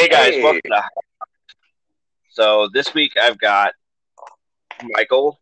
Hey 0.00 0.08
guys, 0.08 0.32
Hey. 0.32 0.42
welcome 0.42 0.62
to. 0.64 0.82
So 2.30 2.70
this 2.72 2.94
week 2.94 3.12
I've 3.20 3.38
got 3.38 3.74
Michael. 4.82 5.38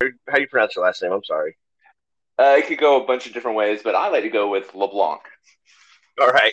How 0.00 0.08
do 0.34 0.40
you 0.40 0.48
pronounce 0.48 0.74
your 0.74 0.84
last 0.84 1.00
name? 1.00 1.12
I'm 1.12 1.22
sorry. 1.22 1.56
Uh, 2.40 2.56
it 2.58 2.66
could 2.66 2.80
go 2.80 3.00
a 3.00 3.06
bunch 3.06 3.28
of 3.28 3.32
different 3.32 3.56
ways, 3.56 3.80
but 3.84 3.94
I 3.94 4.08
like 4.08 4.24
to 4.24 4.30
go 4.30 4.50
with 4.50 4.74
LeBlanc. 4.74 5.20
All 6.20 6.26
right. 6.30 6.52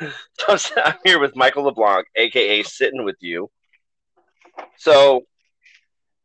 So 0.34 0.56
I'm 0.82 0.94
here 1.04 1.20
with 1.20 1.36
Michael 1.36 1.62
LeBlanc, 1.62 2.08
aka 2.16 2.64
Sitting 2.64 3.04
with 3.04 3.18
You. 3.20 3.48
So, 4.76 5.26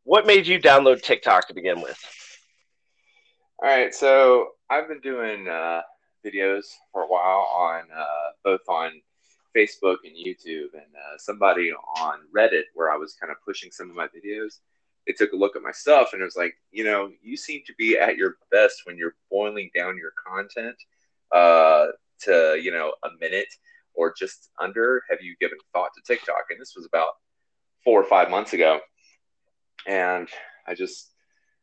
what 0.02 0.26
made 0.26 0.48
you 0.48 0.58
download 0.58 1.02
TikTok 1.02 1.46
to 1.46 1.54
begin 1.54 1.80
with? 1.80 1.98
All 3.62 3.68
right, 3.68 3.94
so 3.94 4.48
I've 4.70 4.88
been 4.88 5.00
doing 5.00 5.46
uh, 5.46 5.82
videos 6.26 6.64
for 6.90 7.02
a 7.02 7.06
while 7.06 7.46
on 7.54 7.82
uh, 7.96 8.30
both 8.42 8.62
on 8.68 8.90
Facebook 9.56 9.96
and 10.04 10.14
YouTube, 10.14 10.74
and 10.74 10.92
uh, 10.94 11.16
somebody 11.18 11.72
on 11.72 12.18
Reddit, 12.36 12.64
where 12.74 12.90
I 12.90 12.96
was 12.96 13.14
kind 13.14 13.30
of 13.30 13.38
pushing 13.44 13.70
some 13.70 13.88
of 13.88 13.96
my 13.96 14.08
videos, 14.08 14.58
they 15.06 15.12
took 15.12 15.32
a 15.32 15.36
look 15.36 15.56
at 15.56 15.62
my 15.62 15.70
stuff 15.70 16.10
and 16.12 16.20
it 16.20 16.24
was 16.24 16.36
like, 16.36 16.54
you 16.72 16.84
know, 16.84 17.10
you 17.22 17.36
seem 17.36 17.62
to 17.66 17.74
be 17.78 17.96
at 17.96 18.16
your 18.16 18.36
best 18.50 18.82
when 18.84 18.96
you're 18.96 19.14
boiling 19.30 19.70
down 19.74 19.96
your 19.96 20.12
content 20.26 20.76
uh, 21.32 21.86
to, 22.22 22.58
you 22.60 22.72
know, 22.72 22.92
a 23.04 23.08
minute 23.20 23.48
or 23.94 24.12
just 24.12 24.50
under. 24.60 25.02
Have 25.08 25.20
you 25.22 25.36
given 25.40 25.58
thought 25.72 25.90
to 25.94 26.02
TikTok? 26.04 26.46
And 26.50 26.60
this 26.60 26.74
was 26.76 26.86
about 26.86 27.08
four 27.84 28.00
or 28.00 28.04
five 28.04 28.30
months 28.30 28.52
ago, 28.52 28.80
and 29.86 30.28
I 30.66 30.74
just 30.74 31.12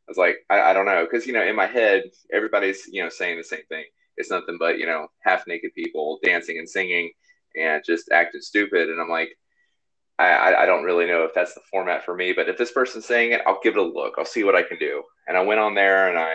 I 0.07 0.11
was 0.11 0.17
like, 0.17 0.37
I, 0.49 0.61
I 0.61 0.73
don't 0.73 0.85
know, 0.85 1.05
because 1.09 1.27
you 1.27 1.33
know, 1.33 1.43
in 1.43 1.55
my 1.55 1.67
head, 1.67 2.03
everybody's 2.31 2.87
you 2.87 3.03
know 3.03 3.09
saying 3.09 3.37
the 3.37 3.43
same 3.43 3.65
thing. 3.69 3.85
It's 4.15 4.31
nothing 4.31 4.57
but 4.57 4.79
you 4.79 4.85
know 4.85 5.07
half 5.19 5.47
naked 5.47 5.73
people 5.75 6.19
dancing 6.23 6.59
and 6.59 6.69
singing 6.69 7.11
and 7.59 7.83
just 7.85 8.11
acting 8.11 8.41
stupid, 8.41 8.89
and 8.89 9.01
I'm 9.01 9.09
like, 9.09 9.37
I, 10.19 10.27
I 10.27 10.63
I 10.63 10.65
don't 10.65 10.83
really 10.83 11.07
know 11.07 11.23
if 11.23 11.33
that's 11.33 11.53
the 11.53 11.61
format 11.71 12.03
for 12.05 12.15
me, 12.15 12.33
but 12.33 12.49
if 12.49 12.57
this 12.57 12.71
person's 12.71 13.05
saying 13.05 13.31
it, 13.31 13.41
I'll 13.45 13.59
give 13.63 13.75
it 13.75 13.79
a 13.79 13.83
look. 13.83 14.15
I'll 14.17 14.25
see 14.25 14.43
what 14.43 14.55
I 14.55 14.63
can 14.63 14.77
do. 14.77 15.03
And 15.27 15.37
I 15.37 15.41
went 15.41 15.59
on 15.59 15.75
there 15.75 16.09
and 16.09 16.19
I 16.19 16.33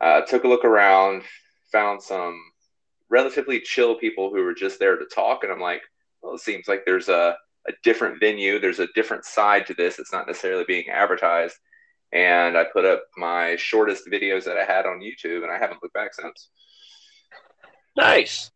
uh, 0.00 0.04
uh, 0.04 0.20
took 0.26 0.44
a 0.44 0.48
look 0.48 0.64
around, 0.64 1.22
found 1.70 2.02
some 2.02 2.38
relatively 3.10 3.60
chill 3.60 3.94
people 3.94 4.30
who 4.30 4.42
were 4.42 4.54
just 4.54 4.78
there 4.78 4.96
to 4.96 5.06
talk, 5.06 5.44
and 5.44 5.52
I'm 5.52 5.60
like, 5.60 5.82
well, 6.22 6.34
it 6.34 6.40
seems 6.40 6.68
like 6.68 6.84
there's 6.84 7.08
a 7.08 7.36
a 7.68 7.72
different 7.84 8.18
venue. 8.20 8.58
There's 8.58 8.80
a 8.80 8.88
different 8.94 9.24
side 9.24 9.66
to 9.66 9.74
this. 9.74 9.98
It's 9.98 10.12
not 10.12 10.26
necessarily 10.26 10.64
being 10.66 10.88
advertised 10.88 11.56
and 12.12 12.58
I 12.58 12.64
put 12.64 12.84
up 12.84 13.04
my 13.16 13.56
shortest 13.56 14.06
videos 14.06 14.44
that 14.44 14.58
I 14.58 14.64
had 14.64 14.84
on 14.84 15.00
YouTube, 15.00 15.42
and 15.42 15.50
I 15.50 15.58
haven't 15.58 15.82
looked 15.82 15.94
back 15.94 16.14
since. 16.14 16.50
Nice, 17.96 18.50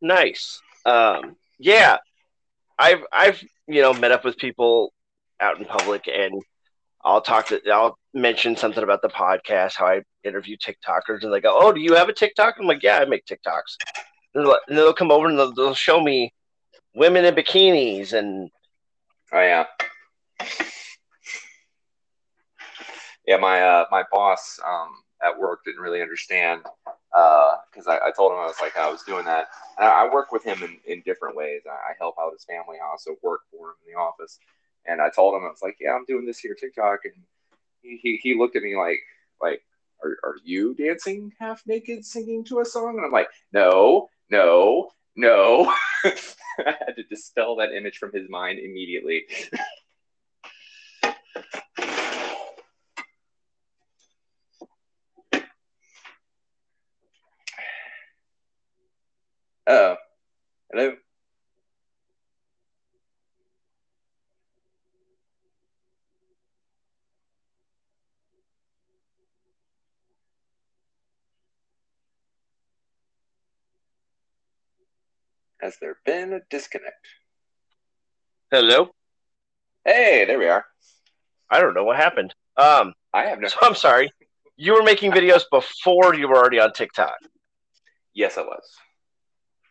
nice. 0.00 0.60
Um, 0.86 1.36
yeah, 1.58 1.98
I've 2.78 3.02
I've 3.12 3.42
you 3.66 3.82
know 3.82 3.92
met 3.92 4.12
up 4.12 4.24
with 4.24 4.38
people 4.38 4.92
out 5.40 5.58
in 5.58 5.64
public, 5.64 6.08
and 6.08 6.40
I'll 7.04 7.20
talk 7.20 7.48
to 7.48 7.60
I'll 7.70 7.98
mention 8.14 8.56
something 8.56 8.82
about 8.82 9.02
the 9.02 9.08
podcast, 9.08 9.74
how 9.76 9.86
I 9.86 10.02
interview 10.24 10.56
TikTokers, 10.56 11.22
and 11.22 11.32
they 11.32 11.40
go, 11.40 11.58
"Oh, 11.60 11.72
do 11.72 11.80
you 11.80 11.94
have 11.94 12.08
a 12.08 12.14
TikTok?" 12.14 12.54
I'm 12.58 12.66
like, 12.66 12.82
"Yeah, 12.82 12.98
I 12.98 13.04
make 13.04 13.26
TikToks." 13.26 13.76
And 14.34 14.46
they'll, 14.68 14.92
come 14.92 15.10
over 15.10 15.28
and 15.28 15.38
they'll, 15.38 15.54
they'll 15.54 15.74
show 15.74 16.00
me 16.00 16.32
women 16.94 17.24
in 17.24 17.34
bikinis 17.34 18.12
and 18.12 18.50
Oh 19.32 19.40
yeah, 19.40 19.64
yeah. 23.26 23.36
My 23.38 23.60
uh, 23.60 23.84
my 23.90 24.04
boss 24.12 24.60
um, 24.64 24.90
at 25.24 25.36
work 25.36 25.60
didn't 25.64 25.80
really 25.80 26.00
understand 26.00 26.62
Uh, 27.14 27.56
because 27.70 27.86
I, 27.86 27.96
I 27.96 28.10
told 28.14 28.32
him 28.32 28.38
I 28.38 28.46
was 28.46 28.60
like 28.60 28.76
I 28.76 28.90
was 28.90 29.02
doing 29.02 29.24
that. 29.24 29.48
And 29.78 29.86
I, 29.86 30.04
I 30.04 30.12
work 30.12 30.32
with 30.32 30.44
him 30.44 30.62
in, 30.62 30.76
in 30.86 31.02
different 31.04 31.36
ways. 31.36 31.62
I, 31.66 31.70
I 31.70 31.94
help 31.98 32.16
out 32.20 32.32
his 32.32 32.44
family. 32.44 32.76
I 32.82 32.90
also 32.90 33.16
work 33.22 33.40
for 33.50 33.68
him 33.68 33.74
in 33.86 33.92
the 33.94 33.98
office. 33.98 34.38
And 34.86 35.00
I 35.00 35.10
told 35.10 35.34
him 35.34 35.44
I 35.44 35.48
was 35.48 35.62
like, 35.62 35.76
yeah, 35.80 35.94
I'm 35.94 36.04
doing 36.04 36.26
this 36.26 36.38
here 36.38 36.54
TikTok, 36.54 37.00
and 37.04 37.14
he, 37.82 37.98
he, 38.02 38.16
he 38.22 38.38
looked 38.38 38.56
at 38.56 38.62
me 38.62 38.76
like 38.76 38.98
like 39.40 39.62
are, 40.02 40.16
are 40.22 40.36
you 40.44 40.74
dancing 40.74 41.32
half 41.38 41.62
naked 41.66 42.04
singing 42.04 42.44
to 42.44 42.60
a 42.60 42.64
song? 42.64 42.96
And 42.96 43.04
I'm 43.04 43.12
like, 43.12 43.28
no, 43.52 44.08
no, 44.30 44.90
no. 45.16 45.72
I 46.04 46.14
had 46.58 46.96
to 46.96 47.02
dispel 47.04 47.56
that 47.56 47.72
image 47.72 47.98
from 47.98 48.12
his 48.12 48.28
mind 48.28 48.58
immediately. 48.58 49.24
Oh, 59.68 59.96
hello. 60.72 60.94
Has 75.60 75.76
there 75.80 75.96
been 76.04 76.32
a 76.32 76.40
disconnect? 76.48 76.94
hello. 78.52 78.90
Hey, 79.84 80.24
there 80.26 80.38
we 80.38 80.46
are. 80.46 80.64
I 81.50 81.60
don't 81.60 81.74
know 81.74 81.82
what 81.82 81.96
happened. 81.96 82.34
Um, 82.56 82.94
I 83.12 83.24
have 83.24 83.40
no. 83.40 83.48
so 83.48 83.56
I'm 83.62 83.74
sorry. 83.74 84.12
You 84.56 84.74
were 84.74 84.84
making 84.84 85.10
videos 85.10 85.42
before 85.50 86.14
you 86.14 86.28
were 86.28 86.36
already 86.36 86.60
on 86.60 86.72
TikTok. 86.72 87.16
Yes, 88.14 88.38
I 88.38 88.42
was. 88.42 88.76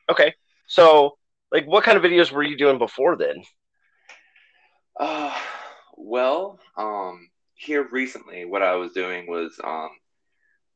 Okay. 0.10 0.34
So, 0.68 1.18
like, 1.52 1.66
what 1.66 1.84
kind 1.84 1.98
of 1.98 2.04
videos 2.04 2.32
were 2.32 2.44
you 2.44 2.58
doing 2.58 2.78
before 2.78 3.16
then? 3.16 3.44
Uh, 5.00 5.34
well, 5.98 6.60
um, 6.78 7.30
here 7.56 7.88
recently, 7.92 8.46
what 8.46 8.62
I 8.62 8.76
was 8.76 8.92
doing 8.94 9.28
was 9.28 9.60
um, 9.64 9.90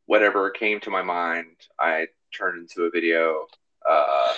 whatever 0.05 0.49
came 0.49 0.79
to 0.81 0.89
my 0.89 1.01
mind, 1.01 1.47
I 1.79 2.07
turned 2.35 2.59
into 2.59 2.83
a 2.83 2.89
video. 2.89 3.45
Uh, 3.89 4.33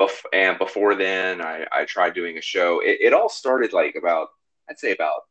bef- 0.00 0.24
and 0.32 0.58
before 0.58 0.94
then, 0.94 1.40
I, 1.40 1.66
I 1.72 1.84
tried 1.84 2.14
doing 2.14 2.38
a 2.38 2.42
show. 2.42 2.80
It, 2.80 2.98
it 3.00 3.12
all 3.12 3.28
started 3.28 3.72
like 3.72 3.94
about, 3.96 4.28
I'd 4.68 4.78
say 4.78 4.92
about 4.92 5.22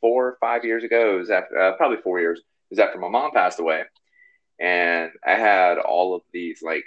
four 0.00 0.26
or 0.26 0.38
five 0.40 0.64
years 0.64 0.84
ago. 0.84 1.14
It 1.14 1.18
was 1.18 1.30
after, 1.30 1.58
uh, 1.58 1.76
probably 1.76 1.98
four 1.98 2.20
years. 2.20 2.38
It 2.38 2.44
was 2.70 2.78
after 2.78 2.98
my 2.98 3.08
mom 3.08 3.32
passed 3.32 3.60
away. 3.60 3.84
And 4.60 5.10
I 5.24 5.32
had 5.32 5.78
all 5.78 6.14
of 6.14 6.22
these 6.32 6.62
like 6.62 6.84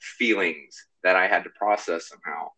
feelings 0.00 0.86
that 1.02 1.16
I 1.16 1.26
had 1.26 1.44
to 1.44 1.50
process 1.50 2.08
somehow. 2.08 2.50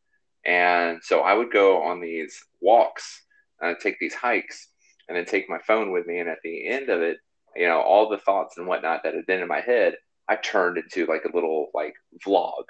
And 0.44 1.00
so 1.02 1.20
I 1.20 1.34
would 1.34 1.52
go 1.52 1.82
on 1.82 2.00
these 2.00 2.38
walks, 2.60 3.22
uh, 3.62 3.74
take 3.80 3.98
these 3.98 4.14
hikes, 4.14 4.68
and 5.08 5.16
then 5.16 5.24
take 5.24 5.48
my 5.48 5.58
phone 5.66 5.92
with 5.92 6.06
me. 6.06 6.18
And 6.18 6.28
at 6.28 6.38
the 6.42 6.66
end 6.68 6.88
of 6.88 7.02
it, 7.02 7.18
you 7.54 7.66
know, 7.66 7.80
all 7.80 8.08
the 8.08 8.18
thoughts 8.18 8.56
and 8.58 8.66
whatnot 8.66 9.02
that 9.02 9.14
had 9.14 9.26
been 9.26 9.40
in 9.40 9.48
my 9.48 9.60
head, 9.60 9.96
I 10.28 10.36
turned 10.36 10.78
into 10.78 11.06
like 11.06 11.24
a 11.24 11.34
little 11.34 11.68
like 11.74 11.94
vlog 12.24 12.64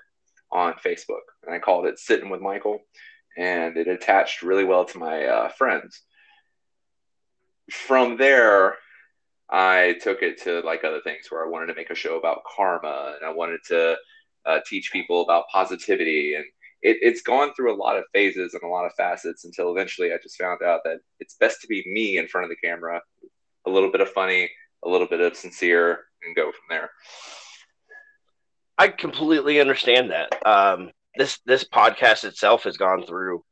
on 0.50 0.74
Facebook. 0.74 1.24
And 1.44 1.54
I 1.54 1.58
called 1.58 1.86
it 1.86 1.98
Sitting 1.98 2.30
with 2.30 2.40
Michael. 2.40 2.80
And 3.36 3.76
it 3.76 3.88
attached 3.88 4.42
really 4.42 4.64
well 4.64 4.86
to 4.86 4.98
my 4.98 5.24
uh, 5.24 5.48
friends. 5.50 6.00
From 7.70 8.16
there, 8.16 8.76
I 9.50 9.94
took 10.02 10.22
it 10.22 10.42
to 10.42 10.60
like 10.60 10.84
other 10.84 11.00
things 11.02 11.26
where 11.30 11.44
I 11.44 11.48
wanted 11.48 11.66
to 11.66 11.74
make 11.74 11.90
a 11.90 11.94
show 11.94 12.18
about 12.18 12.42
karma 12.44 13.14
and 13.16 13.24
I 13.28 13.32
wanted 13.32 13.60
to 13.68 13.96
uh, 14.44 14.58
teach 14.66 14.92
people 14.92 15.22
about 15.22 15.44
positivity 15.52 16.34
and 16.34 16.44
it, 16.82 16.98
it's 17.00 17.22
gone 17.22 17.52
through 17.54 17.74
a 17.74 17.76
lot 17.76 17.96
of 17.96 18.04
phases 18.12 18.54
and 18.54 18.62
a 18.62 18.68
lot 18.68 18.86
of 18.86 18.92
facets 18.94 19.44
until 19.44 19.70
eventually 19.70 20.12
I 20.12 20.18
just 20.22 20.36
found 20.36 20.62
out 20.62 20.80
that 20.84 20.98
it's 21.20 21.34
best 21.34 21.60
to 21.62 21.66
be 21.68 21.82
me 21.86 22.18
in 22.18 22.28
front 22.28 22.44
of 22.44 22.50
the 22.50 22.66
camera, 22.66 23.00
a 23.66 23.70
little 23.70 23.90
bit 23.90 24.00
of 24.00 24.10
funny, 24.10 24.50
a 24.84 24.88
little 24.88 25.06
bit 25.06 25.20
of 25.20 25.36
sincere, 25.36 26.04
and 26.24 26.36
go 26.36 26.46
from 26.50 26.66
there. 26.68 26.90
I 28.78 28.88
completely 28.88 29.60
understand 29.60 30.10
that. 30.10 30.46
Um, 30.46 30.90
this 31.16 31.38
this 31.46 31.64
podcast 31.64 32.24
itself 32.24 32.64
has 32.64 32.76
gone 32.76 33.04
through 33.06 33.42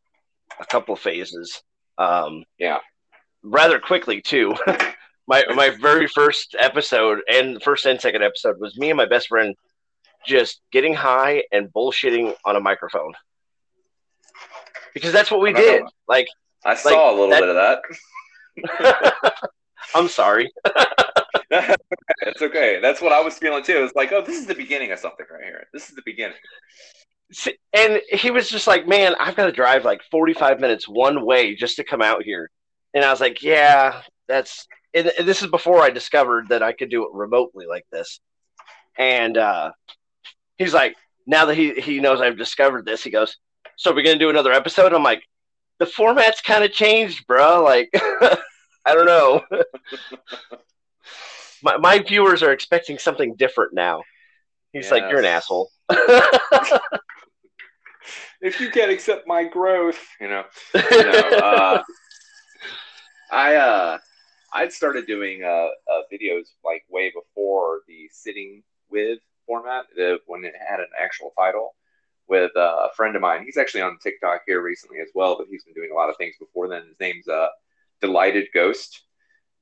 a 0.61 0.67
couple 0.67 0.94
of 0.94 1.00
phases. 1.00 1.62
Um, 1.99 2.44
Yeah. 2.58 2.79
rather 3.43 3.79
quickly 3.79 4.20
too. 4.20 4.55
my 5.26 5.44
my 5.55 5.71
very 5.71 6.06
first 6.06 6.55
episode 6.59 7.21
and 7.32 7.56
the 7.56 7.61
first 7.61 7.87
and 7.87 8.00
second 8.00 8.23
episode 8.23 8.59
was 8.61 8.76
me 8.79 8.91
and 8.91 8.97
my 8.97 9.06
best 9.06 9.29
friend 9.29 9.55
just 10.26 10.61
getting 10.73 10.94
high 10.94 11.44
and 11.53 11.69
bullshitting 11.73 12.35
on 12.44 12.56
a 12.56 12.61
microphone 12.61 13.12
because 14.94 15.12
that's 15.12 15.31
what 15.31 15.41
we 15.41 15.53
did. 15.53 15.82
know. 15.82 15.88
Like, 16.09 16.29
I 16.65 16.75
saw 16.75 17.11
a 17.11 17.15
little 17.15 17.31
that- 17.31 17.41
bit 17.41 17.49
of 17.49 17.56
that. 17.56 19.50
I'm 19.94 20.09
sorry. 20.09 20.50
it's 21.50 22.43
okay. 22.43 22.79
That's 22.81 23.00
what 23.00 23.12
I 23.12 23.21
was 23.21 23.38
feeling 23.38 23.62
too. 23.62 23.85
It's 23.85 23.94
like, 23.94 24.12
oh, 24.12 24.23
this 24.23 24.38
is 24.38 24.47
the 24.47 24.55
beginning 24.55 24.93
of 24.93 24.99
something 24.99 25.26
right 25.31 25.44
here. 25.44 25.67
This 25.73 25.88
is 25.88 25.94
the 25.94 26.03
beginning. 26.05 26.37
And 27.73 28.00
he 28.11 28.31
was 28.31 28.49
just 28.49 28.67
like, 28.67 28.88
man, 28.88 29.15
I've 29.21 29.37
got 29.37 29.47
to 29.47 29.53
drive 29.53 29.85
like 29.85 30.00
45 30.11 30.61
minutes 30.61 30.88
one 30.88 31.25
way 31.25 31.55
just 31.55 31.76
to 31.76 31.85
come 31.85 32.03
out 32.03 32.23
here. 32.23 32.50
And 32.94 33.05
I 33.05 33.11
was 33.11 33.21
like, 33.21 33.43
yeah, 33.43 34.03
that's, 34.29 34.67
and 34.94 35.12
and 35.19 35.26
this 35.29 35.43
is 35.43 35.50
before 35.50 35.82
I 35.82 35.91
discovered 35.91 36.49
that 36.49 36.62
I 36.62 36.73
could 36.73 36.91
do 36.91 37.05
it 37.05 37.11
remotely 37.12 37.67
like 37.67 37.87
this. 37.91 38.20
And 38.96 39.37
uh, 39.37 39.73
he's 40.56 40.73
like, 40.73 40.94
now 41.26 41.46
that 41.46 41.56
he 41.56 41.75
he 41.75 42.00
knows 42.00 42.20
I've 42.20 42.38
discovered 42.38 42.87
this, 42.87 43.02
he 43.02 43.11
goes, 43.11 43.37
"So 43.76 43.93
we're 43.93 44.05
gonna 44.05 44.19
do 44.19 44.31
another 44.31 44.52
episode?" 44.52 44.93
I'm 44.93 45.02
like, 45.02 45.23
"The 45.79 45.87
format's 45.87 46.41
kind 46.41 46.64
of 46.64 46.73
changed, 46.73 47.26
bro. 47.26 47.62
Like, 47.62 47.91
I 47.94 48.94
don't 48.94 49.06
know. 49.06 49.43
my 51.62 51.76
my 51.79 51.99
viewers 51.99 52.43
are 52.43 52.52
expecting 52.52 52.99
something 52.99 53.35
different 53.35 53.75
now." 53.75 54.02
He's 54.73 54.85
yes. 54.85 54.93
like, 54.93 55.05
"You're 55.11 55.20
an 55.20 55.25
asshole." 55.25 55.70
if 58.40 58.61
you 58.61 58.70
can't 58.70 58.90
accept 58.90 59.26
my 59.26 59.44
growth, 59.44 60.00
you 60.20 60.29
know. 60.29 60.44
You 60.75 60.81
know 60.81 61.38
uh, 61.43 61.82
I 63.32 63.56
uh, 63.56 63.99
I'd 64.54 64.72
started 64.72 65.06
doing 65.06 65.42
uh, 65.42 65.48
uh, 65.92 66.02
videos 66.12 66.46
like 66.64 66.84
way 66.88 67.10
before 67.10 67.80
the 67.88 68.08
sitting 68.12 68.62
with 68.88 69.18
format, 69.46 69.86
the, 69.96 70.18
when 70.26 70.44
it 70.44 70.54
had 70.56 70.78
an 70.80 70.86
actual 70.98 71.32
title, 71.36 71.74
with 72.28 72.52
uh, 72.56 72.88
a 72.90 72.94
friend 72.96 73.16
of 73.16 73.22
mine. 73.22 73.44
He's 73.44 73.56
actually 73.56 73.82
on 73.82 73.98
TikTok 74.02 74.42
here 74.46 74.62
recently 74.62 75.00
as 75.00 75.08
well, 75.14 75.36
but 75.36 75.48
he's 75.50 75.64
been 75.64 75.74
doing 75.74 75.90
a 75.92 75.94
lot 75.94 76.08
of 76.08 76.16
things 76.16 76.36
before 76.38 76.68
then. 76.68 76.86
His 76.86 77.00
name's 77.00 77.28
uh, 77.28 77.48
Delighted 78.00 78.46
Ghost. 78.54 79.02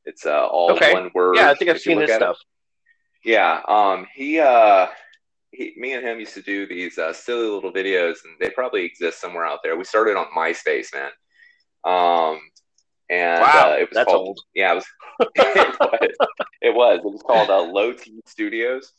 It's 0.04 0.26
uh, 0.26 0.46
all 0.46 0.72
okay. 0.72 0.92
one 0.92 1.10
word. 1.14 1.36
Yeah, 1.36 1.50
I 1.50 1.54
think 1.54 1.70
I've 1.70 1.80
seen 1.80 2.00
his 2.00 2.12
stuff. 2.12 2.36
It. 3.24 3.30
Yeah, 3.30 3.60
um, 3.66 4.06
he, 4.14 4.40
uh, 4.40 4.88
he, 5.52 5.72
me 5.76 5.94
and 5.94 6.04
him 6.04 6.20
used 6.20 6.34
to 6.34 6.42
do 6.42 6.66
these 6.66 6.98
uh, 6.98 7.12
silly 7.12 7.46
little 7.46 7.72
videos, 7.72 8.16
and 8.24 8.34
they 8.40 8.50
probably 8.50 8.84
exist 8.84 9.20
somewhere 9.20 9.46
out 9.46 9.60
there. 9.62 9.76
We 9.76 9.84
started 9.84 10.16
on 10.16 10.26
MySpace, 10.36 10.88
man. 10.92 11.10
Um, 11.84 12.40
and 13.12 13.42
wow, 13.42 13.72
uh, 13.72 13.76
it 13.76 13.88
was 13.88 13.94
that's 13.94 14.10
called, 14.10 14.28
old. 14.28 14.40
Yeah, 14.54 14.72
it 14.72 14.74
was. 14.76 14.84
it 15.20 15.76
was. 15.80 16.16
It 16.64 16.74
was. 16.74 17.00
It 17.00 17.12
was 17.12 17.22
called 17.22 17.50
uh, 17.50 17.60
Low 17.60 17.92
T 17.92 18.20
Studios 18.24 18.92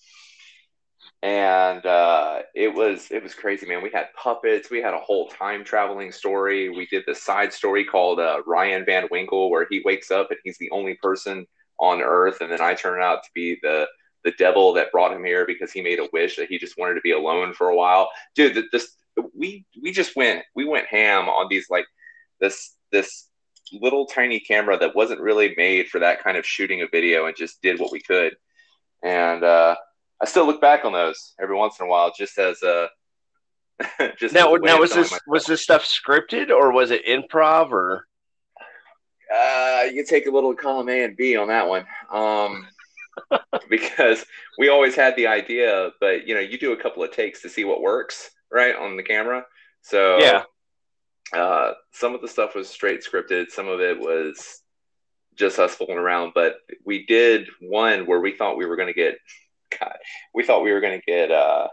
and 1.23 1.85
uh, 1.85 2.41
it 2.53 2.73
was 2.73 3.07
it 3.09 3.23
was 3.23 3.33
crazy, 3.33 3.65
man. 3.65 3.81
We 3.81 3.89
had 3.89 4.13
puppets. 4.13 4.69
We 4.69 4.81
had 4.81 4.93
a 4.93 4.99
whole 4.99 5.29
time 5.29 5.63
traveling 5.63 6.11
story. 6.11 6.69
We 6.69 6.85
did 6.87 7.03
the 7.07 7.15
side 7.15 7.53
story 7.53 7.85
called 7.85 8.19
uh, 8.19 8.41
Ryan 8.45 8.83
Van 8.85 9.07
Winkle, 9.09 9.49
where 9.49 9.65
he 9.69 9.81
wakes 9.85 10.11
up 10.11 10.31
and 10.31 10.39
he's 10.43 10.57
the 10.57 10.69
only 10.71 10.95
person 11.01 11.47
on 11.79 12.01
Earth, 12.01 12.41
and 12.41 12.51
then 12.51 12.59
I 12.61 12.73
turn 12.73 13.01
out 13.01 13.23
to 13.23 13.29
be 13.33 13.57
the 13.63 13.87
the 14.25 14.33
devil 14.37 14.73
that 14.73 14.91
brought 14.91 15.13
him 15.13 15.23
here 15.23 15.45
because 15.45 15.71
he 15.71 15.81
made 15.81 15.99
a 15.99 16.09
wish 16.11 16.35
that 16.35 16.49
he 16.49 16.57
just 16.57 16.77
wanted 16.77 16.95
to 16.95 17.01
be 17.01 17.11
alone 17.11 17.53
for 17.53 17.69
a 17.69 17.75
while. 17.75 18.09
Dude, 18.35 18.61
this 18.73 18.89
we 19.33 19.65
we 19.81 19.93
just 19.93 20.17
went 20.17 20.43
we 20.55 20.65
went 20.65 20.87
ham 20.87 21.29
on 21.29 21.47
these 21.49 21.67
like 21.69 21.85
this 22.41 22.75
this 22.91 23.29
little 23.81 24.05
tiny 24.05 24.39
camera 24.39 24.77
that 24.77 24.95
wasn't 24.95 25.19
really 25.19 25.53
made 25.57 25.87
for 25.87 25.99
that 25.99 26.23
kind 26.23 26.37
of 26.37 26.45
shooting 26.45 26.81
a 26.81 26.87
video 26.87 27.25
and 27.25 27.35
just 27.35 27.61
did 27.61 27.79
what 27.79 27.91
we 27.91 28.01
could. 28.01 28.35
And 29.03 29.43
uh, 29.43 29.75
I 30.21 30.25
still 30.25 30.45
look 30.45 30.61
back 30.61 30.85
on 30.85 30.93
those 30.93 31.33
every 31.41 31.55
once 31.55 31.79
in 31.79 31.85
a 31.85 31.89
while, 31.89 32.13
just 32.17 32.37
as 32.37 32.61
a. 32.63 32.89
just 34.17 34.33
now, 34.33 34.53
now 34.55 34.79
was 34.79 34.93
this 34.93 35.17
was 35.27 35.45
this 35.45 35.61
stuff 35.61 35.83
scripted 35.83 36.49
or 36.49 36.71
was 36.71 36.91
it 36.91 37.05
improv 37.05 37.71
or? 37.71 38.07
Uh, 39.33 39.83
you 39.91 40.05
take 40.05 40.27
a 40.27 40.31
little 40.31 40.53
column 40.53 40.89
A 40.89 41.03
and 41.03 41.17
B 41.17 41.35
on 41.35 41.47
that 41.47 41.67
one, 41.67 41.85
um, 42.11 42.67
because 43.69 44.23
we 44.59 44.69
always 44.69 44.95
had 44.95 45.15
the 45.15 45.25
idea, 45.25 45.91
but 45.99 46.27
you 46.27 46.35
know, 46.35 46.39
you 46.39 46.57
do 46.59 46.73
a 46.73 46.77
couple 46.77 47.03
of 47.03 47.11
takes 47.11 47.41
to 47.41 47.49
see 47.49 47.63
what 47.63 47.81
works, 47.81 48.29
right, 48.51 48.75
on 48.75 48.95
the 48.95 49.03
camera. 49.03 49.43
So 49.81 50.19
yeah, 50.19 50.43
uh, 51.31 51.71
some 51.91 52.13
of 52.13 52.21
the 52.21 52.27
stuff 52.27 52.55
was 52.55 52.69
straight 52.69 53.03
scripted, 53.03 53.49
some 53.49 53.67
of 53.67 53.79
it 53.79 53.99
was 53.99 54.61
just 55.35 55.59
us 55.59 55.75
fooling 55.75 55.97
around. 55.97 56.33
But 56.35 56.57
we 56.85 57.05
did 57.05 57.47
one 57.61 58.05
where 58.05 58.19
we 58.19 58.35
thought 58.35 58.57
we 58.57 58.65
were 58.65 58.75
going 58.75 58.87
to 58.87 58.93
get 58.93 59.17
God, 59.79 59.97
we 60.33 60.43
thought 60.43 60.63
we 60.63 60.71
were 60.71 60.81
going 60.81 60.99
to 60.99 61.05
get 61.05 61.31
uh, 61.31 61.67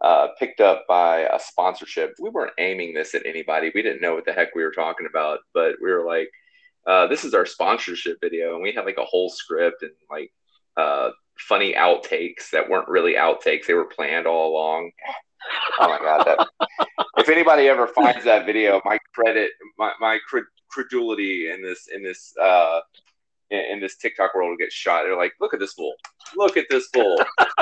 uh, 0.00 0.28
picked 0.38 0.60
up 0.60 0.84
by 0.88 1.20
a 1.20 1.38
sponsorship. 1.38 2.14
We 2.20 2.30
weren't 2.30 2.52
aiming 2.58 2.94
this 2.94 3.14
at 3.14 3.26
anybody. 3.26 3.72
We 3.74 3.82
didn't 3.82 4.02
know 4.02 4.14
what 4.14 4.24
the 4.24 4.32
heck 4.32 4.54
we 4.54 4.62
were 4.62 4.72
talking 4.72 5.06
about, 5.08 5.40
but 5.54 5.74
we 5.82 5.90
were 5.90 6.06
like, 6.06 6.30
uh, 6.86 7.06
"This 7.06 7.24
is 7.24 7.34
our 7.34 7.46
sponsorship 7.46 8.18
video," 8.20 8.54
and 8.54 8.62
we 8.62 8.72
had 8.72 8.84
like 8.84 8.98
a 8.98 9.04
whole 9.04 9.30
script 9.30 9.82
and 9.82 9.92
like 10.10 10.30
uh, 10.76 11.10
funny 11.38 11.74
outtakes 11.74 12.50
that 12.52 12.68
weren't 12.68 12.88
really 12.88 13.14
outtakes; 13.14 13.66
they 13.66 13.74
were 13.74 13.86
planned 13.86 14.26
all 14.26 14.52
along. 14.52 14.92
Oh 15.80 15.88
my 15.88 15.98
god! 15.98 16.24
That, 16.26 16.48
if 17.26 17.32
anybody 17.32 17.66
ever 17.66 17.88
finds 17.88 18.24
that 18.24 18.46
video, 18.46 18.80
my 18.84 19.00
credit, 19.12 19.50
my, 19.76 19.90
my 19.98 20.20
credulity 20.70 21.50
in 21.50 21.60
this 21.60 21.88
in 21.92 22.04
this 22.04 22.32
uh, 22.40 22.78
in, 23.50 23.58
in 23.72 23.80
this 23.80 23.96
TikTok 23.96 24.32
world 24.32 24.50
will 24.50 24.56
get 24.56 24.70
shot. 24.70 25.02
They're 25.02 25.16
like, 25.16 25.32
look 25.40 25.52
at 25.52 25.58
this 25.58 25.72
fool. 25.72 25.94
Look 26.36 26.56
at 26.56 26.66
this 26.70 26.86
fool. 26.94 27.18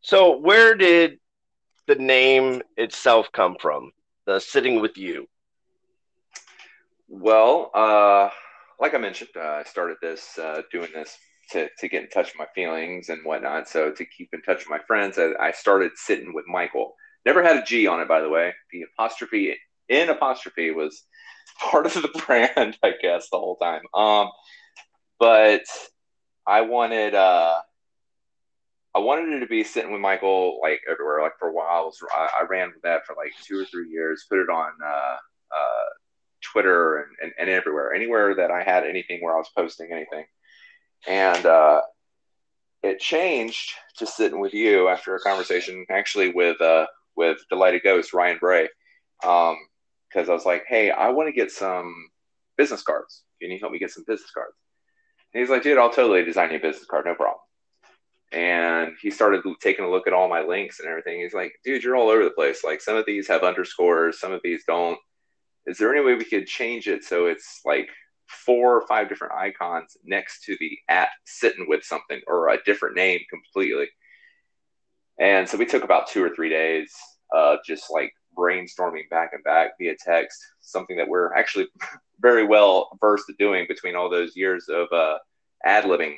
so 0.00 0.38
where 0.38 0.74
did 0.74 1.20
the 1.86 1.94
name 1.94 2.62
itself 2.76 3.30
come 3.32 3.54
from? 3.60 3.92
The 4.26 4.40
sitting 4.40 4.80
with 4.80 4.98
you. 4.98 5.28
Well, 7.06 7.70
uh, 7.72 8.30
like 8.80 8.94
I 8.94 8.98
mentioned, 8.98 9.30
uh, 9.36 9.60
I 9.60 9.62
started 9.62 9.98
this 10.02 10.36
uh, 10.38 10.62
doing 10.72 10.88
this 10.92 11.16
to, 11.50 11.68
to 11.78 11.88
get 11.88 12.02
in 12.02 12.08
touch 12.10 12.26
with 12.26 12.38
my 12.38 12.46
feelings 12.54 13.08
and 13.08 13.24
whatnot. 13.24 13.68
So 13.68 13.90
to 13.90 14.04
keep 14.04 14.30
in 14.32 14.42
touch 14.42 14.58
with 14.58 14.70
my 14.70 14.80
friends, 14.86 15.18
I, 15.18 15.32
I 15.40 15.52
started 15.52 15.92
sitting 15.96 16.34
with 16.34 16.46
Michael. 16.46 16.94
Never 17.24 17.42
had 17.42 17.56
a 17.56 17.64
G 17.64 17.86
on 17.86 18.00
it, 18.00 18.08
by 18.08 18.20
the 18.20 18.28
way. 18.28 18.52
The 18.72 18.82
apostrophe 18.82 19.56
in 19.88 20.08
apostrophe 20.10 20.70
was 20.70 21.04
part 21.58 21.86
of 21.86 21.94
the 21.94 22.22
brand, 22.26 22.78
I 22.82 22.92
guess, 23.00 23.28
the 23.30 23.38
whole 23.38 23.56
time. 23.56 23.82
Um, 23.94 24.30
but 25.18 25.64
I 26.46 26.62
wanted 26.62 27.14
uh, 27.14 27.56
I 28.94 29.00
wanted 29.00 29.32
it 29.34 29.40
to 29.40 29.46
be 29.46 29.64
sitting 29.64 29.92
with 29.92 30.00
Michael 30.00 30.58
like 30.62 30.80
everywhere. 30.90 31.22
Like 31.22 31.38
for 31.38 31.48
a 31.48 31.52
while, 31.52 31.92
I, 32.12 32.28
I 32.40 32.46
ran 32.48 32.68
with 32.68 32.82
that 32.82 33.06
for 33.06 33.14
like 33.16 33.32
two 33.44 33.60
or 33.60 33.64
three 33.64 33.88
years. 33.90 34.26
Put 34.28 34.40
it 34.40 34.48
on 34.48 34.72
uh, 34.84 35.16
uh, 35.54 35.88
Twitter 36.42 36.98
and, 36.98 37.16
and, 37.22 37.32
and, 37.38 37.50
everywhere, 37.50 37.92
anywhere 37.92 38.34
that 38.34 38.50
I 38.50 38.62
had 38.62 38.84
anything 38.84 39.20
where 39.20 39.34
I 39.34 39.38
was 39.38 39.50
posting 39.56 39.92
anything. 39.92 40.24
And 41.06 41.46
uh, 41.46 41.82
it 42.82 43.00
changed 43.00 43.72
to 43.96 44.06
sitting 44.06 44.40
with 44.40 44.54
you 44.54 44.88
after 44.88 45.14
a 45.14 45.20
conversation, 45.20 45.84
actually 45.90 46.30
with 46.30 46.60
uh, 46.60 46.86
with 47.16 47.38
Delighted 47.50 47.82
Ghost, 47.82 48.12
Ryan 48.12 48.38
Bray, 48.38 48.68
because 49.20 49.56
um, 50.18 50.30
I 50.30 50.32
was 50.32 50.46
like, 50.46 50.64
hey, 50.68 50.90
I 50.90 51.08
want 51.10 51.28
to 51.28 51.32
get 51.32 51.50
some 51.50 51.94
business 52.56 52.82
cards. 52.82 53.22
Can 53.40 53.50
you 53.50 53.58
help 53.58 53.72
me 53.72 53.78
get 53.78 53.90
some 53.90 54.04
business 54.06 54.30
cards? 54.30 54.54
And 55.34 55.40
he's 55.40 55.50
like, 55.50 55.62
dude, 55.62 55.78
I'll 55.78 55.90
totally 55.90 56.24
design 56.24 56.50
you 56.50 56.56
a 56.56 56.60
business 56.60 56.86
card, 56.86 57.06
no 57.06 57.14
problem. 57.14 57.40
And 58.30 58.92
he 59.00 59.10
started 59.10 59.42
taking 59.60 59.84
a 59.84 59.90
look 59.90 60.06
at 60.06 60.12
all 60.12 60.28
my 60.28 60.42
links 60.42 60.80
and 60.80 60.88
everything. 60.88 61.20
He's 61.20 61.34
like, 61.34 61.52
dude, 61.64 61.82
you're 61.82 61.96
all 61.96 62.10
over 62.10 62.24
the 62.24 62.30
place. 62.30 62.62
Like 62.62 62.80
some 62.80 62.96
of 62.96 63.06
these 63.06 63.26
have 63.28 63.42
underscores, 63.42 64.20
some 64.20 64.32
of 64.32 64.40
these 64.44 64.64
don't. 64.66 64.98
Is 65.66 65.78
there 65.78 65.94
any 65.94 66.04
way 66.04 66.14
we 66.14 66.24
could 66.24 66.46
change 66.46 66.88
it 66.88 67.04
so 67.04 67.26
it's 67.26 67.60
like 67.64 67.88
four 68.28 68.76
or 68.76 68.86
five 68.86 69.08
different 69.08 69.34
icons 69.34 69.96
next 70.04 70.44
to 70.44 70.56
the 70.60 70.78
at 70.88 71.08
sitting 71.24 71.66
with 71.68 71.82
something 71.82 72.20
or 72.26 72.48
a 72.48 72.62
different 72.64 72.96
name 72.96 73.20
completely? 73.30 73.88
And 75.18 75.48
so 75.48 75.58
we 75.58 75.66
took 75.66 75.84
about 75.84 76.08
two 76.08 76.22
or 76.22 76.30
three 76.30 76.48
days 76.48 76.92
of 77.32 77.58
just 77.66 77.90
like 77.90 78.12
brainstorming 78.36 79.08
back 79.10 79.30
and 79.32 79.42
back 79.42 79.72
via 79.78 79.94
text, 79.98 80.40
something 80.60 80.96
that 80.96 81.08
we're 81.08 81.34
actually 81.34 81.66
very 82.20 82.44
well 82.44 82.96
versed 83.00 83.28
at 83.28 83.38
doing 83.38 83.66
between 83.68 83.96
all 83.96 84.08
those 84.08 84.36
years 84.36 84.68
of 84.68 84.88
uh, 84.92 85.18
ad 85.64 85.84
libbing. 85.84 86.16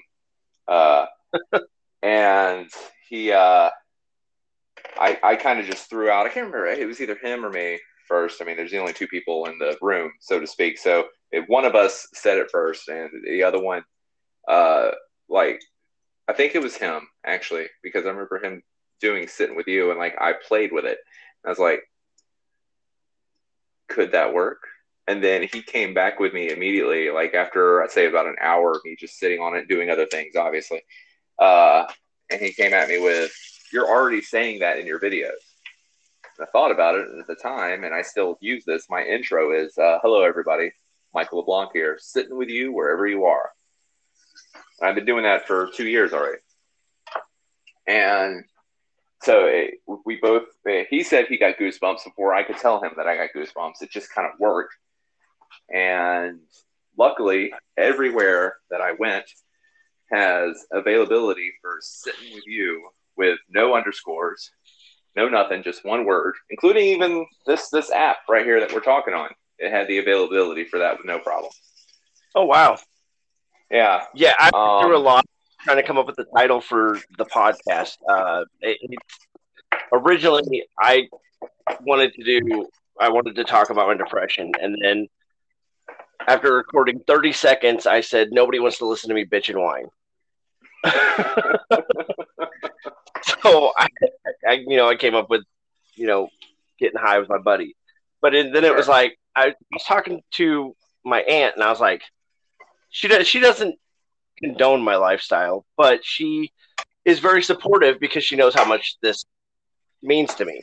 Uh, 0.68 1.06
and 2.02 2.68
he, 3.08 3.32
uh, 3.32 3.70
I, 4.98 5.18
I 5.22 5.36
kind 5.36 5.60
of 5.60 5.66
just 5.66 5.88
threw 5.88 6.10
out, 6.10 6.26
I 6.26 6.30
can't 6.30 6.46
remember, 6.46 6.66
it 6.66 6.86
was 6.86 7.00
either 7.00 7.16
him 7.16 7.44
or 7.44 7.50
me 7.50 7.78
first. 8.06 8.42
I 8.42 8.44
mean, 8.44 8.56
there's 8.56 8.70
the 8.70 8.78
only 8.78 8.92
two 8.92 9.06
people 9.06 9.46
in 9.46 9.58
the 9.58 9.76
room, 9.80 10.12
so 10.20 10.40
to 10.40 10.46
speak. 10.46 10.78
So 10.78 11.06
one 11.46 11.64
of 11.64 11.74
us 11.74 12.08
said 12.12 12.38
it 12.38 12.50
first, 12.50 12.88
and 12.88 13.10
the 13.24 13.44
other 13.44 13.60
one, 13.60 13.84
uh, 14.48 14.90
like, 15.28 15.60
I 16.28 16.32
think 16.32 16.54
it 16.54 16.62
was 16.62 16.76
him 16.76 17.08
actually, 17.24 17.66
because 17.82 18.04
I 18.04 18.10
remember 18.10 18.42
him 18.42 18.62
doing 19.00 19.26
sitting 19.26 19.56
with 19.56 19.66
you 19.66 19.90
and 19.90 19.98
like 19.98 20.14
I 20.20 20.34
played 20.46 20.72
with 20.72 20.84
it. 20.84 20.98
I 21.44 21.48
was 21.48 21.58
like, 21.58 21.82
could 23.88 24.12
that 24.12 24.32
work? 24.34 24.62
And 25.08 25.24
then 25.24 25.42
he 25.42 25.62
came 25.62 25.94
back 25.94 26.20
with 26.20 26.32
me 26.32 26.50
immediately, 26.50 27.10
like 27.10 27.34
after 27.34 27.82
I'd 27.82 27.90
say 27.90 28.06
about 28.06 28.26
an 28.26 28.36
hour 28.40 28.72
of 28.72 28.84
me 28.84 28.96
just 28.98 29.18
sitting 29.18 29.40
on 29.40 29.56
it 29.56 29.68
doing 29.68 29.90
other 29.90 30.06
things, 30.06 30.36
obviously. 30.36 30.82
Uh, 31.38 31.84
and 32.30 32.40
he 32.40 32.52
came 32.52 32.72
at 32.72 32.88
me 32.88 33.00
with, 33.00 33.32
You're 33.72 33.88
already 33.88 34.20
saying 34.20 34.60
that 34.60 34.78
in 34.78 34.86
your 34.86 35.00
videos. 35.00 35.30
And 36.38 36.46
I 36.46 36.50
thought 36.52 36.70
about 36.70 36.94
it 36.94 37.08
at 37.18 37.26
the 37.26 37.34
time, 37.34 37.82
and 37.82 37.92
I 37.92 38.02
still 38.02 38.38
use 38.40 38.64
this. 38.64 38.86
My 38.88 39.02
intro 39.02 39.52
is 39.52 39.76
uh, 39.78 39.98
Hello, 40.02 40.22
everybody. 40.22 40.70
Michael 41.14 41.40
LeBlanc 41.40 41.70
here, 41.72 41.98
sitting 42.00 42.36
with 42.36 42.48
you 42.48 42.72
wherever 42.72 43.06
you 43.06 43.24
are. 43.24 43.50
I've 44.82 44.94
been 44.94 45.04
doing 45.04 45.24
that 45.24 45.46
for 45.46 45.68
two 45.74 45.86
years 45.86 46.12
already. 46.12 46.38
And 47.86 48.44
so 49.22 49.46
it, 49.46 49.74
we 50.06 50.18
both 50.20 50.44
eh, 50.66 50.84
he 50.88 51.02
said 51.02 51.26
he 51.26 51.36
got 51.36 51.58
goosebumps 51.58 52.04
before 52.04 52.32
i 52.32 52.42
could 52.42 52.56
tell 52.56 52.82
him 52.82 52.92
that 52.96 53.06
i 53.06 53.18
got 53.18 53.28
goosebumps 53.36 53.82
it 53.82 53.90
just 53.90 54.10
kind 54.14 54.26
of 54.26 54.32
worked 54.40 54.74
and 55.70 56.40
luckily, 56.98 57.52
everywhere 57.76 58.56
that 58.70 58.80
I 58.80 58.92
went 58.98 59.24
has 60.10 60.66
availability 60.72 61.52
for 61.62 61.78
sitting 61.80 62.34
with 62.34 62.44
you 62.46 62.88
with 63.16 63.38
no 63.48 63.74
underscores, 63.74 64.50
no 65.16 65.28
nothing, 65.28 65.62
just 65.62 65.84
one 65.84 66.04
word, 66.04 66.34
including 66.50 66.84
even 66.84 67.26
this 67.46 67.68
this 67.70 67.90
app 67.90 68.18
right 68.28 68.44
here 68.44 68.60
that 68.60 68.72
we're 68.72 68.80
talking 68.80 69.14
on. 69.14 69.28
It 69.60 69.70
had 69.70 69.86
the 69.88 69.98
availability 69.98 70.64
for 70.64 70.78
that 70.78 70.96
with 70.98 71.06
no 71.06 71.18
problem. 71.18 71.52
Oh 72.34 72.46
wow. 72.46 72.78
Yeah. 73.70 74.04
Yeah, 74.14 74.34
I 74.38 74.48
Um, 74.52 74.82
threw 74.84 74.96
a 74.96 74.98
lot 74.98 75.24
trying 75.62 75.76
to 75.76 75.82
come 75.82 75.98
up 75.98 76.06
with 76.06 76.16
the 76.16 76.24
title 76.34 76.60
for 76.60 76.98
the 77.18 77.26
podcast. 77.26 77.98
Uh, 78.08 78.44
it, 78.62 78.78
it- 78.80 78.98
originally, 79.92 80.64
I 80.78 81.08
wanted 81.82 82.14
to 82.14 82.24
do, 82.24 82.66
I 82.98 83.10
wanted 83.10 83.36
to 83.36 83.44
talk 83.44 83.70
about 83.70 83.86
my 83.88 83.94
depression, 83.94 84.52
and 84.60 84.76
then 84.82 85.06
after 86.26 86.54
recording 86.54 87.00
30 87.06 87.32
seconds, 87.32 87.86
I 87.86 88.00
said 88.00 88.28
nobody 88.32 88.58
wants 88.58 88.78
to 88.78 88.86
listen 88.86 89.08
to 89.08 89.14
me 89.14 89.24
bitch 89.24 89.48
and 89.48 89.58
whine. 89.60 89.86
so 93.42 93.72
I, 93.76 93.88
I, 94.46 94.52
you 94.66 94.76
know, 94.76 94.88
I 94.88 94.96
came 94.96 95.14
up 95.14 95.28
with, 95.30 95.42
you 95.94 96.06
know, 96.06 96.28
getting 96.78 96.98
high 96.98 97.18
with 97.18 97.28
my 97.28 97.38
buddy, 97.38 97.76
but 98.22 98.34
it, 98.34 98.52
then 98.52 98.64
it 98.64 98.74
was 98.74 98.88
like 98.88 99.18
I 99.36 99.54
was 99.72 99.84
talking 99.84 100.22
to 100.32 100.74
my 101.04 101.20
aunt, 101.22 101.54
and 101.56 101.64
I 101.64 101.70
was 101.70 101.80
like, 101.80 102.02
she 102.90 103.08
does, 103.08 103.26
she 103.26 103.40
doesn't 103.40 103.76
condone 104.42 104.82
my 104.82 104.96
lifestyle, 104.96 105.64
but 105.76 106.04
she 106.04 106.52
is 107.04 107.18
very 107.20 107.42
supportive 107.42 108.00
because 108.00 108.24
she 108.24 108.36
knows 108.36 108.54
how 108.54 108.64
much 108.64 108.96
this 109.02 109.24
means 110.02 110.34
to 110.34 110.44
me. 110.44 110.62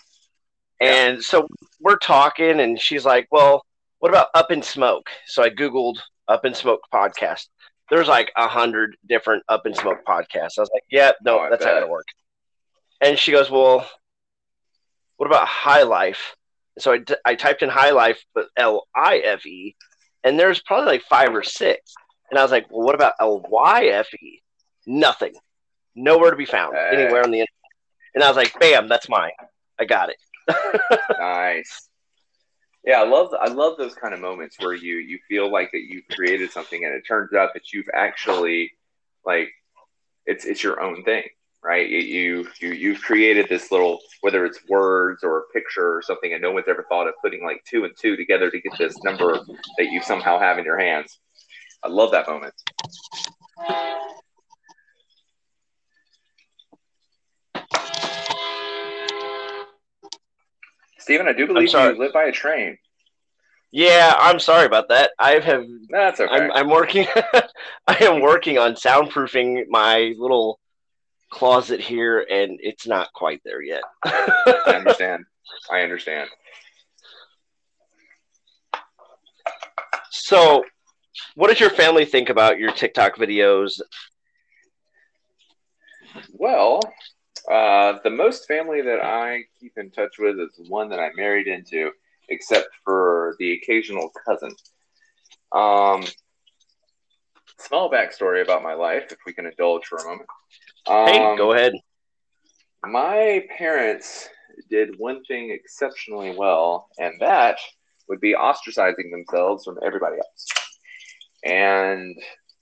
And 0.79 1.23
so 1.23 1.47
we're 1.79 1.97
talking, 1.97 2.59
and 2.59 2.79
she's 2.79 3.03
like, 3.05 3.27
"Well, 3.31 3.65
what 3.99 4.09
about 4.09 4.27
Up 4.35 4.51
in 4.51 4.61
Smoke?" 4.61 5.09
So 5.25 5.43
I 5.43 5.49
googled 5.49 5.97
Up 6.27 6.45
in 6.45 6.53
Smoke 6.53 6.81
podcast. 6.93 7.47
There's 7.89 8.07
like 8.07 8.31
a 8.37 8.47
hundred 8.47 8.95
different 9.07 9.43
Up 9.49 9.65
in 9.65 9.73
Smoke 9.73 9.99
podcasts. 10.07 10.57
I 10.57 10.61
was 10.61 10.69
like, 10.73 10.83
"Yeah, 10.91 11.13
no, 11.23 11.39
Oh, 11.39 11.47
that's 11.49 11.65
not 11.65 11.73
gonna 11.73 11.87
work." 11.87 12.05
And 13.01 13.17
she 13.17 13.31
goes, 13.31 13.49
"Well, 13.49 13.89
what 15.17 15.25
about 15.25 15.47
High 15.47 15.83
Life?" 15.83 16.35
So 16.79 16.93
I, 16.93 16.99
I 17.25 17.35
typed 17.35 17.63
in 17.63 17.69
High 17.69 17.91
Life, 17.91 18.23
but 18.35 18.47
L 18.57 18.87
I 18.95 19.17
F 19.19 19.45
E, 19.45 19.75
and 20.23 20.39
there's 20.39 20.61
probably 20.61 20.87
like 20.87 21.03
five 21.03 21.33
or 21.33 21.43
six. 21.43 21.93
And 22.29 22.37
I 22.37 22.43
was 22.43 22.51
like, 22.51 22.69
well, 22.69 22.85
what 22.85 22.95
about 22.95 23.13
L 23.19 23.43
Y 23.49 23.85
F 23.85 24.13
E? 24.13 24.41
Nothing. 24.85 25.33
Nowhere 25.95 26.31
to 26.31 26.37
be 26.37 26.45
found 26.45 26.75
Hey. 26.75 26.89
anywhere 27.03 27.23
on 27.23 27.31
the 27.31 27.39
internet. 27.39 27.47
And 28.15 28.23
I 28.23 28.27
was 28.27 28.37
like, 28.37 28.57
bam, 28.59 28.87
that's 28.87 29.09
mine. 29.09 29.31
I 29.79 29.85
got 29.85 30.09
it. 30.09 30.17
nice. 31.19 31.89
Yeah, 32.85 33.01
I 33.01 33.05
love 33.07 33.33
I 33.39 33.47
love 33.49 33.77
those 33.77 33.93
kind 33.95 34.13
of 34.13 34.19
moments 34.21 34.55
where 34.59 34.73
you 34.73 34.95
you 34.97 35.19
feel 35.27 35.51
like 35.51 35.71
that 35.73 35.81
you've 35.89 36.07
created 36.11 36.51
something 36.51 36.85
and 36.85 36.93
it 36.93 37.03
turns 37.07 37.33
out 37.33 37.49
that 37.53 37.73
you've 37.73 37.89
actually 37.93 38.71
like 39.25 39.49
it's 40.25 40.45
it's 40.45 40.63
your 40.63 40.81
own 40.81 41.03
thing, 41.03 41.23
right? 41.67 41.89
You 41.89 41.99
you 41.99 42.47
you 42.61 42.69
you've 42.69 43.01
created 43.01 43.49
this 43.49 43.71
little 43.73 43.99
whether 44.21 44.45
it's 44.45 44.59
words 44.69 45.21
or 45.21 45.39
a 45.39 45.41
picture 45.53 45.97
or 45.97 46.01
something, 46.01 46.31
and 46.31 46.41
no 46.41 46.51
one's 46.51 46.69
ever 46.69 46.85
thought 46.87 47.07
of 47.07 47.13
putting 47.21 47.43
like 47.43 47.61
two 47.69 47.83
and 47.83 47.93
two 47.99 48.15
together 48.15 48.49
to 48.49 48.61
get 48.61 48.77
this 48.77 48.95
number 49.03 49.37
that 49.77 49.91
you 49.91 50.01
somehow 50.01 50.39
have 50.39 50.57
in 50.57 50.63
your 50.63 50.79
hands. 50.79 51.19
I 51.83 51.89
love 51.89 52.11
that 52.11 52.25
moment. 52.27 52.53
Stephen, 60.99 61.27
I 61.27 61.33
do 61.33 61.47
believe 61.47 61.71
you 61.71 61.99
live 61.99 62.13
by 62.13 62.23
a 62.23 62.31
train. 62.31 62.77
Yeah, 63.71 64.15
I'm 64.17 64.39
sorry 64.39 64.65
about 64.65 64.87
that. 64.87 65.11
I 65.19 65.39
have. 65.39 65.65
That's 65.89 66.21
okay. 66.21 66.33
I'm, 66.33 66.51
I'm 66.53 66.69
working. 66.69 67.07
I 67.87 67.97
am 68.05 68.21
working 68.21 68.57
on 68.57 68.75
soundproofing 68.75 69.65
my 69.69 70.13
little 70.17 70.59
closet 71.29 71.79
here, 71.79 72.25
and 72.29 72.59
it's 72.61 72.87
not 72.87 73.13
quite 73.13 73.41
there 73.43 73.61
yet. 73.61 73.83
I 74.05 74.73
understand. 74.75 75.25
I 75.71 75.81
understand. 75.81 76.29
so, 80.11 80.63
what 81.35 81.49
does 81.49 81.59
your 81.59 81.69
family 81.69 82.05
think 82.05 82.29
about 82.29 82.59
your 82.59 82.71
TikTok 82.71 83.15
videos? 83.15 83.79
Well, 86.31 86.81
uh, 87.49 87.99
the 88.03 88.09
most 88.09 88.47
family 88.47 88.81
that 88.81 89.03
I 89.03 89.43
keep 89.59 89.73
in 89.77 89.91
touch 89.91 90.15
with 90.19 90.39
is 90.39 90.59
one 90.67 90.89
that 90.89 90.99
I 90.99 91.11
married 91.15 91.47
into, 91.47 91.91
except 92.29 92.69
for 92.83 93.35
the 93.39 93.53
occasional 93.53 94.11
cousin. 94.25 94.53
Um, 95.53 96.03
small 97.59 97.89
backstory 97.89 98.43
about 98.43 98.63
my 98.63 98.73
life, 98.73 99.11
if 99.11 99.19
we 99.25 99.33
can 99.33 99.45
indulge 99.45 99.85
for 99.85 99.97
a 99.97 100.05
moment. 100.05 100.29
Um, 100.87 101.07
Hey, 101.07 101.37
go 101.37 101.53
ahead. 101.53 101.73
My 102.85 103.45
parents 103.57 104.29
did 104.69 104.97
one 104.97 105.23
thing 105.25 105.51
exceptionally 105.51 106.35
well, 106.35 106.87
and 106.97 107.19
that 107.19 107.57
would 108.07 108.19
be 108.21 108.33
ostracizing 108.33 109.11
themselves 109.11 109.65
from 109.65 109.77
everybody 109.83 110.17
else. 110.17 110.47
And 111.43 112.15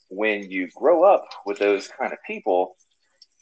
when 0.10 0.50
you 0.50 0.70
grow 0.75 1.03
up 1.03 1.27
with 1.46 1.60
those 1.60 1.88
kind 1.88 2.12
of 2.13 2.20
people, 2.25 2.75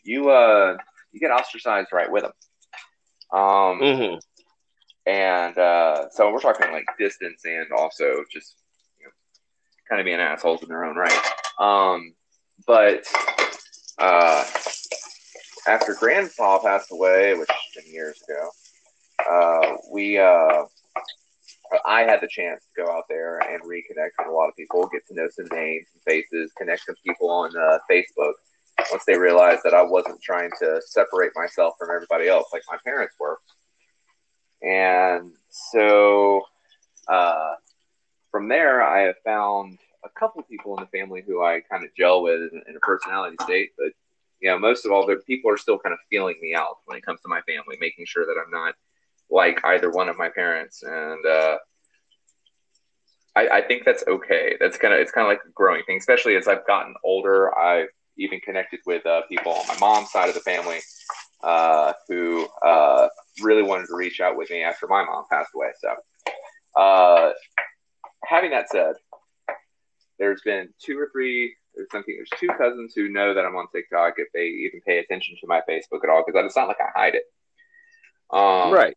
you 0.04 0.30
uh 0.30 0.78
you 1.12 1.20
get 1.20 1.32
ostracized 1.32 1.90
right 1.94 2.12
with 2.12 2.24
them. 2.24 3.40
Um, 3.40 3.80
hmm 3.80 4.16
and 5.06 5.58
uh, 5.58 6.10
so 6.12 6.32
we're 6.32 6.40
talking 6.40 6.72
like 6.72 6.86
distance 6.98 7.42
and 7.46 7.72
also 7.74 8.24
just 8.32 8.56
you 9.00 9.06
know, 9.06 9.12
kind 9.90 10.00
of 10.00 10.06
being 10.06 10.20
assholes 10.20 10.64
in 10.64 10.70
their 10.70 10.86
own 10.86 10.96
right. 10.96 11.22
Um, 11.60 12.14
but 12.66 13.06
uh, 14.00 14.46
after 15.68 15.94
Grandpa 15.94 16.60
passed 16.60 16.92
away, 16.92 17.34
which 17.36 17.50
has 17.50 17.84
been 17.84 17.94
years 17.94 18.22
ago, 18.28 18.50
uh, 19.30 19.78
we 19.92 20.20
uh, 20.20 20.64
I 21.86 22.02
had 22.02 22.22
the 22.22 22.28
chance 22.28 22.64
to 22.64 22.84
go 22.84 22.92
out 22.92 23.06
there 23.10 23.40
and 23.40 23.64
reconnect 23.64 24.12
with 24.20 24.28
a 24.28 24.32
lot 24.32 24.50
of 24.50 24.56
people, 24.56 24.88
get 24.88 25.08
to 25.08 25.14
know 25.16 25.28
some 25.30 25.48
names 25.52 25.88
and 25.94 26.04
faces, 26.04 26.52
connect 26.58 26.86
some 26.86 26.96
people 27.06 27.30
on 27.30 27.56
uh, 27.56 27.80
Facebook. 27.90 28.34
Once 28.92 29.06
they 29.06 29.18
realized 29.18 29.62
that 29.64 29.74
I 29.74 29.84
wasn't 29.84 30.22
trying 30.22 30.50
to 30.60 30.82
separate 30.86 31.32
myself 31.36 31.76
from 31.78 31.90
everybody 31.94 32.28
else 32.28 32.48
like 32.52 32.64
my 32.70 32.78
parents 32.84 33.16
were. 33.20 33.40
And 34.62 35.32
so 35.50 36.42
uh, 37.08 37.54
from 38.32 38.48
there, 38.48 38.82
I 38.82 39.02
have 39.02 39.16
found 39.24 39.78
a 40.04 40.10
couple 40.20 40.42
people 40.44 40.78
in 40.78 40.84
the 40.84 41.00
family 41.00 41.24
who 41.26 41.44
I 41.44 41.62
kind 41.70 41.84
of 41.84 41.92
gel 41.96 42.24
with 42.24 42.52
in 42.52 42.76
a 42.76 42.80
personality 42.80 43.38
state. 43.42 43.72
But, 43.78 43.94
you 44.44 44.50
know, 44.50 44.60
most 44.60 44.86
of 44.86 44.92
all, 44.92 45.08
the 45.08 45.16
people 45.26 45.50
are 45.50 45.58
still 45.58 45.80
kind 45.80 45.94
of 45.94 46.00
feeling 46.10 46.36
me 46.42 46.54
out 46.54 46.80
when 46.84 46.98
it 46.98 47.06
comes 47.06 47.22
to 47.22 47.30
my 47.30 47.40
family, 47.44 47.78
making 47.80 48.06
sure 48.06 48.26
that 48.26 48.36
I'm 48.38 48.52
not 48.52 48.76
like 49.32 49.62
either 49.64 49.90
one 49.90 50.10
of 50.10 50.18
my 50.18 50.28
parents. 50.28 50.84
And 50.84 51.26
uh, 51.26 51.58
I, 53.38 53.48
I 53.48 53.62
think 53.62 53.86
that's 53.86 54.04
okay. 54.06 54.58
That's 54.60 54.78
kind 54.78 54.94
of, 54.94 55.00
it's 55.00 55.12
kind 55.12 55.26
of 55.26 55.30
like 55.30 55.40
a 55.48 55.52
growing 55.54 55.84
thing, 55.86 55.98
especially 55.98 56.36
as 56.36 56.50
I've 56.50 56.68
gotten 56.68 56.94
older. 57.06 57.58
I've 57.58 57.88
even 58.18 58.42
connected 58.42 58.82
with 58.86 59.06
uh, 59.06 59.22
people 59.30 59.54
on 59.54 59.66
my 59.66 59.78
mom's 59.80 60.12
side 60.12 60.28
of 60.28 60.36
the 60.36 60.42
family 60.42 60.80
uh, 61.42 61.94
who 62.10 62.46
uh, 62.66 63.08
really 63.42 63.64
wanted 63.64 63.88
to 63.88 63.96
reach 63.96 64.20
out 64.20 64.36
with 64.36 64.50
me 64.50 64.62
after 64.62 64.88
my 64.88 65.06
mom 65.06 65.24
passed 65.32 65.52
away. 65.56 65.72
So, 65.80 65.96
uh, 66.76 67.32
having 68.26 68.52
that 68.52 68.70
said, 68.70 68.96
there's 70.20 70.42
been 70.42 70.68
two 70.84 71.00
or 71.00 71.10
three. 71.14 71.56
There's 71.76 71.90
something. 71.92 72.16
There's 72.16 72.40
two 72.40 72.50
cousins 72.58 72.94
who 72.96 73.10
know 73.10 73.34
that 73.34 73.46
I'm 73.46 73.56
on 73.56 73.68
TikTok 73.74 74.16
if 74.18 74.28
they 74.34 74.46
even 74.46 74.82
pay 74.82 75.00
attention 75.00 75.36
to 75.42 75.48
my 75.48 75.62
Facebook 75.68 76.04
at 76.04 76.10
all 76.10 76.24
because 76.26 76.46
it's 76.46 76.56
not 76.56 76.68
like 76.68 76.82
I 76.82 77.00
hide 77.00 77.16
it. 77.16 77.24
Um, 78.32 78.72
right. 78.74 78.96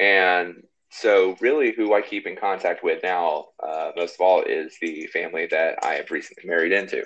And 0.00 0.62
so, 0.90 1.36
really, 1.40 1.72
who 1.72 1.94
I 1.94 2.00
keep 2.00 2.26
in 2.26 2.36
contact 2.36 2.82
with 2.82 3.02
now, 3.02 3.46
uh, 3.62 3.90
most 3.96 4.14
of 4.14 4.20
all, 4.20 4.42
is 4.42 4.76
the 4.80 5.06
family 5.08 5.46
that 5.50 5.78
I 5.82 5.94
have 5.94 6.10
recently 6.10 6.48
married 6.48 6.72
into. 6.72 7.04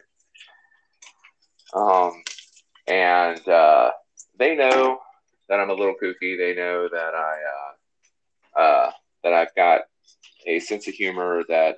Um, 1.75 2.23
and 2.87 3.47
uh, 3.49 3.91
they 4.39 4.55
know 4.55 4.99
that 5.49 5.61
I'm 5.61 5.71
a 5.71 5.75
little 5.75 5.95
kooky. 6.01 6.37
They 6.39 6.55
know 6.55 6.89
that 6.89 7.15
I 7.15 7.37
uh, 8.57 8.61
uh, 8.61 8.91
that 9.25 9.33
I've 9.33 9.55
got 9.55 9.83
a 10.47 10.59
sense 10.61 10.89
of 10.89 10.95
humor 10.95 11.43
that 11.49 11.77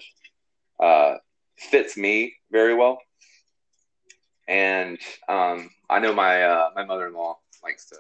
uh, 0.81 1.15
fits 1.57 1.97
me 1.97 2.35
very 2.51 2.75
well. 2.75 2.99
And 4.47 4.99
um, 5.29 5.71
I 5.89 5.99
know 6.01 6.13
my 6.13 6.43
uh, 6.43 6.71
my 6.75 6.85
mother 6.85 7.07
in 7.07 7.15
law 7.15 7.39
likes 7.63 7.87
to 7.87 7.97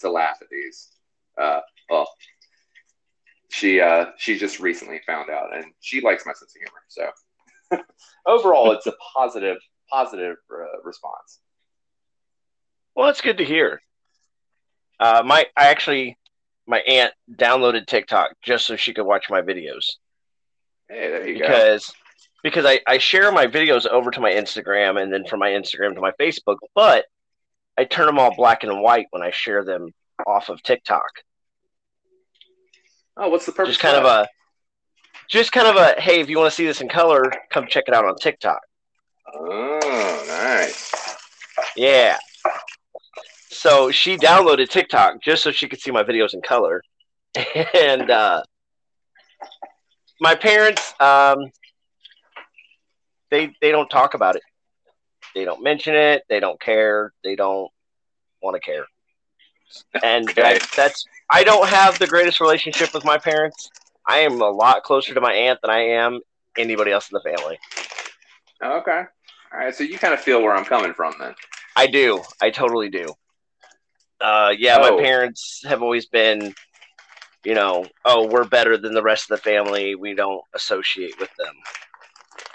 to 0.00 0.10
laugh 0.10 0.38
at 0.40 0.48
these. 0.48 0.88
Uh, 1.36 1.60
well, 1.90 2.08
she 3.50 3.80
uh, 3.80 4.06
she 4.16 4.38
just 4.38 4.60
recently 4.60 5.00
found 5.06 5.28
out, 5.28 5.56
and 5.56 5.66
she 5.80 6.00
likes 6.00 6.24
my 6.24 6.32
sense 6.32 6.54
of 6.54 6.60
humor. 6.60 7.80
So 7.80 7.80
overall, 8.26 8.72
it's 8.72 8.86
a 8.86 8.94
positive 9.14 9.58
positive 9.90 10.36
uh, 10.50 10.82
response. 10.84 11.40
Well, 12.94 13.06
that's 13.06 13.20
good 13.20 13.38
to 13.38 13.44
hear. 13.44 13.82
Uh, 15.00 15.22
my 15.24 15.46
I 15.56 15.66
actually 15.66 16.16
my 16.68 16.78
aunt 16.80 17.12
downloaded 17.34 17.86
TikTok 17.86 18.36
just 18.40 18.66
so 18.66 18.76
she 18.76 18.94
could 18.94 19.04
watch 19.04 19.28
my 19.28 19.42
videos 19.42 19.96
Hey, 20.88 21.10
there 21.10 21.26
you 21.26 21.38
go. 21.38 21.78
Because 22.42 22.64
I, 22.66 22.80
I 22.86 22.98
share 22.98 23.30
my 23.32 23.46
videos 23.46 23.86
over 23.86 24.10
to 24.10 24.20
my 24.20 24.32
Instagram 24.32 25.00
and 25.00 25.12
then 25.12 25.24
from 25.24 25.40
my 25.40 25.50
Instagram 25.50 25.94
to 25.94 26.00
my 26.00 26.12
Facebook, 26.20 26.56
but 26.74 27.06
I 27.78 27.84
turn 27.84 28.06
them 28.06 28.18
all 28.18 28.34
black 28.34 28.64
and 28.64 28.80
white 28.80 29.06
when 29.10 29.22
I 29.22 29.30
share 29.30 29.64
them 29.64 29.88
off 30.26 30.48
of 30.48 30.62
TikTok. 30.62 31.10
Oh, 33.16 33.28
what's 33.28 33.46
the 33.46 33.52
purpose? 33.52 33.76
Just 33.76 33.80
kind 33.80 33.96
of 33.96 34.04
a, 34.04 34.28
just 35.28 35.52
kind 35.52 35.66
of 35.66 35.76
a, 35.76 36.00
hey, 36.00 36.20
if 36.20 36.28
you 36.28 36.38
want 36.38 36.50
to 36.50 36.54
see 36.54 36.66
this 36.66 36.80
in 36.80 36.88
color, 36.88 37.32
come 37.50 37.66
check 37.66 37.84
it 37.86 37.94
out 37.94 38.04
on 38.04 38.16
TikTok. 38.16 38.60
Oh, 39.34 40.24
nice. 40.26 40.92
Yeah. 41.76 42.18
So 43.50 43.90
she 43.90 44.16
downloaded 44.16 44.68
TikTok 44.70 45.22
just 45.22 45.42
so 45.42 45.52
she 45.52 45.68
could 45.68 45.80
see 45.80 45.90
my 45.90 46.02
videos 46.02 46.34
in 46.34 46.42
color, 46.42 46.82
and 47.74 48.10
uh, 48.10 48.42
my 50.20 50.34
parents, 50.34 50.94
um, 51.00 51.38
they 53.32 53.52
they 53.60 53.72
don't 53.72 53.88
talk 53.90 54.14
about 54.14 54.36
it. 54.36 54.42
They 55.34 55.44
don't 55.44 55.62
mention 55.62 55.94
it. 55.96 56.22
They 56.28 56.38
don't 56.38 56.60
care. 56.60 57.12
They 57.24 57.34
don't 57.34 57.70
want 58.42 58.54
to 58.54 58.60
care. 58.60 58.84
And 60.02 60.28
Okay. 60.30 60.56
I, 60.56 60.60
that's 60.76 61.04
I 61.30 61.42
don't 61.42 61.66
have 61.68 61.98
the 61.98 62.06
greatest 62.06 62.40
relationship 62.40 62.92
with 62.94 63.04
my 63.04 63.16
parents. 63.18 63.70
I 64.06 64.18
am 64.18 64.40
a 64.42 64.50
lot 64.50 64.82
closer 64.82 65.14
to 65.14 65.20
my 65.20 65.32
aunt 65.32 65.60
than 65.62 65.70
I 65.70 65.80
am 65.80 66.20
anybody 66.58 66.92
else 66.92 67.10
in 67.10 67.14
the 67.14 67.36
family. 67.36 67.58
Okay. 68.62 69.02
All 69.52 69.58
right. 69.58 69.74
So 69.74 69.82
you 69.84 69.98
kind 69.98 70.12
of 70.14 70.20
feel 70.20 70.42
where 70.42 70.54
I'm 70.54 70.64
coming 70.64 70.92
from 70.92 71.14
then. 71.18 71.34
I 71.76 71.86
do. 71.86 72.22
I 72.40 72.50
totally 72.50 72.90
do. 72.90 73.06
Uh, 74.20 74.52
yeah, 74.56 74.76
Oh. 74.78 74.96
my 74.96 75.02
parents 75.02 75.62
have 75.66 75.82
always 75.82 76.06
been, 76.06 76.54
you 77.44 77.54
know, 77.54 77.86
oh, 78.04 78.26
we're 78.26 78.44
better 78.44 78.76
than 78.76 78.92
the 78.94 79.02
rest 79.02 79.30
of 79.30 79.36
the 79.38 79.42
family. 79.42 79.94
We 79.94 80.14
don't 80.14 80.42
associate 80.54 81.18
with 81.18 81.30
them. 81.38 81.54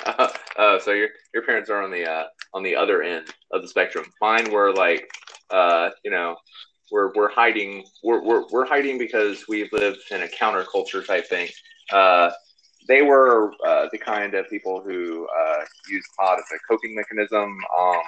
Uh, 0.57 0.79
so 0.79 0.91
your 0.91 1.09
your 1.35 1.43
parents 1.43 1.69
are 1.69 1.83
on 1.83 1.91
the 1.91 2.03
uh, 2.03 2.23
on 2.53 2.63
the 2.63 2.75
other 2.75 3.03
end 3.03 3.27
of 3.51 3.61
the 3.61 3.67
spectrum. 3.67 4.05
Mine 4.19 4.51
were 4.51 4.73
like, 4.73 5.07
uh, 5.51 5.91
you 6.03 6.09
know, 6.09 6.35
we're 6.91 7.13
we're 7.13 7.29
hiding 7.29 7.83
we're, 8.03 8.23
we're 8.23 8.43
we're 8.51 8.65
hiding 8.65 8.97
because 8.97 9.47
we've 9.47 9.71
lived 9.71 9.99
in 10.09 10.23
a 10.23 10.27
counterculture 10.27 11.05
type 11.05 11.27
thing. 11.27 11.47
Uh, 11.91 12.31
they 12.87 13.03
were 13.03 13.51
uh, 13.67 13.87
the 13.91 13.99
kind 13.99 14.33
of 14.33 14.49
people 14.49 14.81
who 14.81 15.27
uh, 15.27 15.63
used 15.89 16.07
pot 16.17 16.39
as 16.39 16.45
a 16.55 16.57
coping 16.67 16.95
mechanism 16.95 17.55
um, 17.79 18.01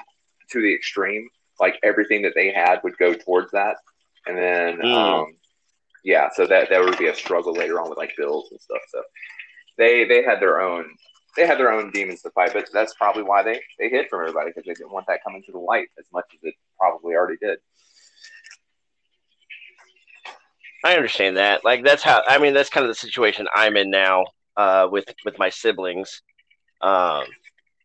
to 0.50 0.60
the 0.62 0.74
extreme. 0.74 1.29
Like 1.60 1.77
everything 1.84 2.24
that 2.24 2.34
they 2.36 2.51
had 2.51 2.79
would 2.84 2.98
go 2.98 3.13
towards 3.13 3.51
that, 3.51 3.75
and 4.25 4.36
then 4.38 4.79
Mm. 4.79 4.96
um, 4.96 5.36
yeah, 6.03 6.29
so 6.34 6.48
that 6.48 6.70
that 6.70 6.82
would 6.82 6.98
be 6.98 7.08
a 7.10 7.15
struggle 7.15 7.53
later 7.53 7.79
on 7.79 7.89
with 7.89 7.98
like 8.00 8.15
bills 8.18 8.48
and 8.50 8.60
stuff. 8.60 8.82
So 8.91 9.03
they 9.77 10.06
they 10.06 10.24
had 10.24 10.39
their 10.39 10.62
own 10.62 10.86
they 11.39 11.48
had 11.48 11.58
their 11.58 11.72
own 11.72 11.89
demons 11.91 12.22
to 12.22 12.29
fight, 12.31 12.51
but 12.53 12.67
that's 12.74 12.93
probably 12.96 13.24
why 13.24 13.41
they 13.41 13.62
they 13.79 13.88
hid 13.88 14.10
from 14.10 14.19
everybody 14.19 14.50
because 14.50 14.65
they 14.65 14.74
didn't 14.74 14.91
want 14.91 15.08
that 15.08 15.24
coming 15.24 15.41
to 15.43 15.51
the 15.53 15.58
light 15.58 15.88
as 15.98 16.05
much 16.12 16.25
as 16.34 16.39
it 16.43 16.53
probably 16.77 17.15
already 17.15 17.38
did. 17.41 17.60
I 20.84 20.96
understand 20.96 21.38
that. 21.38 21.63
Like 21.63 21.86
that's 21.86 22.03
how 22.03 22.24
I 22.27 22.39
mean 22.39 22.53
that's 22.53 22.69
kind 22.69 22.86
of 22.86 22.89
the 22.89 22.96
situation 22.96 23.48
I'm 23.55 23.77
in 23.77 23.89
now 23.89 24.25
uh, 24.58 24.89
with 24.91 25.05
with 25.24 25.39
my 25.39 25.50
siblings. 25.50 26.22
Um, 26.81 27.24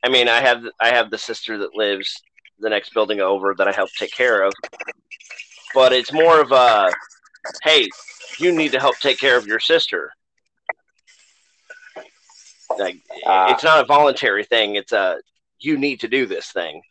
I 0.02 0.08
mean 0.10 0.28
I 0.28 0.40
have 0.40 0.64
I 0.80 0.88
have 0.88 1.12
the 1.12 1.18
sister 1.18 1.56
that 1.58 1.76
lives 1.76 2.12
the 2.58 2.70
next 2.70 2.92
building 2.92 3.20
over 3.20 3.54
that 3.56 3.68
I 3.68 3.72
help 3.72 3.90
take 3.96 4.12
care 4.12 4.42
of, 4.42 4.52
but 5.74 5.92
it's 5.92 6.12
more 6.12 6.40
of 6.40 6.50
a 6.50 6.90
hey, 7.62 7.88
you 8.40 8.50
need 8.50 8.72
to 8.72 8.80
help 8.80 8.98
take 8.98 9.20
care 9.20 9.36
of 9.36 9.46
your 9.46 9.60
sister. 9.60 10.10
Like 12.78 13.02
Ah. 13.26 13.52
it's 13.52 13.64
not 13.64 13.82
a 13.82 13.86
voluntary 13.86 14.44
thing. 14.44 14.76
It's 14.76 14.92
a 14.92 15.18
you 15.58 15.78
need 15.78 16.00
to 16.00 16.08
do 16.08 16.26
this 16.26 16.50
thing. 16.52 16.82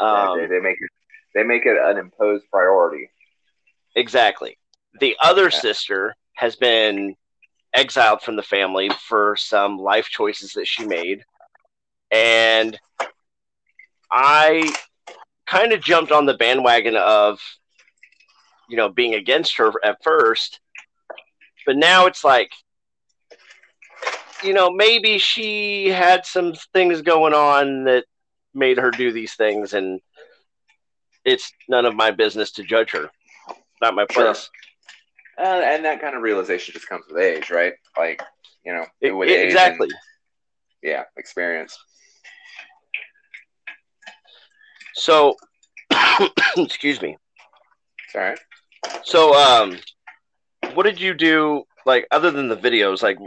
Um, 0.00 0.38
they, 0.38 0.46
they 0.46 0.60
make 0.60 0.76
it 0.80 0.90
they 1.34 1.42
make 1.42 1.66
it 1.66 1.76
an 1.80 1.98
imposed 1.98 2.44
priority. 2.50 3.10
Exactly. 3.94 4.58
The 5.00 5.16
other 5.20 5.50
sister 5.50 6.14
has 6.34 6.56
been 6.56 7.14
exiled 7.74 8.22
from 8.22 8.36
the 8.36 8.42
family 8.42 8.90
for 9.06 9.36
some 9.36 9.78
life 9.78 10.08
choices 10.08 10.52
that 10.54 10.66
she 10.66 10.84
made. 10.86 11.22
And 12.10 12.78
I 14.10 14.72
kind 15.46 15.72
of 15.72 15.82
jumped 15.82 16.12
on 16.12 16.26
the 16.26 16.34
bandwagon 16.34 16.96
of, 16.96 17.40
you 18.68 18.76
know, 18.76 18.88
being 18.88 19.14
against 19.14 19.56
her 19.58 19.72
at 19.84 20.02
first. 20.02 20.60
But 21.66 21.76
now 21.76 22.06
it's 22.06 22.24
like, 22.24 22.50
you 24.42 24.52
know, 24.52 24.70
maybe 24.70 25.18
she 25.18 25.88
had 25.88 26.24
some 26.26 26.54
things 26.72 27.02
going 27.02 27.34
on 27.34 27.84
that 27.84 28.04
made 28.54 28.78
her 28.78 28.90
do 28.90 29.12
these 29.12 29.34
things. 29.34 29.74
And 29.74 30.00
it's 31.24 31.52
none 31.68 31.84
of 31.86 31.94
my 31.94 32.10
business 32.10 32.52
to 32.52 32.62
judge 32.64 32.90
her. 32.92 33.10
Not 33.80 33.94
my 33.94 34.06
Sure. 34.10 34.24
place. 34.24 34.50
Uh, 35.38 35.42
and 35.64 35.84
that 35.84 36.00
kind 36.00 36.16
of 36.16 36.22
realization 36.22 36.72
just 36.72 36.88
comes 36.88 37.04
with 37.08 37.22
age, 37.22 37.50
right? 37.50 37.74
Like, 37.96 38.22
you 38.64 38.72
know, 38.72 38.86
It- 39.00 39.12
with 39.12 39.28
it- 39.28 39.32
age 39.32 39.38
and- 39.42 39.50
exactly. 39.50 39.88
yeah, 40.82 41.04
experience. 41.16 41.78
So, 44.94 45.36
excuse 46.56 47.00
me. 47.00 47.16
It's 48.06 48.14
all 48.16 48.20
right. 48.22 48.38
So, 49.04 49.34
um, 49.34 49.78
what 50.74 50.84
did 50.84 51.00
you 51.00 51.14
do, 51.14 51.64
like, 51.86 52.06
other 52.10 52.30
than 52.30 52.48
the 52.48 52.56
videos, 52.56 53.02
like, 53.02 53.18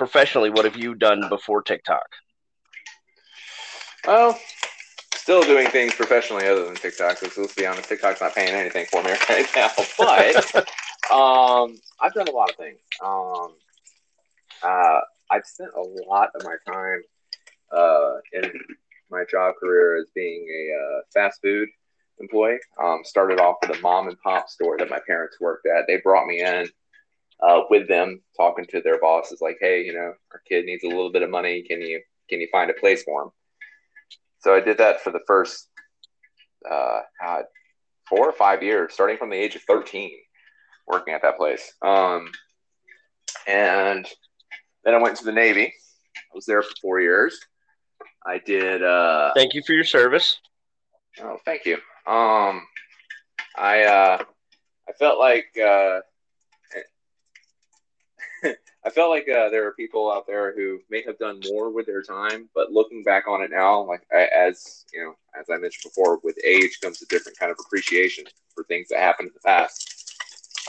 professionally, 0.00 0.48
what 0.48 0.64
have 0.64 0.78
you 0.78 0.94
done 0.94 1.28
before 1.28 1.60
TikTok? 1.60 2.06
Well, 4.06 4.40
still 5.14 5.42
doing 5.42 5.68
things 5.68 5.92
professionally 5.92 6.46
other 6.46 6.64
than 6.64 6.74
TikTok. 6.74 7.20
Because 7.20 7.36
let's 7.36 7.54
be 7.54 7.66
honest, 7.66 7.86
TikTok's 7.90 8.22
not 8.22 8.34
paying 8.34 8.54
anything 8.54 8.86
for 8.86 9.02
me 9.02 9.10
right 9.28 9.46
now. 9.54 9.68
But 9.98 10.54
um, 11.12 11.78
I've 12.00 12.14
done 12.14 12.28
a 12.28 12.30
lot 12.30 12.48
of 12.48 12.56
things. 12.56 12.78
Um, 13.04 13.52
uh, 14.62 15.00
I've 15.30 15.44
spent 15.44 15.72
a 15.76 15.82
lot 16.08 16.30
of 16.34 16.44
my 16.44 16.56
time 16.66 17.02
uh, 17.70 18.14
in 18.32 18.50
my 19.10 19.24
job 19.30 19.56
career 19.60 19.98
as 20.00 20.06
being 20.14 20.48
a 20.48 20.78
uh, 20.78 21.00
fast 21.12 21.42
food 21.42 21.68
employee. 22.20 22.56
Um, 22.82 23.00
started 23.04 23.38
off 23.38 23.56
with 23.60 23.78
a 23.78 23.80
mom 23.82 24.08
and 24.08 24.16
pop 24.22 24.48
store 24.48 24.78
that 24.78 24.88
my 24.88 25.00
parents 25.06 25.36
worked 25.42 25.66
at. 25.66 25.84
They 25.86 25.98
brought 25.98 26.26
me 26.26 26.40
in 26.40 26.70
uh, 27.42 27.62
with 27.70 27.88
them, 27.88 28.20
talking 28.36 28.66
to 28.66 28.80
their 28.80 29.00
bosses, 29.00 29.40
like, 29.40 29.58
"Hey, 29.60 29.82
you 29.82 29.94
know, 29.94 30.12
our 30.32 30.42
kid 30.48 30.64
needs 30.64 30.84
a 30.84 30.88
little 30.88 31.12
bit 31.12 31.22
of 31.22 31.30
money. 31.30 31.62
Can 31.62 31.80
you 31.80 32.00
can 32.28 32.40
you 32.40 32.48
find 32.52 32.70
a 32.70 32.74
place 32.74 33.02
for 33.02 33.24
him?" 33.24 33.30
So 34.40 34.54
I 34.54 34.60
did 34.60 34.78
that 34.78 35.00
for 35.02 35.10
the 35.10 35.20
first 35.26 35.68
uh, 36.70 37.00
God, 37.22 37.44
four 38.08 38.28
or 38.28 38.32
five 38.32 38.62
years, 38.62 38.92
starting 38.94 39.16
from 39.16 39.30
the 39.30 39.36
age 39.36 39.56
of 39.56 39.62
thirteen, 39.62 40.16
working 40.86 41.14
at 41.14 41.22
that 41.22 41.36
place. 41.36 41.72
Um, 41.82 42.30
and 43.46 44.06
then 44.84 44.94
I 44.94 44.98
went 44.98 45.16
to 45.16 45.24
the 45.24 45.32
Navy. 45.32 45.72
I 46.16 46.34
was 46.34 46.46
there 46.46 46.62
for 46.62 46.74
four 46.80 47.00
years. 47.00 47.38
I 48.26 48.38
did. 48.38 48.82
Uh, 48.82 49.32
Thank 49.34 49.54
you 49.54 49.62
for 49.66 49.72
your 49.72 49.84
service. 49.84 50.38
Oh, 51.22 51.38
thank 51.44 51.64
you. 51.64 51.74
Um, 52.06 52.62
I 53.56 53.84
uh, 53.84 54.22
I 54.88 54.92
felt 54.98 55.18
like 55.18 55.46
uh, 55.58 56.00
I 58.84 58.90
felt 58.90 59.10
like 59.10 59.28
uh, 59.28 59.50
there 59.50 59.66
are 59.66 59.72
people 59.72 60.10
out 60.10 60.26
there 60.26 60.54
who 60.54 60.80
may 60.90 61.02
have 61.02 61.18
done 61.18 61.40
more 61.50 61.70
with 61.70 61.86
their 61.86 62.02
time, 62.02 62.48
but 62.54 62.72
looking 62.72 63.02
back 63.02 63.28
on 63.28 63.42
it 63.42 63.50
now, 63.50 63.82
like 63.82 64.02
I, 64.12 64.28
as 64.34 64.84
you 64.92 65.02
know, 65.02 65.14
as 65.38 65.50
I 65.50 65.58
mentioned 65.58 65.90
before, 65.90 66.18
with 66.22 66.38
age 66.44 66.78
comes 66.82 67.02
a 67.02 67.06
different 67.06 67.38
kind 67.38 67.52
of 67.52 67.58
appreciation 67.64 68.24
for 68.54 68.64
things 68.64 68.88
that 68.88 69.00
happened 69.00 69.28
in 69.28 69.34
the 69.34 69.46
past. 69.46 70.14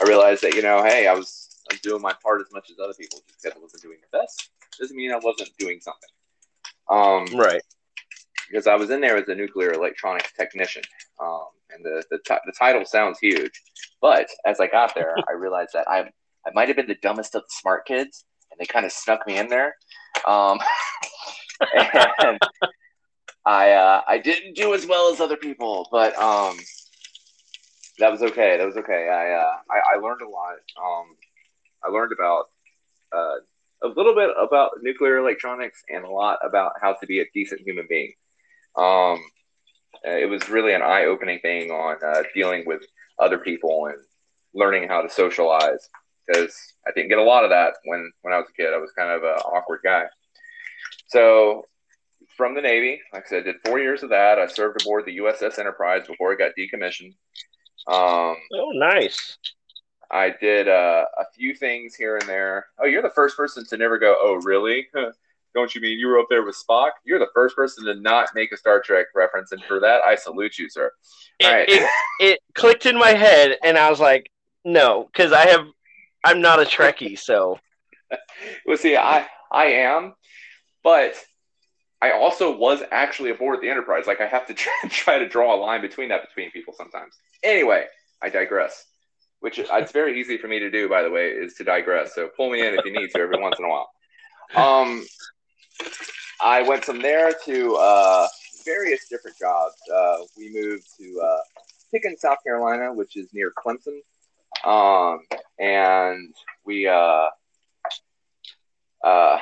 I 0.00 0.04
realized 0.06 0.42
that 0.42 0.54
you 0.54 0.62
know, 0.62 0.82
hey, 0.82 1.06
I 1.06 1.14
was 1.14 1.58
I 1.70 1.74
was 1.74 1.80
doing 1.80 2.02
my 2.02 2.14
part 2.22 2.40
as 2.40 2.52
much 2.52 2.70
as 2.70 2.78
other 2.78 2.94
people, 2.94 3.20
just 3.26 3.42
because 3.42 3.56
I 3.56 3.60
wasn't 3.60 3.82
doing 3.82 3.98
the 4.02 4.18
best 4.18 4.50
doesn't 4.78 4.96
mean 4.96 5.12
I 5.12 5.18
wasn't 5.22 5.50
doing 5.58 5.80
something. 5.80 6.08
Um, 6.88 7.26
Right. 7.38 7.62
because 8.48 8.66
I 8.66 8.74
was 8.74 8.90
in 8.90 9.00
there 9.00 9.16
as 9.16 9.28
a 9.28 9.34
nuclear 9.34 9.72
electronics 9.72 10.32
technician, 10.32 10.82
um, 11.20 11.46
and 11.70 11.84
the 11.84 12.02
the, 12.10 12.18
ti- 12.18 12.40
the 12.44 12.52
title 12.58 12.84
sounds 12.84 13.18
huge, 13.18 13.62
but 14.00 14.28
as 14.44 14.60
I 14.60 14.66
got 14.66 14.94
there, 14.94 15.16
I 15.28 15.32
realized 15.32 15.72
that 15.74 15.88
I 15.88 16.10
I 16.46 16.50
might 16.54 16.68
have 16.68 16.76
been 16.76 16.88
the 16.88 16.96
dumbest 16.96 17.34
of 17.34 17.42
the 17.42 17.48
smart 17.50 17.86
kids, 17.86 18.24
and 18.50 18.58
they 18.58 18.66
kind 18.66 18.86
of 18.86 18.92
snuck 18.92 19.26
me 19.26 19.38
in 19.38 19.48
there, 19.48 19.76
um, 20.26 20.58
and 22.18 22.38
I 23.44 23.70
uh, 23.72 24.02
I 24.06 24.18
didn't 24.18 24.54
do 24.54 24.74
as 24.74 24.86
well 24.86 25.12
as 25.12 25.20
other 25.20 25.36
people, 25.36 25.88
but 25.90 26.16
um, 26.18 26.56
that 27.98 28.10
was 28.10 28.22
okay. 28.22 28.56
That 28.56 28.66
was 28.66 28.76
okay. 28.76 29.08
I 29.08 29.32
uh, 29.32 29.56
I, 29.70 29.94
I 29.94 29.98
learned 29.98 30.22
a 30.22 30.28
lot. 30.28 30.54
Um, 30.82 31.16
I 31.84 31.88
learned 31.88 32.12
about 32.12 32.50
uh, 33.12 33.36
a 33.82 33.88
little 33.88 34.14
bit 34.14 34.30
about 34.38 34.70
nuclear 34.82 35.18
electronics 35.18 35.82
and 35.88 36.04
a 36.04 36.10
lot 36.10 36.38
about 36.42 36.72
how 36.80 36.92
to 36.94 37.06
be 37.06 37.20
a 37.20 37.24
decent 37.34 37.60
human 37.62 37.86
being. 37.88 38.12
Um, 38.76 39.22
it 40.04 40.28
was 40.28 40.48
really 40.48 40.72
an 40.72 40.82
eye-opening 40.82 41.40
thing 41.40 41.70
on 41.70 41.96
uh, 42.04 42.22
dealing 42.34 42.64
with 42.66 42.82
other 43.18 43.38
people 43.38 43.86
and 43.86 43.98
learning 44.54 44.88
how 44.88 45.02
to 45.02 45.10
socialize 45.10 45.88
because 46.26 46.54
I 46.86 46.90
didn't 46.94 47.08
get 47.08 47.18
a 47.18 47.22
lot 47.22 47.44
of 47.44 47.50
that 47.50 47.74
when 47.84 48.10
when 48.22 48.32
I 48.32 48.38
was 48.38 48.48
a 48.48 48.52
kid. 48.52 48.72
I 48.72 48.78
was 48.78 48.90
kind 48.96 49.10
of 49.10 49.22
an 49.22 49.40
awkward 49.44 49.80
guy. 49.82 50.04
So 51.06 51.66
from 52.36 52.54
the 52.54 52.62
Navy, 52.62 53.00
like 53.12 53.26
I 53.26 53.28
said, 53.28 53.42
I 53.42 53.44
did 53.44 53.56
four 53.64 53.78
years 53.78 54.02
of 54.02 54.10
that. 54.10 54.38
I 54.38 54.46
served 54.46 54.82
aboard 54.82 55.04
the 55.06 55.18
USS 55.18 55.58
Enterprise 55.58 56.06
before 56.06 56.32
it 56.32 56.38
got 56.38 56.52
decommissioned. 56.58 57.14
Um, 57.86 58.36
oh, 58.54 58.70
nice. 58.74 59.36
I 60.10 60.34
did 60.40 60.68
uh, 60.68 61.04
a 61.18 61.24
few 61.34 61.54
things 61.54 61.94
here 61.94 62.16
and 62.16 62.28
there. 62.28 62.66
Oh, 62.78 62.86
you're 62.86 63.02
the 63.02 63.10
first 63.10 63.36
person 63.36 63.64
to 63.66 63.76
never 63.76 63.98
go, 63.98 64.16
oh, 64.20 64.34
really? 64.42 64.88
Don't 65.54 65.74
you 65.74 65.80
mean 65.80 65.98
you 65.98 66.06
were 66.06 66.18
up 66.18 66.26
there 66.28 66.44
with 66.44 66.56
Spock? 66.56 66.90
You're 67.04 67.18
the 67.18 67.30
first 67.34 67.56
person 67.56 67.84
to 67.86 67.94
not 67.94 68.28
make 68.34 68.52
a 68.52 68.56
Star 68.56 68.80
Trek 68.80 69.06
reference, 69.14 69.52
and 69.52 69.62
for 69.64 69.80
that, 69.80 70.02
I 70.02 70.14
salute 70.14 70.58
you, 70.58 70.68
sir. 70.68 70.92
It, 71.38 71.46
right. 71.46 71.68
it, 71.68 71.90
it 72.20 72.40
clicked 72.54 72.86
in 72.86 72.98
my 72.98 73.10
head, 73.10 73.56
and 73.62 73.76
I 73.76 73.90
was 73.90 74.00
like, 74.00 74.30
no, 74.64 75.08
because 75.12 75.32
I 75.32 75.48
have, 75.48 75.66
I'm 76.24 76.40
not 76.40 76.60
a 76.60 76.64
Trekkie, 76.64 77.18
so. 77.18 77.58
well, 78.66 78.76
see, 78.76 78.96
I 78.96 79.26
I 79.50 79.66
am, 79.66 80.14
but 80.82 81.16
I 82.00 82.12
also 82.12 82.56
was 82.56 82.82
actually 82.90 83.30
aboard 83.30 83.60
the 83.60 83.70
Enterprise. 83.70 84.06
Like 84.06 84.20
I 84.20 84.26
have 84.26 84.46
to 84.46 84.54
try, 84.62 84.72
try 84.88 85.18
to 85.18 85.28
draw 85.28 85.54
a 85.54 85.58
line 85.58 85.80
between 85.80 86.08
that 86.08 86.22
between 86.26 86.50
people 86.50 86.74
sometimes. 86.76 87.14
Anyway, 87.42 87.86
I 88.20 88.28
digress. 88.28 88.86
Which 89.40 89.58
it's 89.58 89.92
very 89.92 90.20
easy 90.20 90.38
for 90.38 90.46
me 90.46 90.60
to 90.60 90.70
do, 90.70 90.88
by 90.88 91.02
the 91.02 91.10
way, 91.10 91.30
is 91.30 91.54
to 91.54 91.64
digress. 91.64 92.14
So 92.14 92.28
pull 92.36 92.50
me 92.50 92.64
in 92.64 92.74
if 92.74 92.84
you 92.84 92.92
need 92.92 93.10
to 93.10 93.18
every 93.18 93.40
once 93.40 93.56
in 93.58 93.64
a 93.64 93.68
while. 93.68 93.90
Um, 94.54 95.04
I 96.40 96.62
went 96.62 96.84
from 96.84 97.00
there 97.00 97.32
to 97.46 97.74
uh, 97.74 98.28
various 98.64 99.08
different 99.08 99.36
jobs. 99.38 99.74
Uh, 99.92 100.18
we 100.36 100.52
moved 100.52 100.84
to 100.98 101.20
uh, 101.20 101.38
Pickens, 101.92 102.20
South 102.20 102.38
Carolina, 102.44 102.92
which 102.92 103.16
is 103.16 103.28
near 103.32 103.52
Clemson, 103.52 103.98
um, 104.64 105.20
and 105.58 106.34
we 106.64 106.86
uh, 106.86 107.26
uh, 109.04 109.38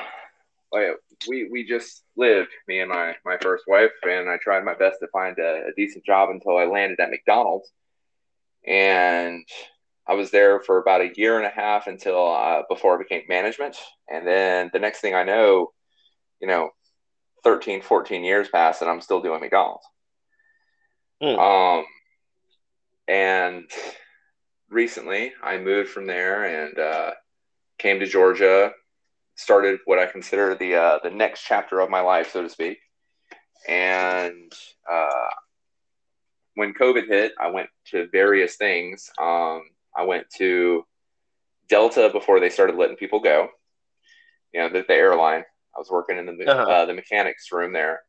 we 1.27 1.49
we 1.49 1.65
just 1.65 2.03
lived 2.15 2.49
me 2.67 2.79
and 2.79 2.89
my 2.89 3.15
my 3.25 3.37
first 3.41 3.65
wife, 3.67 3.91
and 4.03 4.29
I 4.29 4.37
tried 4.37 4.63
my 4.63 4.73
best 4.73 4.99
to 5.01 5.07
find 5.07 5.37
a, 5.39 5.67
a 5.67 5.73
decent 5.75 6.05
job 6.05 6.29
until 6.29 6.57
I 6.57 6.65
landed 6.65 6.99
at 6.99 7.09
McDonald's, 7.09 7.71
and 8.65 9.45
I 10.07 10.13
was 10.13 10.31
there 10.31 10.59
for 10.59 10.79
about 10.79 11.01
a 11.01 11.11
year 11.15 11.37
and 11.37 11.45
a 11.45 11.49
half 11.49 11.87
until 11.87 12.33
uh, 12.33 12.63
before 12.69 12.95
I 12.95 13.03
became 13.03 13.23
management, 13.29 13.77
and 14.09 14.25
then 14.25 14.69
the 14.73 14.79
next 14.79 14.99
thing 14.99 15.13
I 15.13 15.23
know, 15.23 15.71
you 16.39 16.47
know, 16.47 16.71
13, 17.43 17.81
14 17.81 18.23
years 18.23 18.49
passed, 18.49 18.81
and 18.81 18.89
I'm 18.89 19.01
still 19.01 19.21
doing 19.21 19.41
McDonald's. 19.41 19.85
Mm. 21.21 21.37
Um, 21.37 21.85
and 23.07 23.69
recently 24.71 25.33
I 25.43 25.57
moved 25.57 25.89
from 25.89 26.07
there 26.07 26.45
and 26.45 26.79
uh, 26.79 27.11
came 27.77 27.99
to 27.99 28.07
Georgia, 28.07 28.71
started 29.35 29.79
what 29.85 29.99
I 29.99 30.05
consider 30.05 30.55
the 30.55 30.75
uh, 30.75 30.99
the 31.03 31.11
next 31.11 31.43
chapter 31.43 31.79
of 31.79 31.89
my 31.89 32.01
life, 32.01 32.31
so 32.31 32.41
to 32.41 32.49
speak. 32.49 32.79
And 33.67 34.51
uh, 34.91 35.29
when 36.55 36.73
COVID 36.73 37.07
hit, 37.07 37.33
I 37.39 37.49
went 37.49 37.69
to 37.87 38.07
various 38.11 38.55
things. 38.55 39.11
Um, 39.19 39.63
I 39.95 40.03
went 40.03 40.29
to 40.37 40.83
Delta 41.69 42.09
before 42.11 42.39
they 42.39 42.49
started 42.49 42.75
letting 42.75 42.97
people 42.97 43.19
go. 43.19 43.49
You 44.53 44.61
know, 44.61 44.69
the, 44.69 44.83
the 44.87 44.93
airline. 44.93 45.43
I 45.75 45.79
was 45.79 45.89
working 45.89 46.17
in 46.17 46.25
the 46.25 46.51
uh-huh. 46.51 46.71
uh, 46.71 46.85
the 46.85 46.93
mechanics 46.93 47.51
room 47.51 47.73
there. 47.73 48.01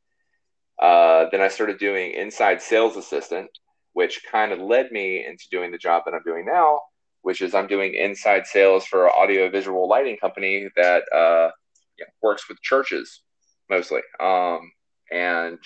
Uh, 0.81 1.27
then 1.31 1.41
I 1.41 1.49
started 1.49 1.79
doing 1.79 2.13
inside 2.13 2.61
sales 2.61 2.97
assistant, 2.97 3.51
which 3.93 4.23
kind 4.31 4.53
of 4.53 4.59
led 4.59 4.91
me 4.91 5.25
into 5.27 5.45
doing 5.51 5.71
the 5.71 5.79
job 5.79 6.03
that 6.05 6.15
I'm 6.15 6.23
doing 6.25 6.45
now, 6.47 6.81
which 7.23 7.41
is 7.41 7.55
I'm 7.55 7.67
doing 7.67 7.95
inside 7.95 8.47
sales 8.47 8.85
for 8.87 9.07
an 9.07 9.13
audio 9.17 9.51
visual 9.51 9.89
lighting 9.89 10.17
company 10.19 10.69
that 10.77 11.03
uh, 11.15 11.51
yeah, 11.99 12.07
works 12.23 12.49
with 12.49 12.61
churches 12.63 13.23
mostly. 13.69 14.01
Um, 14.21 14.71
and 15.11 15.59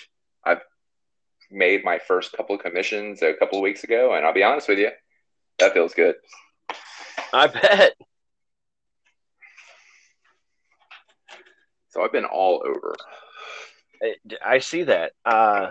I've 0.45 0.61
made 1.51 1.83
my 1.83 1.99
first 1.99 2.33
couple 2.33 2.55
of 2.55 2.61
commissions 2.61 3.21
a 3.21 3.33
couple 3.33 3.57
of 3.57 3.63
weeks 3.63 3.83
ago, 3.83 4.13
and 4.13 4.25
I'll 4.25 4.33
be 4.33 4.43
honest 4.43 4.67
with 4.67 4.79
you, 4.79 4.91
that 5.59 5.73
feels 5.73 5.93
good. 5.93 6.15
I 7.33 7.47
bet. 7.47 7.93
So 11.89 12.03
I've 12.03 12.11
been 12.11 12.25
all 12.25 12.61
over. 12.65 12.95
I 14.45 14.59
see 14.59 14.83
that. 14.83 15.13
Uh, 15.25 15.69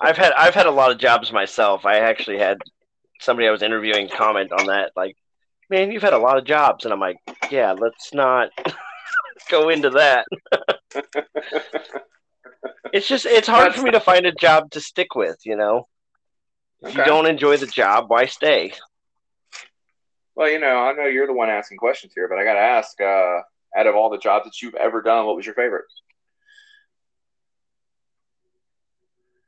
I've 0.00 0.16
had 0.16 0.32
I've 0.32 0.54
had 0.54 0.66
a 0.66 0.70
lot 0.70 0.90
of 0.90 0.98
jobs 0.98 1.32
myself. 1.32 1.86
I 1.86 1.98
actually 1.98 2.38
had 2.38 2.58
somebody 3.20 3.48
I 3.48 3.50
was 3.50 3.62
interviewing 3.62 4.08
comment 4.08 4.52
on 4.52 4.66
that, 4.66 4.92
like, 4.96 5.16
"Man, 5.70 5.90
you've 5.90 6.02
had 6.02 6.12
a 6.12 6.18
lot 6.18 6.38
of 6.38 6.44
jobs," 6.44 6.84
and 6.84 6.92
I'm 6.92 7.00
like, 7.00 7.18
"Yeah, 7.50 7.72
let's 7.72 8.12
not 8.14 8.50
go 9.50 9.68
into 9.68 9.90
that." 9.90 10.26
it's 12.92 13.08
just 13.08 13.26
it's 13.26 13.48
hard 13.48 13.74
for 13.74 13.82
me 13.82 13.90
to 13.90 14.00
find 14.00 14.26
a 14.26 14.32
job 14.32 14.70
to 14.72 14.80
stick 14.80 15.14
with. 15.14 15.38
You 15.44 15.56
know, 15.56 15.88
if 16.82 16.90
okay. 16.90 16.98
you 16.98 17.04
don't 17.04 17.26
enjoy 17.26 17.56
the 17.56 17.66
job, 17.66 18.06
why 18.08 18.26
stay? 18.26 18.72
Well, 20.34 20.50
you 20.50 20.58
know, 20.58 20.78
I 20.78 20.92
know 20.92 21.06
you're 21.06 21.26
the 21.26 21.32
one 21.32 21.48
asking 21.48 21.78
questions 21.78 22.12
here, 22.14 22.28
but 22.28 22.38
I 22.38 22.44
got 22.44 22.54
to 22.54 22.60
ask. 22.60 23.00
Uh, 23.00 23.40
out 23.76 23.86
of 23.86 23.94
all 23.94 24.08
the 24.08 24.18
jobs 24.18 24.44
that 24.44 24.62
you've 24.62 24.74
ever 24.74 25.02
done, 25.02 25.26
what 25.26 25.36
was 25.36 25.44
your 25.44 25.54
favorite? 25.54 25.84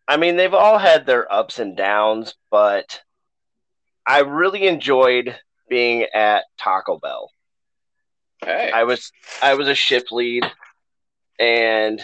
I 0.09 0.17
mean, 0.17 0.37
they've 0.37 0.55
all 0.55 0.79
had 0.79 1.05
their 1.05 1.31
ups 1.31 1.59
and 1.59 1.77
downs, 1.77 2.35
but 2.51 3.03
I 4.07 4.21
really 4.21 4.67
enjoyed 4.67 5.39
being 5.69 6.05
at 6.15 6.45
Taco 6.59 6.99
Bell. 6.99 7.31
Hey. 8.43 8.71
I 8.73 8.85
was 8.85 9.13
I 9.43 9.55
was 9.55 9.69
a 9.69 9.75
shift 9.75 10.11
lead 10.13 10.51
and 11.39 12.01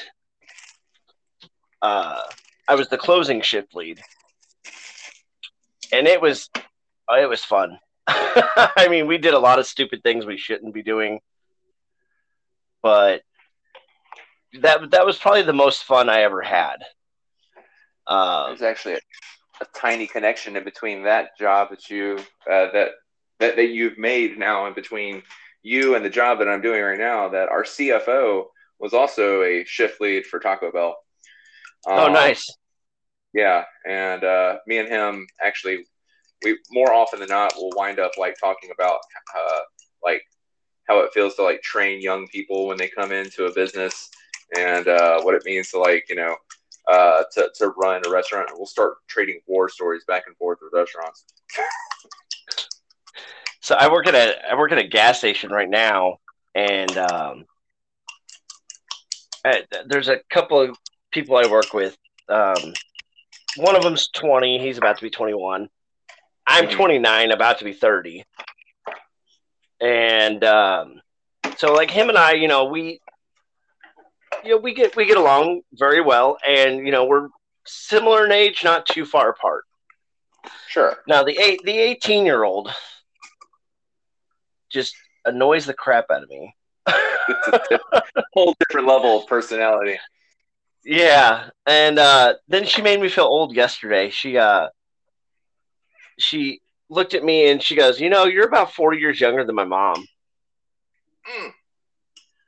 uh, 1.80 2.20
I 2.68 2.74
was 2.74 2.88
the 2.88 2.98
closing 2.98 3.40
shift 3.40 3.74
lead. 3.74 4.02
And 5.92 6.06
it 6.06 6.20
was 6.20 6.50
it 7.08 7.28
was 7.28 7.44
fun. 7.44 7.78
I 8.06 8.88
mean, 8.90 9.06
we 9.06 9.16
did 9.16 9.32
a 9.32 9.38
lot 9.38 9.58
of 9.58 9.66
stupid 9.66 10.02
things 10.02 10.26
we 10.26 10.36
shouldn't 10.36 10.74
be 10.74 10.82
doing 10.82 11.20
but 12.84 13.22
that 14.60 14.90
that 14.90 15.06
was 15.06 15.16
probably 15.18 15.42
the 15.42 15.54
most 15.54 15.84
fun 15.84 16.10
I 16.10 16.20
ever 16.20 16.42
had. 16.42 16.76
Um, 18.06 18.48
There's 18.48 18.62
actually 18.62 18.94
a, 18.94 19.00
a, 19.62 19.66
tiny 19.74 20.06
connection 20.06 20.56
in 20.56 20.64
between 20.64 21.04
that 21.04 21.30
job 21.38 21.70
that 21.70 21.88
you 21.88 22.18
uh, 22.50 22.70
that 22.72 22.90
that 23.40 23.56
that 23.56 23.68
you've 23.68 23.98
made 23.98 24.38
now 24.38 24.66
in 24.66 24.74
between 24.74 25.22
you 25.62 25.94
and 25.94 26.04
the 26.04 26.10
job 26.10 26.38
that 26.38 26.48
I'm 26.48 26.60
doing 26.60 26.82
right 26.82 26.98
now. 26.98 27.28
That 27.28 27.48
our 27.48 27.64
CFO 27.64 28.44
was 28.78 28.92
also 28.92 29.42
a 29.42 29.64
shift 29.64 30.00
lead 30.00 30.26
for 30.26 30.38
Taco 30.38 30.70
Bell. 30.70 30.96
Oh, 31.86 32.06
um, 32.06 32.10
oh, 32.10 32.12
nice. 32.12 32.46
Yeah, 33.32 33.64
and 33.88 34.22
uh, 34.22 34.58
me 34.66 34.78
and 34.78 34.88
him 34.88 35.26
actually, 35.42 35.86
we 36.44 36.58
more 36.70 36.92
often 36.92 37.20
than 37.20 37.28
not 37.28 37.54
will 37.56 37.72
wind 37.74 37.98
up 37.98 38.12
like 38.18 38.36
talking 38.38 38.70
about 38.72 38.98
uh, 39.34 39.60
like 40.04 40.22
how 40.88 41.00
it 41.00 41.12
feels 41.12 41.34
to 41.36 41.42
like 41.42 41.62
train 41.62 42.00
young 42.00 42.26
people 42.28 42.66
when 42.66 42.76
they 42.76 42.88
come 42.88 43.12
into 43.12 43.46
a 43.46 43.54
business 43.54 44.10
and 44.56 44.86
uh, 44.86 45.20
what 45.22 45.34
it 45.34 45.42
means 45.44 45.70
to 45.70 45.78
like 45.78 46.04
you 46.08 46.14
know 46.14 46.36
uh, 46.90 47.24
to, 47.32 47.50
to 47.54 47.68
run 47.68 48.02
a 48.06 48.10
restaurant 48.10 48.50
we'll 48.54 48.66
start 48.66 48.94
trading 49.06 49.40
war 49.46 49.68
stories 49.68 50.04
back 50.06 50.24
and 50.26 50.36
forth 50.36 50.58
with 50.62 50.72
restaurants. 50.72 51.24
So 53.60 53.74
i 53.76 53.90
work 53.90 54.06
at 54.06 54.14
a 54.14 54.50
i 54.50 54.54
work 54.56 54.72
at 54.72 54.78
a 54.78 54.86
gas 54.86 55.18
station 55.18 55.50
right 55.50 55.68
now 55.68 56.18
and 56.54 56.96
um, 56.98 57.44
I, 59.44 59.62
there's 59.86 60.08
a 60.08 60.20
couple 60.30 60.60
of 60.60 60.76
people 61.10 61.36
i 61.36 61.46
work 61.46 61.72
with. 61.74 61.96
Um, 62.28 62.74
one 63.56 63.76
of 63.76 63.82
them's 63.82 64.08
20 64.08 64.58
he's 64.58 64.78
about 64.78 64.96
to 64.96 65.02
be 65.02 65.10
21 65.10 65.68
i'm 66.46 66.64
mm-hmm. 66.64 66.76
29 66.76 67.30
about 67.30 67.58
to 67.58 67.64
be 67.64 67.72
30 67.72 68.24
and 69.80 70.42
um, 70.44 71.00
so 71.56 71.72
like 71.72 71.90
him 71.90 72.08
and 72.08 72.18
I, 72.18 72.32
you 72.32 72.48
know, 72.48 72.64
we 72.64 73.00
you 74.44 74.50
know 74.50 74.56
we 74.58 74.74
get 74.74 74.96
we 74.96 75.06
get 75.06 75.16
along 75.16 75.62
very 75.72 76.00
well, 76.00 76.38
and 76.46 76.84
you 76.86 76.92
know 76.92 77.04
we're 77.04 77.28
similar 77.66 78.24
in 78.26 78.32
age, 78.32 78.62
not 78.64 78.86
too 78.86 79.04
far 79.04 79.30
apart. 79.30 79.64
Sure. 80.68 80.96
Now 81.06 81.22
the 81.22 81.38
eight 81.38 81.60
the 81.64 81.78
eighteen 81.78 82.24
year 82.26 82.44
old 82.44 82.70
just 84.70 84.94
annoys 85.24 85.66
the 85.66 85.74
crap 85.74 86.06
out 86.10 86.22
of 86.22 86.28
me. 86.28 86.54
whole 88.34 88.54
different 88.60 88.86
level 88.86 89.20
of 89.20 89.26
personality. 89.26 89.98
Yeah, 90.84 91.48
and 91.66 91.98
uh, 91.98 92.34
then 92.48 92.66
she 92.66 92.82
made 92.82 93.00
me 93.00 93.08
feel 93.08 93.24
old 93.24 93.54
yesterday. 93.56 94.10
She 94.10 94.36
uh, 94.36 94.68
she 96.18 96.60
looked 96.90 97.14
at 97.14 97.24
me 97.24 97.50
and 97.50 97.62
she 97.62 97.74
goes, 97.74 98.00
"You 98.00 98.10
know, 98.10 98.24
you're 98.24 98.46
about 98.46 98.74
40 98.74 98.98
years 98.98 99.20
younger 99.20 99.44
than 99.44 99.54
my 99.54 99.64
mom." 99.64 100.04
Mm. 101.26 101.52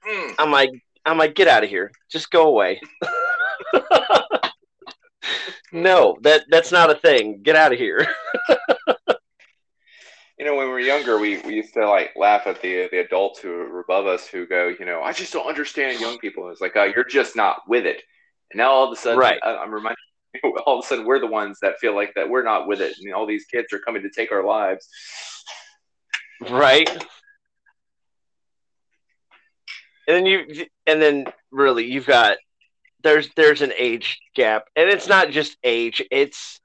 Mm. 0.07 0.35
I'm 0.39 0.51
like, 0.51 0.71
I'm 1.07 1.19
like, 1.19 1.35
get 1.35 1.49
out 1.49 1.65
of 1.65 1.71
here. 1.71 1.93
Just 2.11 2.31
go 2.31 2.49
away. 2.49 2.81
no, 5.73 6.17
that 6.23 6.45
that's 6.51 6.73
not 6.73 6.91
a 6.91 6.97
thing. 6.97 7.43
Get 7.43 7.55
out 7.57 7.73
of 7.73 7.79
here. 7.79 8.07
you 10.39 10.45
know, 10.45 10.57
when 10.57 10.67
we 10.67 10.73
were 10.73 10.81
younger, 10.81 11.19
we, 11.19 11.39
we 11.43 11.55
used 11.55 11.75
to 11.75 11.89
like 11.89 12.11
laugh 12.17 12.47
at 12.47 12.61
the 12.61 12.89
the 12.91 12.99
adults 12.99 13.41
who 13.41 13.51
were 13.51 13.81
above 13.81 14.07
us 14.07 14.27
who 14.27 14.47
go, 14.47 14.75
you 14.79 14.85
know, 14.85 15.01
I 15.03 15.13
just 15.13 15.33
don't 15.33 15.47
understand 15.49 16.01
young 16.01 16.19
people. 16.19 16.51
It's 16.51 16.61
like, 16.61 16.77
uh, 16.77 16.91
you're 16.95 17.05
just 17.05 17.37
not 17.37 17.63
with 17.69 17.87
it. 17.87 18.03
And 18.51 18.59
now 18.59 18.71
all 18.73 18.87
of 18.87 18.93
a 18.93 19.01
sudden, 19.01 19.19
Right. 19.19 19.39
I, 19.43 19.57
I'm 19.57 19.73
reminded, 19.73 19.97
all 20.67 20.79
of 20.81 20.85
a 20.85 20.89
sudden, 20.89 21.07
we're 21.07 21.21
the 21.21 21.27
ones 21.27 21.59
that 21.63 21.79
feel 21.79 21.95
like 21.95 22.13
that 22.15 22.29
we're 22.29 22.43
not 22.43 22.67
with 22.67 22.81
it, 22.81 22.97
and 23.01 23.15
all 23.15 23.27
these 23.27 23.45
kids 23.47 23.73
are 23.73 23.79
coming 23.79 24.03
to 24.03 24.11
take 24.11 24.33
our 24.33 24.45
lives. 24.45 24.89
right 26.51 26.91
and 30.07 30.17
then 30.17 30.27
you 30.27 30.67
and 30.87 31.01
then 31.01 31.27
really 31.51 31.85
you've 31.87 32.07
got 32.07 32.37
there's 33.03 33.29
there's 33.37 33.63
an 33.63 33.73
age 33.77 34.21
gap. 34.35 34.65
And 34.77 34.89
it's 34.89 35.09
not 35.09 35.31
just 35.31 35.57
age 35.65 36.03
it's 36.11 36.61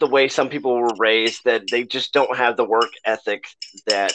the 0.00 0.06
way 0.06 0.28
some 0.28 0.48
people 0.48 0.76
were 0.76 0.94
raised 0.94 1.44
that 1.44 1.70
they 1.70 1.84
just 1.84 2.12
don't 2.12 2.36
have 2.36 2.56
the 2.56 2.64
work 2.64 2.92
ethic 3.04 3.44
that 3.86 4.12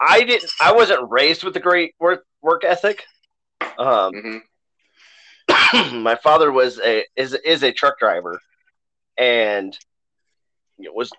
i 0.00 0.22
didn't 0.24 0.50
i 0.60 0.72
wasn't 0.72 1.10
raised 1.10 1.44
with 1.44 1.54
a 1.56 1.60
great 1.60 1.94
work 2.00 2.24
work 2.42 2.64
ethic. 2.64 3.04
Um 3.78 4.12
hmm 4.14 4.36
my 5.92 6.16
father 6.16 6.52
was 6.52 6.78
a 6.80 7.04
is 7.16 7.34
is 7.34 7.62
a 7.62 7.72
truck 7.72 7.98
driver. 7.98 8.40
And 9.18 9.76
you 10.78 10.86
know, 10.86 10.92
was 10.94 11.10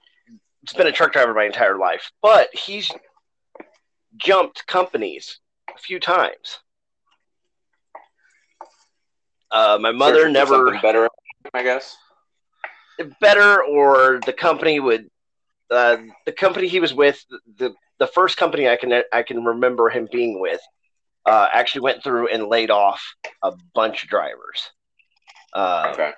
it's 0.63 0.73
been 0.73 0.88
a 0.88 0.91
truck 0.91 1.13
driver 1.13 1.34
my 1.34 1.45
entire 1.45 1.77
life. 1.77 2.12
But 2.21 2.49
he's 2.54 2.91
jumped 4.17 4.65
companies 4.67 5.39
a 5.74 5.78
few 5.78 6.00
times 6.00 6.60
uh, 9.52 9.78
my 9.82 9.91
mother 9.91 10.21
Searching 10.21 10.34
never 10.34 10.80
better, 10.82 11.10
I 11.54 11.63
guess. 11.63 11.97
better 13.19 13.63
or 13.63 14.19
the 14.26 14.34
company 14.34 14.80
would 14.80 15.10
uh, 15.69 15.97
the 16.26 16.32
company 16.32 16.67
he 16.67 16.80
was 16.80 16.93
with 16.93 17.24
the 17.58 17.74
the 18.00 18.08
first 18.08 18.38
company 18.38 18.67
I 18.69 18.78
can 18.78 19.04
I 19.12 19.24
can 19.24 19.43
remember 19.43 19.89
him 19.89 20.08
being 20.12 20.39
with 20.39 20.62
uh, 21.26 21.47
actually 21.54 21.82
went 21.82 22.04
through 22.04 22.30
and 22.30 22.47
laid 22.47 22.71
off 22.71 23.04
a 23.43 23.54
bunch 23.76 24.04
of 24.04 24.10
drivers. 24.10 24.71
Uh, 25.54 25.89
Okay. 25.93 26.12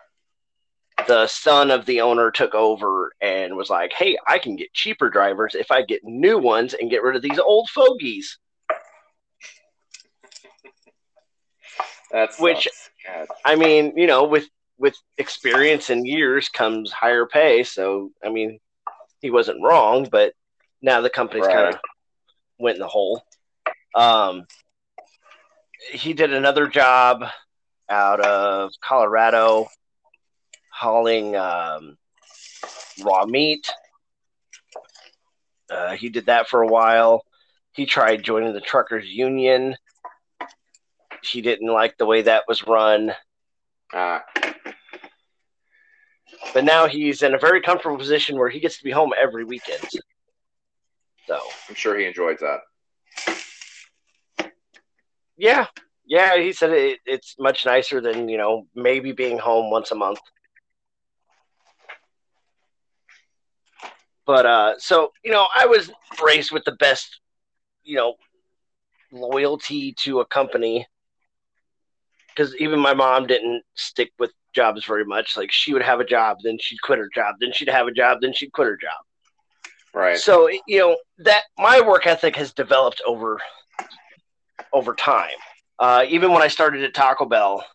The 1.07 1.27
son 1.27 1.71
of 1.71 1.85
the 1.85 2.01
owner 2.01 2.31
took 2.31 2.55
over 2.55 3.13
and 3.21 3.55
was 3.55 3.69
like, 3.69 3.93
"Hey, 3.93 4.17
I 4.27 4.39
can 4.39 4.55
get 4.55 4.73
cheaper 4.73 5.09
drivers 5.09 5.55
if 5.55 5.71
I 5.71 5.81
get 5.81 6.03
new 6.03 6.37
ones 6.37 6.73
and 6.73 6.89
get 6.89 7.03
rid 7.03 7.15
of 7.15 7.21
these 7.21 7.39
old 7.39 7.69
fogies." 7.69 8.37
That's 12.11 12.39
Which- 12.39 12.67
I 13.43 13.55
mean, 13.55 13.97
you 13.97 14.07
know, 14.07 14.23
with 14.23 14.47
with 14.77 14.95
experience 15.17 15.89
and 15.89 16.05
years 16.07 16.49
comes 16.49 16.91
higher 16.91 17.25
pay. 17.25 17.63
So, 17.63 18.11
I 18.23 18.29
mean, 18.29 18.59
he 19.21 19.29
wasn't 19.29 19.61
wrong, 19.63 20.07
but 20.11 20.33
now 20.81 20.99
the 21.01 21.09
company's 21.09 21.45
Right. 21.45 21.55
kind 21.55 21.75
of 21.75 21.81
went 22.57 22.75
in 22.75 22.81
the 22.81 22.87
hole. 22.87 23.23
Um, 23.95 24.47
he 25.91 26.13
did 26.13 26.33
another 26.33 26.67
job 26.67 27.23
out 27.87 28.19
of 28.21 28.71
Colorado, 28.81 29.69
hauling 30.73 31.35
um, 31.35 31.97
raw 33.03 33.25
meat. 33.25 33.71
Uh, 35.69 35.95
he 35.95 36.09
did 36.09 36.25
that 36.25 36.47
for 36.47 36.61
a 36.61 36.67
while. 36.67 37.23
He 37.71 37.85
tried 37.85 38.23
joining 38.23 38.53
the 38.53 38.61
truckers 38.61 39.07
union. 39.07 39.75
He 41.23 41.41
didn't 41.41 41.71
like 41.71 41.97
the 41.97 42.05
way 42.05 42.23
that 42.23 42.43
was 42.47 42.67
run. 42.67 43.13
Uh, 43.93 44.19
but 46.53 46.63
now 46.63 46.87
he's 46.87 47.23
in 47.23 47.33
a 47.33 47.39
very 47.39 47.61
comfortable 47.61 47.97
position 47.97 48.37
where 48.37 48.49
he 48.49 48.59
gets 48.59 48.77
to 48.77 48.83
be 48.83 48.91
home 48.91 49.13
every 49.19 49.45
weekend. 49.45 49.87
So 51.27 51.39
I'm 51.69 51.75
sure 51.75 51.97
he 51.97 52.05
enjoys 52.05 52.39
that. 52.39 52.59
yeah, 55.37 55.67
yeah, 56.05 56.37
he 56.37 56.51
said 56.51 56.71
it, 56.71 56.99
it's 57.05 57.35
much 57.39 57.65
nicer 57.65 58.01
than 58.01 58.27
you 58.27 58.37
know 58.37 58.67
maybe 58.75 59.11
being 59.13 59.37
home 59.37 59.71
once 59.71 59.91
a 59.91 59.95
month. 59.95 60.19
But 64.25 64.45
uh, 64.45 64.73
so 64.77 65.11
you 65.23 65.31
know, 65.31 65.47
I 65.55 65.65
was 65.65 65.91
raised 66.23 66.51
with 66.51 66.63
the 66.63 66.73
best, 66.73 67.19
you 67.83 67.97
know, 67.97 68.15
loyalty 69.11 69.93
to 69.99 70.21
a 70.21 70.25
company 70.25 70.87
because 72.29 72.55
even 72.55 72.79
my 72.79 72.93
mom 72.93 73.27
didn't 73.27 73.63
stick 73.75 74.11
with 74.17 74.31
jobs 74.53 74.85
very 74.85 75.05
much. 75.05 75.37
Like 75.37 75.51
she 75.51 75.73
would 75.73 75.83
have 75.83 75.99
a 75.99 76.05
job, 76.05 76.37
then 76.43 76.57
she'd 76.59 76.81
quit 76.81 76.99
her 76.99 77.09
job, 77.13 77.35
then 77.39 77.51
she'd 77.53 77.69
have 77.69 77.87
a 77.87 77.91
job, 77.91 78.19
then 78.21 78.33
she'd 78.33 78.51
quit 78.51 78.67
her 78.67 78.77
job. 78.77 78.91
Right. 79.93 80.17
So 80.17 80.49
you 80.67 80.79
know 80.79 80.97
that 81.19 81.43
my 81.57 81.81
work 81.81 82.07
ethic 82.07 82.35
has 82.35 82.53
developed 82.53 83.01
over 83.05 83.39
over 84.71 84.93
time. 84.95 85.37
Uh, 85.79 86.05
even 86.07 86.31
when 86.31 86.41
I 86.41 86.47
started 86.47 86.83
at 86.83 86.93
Taco 86.93 87.25
Bell, 87.25 87.65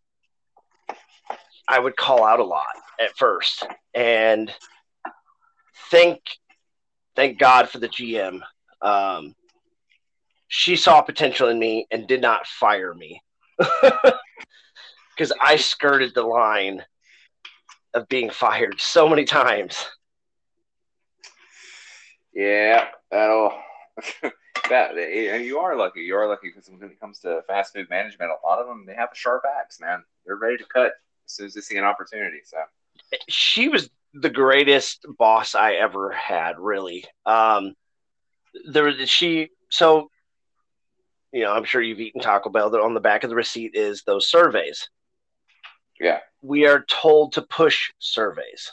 I 1.68 1.78
would 1.78 1.96
call 1.96 2.24
out 2.24 2.40
a 2.40 2.44
lot 2.44 2.64
at 3.00 3.16
first, 3.16 3.66
and 3.94 4.52
thank 5.90 6.20
thank 7.16 7.38
God 7.38 7.68
for 7.68 7.78
the 7.78 7.88
GM. 7.88 8.40
Um, 8.80 9.34
she 10.48 10.76
saw 10.76 11.02
potential 11.02 11.48
in 11.48 11.58
me 11.58 11.86
and 11.90 12.06
did 12.06 12.22
not 12.22 12.46
fire 12.46 12.94
me 12.94 13.22
because 13.58 15.32
I 15.40 15.56
skirted 15.56 16.14
the 16.14 16.22
line 16.22 16.84
of 17.94 18.08
being 18.08 18.30
fired 18.30 18.80
so 18.80 19.08
many 19.08 19.24
times. 19.24 19.86
Yeah, 22.32 22.88
that'll 23.10 23.52
that 24.70 24.96
and 24.96 25.44
you 25.44 25.58
are 25.58 25.74
lucky. 25.76 26.00
You 26.00 26.16
are 26.16 26.28
lucky 26.28 26.48
because 26.48 26.70
when 26.70 26.88
it 26.88 27.00
comes 27.00 27.18
to 27.20 27.42
fast 27.46 27.74
food 27.74 27.90
management, 27.90 28.30
a 28.30 28.46
lot 28.46 28.60
of 28.60 28.66
them 28.66 28.84
they 28.86 28.94
have 28.94 29.10
a 29.12 29.16
sharp 29.16 29.42
axe, 29.60 29.80
man. 29.80 30.04
They're 30.24 30.36
ready 30.36 30.56
to 30.58 30.64
cut 30.64 30.92
as 31.26 31.32
soon 31.32 31.46
as 31.46 31.54
they 31.54 31.60
see 31.60 31.76
an 31.76 31.84
opportunity. 31.84 32.38
So 32.44 32.58
she 33.28 33.68
was 33.68 33.90
the 34.14 34.30
greatest 34.30 35.04
boss 35.18 35.54
I 35.54 35.74
ever 35.74 36.10
had, 36.12 36.58
really. 36.58 37.04
Um, 37.26 37.74
there 38.70 38.84
was 38.84 39.08
she 39.08 39.48
so 39.70 40.08
you 41.32 41.42
know, 41.42 41.52
I'm 41.52 41.64
sure 41.64 41.82
you've 41.82 42.00
eaten 42.00 42.20
Taco 42.20 42.50
Bell. 42.50 42.70
That 42.70 42.80
on 42.80 42.94
the 42.94 43.00
back 43.00 43.24
of 43.24 43.30
the 43.30 43.36
receipt 43.36 43.72
is 43.74 44.02
those 44.02 44.30
surveys. 44.30 44.88
Yeah. 46.00 46.20
We 46.42 46.66
are 46.66 46.84
told 46.88 47.32
to 47.32 47.42
push 47.42 47.90
surveys. 47.98 48.72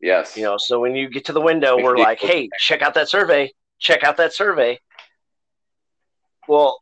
yes, 0.00 0.36
You 0.36 0.44
know, 0.44 0.56
so 0.58 0.80
when 0.80 0.96
you 0.96 1.08
get 1.08 1.26
to 1.26 1.32
the 1.32 1.40
window, 1.40 1.80
we're 1.80 1.98
like, 1.98 2.18
hey, 2.18 2.48
check 2.58 2.82
out 2.82 2.94
that 2.94 3.08
survey. 3.08 3.52
Check 3.78 4.02
out 4.02 4.16
that 4.16 4.32
survey. 4.32 4.80
Well, 6.48 6.80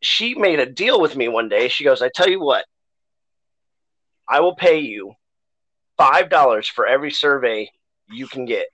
she 0.00 0.34
made 0.34 0.58
a 0.58 0.66
deal 0.66 1.00
with 1.00 1.16
me 1.16 1.28
one 1.28 1.48
day. 1.48 1.68
She 1.68 1.84
goes, 1.84 2.02
I 2.02 2.10
tell 2.14 2.28
you 2.28 2.40
what, 2.40 2.64
I 4.28 4.40
will 4.40 4.56
pay 4.56 4.78
you 4.78 5.12
five 5.96 6.28
dollars 6.30 6.68
for 6.68 6.86
every 6.86 7.10
survey 7.10 7.70
you 8.10 8.26
can 8.26 8.44
get. 8.44 8.66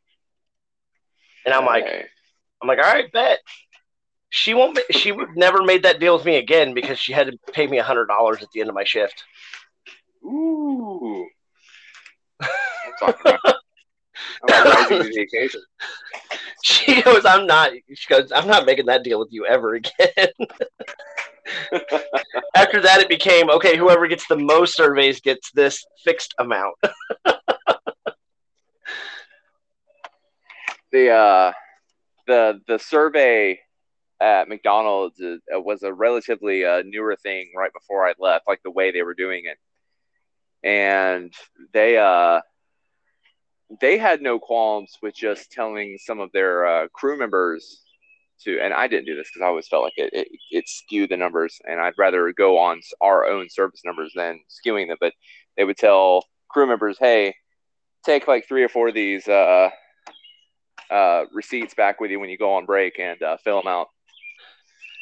And 1.45 1.55
I'm 1.55 1.67
like, 1.67 1.85
Hey. 1.85 2.05
I'm 2.61 2.69
like, 2.69 2.79
all 2.79 2.85
right, 2.85 3.11
bet. 3.13 3.41
She 4.31 4.55
won't. 4.55 4.75
ma- 4.77 4.81
She 4.99 5.13
would 5.13 5.37
never 5.37 5.63
made 5.63 5.83
that 5.83 6.01
deal 6.01 6.17
with 6.17 6.25
me 6.25 6.37
again 6.37 6.73
because 6.75 6.99
she 6.99 7.13
had 7.13 7.27
to 7.27 7.39
pay 7.53 7.67
me 7.67 7.79
a 7.79 7.83
hundred 7.83 8.07
dollars 8.07 8.43
at 8.43 8.49
the 8.53 8.61
end 8.61 8.69
of 8.69 8.75
my 8.75 8.85
shift. 8.85 9.25
ooh, 10.25 11.27
I'm 12.41 12.49
talking 12.99 13.33
about. 13.45 13.57
I'm 14.49 14.65
rising 14.65 14.99
to 15.03 15.09
the 15.09 15.21
occasion. 15.23 15.61
She 16.63 17.03
goes, 17.03 17.25
I'm 17.25 17.47
not. 17.47 17.73
She 17.95 18.09
goes, 18.09 18.31
I'm 18.33 18.47
not 18.47 18.67
making 18.67 18.87
that 18.87 19.03
deal 19.03 19.19
with 19.19 19.29
you 19.33 19.47
ever 19.47 19.75
again. 19.75 19.91
After 22.55 22.81
that, 22.81 23.01
it 23.01 23.09
became 23.09 23.51
okay. 23.51 23.77
Whoever 23.77 24.07
gets 24.07 24.27
the 24.27 24.37
most 24.37 24.77
surveys 24.77 25.21
gets 25.21 25.51
this 25.53 25.85
fixed 26.05 26.35
amount. 26.39 26.77
the 30.93 31.11
uh, 31.11 31.53
the 32.27 32.61
the 32.67 32.79
survey 32.79 33.61
at 34.21 34.49
McDonald's 34.49 35.21
uh, 35.21 35.37
was 35.61 35.83
a 35.83 35.93
relatively 35.93 36.65
uh, 36.65 36.83
newer 36.87 37.17
thing 37.17 37.51
right 37.57 37.73
before 37.73 38.07
I 38.07 38.15
left, 38.19 38.47
like 38.47 38.63
the 38.63 38.71
way 38.71 38.93
they 38.93 39.03
were 39.03 39.15
doing 39.15 39.43
it, 39.47 39.59
and 40.67 41.35
they 41.73 41.99
uh, 41.99 42.41
they 43.81 43.99
had 43.99 44.23
no 44.23 44.39
qualms 44.39 44.97
with 45.03 45.15
just 45.15 45.51
telling 45.51 45.99
some 45.99 46.21
of 46.21 46.31
their 46.33 46.67
uh, 46.67 46.89
crew 46.89 47.19
members 47.19 47.82
to, 48.45 48.61
and 48.61 48.73
I 48.75 48.87
didn't 48.89 49.07
do 49.07 49.17
this 49.17 49.29
because 49.29 49.43
I 49.45 49.49
always 49.49 49.69
felt 49.69 49.85
like 49.85 49.95
it, 49.97 50.11
it 50.13 50.29
it 50.51 50.69
skewed 50.69 51.11
the 51.11 51.17
numbers, 51.17 51.59
and 51.69 51.81
I'd 51.81 51.95
rather 51.99 52.33
go 52.33 52.59
on 52.59 52.81
our 53.01 53.27
own 53.27 53.49
service 53.51 53.83
numbers 53.85 54.13
than 54.15 54.41
skewing 54.51 54.89
them, 54.89 54.99
but 55.01 55.13
they 55.57 55.65
would 55.65 55.77
tell 55.77 56.25
crew 56.49 56.67
members, 56.67 56.97
hey. 56.99 57.35
Take 58.05 58.27
like 58.27 58.49
three 58.49 58.65
or 58.65 58.69
four 58.69 58.89
of 58.89 58.95
these 58.95 59.29
uh, 59.29 59.71
uh, 60.91 61.25
receipts 61.33 61.73
back 61.75 62.01
with 62.01 62.11
you 62.11 62.19
when 62.19 62.31
you 62.31 62.37
go 62.37 62.55
on 62.55 62.67
break 62.67 62.99
and 62.99 63.23
uh, 63.23 63.37
fill 63.45 63.63
them 63.63 63.69
out. 63.69 63.87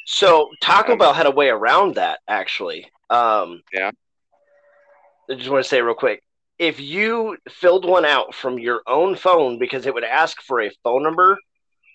So 0.05 0.51
Taco 0.61 0.97
Bell 0.97 1.15
had 1.15 1.25
a 1.25 1.31
way 1.31 1.49
around 1.49 1.95
that, 1.95 2.19
actually. 2.29 2.91
Um, 3.09 3.63
Yeah. 3.73 3.91
I 5.31 5.35
just 5.35 5.49
want 5.49 5.65
to 5.65 5.69
say 5.69 5.81
real 5.81 5.95
quick. 5.95 6.23
if 6.59 6.79
you 6.79 7.39
filled 7.49 7.87
one 7.87 8.05
out 8.05 8.35
from 8.35 8.59
your 8.59 8.83
own 8.87 9.17
phone 9.17 9.59
because 9.59 9.87
it 9.87 9.95
would 9.95 10.05
ask 10.05 10.43
for 10.43 10.61
a 10.61 10.71
phone 10.85 11.03
number 11.03 11.39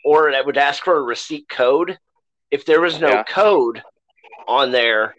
or 0.06 0.30
it 0.30 0.46
would 0.46 0.58
ask 0.58 0.84
for 0.84 0.98
a 0.98 1.02
receipt 1.02 1.50
code, 1.50 1.98
if 2.52 2.64
there 2.64 2.80
was 2.80 3.02
no 3.02 3.10
Yeah. 3.10 3.24
code 3.24 3.84
on 4.48 4.72
there, 4.72 5.16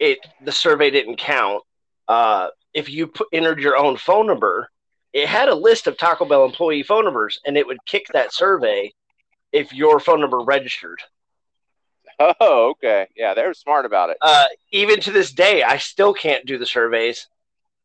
it 0.00 0.18
the 0.40 0.50
survey 0.50 0.90
didn't 0.90 1.16
count. 1.16 1.62
Uh, 2.08 2.48
if 2.72 2.88
you 2.88 3.06
put, 3.06 3.28
entered 3.32 3.60
your 3.60 3.76
own 3.76 3.96
phone 3.96 4.26
number, 4.26 4.70
it 5.12 5.28
had 5.28 5.48
a 5.50 5.54
list 5.54 5.86
of 5.86 5.98
Taco 5.98 6.24
Bell 6.24 6.46
employee 6.46 6.82
phone 6.82 7.04
numbers, 7.04 7.38
and 7.44 7.58
it 7.58 7.66
would 7.66 7.84
kick 7.84 8.06
that 8.12 8.32
survey 8.32 8.90
if 9.52 9.72
your 9.72 10.00
phone 10.00 10.20
number 10.20 10.38
registered. 10.38 10.98
Oh, 12.18 12.70
okay. 12.70 13.08
Yeah, 13.14 13.34
they're 13.34 13.52
smart 13.52 13.84
about 13.84 14.10
it. 14.10 14.16
Uh, 14.20 14.46
even 14.70 15.00
to 15.00 15.10
this 15.10 15.30
day, 15.32 15.62
I 15.62 15.76
still 15.76 16.14
can't 16.14 16.46
do 16.46 16.56
the 16.56 16.66
surveys, 16.66 17.28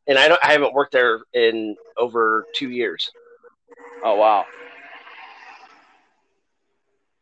and 0.07 0.17
I 0.17 0.29
don't. 0.29 0.39
I 0.43 0.53
haven't 0.53 0.73
worked 0.73 0.93
there 0.93 1.19
in 1.33 1.75
over 1.97 2.45
two 2.55 2.69
years. 2.69 3.11
Oh, 4.03 4.15
wow. 4.15 4.45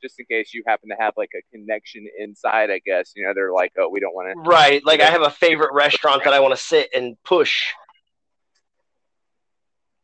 Just 0.05 0.19
in 0.19 0.25
case 0.25 0.53
you 0.53 0.61
happen 0.67 0.89
to 0.89 0.95
have 0.99 1.13
like 1.17 1.31
a 1.35 1.41
connection 1.51 2.07
inside, 2.19 2.69
I 2.69 2.79
guess. 2.85 3.13
You 3.15 3.25
know, 3.25 3.33
they're 3.33 3.51
like, 3.51 3.73
oh, 3.79 3.89
we 3.89 3.99
don't 3.99 4.13
want 4.13 4.31
to. 4.31 4.39
Right. 4.47 4.85
Like 4.85 5.01
I 5.01 5.09
have 5.09 5.23
a 5.23 5.31
favorite 5.31 5.73
restaurant 5.73 6.23
that 6.25 6.33
I 6.33 6.39
want 6.39 6.55
to 6.55 6.61
sit 6.61 6.89
and 6.95 7.15
push. 7.23 7.63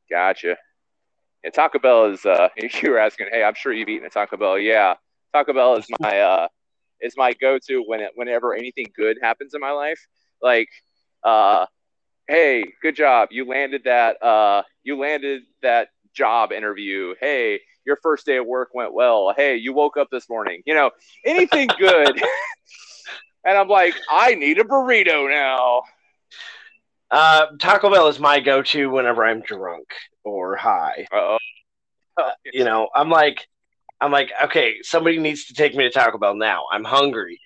Gotcha. 0.09 0.57
Yeah, 1.43 1.49
Taco 1.51 1.77
Bell 1.77 2.05
is. 2.05 2.25
Uh, 2.25 2.49
you 2.81 2.89
were 2.89 2.97
asking, 2.97 3.27
hey, 3.31 3.43
I'm 3.43 3.53
sure 3.53 3.71
you've 3.71 3.89
eaten 3.89 4.05
at 4.05 4.13
Taco 4.13 4.37
Bell. 4.37 4.57
Yeah, 4.57 4.95
Taco 5.33 5.53
Bell 5.53 5.75
is 5.75 5.85
my 5.99 6.19
uh, 6.19 6.47
is 6.99 7.13
my 7.15 7.33
go-to 7.33 7.83
when 7.85 7.99
it, 7.99 8.11
whenever 8.15 8.53
anything 8.55 8.87
good 8.95 9.17
happens 9.21 9.53
in 9.53 9.61
my 9.61 9.71
life. 9.71 9.99
Like, 10.41 10.69
uh, 11.23 11.65
hey, 12.27 12.65
good 12.81 12.95
job, 12.95 13.29
you 13.31 13.47
landed 13.47 13.83
that. 13.85 14.21
Uh, 14.21 14.63
you 14.83 14.97
landed 14.97 15.43
that 15.61 15.89
job 16.13 16.51
interview. 16.51 17.15
Hey, 17.19 17.61
your 17.85 17.97
first 18.01 18.25
day 18.25 18.37
of 18.37 18.45
work 18.45 18.69
went 18.73 18.93
well. 18.93 19.33
Hey, 19.35 19.57
you 19.57 19.73
woke 19.73 19.97
up 19.97 20.09
this 20.11 20.29
morning. 20.29 20.61
You 20.65 20.73
know, 20.73 20.91
anything 21.25 21.69
good. 21.79 22.21
and 23.45 23.57
I'm 23.57 23.67
like, 23.67 23.95
I 24.09 24.35
need 24.35 24.59
a 24.59 24.63
burrito 24.63 25.29
now. 25.29 25.83
Uh, 27.09 27.47
Taco 27.59 27.91
Bell 27.91 28.07
is 28.07 28.19
my 28.19 28.39
go-to 28.39 28.89
whenever 28.89 29.25
I'm 29.25 29.41
drunk 29.41 29.87
or 30.23 30.55
high. 30.55 31.05
Uh-oh. 31.11 31.37
You 32.53 32.63
know, 32.63 32.89
I'm 32.95 33.09
like, 33.09 33.47
I'm 33.99 34.11
like, 34.11 34.31
okay, 34.45 34.77
somebody 34.81 35.17
needs 35.17 35.45
to 35.45 35.53
take 35.53 35.75
me 35.75 35.83
to 35.83 35.89
Taco 35.89 36.17
Bell 36.17 36.35
now. 36.35 36.65
I'm 36.71 36.83
hungry. 36.83 37.39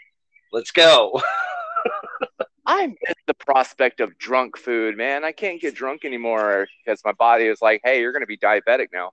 Let's 0.51 0.71
go. 0.71 1.21
I 2.65 2.87
miss 2.87 3.15
the 3.27 3.33
prospect 3.33 3.99
of 3.99 4.17
drunk 4.17 4.57
food, 4.57 4.97
man. 4.97 5.23
I 5.23 5.31
can't 5.31 5.61
get 5.61 5.75
drunk 5.75 6.03
anymore 6.03 6.67
because 6.83 7.01
my 7.05 7.11
body 7.11 7.45
is 7.45 7.61
like, 7.61 7.81
hey, 7.83 8.01
you're 8.01 8.11
going 8.11 8.23
to 8.23 8.27
be 8.27 8.37
diabetic 8.37 8.87
now. 8.91 9.11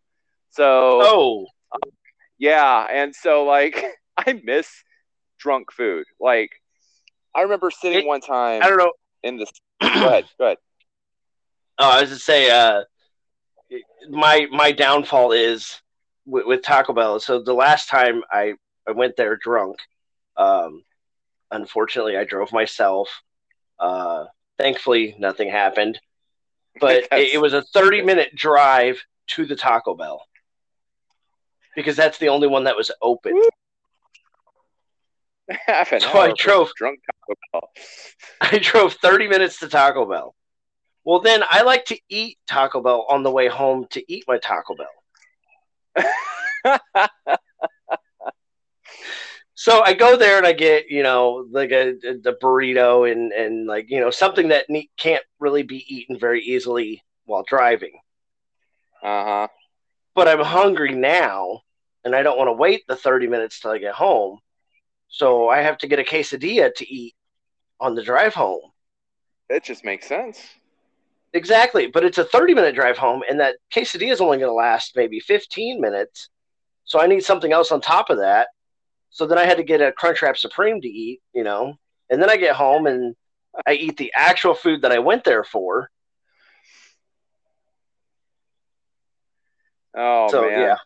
So, 0.52 1.00
Oh, 1.02 1.46
yeah. 2.38 2.86
And 2.90 3.14
so, 3.14 3.44
like, 3.44 3.84
I 4.16 4.40
miss 4.44 4.68
drunk 5.38 5.72
food. 5.72 6.04
Like, 6.20 6.50
I 7.34 7.42
remember 7.42 7.70
sitting 7.70 8.00
It- 8.00 8.06
one 8.06 8.20
time 8.20 8.62
I 8.62 8.68
don't 8.68 8.78
know. 8.78 8.92
in 9.22 9.36
this. 9.38 9.50
go 9.80 9.88
ahead. 10.08 10.26
Go 10.38 10.44
ahead. 10.46 10.58
Oh, 11.78 11.90
I 11.90 12.00
was 12.02 12.10
just 12.10 12.24
say, 12.24 12.50
uh, 12.50 12.82
my 14.10 14.46
my 14.52 14.70
downfall 14.72 15.32
is 15.32 15.80
with, 16.26 16.46
with 16.46 16.62
Taco 16.62 16.92
Bell. 16.92 17.18
So 17.18 17.42
the 17.42 17.54
last 17.54 17.88
time 17.88 18.22
I 18.30 18.54
I 18.86 18.92
went 18.92 19.16
there 19.16 19.36
drunk, 19.36 19.76
um, 20.36 20.82
unfortunately 21.50 22.16
I 22.16 22.24
drove 22.24 22.52
myself. 22.52 23.08
Uh, 23.78 24.26
thankfully 24.58 25.16
nothing 25.18 25.48
happened, 25.50 25.98
but 26.80 27.04
it, 27.12 27.34
it 27.34 27.40
was 27.40 27.54
a 27.54 27.62
thirty 27.62 28.02
minute 28.02 28.34
drive 28.36 29.00
to 29.28 29.46
the 29.46 29.56
Taco 29.56 29.94
Bell 29.94 30.22
because 31.74 31.96
that's 31.96 32.18
the 32.18 32.28
only 32.28 32.48
one 32.48 32.64
that 32.64 32.76
was 32.76 32.90
open. 33.00 33.40
Half 35.66 35.92
an 35.92 36.00
So 36.00 36.08
I 36.10 36.28
hour 36.28 36.30
for 36.30 36.36
drove- 36.36 36.72
drunk 36.76 37.00
Taco 37.10 37.34
Bell. 37.52 37.70
I 38.40 38.58
drove 38.58 38.94
30 38.94 39.28
minutes 39.28 39.58
to 39.60 39.68
Taco 39.68 40.06
Bell. 40.06 40.34
Well, 41.04 41.20
then 41.20 41.42
I 41.50 41.62
like 41.62 41.84
to 41.86 41.98
eat 42.08 42.38
Taco 42.46 42.80
Bell 42.80 43.06
on 43.08 43.22
the 43.24 43.30
way 43.30 43.48
home 43.48 43.86
to 43.90 44.12
eat 44.12 44.24
my 44.28 44.38
Taco 44.38 44.74
Bell. 44.76 46.06
So 49.54 49.80
I 49.80 49.92
go 49.92 50.16
there 50.16 50.38
and 50.38 50.46
I 50.46 50.54
get, 50.54 50.90
you 50.90 51.02
know, 51.04 51.46
like 51.50 51.70
a, 51.70 51.92
the 52.00 52.36
burrito 52.42 53.08
and, 53.10 53.30
and 53.32 53.66
like, 53.66 53.90
you 53.90 54.00
know, 54.00 54.10
something 54.10 54.48
that 54.48 54.68
ne- 54.68 54.90
can't 54.96 55.22
really 55.38 55.62
be 55.62 55.84
eaten 55.94 56.18
very 56.18 56.42
easily 56.42 57.02
while 57.26 57.44
driving. 57.46 57.92
Uh 59.04 59.24
huh. 59.24 59.48
But 60.14 60.28
I'm 60.28 60.40
hungry 60.40 60.94
now 60.94 61.62
and 62.04 62.14
I 62.14 62.22
don't 62.22 62.38
want 62.38 62.48
to 62.48 62.52
wait 62.52 62.84
the 62.86 62.96
30 62.96 63.28
minutes 63.28 63.60
till 63.60 63.70
I 63.70 63.78
get 63.78 63.94
home. 63.94 64.38
So 65.08 65.48
I 65.48 65.60
have 65.60 65.78
to 65.78 65.86
get 65.86 65.98
a 65.98 66.04
quesadilla 66.04 66.74
to 66.74 66.92
eat 66.92 67.14
on 67.80 67.94
the 67.94 68.02
drive 68.02 68.34
home. 68.34 68.62
It 69.48 69.64
just 69.64 69.84
makes 69.84 70.06
sense. 70.06 70.40
Exactly, 71.34 71.86
but 71.86 72.04
it's 72.04 72.18
a 72.18 72.24
30 72.24 72.54
minute 72.54 72.74
drive 72.74 72.98
home, 72.98 73.22
and 73.28 73.40
that 73.40 73.56
quesadilla 73.72 74.12
is 74.12 74.20
only 74.20 74.38
going 74.38 74.50
to 74.50 74.54
last 74.54 74.92
maybe 74.96 75.20
15 75.20 75.80
minutes. 75.80 76.28
So 76.84 77.00
I 77.00 77.06
need 77.06 77.24
something 77.24 77.52
else 77.52 77.72
on 77.72 77.80
top 77.80 78.10
of 78.10 78.18
that. 78.18 78.48
So 79.10 79.26
then 79.26 79.38
I 79.38 79.44
had 79.44 79.58
to 79.58 79.62
get 79.62 79.80
a 79.80 79.92
Crunchwrap 79.92 80.36
Supreme 80.36 80.80
to 80.80 80.88
eat, 80.88 81.20
you 81.34 81.44
know, 81.44 81.74
and 82.10 82.20
then 82.20 82.30
I 82.30 82.36
get 82.36 82.56
home 82.56 82.86
and 82.86 83.14
I 83.66 83.74
eat 83.74 83.96
the 83.98 84.12
actual 84.14 84.54
food 84.54 84.82
that 84.82 84.92
I 84.92 84.98
went 84.98 85.24
there 85.24 85.44
for. 85.44 85.90
Oh, 89.96 90.28
so 90.30 90.42
man. 90.48 90.60
yeah, 90.60 90.76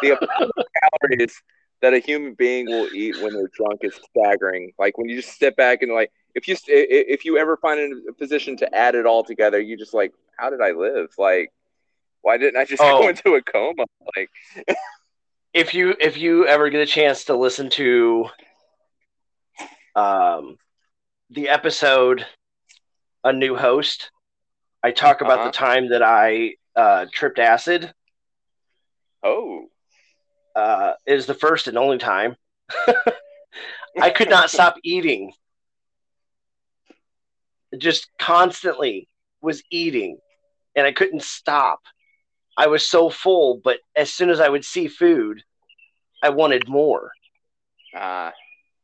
the 0.00 0.08
amount 0.08 0.52
of 0.56 0.64
calories 1.00 1.42
that 1.82 1.92
a 1.92 1.98
human 1.98 2.34
being 2.34 2.66
will 2.66 2.88
eat 2.92 3.14
when 3.20 3.34
they're 3.34 3.50
drunk 3.54 3.80
is 3.82 3.94
staggering. 4.10 4.72
Like 4.78 4.96
when 4.98 5.08
you 5.08 5.16
just 5.16 5.34
step 5.34 5.56
back 5.56 5.82
and 5.82 5.92
like, 5.92 6.10
if 6.34 6.48
you 6.48 6.54
i- 6.68 6.72
i- 6.72 7.08
if 7.08 7.24
you 7.24 7.36
ever 7.38 7.56
find 7.58 7.78
in 7.80 8.02
a 8.08 8.12
position 8.12 8.56
to 8.58 8.74
add 8.74 8.94
it 8.94 9.04
all 9.06 9.22
together, 9.24 9.60
you 9.60 9.76
just 9.76 9.92
like, 9.94 10.12
how 10.38 10.48
did 10.50 10.60
I 10.62 10.70
live? 10.72 11.10
Like, 11.18 11.52
why 12.22 12.38
didn't 12.38 12.56
I 12.58 12.64
just 12.64 12.82
Oh. 12.84 13.02
go 13.02 13.08
into 13.08 13.34
a 13.34 13.42
coma? 13.42 13.84
Like, 14.16 14.30
if 15.52 15.74
you 15.74 15.94
if 16.00 16.16
you 16.16 16.46
ever 16.46 16.70
get 16.70 16.80
a 16.80 16.86
chance 16.86 17.24
to 17.24 17.36
listen 17.36 17.68
to 17.70 18.26
um, 19.94 20.56
the 21.30 21.48
episode 21.48 22.26
"A 23.24 23.32
New 23.32 23.56
Host," 23.56 24.10
I 24.82 24.90
talk 24.92 25.20
about 25.20 25.38
Uh-huh. 25.40 25.48
the 25.48 25.52
time 25.56 25.88
that 25.90 26.02
I 26.02 26.54
uh, 26.74 27.06
tripped 27.12 27.38
acid. 27.38 27.92
Oh, 29.22 29.66
uh, 30.54 30.92
is 31.06 31.26
the 31.26 31.34
first 31.34 31.68
and 31.68 31.78
only 31.78 31.98
time. 31.98 32.36
I 34.00 34.10
could 34.10 34.30
not 34.30 34.50
stop 34.50 34.76
eating. 34.82 35.32
Just 37.78 38.08
constantly 38.18 39.08
was 39.42 39.62
eating, 39.70 40.18
and 40.74 40.86
I 40.86 40.92
couldn't 40.92 41.22
stop. 41.22 41.80
I 42.56 42.68
was 42.68 42.88
so 42.88 43.10
full, 43.10 43.60
but 43.62 43.78
as 43.94 44.12
soon 44.12 44.30
as 44.30 44.40
I 44.40 44.48
would 44.48 44.64
see 44.64 44.88
food, 44.88 45.42
I 46.22 46.30
wanted 46.30 46.68
more. 46.68 47.10
uh, 47.94 48.30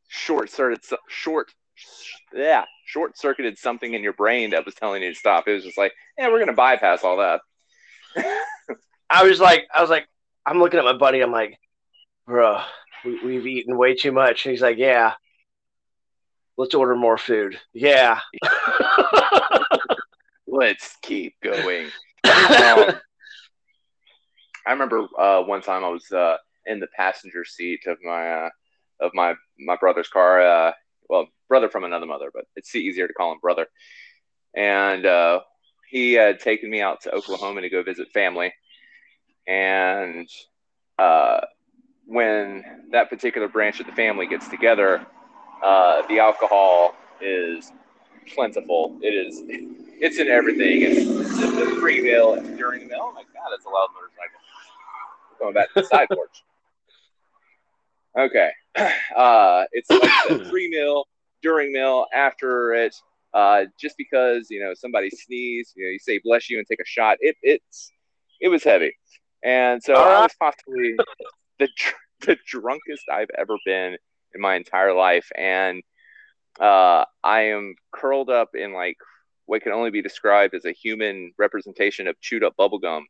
short 0.08 0.50
circuited, 0.50 0.84
short, 1.08 1.52
yeah, 2.34 2.64
short 2.86 3.16
circuited 3.18 3.58
something 3.58 3.94
in 3.94 4.02
your 4.02 4.12
brain 4.12 4.50
that 4.50 4.64
was 4.66 4.74
telling 4.74 5.02
you 5.02 5.10
to 5.10 5.18
stop. 5.18 5.48
It 5.48 5.54
was 5.54 5.64
just 5.64 5.78
like, 5.78 5.92
yeah, 6.18 6.28
we're 6.28 6.38
gonna 6.38 6.52
bypass 6.52 7.02
all 7.04 7.18
that. 7.18 7.40
I 9.10 9.24
was 9.24 9.40
like, 9.40 9.66
I 9.74 9.80
was 9.80 9.90
like, 9.90 10.06
I'm 10.46 10.58
looking 10.58 10.78
at 10.78 10.84
my 10.84 10.96
buddy. 10.96 11.20
I'm 11.20 11.32
like, 11.32 11.58
bro, 12.26 12.60
we, 13.04 13.24
we've 13.24 13.46
eaten 13.46 13.76
way 13.76 13.94
too 13.94 14.12
much. 14.12 14.44
And 14.44 14.50
he's 14.50 14.62
like, 14.62 14.78
yeah. 14.78 15.14
Let's 16.56 16.74
order 16.74 16.94
more 16.94 17.16
food. 17.16 17.58
Yeah. 17.72 18.20
Let's 20.46 20.96
keep 21.02 21.34
going. 21.42 21.86
Um, 22.24 22.94
I 24.66 24.72
remember 24.72 25.06
uh, 25.18 25.42
one 25.42 25.62
time 25.62 25.84
I 25.84 25.88
was 25.88 26.10
uh, 26.12 26.36
in 26.66 26.78
the 26.78 26.88
passenger 26.94 27.44
seat 27.44 27.86
of 27.86 27.98
my 28.04 28.30
uh, 28.30 28.50
of 29.00 29.12
my 29.14 29.34
my 29.58 29.76
brother's 29.76 30.08
car. 30.08 30.40
Uh, 30.40 30.72
well, 31.08 31.26
brother 31.48 31.68
from 31.68 31.84
another 31.84 32.06
mother, 32.06 32.30
but 32.32 32.44
it's 32.54 32.74
easier 32.74 33.08
to 33.08 33.14
call 33.14 33.32
him 33.32 33.38
brother. 33.40 33.66
And 34.54 35.06
uh, 35.06 35.40
he 35.90 36.12
had 36.12 36.40
taken 36.40 36.70
me 36.70 36.80
out 36.80 37.00
to 37.02 37.14
Oklahoma 37.14 37.62
to 37.62 37.70
go 37.70 37.82
visit 37.82 38.12
family. 38.12 38.52
And 39.46 40.28
uh, 40.98 41.40
when 42.06 42.64
that 42.92 43.10
particular 43.10 43.48
branch 43.48 43.80
of 43.80 43.86
the 43.86 43.92
family 43.92 44.26
gets 44.26 44.48
together, 44.48 45.06
uh, 45.62 46.02
the 46.08 46.18
alcohol 46.18 46.94
is 47.20 47.72
plentiful. 48.34 48.98
It 49.02 49.14
is. 49.14 49.42
It's 50.00 50.18
in 50.18 50.28
everything. 50.28 50.82
It's, 50.82 50.98
it's 50.98 51.56
the 51.56 51.76
pre 51.80 52.00
meal. 52.00 52.34
It's 52.34 52.48
during 52.50 52.80
the 52.80 52.86
meal. 52.86 52.98
Oh 53.00 53.12
my 53.12 53.22
god, 53.22 53.52
it's 53.54 53.64
a 53.64 53.68
loud 53.68 53.88
motorcycle. 53.94 54.40
Going 55.38 55.54
back 55.54 55.68
to 55.74 55.82
the 55.82 55.86
side 55.86 56.08
porch. 56.12 56.30
Okay. 58.18 58.50
Uh, 59.16 59.64
it's 59.72 59.90
like 59.90 60.10
the 60.28 60.46
pre 60.50 60.68
meal, 60.68 61.04
during 61.42 61.72
meal, 61.72 62.06
after 62.14 62.72
it, 62.72 62.94
uh, 63.34 63.64
just 63.78 63.96
because 63.98 64.46
you 64.50 64.60
know 64.62 64.72
somebody 64.74 65.10
sneezed, 65.10 65.74
you 65.76 65.84
know, 65.84 65.90
you 65.90 65.98
say 65.98 66.18
bless 66.24 66.48
you 66.48 66.58
and 66.58 66.66
take 66.66 66.80
a 66.80 66.86
shot. 66.86 67.18
It 67.20 67.36
it's 67.42 67.92
it 68.40 68.48
was 68.48 68.64
heavy, 68.64 68.94
and 69.42 69.82
so 69.82 69.94
I 69.94 70.22
was 70.22 70.34
possibly 70.38 70.94
the 71.58 71.68
the 72.26 72.36
drunkest 72.46 73.04
I've 73.10 73.30
ever 73.36 73.56
been 73.64 73.96
in 74.34 74.40
my 74.40 74.54
entire 74.54 74.94
life, 74.94 75.28
and 75.36 75.82
uh, 76.60 77.04
I 77.22 77.40
am 77.46 77.74
curled 77.92 78.30
up 78.30 78.50
in 78.54 78.72
like 78.72 78.96
what 79.46 79.62
can 79.62 79.72
only 79.72 79.90
be 79.90 80.02
described 80.02 80.54
as 80.54 80.64
a 80.64 80.72
human 80.72 81.32
representation 81.38 82.06
of 82.06 82.20
chewed 82.20 82.44
up 82.44 82.54
bubblegum 82.58 83.02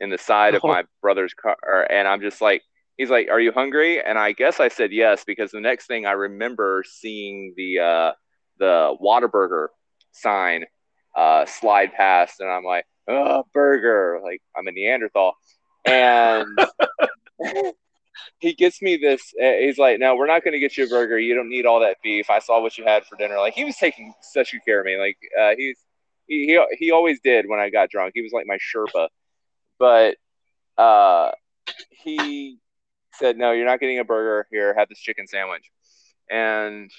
in 0.00 0.10
the 0.10 0.18
side 0.18 0.54
of 0.54 0.62
oh. 0.64 0.68
my 0.68 0.84
brother's 1.02 1.34
car, 1.34 1.86
and 1.90 2.06
I'm 2.06 2.20
just 2.20 2.40
like. 2.40 2.62
He's 2.98 3.08
like, 3.08 3.30
"Are 3.30 3.40
you 3.40 3.50
hungry?" 3.50 4.04
And 4.04 4.18
I 4.18 4.32
guess 4.32 4.60
I 4.60 4.68
said 4.68 4.92
yes 4.92 5.24
because 5.24 5.50
the 5.50 5.60
next 5.60 5.86
thing 5.86 6.04
I 6.04 6.12
remember 6.12 6.84
seeing 6.86 7.54
the 7.56 7.78
uh, 7.78 8.12
the 8.58 8.94
Whataburger 9.02 9.68
sign 10.12 10.66
uh, 11.16 11.46
slide 11.46 11.92
past, 11.94 12.40
and 12.40 12.50
I'm 12.50 12.64
like, 12.64 12.84
oh, 13.08 13.44
burger. 13.52 14.20
Like, 14.22 14.42
I'm 14.56 14.66
a 14.66 14.72
Neanderthal. 14.72 15.32
And 15.84 16.46
he 18.38 18.54
gets 18.54 18.82
me 18.82 18.96
this. 18.96 19.32
Uh, 19.40 19.52
he's 19.60 19.78
like, 19.78 19.98
no, 19.98 20.16
we're 20.16 20.26
not 20.26 20.44
going 20.44 20.52
to 20.52 20.58
get 20.58 20.76
you 20.76 20.84
a 20.84 20.88
burger. 20.88 21.18
You 21.18 21.34
don't 21.34 21.48
need 21.48 21.66
all 21.66 21.80
that 21.80 21.98
beef. 22.02 22.30
I 22.30 22.38
saw 22.38 22.60
what 22.60 22.76
you 22.78 22.84
had 22.84 23.04
for 23.04 23.16
dinner. 23.16 23.38
Like, 23.38 23.54
he 23.54 23.64
was 23.64 23.76
taking 23.76 24.12
such 24.20 24.52
good 24.52 24.64
care 24.64 24.80
of 24.80 24.86
me. 24.86 24.98
Like, 24.98 25.18
uh, 25.38 25.54
he's, 25.56 25.78
he, 26.26 26.46
he, 26.46 26.76
he 26.78 26.90
always 26.90 27.20
did 27.20 27.46
when 27.48 27.60
I 27.60 27.70
got 27.70 27.90
drunk. 27.90 28.12
He 28.14 28.22
was 28.22 28.32
like 28.32 28.46
my 28.46 28.58
Sherpa. 28.58 29.08
But 29.78 30.16
uh, 30.76 31.32
he 31.90 32.58
said, 33.14 33.36
no, 33.36 33.52
you're 33.52 33.66
not 33.66 33.80
getting 33.80 33.98
a 33.98 34.04
burger. 34.04 34.46
Here, 34.50 34.74
have 34.74 34.88
this 34.88 34.98
chicken 34.98 35.26
sandwich. 35.26 35.70
And 36.30 36.90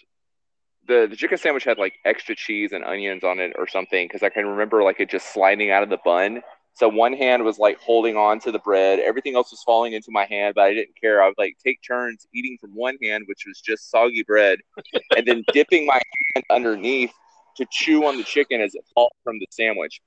the 0.88 1.08
the 1.10 1.16
chicken 1.16 1.38
sandwich 1.38 1.64
had 1.64 1.78
like 1.78 1.94
extra 2.06 2.36
cheese 2.36 2.72
and 2.72 2.84
onions 2.84 3.24
on 3.24 3.40
it 3.40 3.54
or 3.58 3.68
something 3.68 4.08
because 4.08 4.24
I 4.24 4.30
can 4.30 4.48
remember 4.48 4.84
like 4.84 5.00
it 5.00 5.10
just 5.10 5.34
sliding 5.34 5.72
out 5.72 5.84
of 5.84 5.90
the 5.90 6.00
bun. 6.04 6.42
So 6.74 6.88
one 6.88 7.14
hand 7.14 7.44
was 7.44 7.60
like 7.60 7.80
holding 7.80 8.16
on 8.16 8.40
to 8.42 8.52
the 8.52 8.60
bread, 8.60 9.00
everything 9.00 9.36
else 9.36 9.52
was 9.52 9.62
falling 9.64 9.94
into 9.94 10.10
my 10.10 10.26
hand, 10.26 10.56
but 10.56 10.64
I 10.64 10.74
didn't 10.74 11.00
care. 11.00 11.22
I 11.22 11.28
would 11.28 11.38
like 11.38 11.58
take 11.64 11.80
turns 11.86 12.26
eating 12.34 12.58
from 12.60 12.72
one 12.74 12.98
hand, 13.02 13.26
which 13.28 13.44
was 13.46 13.60
just 13.60 13.92
soggy 13.92 14.24
bread, 14.24 14.60
and 15.16 15.26
then 15.26 15.44
dipping 15.54 15.86
my 15.86 16.00
hand 16.34 16.46
underneath 16.50 17.12
to 17.58 17.66
chew 17.70 18.06
on 18.06 18.18
the 18.18 18.24
chicken 18.24 18.62
as 18.62 18.74
it 18.74 18.86
falls 18.96 19.12
from 19.24 19.38
the 19.40 19.46
sandwich. 19.52 20.02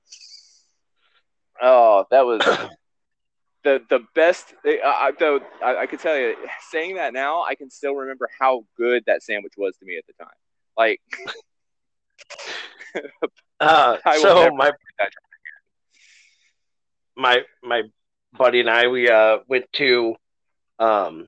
Oh, 1.61 2.05
that 2.11 2.25
was 2.25 2.41
the 3.63 3.81
the 3.89 3.99
best. 4.15 4.53
I, 4.65 5.11
though 5.17 5.39
I, 5.63 5.77
I 5.77 5.85
could 5.85 5.99
tell 5.99 6.17
you, 6.17 6.35
saying 6.69 6.95
that 6.95 7.13
now, 7.13 7.43
I 7.43 7.55
can 7.55 7.69
still 7.69 7.93
remember 7.93 8.27
how 8.39 8.65
good 8.75 9.03
that 9.05 9.23
sandwich 9.23 9.53
was 9.57 9.77
to 9.77 9.85
me 9.85 9.97
at 9.97 10.05
the 10.07 10.13
time. 10.23 10.33
Like, 10.75 10.99
uh, 13.59 13.97
so 14.17 14.51
my 14.51 14.71
my 17.15 17.43
my 17.63 17.83
buddy 18.37 18.59
and 18.59 18.69
I 18.69 18.87
we 18.87 19.09
uh 19.09 19.39
went 19.47 19.65
to 19.73 20.15
um 20.79 21.27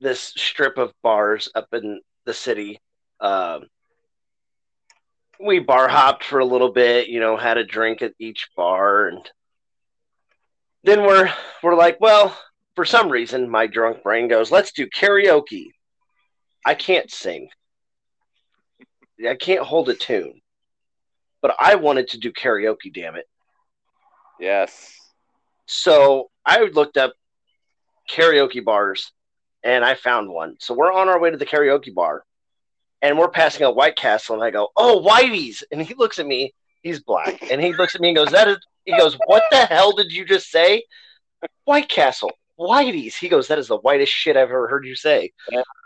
this 0.00 0.20
strip 0.20 0.78
of 0.78 0.92
bars 1.02 1.48
up 1.54 1.68
in 1.72 2.00
the 2.24 2.34
city. 2.34 2.80
Um, 3.20 3.66
we 5.40 5.58
bar 5.58 5.88
hopped 5.88 6.24
for 6.24 6.38
a 6.38 6.44
little 6.44 6.72
bit, 6.72 7.08
you 7.08 7.20
know, 7.20 7.36
had 7.36 7.58
a 7.58 7.64
drink 7.64 8.02
at 8.02 8.12
each 8.18 8.48
bar, 8.56 9.08
and 9.08 9.30
then 10.84 11.02
we're 11.02 11.32
we're 11.62 11.74
like, 11.74 11.98
well, 12.00 12.36
for 12.74 12.84
some 12.84 13.08
reason, 13.08 13.50
my 13.50 13.66
drunk 13.66 14.02
brain 14.02 14.28
goes, 14.28 14.50
let's 14.50 14.72
do 14.72 14.86
karaoke. 14.86 15.66
I 16.64 16.74
can't 16.74 17.10
sing. 17.10 17.48
I 19.26 19.34
can't 19.34 19.62
hold 19.62 19.88
a 19.88 19.94
tune. 19.94 20.40
But 21.40 21.56
I 21.60 21.76
wanted 21.76 22.08
to 22.08 22.18
do 22.18 22.32
karaoke, 22.32 22.92
damn 22.92 23.16
it. 23.16 23.26
Yes. 24.40 24.92
So 25.66 26.30
I 26.44 26.60
looked 26.64 26.96
up 26.96 27.14
karaoke 28.10 28.64
bars 28.64 29.12
and 29.62 29.84
I 29.84 29.94
found 29.94 30.30
one. 30.30 30.56
So 30.60 30.74
we're 30.74 30.92
on 30.92 31.08
our 31.08 31.20
way 31.20 31.30
to 31.30 31.36
the 31.36 31.46
karaoke 31.46 31.94
bar 31.94 32.24
and 33.02 33.18
we're 33.18 33.28
passing 33.28 33.64
a 33.64 33.70
White 33.70 33.96
Castle 33.96 34.36
and 34.36 34.44
I 34.44 34.50
go, 34.50 34.68
Oh, 34.76 35.04
Whitey's. 35.06 35.64
And 35.70 35.82
he 35.82 35.94
looks 35.94 36.18
at 36.18 36.26
me, 36.26 36.54
he's 36.82 37.00
black, 37.00 37.50
and 37.50 37.60
he 37.60 37.74
looks 37.74 37.94
at 37.94 38.00
me 38.00 38.08
and 38.08 38.16
goes, 38.16 38.30
That 38.30 38.48
is 38.48 38.58
he 38.84 38.96
goes, 38.96 39.16
What 39.26 39.42
the 39.50 39.66
hell 39.66 39.92
did 39.92 40.12
you 40.12 40.24
just 40.24 40.50
say? 40.50 40.84
White 41.64 41.88
Castle, 41.88 42.32
Whitey's. 42.58 43.16
He 43.16 43.28
goes, 43.28 43.48
That 43.48 43.58
is 43.58 43.68
the 43.68 43.78
whitest 43.78 44.12
shit 44.12 44.36
I've 44.36 44.44
ever 44.44 44.68
heard 44.68 44.86
you 44.86 44.94
say. 44.94 45.32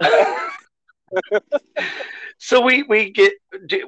so 2.39 2.61
we 2.61 2.85
we 2.85 3.11
get 3.11 3.33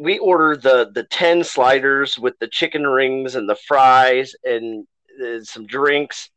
we 0.01 0.18
order 0.18 0.57
the 0.57 0.90
the 0.93 1.05
10 1.05 1.45
sliders 1.45 2.18
with 2.18 2.38
the 2.38 2.49
chicken 2.49 2.86
rings 2.86 3.36
and 3.36 3.49
the 3.49 3.57
fries 3.57 4.34
and 4.45 4.86
some 5.45 5.67
drinks. 5.67 6.31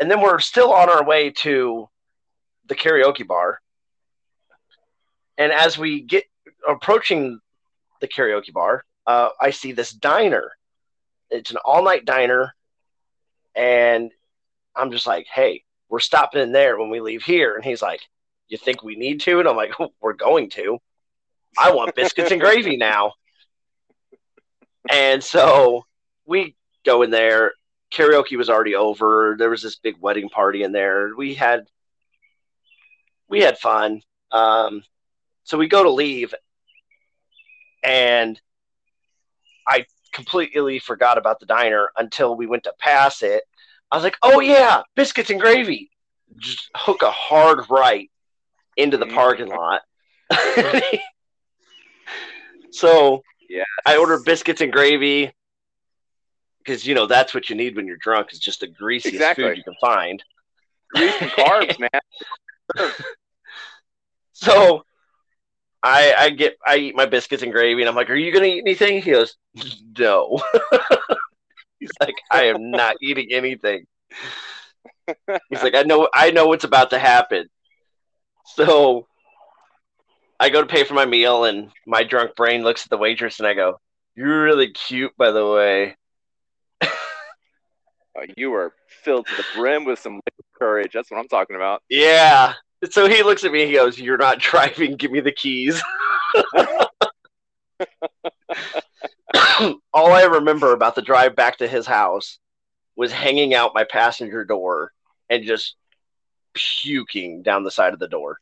And 0.00 0.10
then 0.10 0.20
we're 0.20 0.38
still 0.38 0.72
on 0.72 0.88
our 0.88 1.04
way 1.04 1.30
to 1.30 1.88
the 2.66 2.74
karaoke 2.74 3.26
bar. 3.26 3.60
And 5.36 5.52
as 5.52 5.76
we 5.76 6.02
get 6.02 6.24
approaching 6.68 7.40
the 8.00 8.08
karaoke 8.08 8.52
bar 8.52 8.84
uh, 9.06 9.30
i 9.40 9.50
see 9.50 9.72
this 9.72 9.92
diner. 9.92 10.52
It's 11.30 11.50
an 11.50 11.58
all-night 11.64 12.04
diner. 12.04 12.54
And 13.54 14.12
i'm 14.76 14.90
just 14.92 15.06
like 15.06 15.26
hey 15.32 15.64
we're 15.88 15.98
stopping 16.00 16.40
in 16.40 16.52
there 16.52 16.78
when 16.78 16.90
we 16.90 17.00
leave 17.00 17.24
here. 17.24 17.56
And 17.56 17.64
he's 17.64 17.82
like 17.82 18.00
you 18.48 18.58
think 18.58 18.82
we 18.82 18.96
need 18.96 19.20
to? 19.22 19.40
And 19.40 19.48
i'm 19.48 19.56
like 19.56 19.72
we're 20.00 20.12
going 20.12 20.50
to. 20.50 20.78
I 21.58 21.72
want 21.72 21.96
biscuits 21.96 22.30
and 22.30 22.40
gravy 22.40 22.76
now. 22.76 23.12
And 24.88 25.22
so 25.22 25.84
we 26.24 26.54
go 26.84 27.02
in 27.02 27.10
there. 27.10 27.52
Karaoke 27.92 28.36
was 28.36 28.50
already 28.50 28.74
over. 28.74 29.36
There 29.38 29.50
was 29.50 29.62
this 29.62 29.76
big 29.76 29.96
wedding 30.00 30.28
party 30.28 30.62
in 30.62 30.72
there. 30.72 31.10
We 31.16 31.34
had 31.34 31.66
we 33.28 33.40
had 33.40 33.58
fun. 33.58 34.02
Um, 34.32 34.82
so 35.44 35.58
we 35.58 35.68
go 35.68 35.82
to 35.82 35.90
leave, 35.90 36.34
and 37.82 38.40
I 39.66 39.86
completely 40.12 40.78
forgot 40.78 41.18
about 41.18 41.40
the 41.40 41.46
diner 41.46 41.90
until 41.96 42.36
we 42.36 42.46
went 42.46 42.64
to 42.64 42.72
pass 42.78 43.22
it. 43.22 43.42
I 43.90 43.96
was 43.96 44.04
like, 44.04 44.18
"Oh 44.22 44.40
yeah, 44.40 44.82
biscuits 44.94 45.30
and 45.30 45.40
gravy." 45.40 45.90
Just 46.38 46.70
hook 46.76 47.02
a 47.02 47.10
hard 47.10 47.68
right 47.68 48.08
into 48.76 48.96
the 48.96 49.06
parking 49.06 49.48
lot. 49.48 49.82
So 52.70 53.22
yeah, 53.48 53.64
I 53.84 53.96
ordered 53.96 54.24
biscuits 54.24 54.60
and 54.60 54.72
gravy 54.72 55.32
because 56.64 56.86
you 56.86 56.94
know 56.94 57.06
that's 57.06 57.34
what 57.34 57.50
you 57.50 57.56
need 57.56 57.76
when 57.76 57.86
you're 57.86 57.96
drunk 57.96 58.32
is 58.32 58.38
just 58.38 58.60
the 58.60 58.66
greasiest 58.66 59.14
exactly. 59.14 59.44
food 59.44 59.56
you 59.56 59.64
can 59.64 59.74
find. 59.80 60.22
Grease 60.94 61.14
and 61.20 61.30
carbs, 61.30 61.78
man. 62.76 62.90
so 64.32 64.84
I 65.82 66.14
I 66.16 66.30
get 66.30 66.56
I 66.66 66.76
eat 66.76 66.96
my 66.96 67.06
biscuits 67.06 67.42
and 67.42 67.52
gravy, 67.52 67.82
and 67.82 67.88
I'm 67.88 67.94
like, 67.94 68.10
"Are 68.10 68.14
you 68.14 68.32
gonna 68.32 68.46
eat 68.46 68.62
anything?" 68.66 69.00
He 69.02 69.10
goes, 69.10 69.36
"No." 69.98 70.42
He's 71.80 71.90
like, 72.00 72.16
"I 72.30 72.44
am 72.44 72.70
not 72.70 72.96
eating 73.00 73.28
anything." 73.30 73.86
He's 75.48 75.62
like, 75.62 75.74
"I 75.74 75.82
know 75.82 76.08
I 76.12 76.30
know 76.30 76.46
what's 76.46 76.64
about 76.64 76.90
to 76.90 76.98
happen." 76.98 77.48
So 78.56 79.06
I 80.38 80.50
go 80.50 80.60
to 80.60 80.66
pay 80.66 80.84
for 80.84 80.94
my 80.94 81.06
meal, 81.06 81.44
and 81.44 81.70
my 81.86 82.02
drunk 82.02 82.36
brain 82.36 82.62
looks 82.62 82.84
at 82.84 82.90
the 82.90 82.98
waitress, 82.98 83.38
and 83.38 83.46
I 83.46 83.54
go, 83.54 83.80
"You're 84.14 84.42
really 84.42 84.72
cute, 84.72 85.16
by 85.16 85.30
the 85.30 85.46
way." 85.46 85.96
Oh, 88.20 88.32
you 88.36 88.52
are 88.54 88.72
filled 88.86 89.26
to 89.26 89.36
the 89.36 89.44
brim 89.54 89.84
with 89.84 89.98
some 89.98 90.20
courage. 90.58 90.92
That's 90.92 91.10
what 91.10 91.18
I'm 91.18 91.28
talking 91.28 91.56
about. 91.56 91.82
Yeah. 91.88 92.54
So 92.90 93.08
he 93.08 93.22
looks 93.22 93.44
at 93.44 93.52
me. 93.52 93.66
He 93.66 93.74
goes, 93.74 93.98
"You're 93.98 94.16
not 94.16 94.38
driving. 94.40 94.96
Give 94.96 95.10
me 95.10 95.20
the 95.20 95.32
keys." 95.32 95.82
All 99.92 100.12
I 100.12 100.22
remember 100.22 100.72
about 100.72 100.94
the 100.94 101.02
drive 101.02 101.36
back 101.36 101.58
to 101.58 101.68
his 101.68 101.86
house 101.86 102.38
was 102.96 103.12
hanging 103.12 103.54
out 103.54 103.74
my 103.74 103.84
passenger 103.84 104.44
door 104.44 104.92
and 105.28 105.44
just 105.44 105.76
puking 106.54 107.42
down 107.42 107.64
the 107.64 107.70
side 107.70 107.92
of 107.92 107.98
the 107.98 108.08
door 108.08 108.38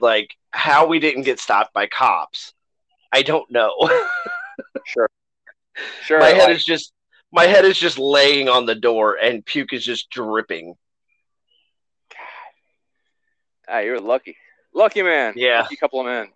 like 0.00 0.34
how 0.50 0.86
we 0.86 0.98
didn't 0.98 1.22
get 1.22 1.38
stopped 1.38 1.72
by 1.72 1.86
cops 1.86 2.52
i 3.12 3.22
don't 3.22 3.50
know 3.50 3.72
sure 4.84 5.08
sure 6.02 6.18
my 6.18 6.28
head 6.28 6.48
like, 6.48 6.56
is 6.56 6.64
just 6.64 6.92
my 7.32 7.44
head 7.46 7.64
is 7.64 7.78
just 7.78 7.98
laying 7.98 8.48
on 8.48 8.66
the 8.66 8.74
door 8.74 9.16
and 9.20 9.44
puke 9.44 9.72
is 9.72 9.84
just 9.84 10.10
dripping 10.10 10.74
God. 12.10 12.18
ah, 13.68 13.78
you're 13.78 14.00
lucky 14.00 14.36
lucky 14.74 15.02
man 15.02 15.34
yeah 15.36 15.62
lucky 15.62 15.76
couple 15.76 16.00
of 16.00 16.06
men 16.06 16.28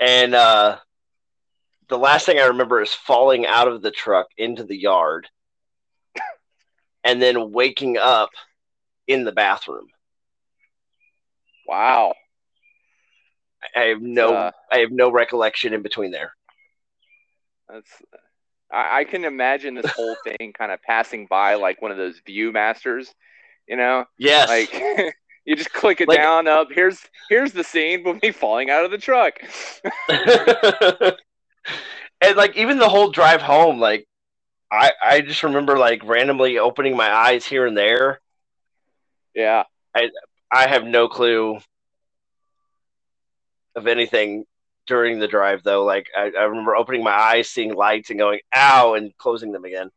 and 0.00 0.34
uh 0.34 0.78
the 1.88 1.98
last 1.98 2.26
thing 2.26 2.38
i 2.38 2.46
remember 2.46 2.80
is 2.80 2.92
falling 2.92 3.46
out 3.46 3.68
of 3.68 3.82
the 3.82 3.90
truck 3.90 4.26
into 4.36 4.64
the 4.64 4.76
yard 4.76 5.28
and 7.04 7.20
then 7.20 7.52
waking 7.52 7.96
up 7.98 8.30
in 9.06 9.24
the 9.24 9.32
bathroom 9.32 9.86
Wow. 11.68 12.14
I 13.76 13.80
have 13.88 14.00
no 14.00 14.32
Uh, 14.32 14.50
I 14.72 14.78
have 14.78 14.90
no 14.90 15.10
recollection 15.12 15.74
in 15.74 15.82
between 15.82 16.10
there. 16.10 16.32
That's 17.68 17.90
I, 18.72 19.00
I 19.00 19.04
can 19.04 19.24
imagine 19.24 19.74
this 19.74 19.90
whole 19.90 20.16
thing 20.24 20.52
kind 20.52 20.72
of 20.72 20.82
passing 20.82 21.26
by 21.26 21.54
like 21.54 21.80
one 21.82 21.90
of 21.90 21.96
those 21.96 22.20
Viewmasters, 22.26 23.08
you 23.66 23.76
know, 23.76 24.04
Yes. 24.18 24.48
like 24.48 25.14
you 25.44 25.56
just 25.56 25.72
click 25.72 26.00
it 26.00 26.08
Like- 26.08 26.18
down 26.18 26.46
up. 26.48 26.68
Here's 26.70 27.00
here's 27.28 27.52
the 27.52 27.64
scene 27.64 28.04
with 28.04 28.22
me 28.22 28.30
falling 28.32 28.70
out 28.70 28.84
of 28.84 28.90
the 28.90 28.98
truck. 28.98 29.34
and 32.20 32.36
like 32.36 32.56
even 32.56 32.78
the 32.78 32.88
whole 32.88 33.10
drive 33.10 33.42
home, 33.42 33.78
like 33.80 34.06
I 34.70 34.92
I 35.02 35.20
just 35.22 35.42
remember 35.42 35.78
like 35.78 36.04
randomly 36.04 36.58
opening 36.58 36.96
my 36.96 37.10
eyes 37.12 37.44
here 37.46 37.66
and 37.66 37.76
there. 37.76 38.20
yeah, 39.34 39.64
I 39.94 40.66
have 40.66 40.84
no 40.84 41.08
clue 41.08 41.58
of 43.76 43.86
anything 43.86 44.44
during 44.88 45.20
the 45.20 45.28
drive 45.28 45.62
though. 45.62 45.84
Like 45.84 46.08
I, 46.16 46.32
I 46.36 46.44
remember 46.44 46.74
opening 46.74 47.04
my 47.04 47.12
eyes, 47.12 47.48
seeing 47.48 47.74
lights, 47.74 48.10
and 48.10 48.18
going 48.18 48.40
"ow" 48.54 48.94
and 48.94 49.16
closing 49.18 49.52
them 49.52 49.64
again. 49.64 49.90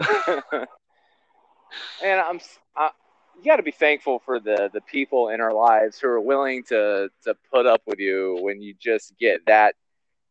and 0.52 2.20
I'm 2.20 2.40
I, 2.76 2.90
you 3.38 3.44
got 3.44 3.56
to 3.56 3.62
be 3.62 3.70
thankful 3.70 4.20
for 4.24 4.40
the 4.40 4.68
the 4.74 4.82
people 4.82 5.30
in 5.30 5.40
our 5.40 5.54
lives 5.54 5.98
who 5.98 6.08
are 6.08 6.20
willing 6.20 6.64
to 6.64 7.08
to 7.22 7.34
put 7.50 7.64
up 7.64 7.82
with 7.86 8.00
you 8.00 8.38
when 8.42 8.60
you 8.60 8.74
just 8.78 9.16
get 9.18 9.46
that 9.46 9.76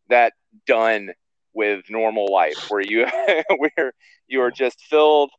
that 0.09 0.33
done 0.67 1.09
with 1.53 1.89
normal 1.89 2.31
life 2.31 2.69
where 2.69 2.81
you 2.81 3.05
where 3.57 3.93
you 4.27 4.41
are 4.41 4.51
just 4.51 4.81
filled 4.81 5.31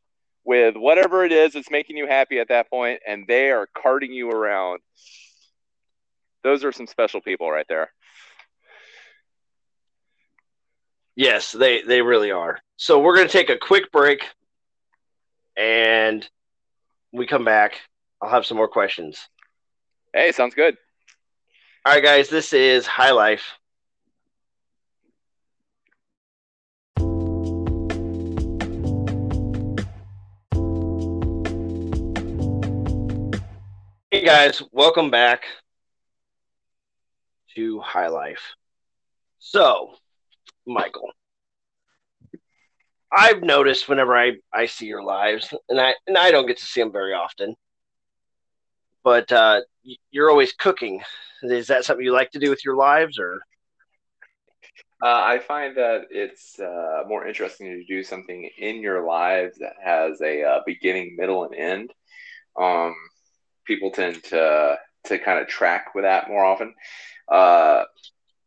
with 0.43 0.75
whatever 0.75 1.23
it 1.25 1.31
is 1.31 1.53
that's 1.53 1.71
making 1.71 1.97
you 1.97 2.07
happy 2.07 2.39
at 2.39 2.49
that 2.49 2.69
point 2.69 2.99
and 3.07 3.25
they 3.27 3.51
are 3.51 3.67
carting 3.75 4.11
you 4.11 4.29
around 4.29 4.79
those 6.43 6.63
are 6.63 6.71
some 6.71 6.87
special 6.87 7.19
people 7.21 7.49
right 7.49 7.65
there 7.67 7.91
Yes, 11.15 11.51
they 11.53 11.81
they 11.81 12.01
really 12.01 12.31
are. 12.31 12.59
So 12.75 12.99
we're 12.99 13.15
gonna 13.15 13.29
take 13.29 13.49
a 13.49 13.57
quick 13.57 13.91
break, 13.91 14.25
and 15.55 16.27
we 17.13 17.25
come 17.25 17.45
back. 17.45 17.79
I'll 18.21 18.29
have 18.29 18.45
some 18.45 18.57
more 18.57 18.67
questions. 18.67 19.29
hey 20.13 20.31
sounds 20.31 20.55
good 20.55 20.77
All 21.85 21.93
right, 21.93 22.03
guys, 22.03 22.29
this 22.29 22.51
is 22.53 22.85
High 22.87 23.11
Lyfe. 23.11 23.41
Hey, 34.11 34.23
guys, 34.23 34.61
welcome 34.71 35.11
back 35.11 35.43
to 37.55 37.79
High 37.81 38.07
Lyfe. 38.07 38.37
So, 39.39 39.95
Michael, 40.65 41.11
I've 43.11 43.41
noticed 43.41 43.87
whenever 43.87 44.17
I, 44.17 44.33
I 44.53 44.65
see 44.65 44.87
your 44.87 45.03
lives, 45.03 45.53
and 45.69 45.79
I 45.79 45.93
and 46.07 46.17
I 46.17 46.31
don't 46.31 46.47
get 46.47 46.57
to 46.57 46.65
see 46.65 46.81
them 46.81 46.91
very 46.91 47.13
often, 47.13 47.55
but 49.03 49.31
uh, 49.31 49.61
you're 50.11 50.29
always 50.29 50.53
cooking. 50.53 51.01
Is 51.43 51.67
that 51.67 51.85
something 51.85 52.05
you 52.05 52.11
like 52.13 52.31
to 52.31 52.39
do 52.39 52.49
with 52.49 52.65
your 52.65 52.75
lives, 52.75 53.19
or 53.19 53.41
Uh, 55.03 55.21
I 55.23 55.39
find 55.39 55.75
that 55.77 56.07
it's 56.09 56.59
uh, 56.59 57.03
more 57.07 57.27
interesting 57.27 57.67
to 57.67 57.83
do 57.83 58.01
something 58.01 58.49
in 58.57 58.81
your 58.81 59.05
lives 59.05 59.57
that 59.59 59.73
has 59.83 60.21
a 60.21 60.43
uh, 60.43 60.59
beginning, 60.65 61.15
middle, 61.17 61.43
and 61.43 61.53
end. 61.53 61.93
Um, 62.59 62.95
people 63.65 63.91
tend 63.91 64.23
to 64.25 64.77
to 65.05 65.19
kind 65.19 65.39
of 65.39 65.47
track 65.47 65.93
with 65.93 66.05
that 66.05 66.27
more 66.27 66.43
often, 66.43 66.73
uh, 67.31 67.83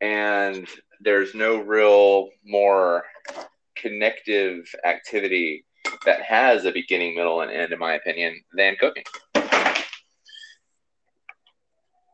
and 0.00 0.66
there's 1.00 1.34
no 1.34 1.58
real 1.58 2.28
more 2.44 3.04
connective 3.76 4.68
activity 4.84 5.64
that 6.04 6.22
has 6.22 6.64
a 6.64 6.72
beginning, 6.72 7.14
middle, 7.14 7.40
and 7.40 7.50
end, 7.50 7.72
in 7.72 7.78
my 7.78 7.94
opinion, 7.94 8.40
than 8.54 8.76
cooking. 8.76 9.04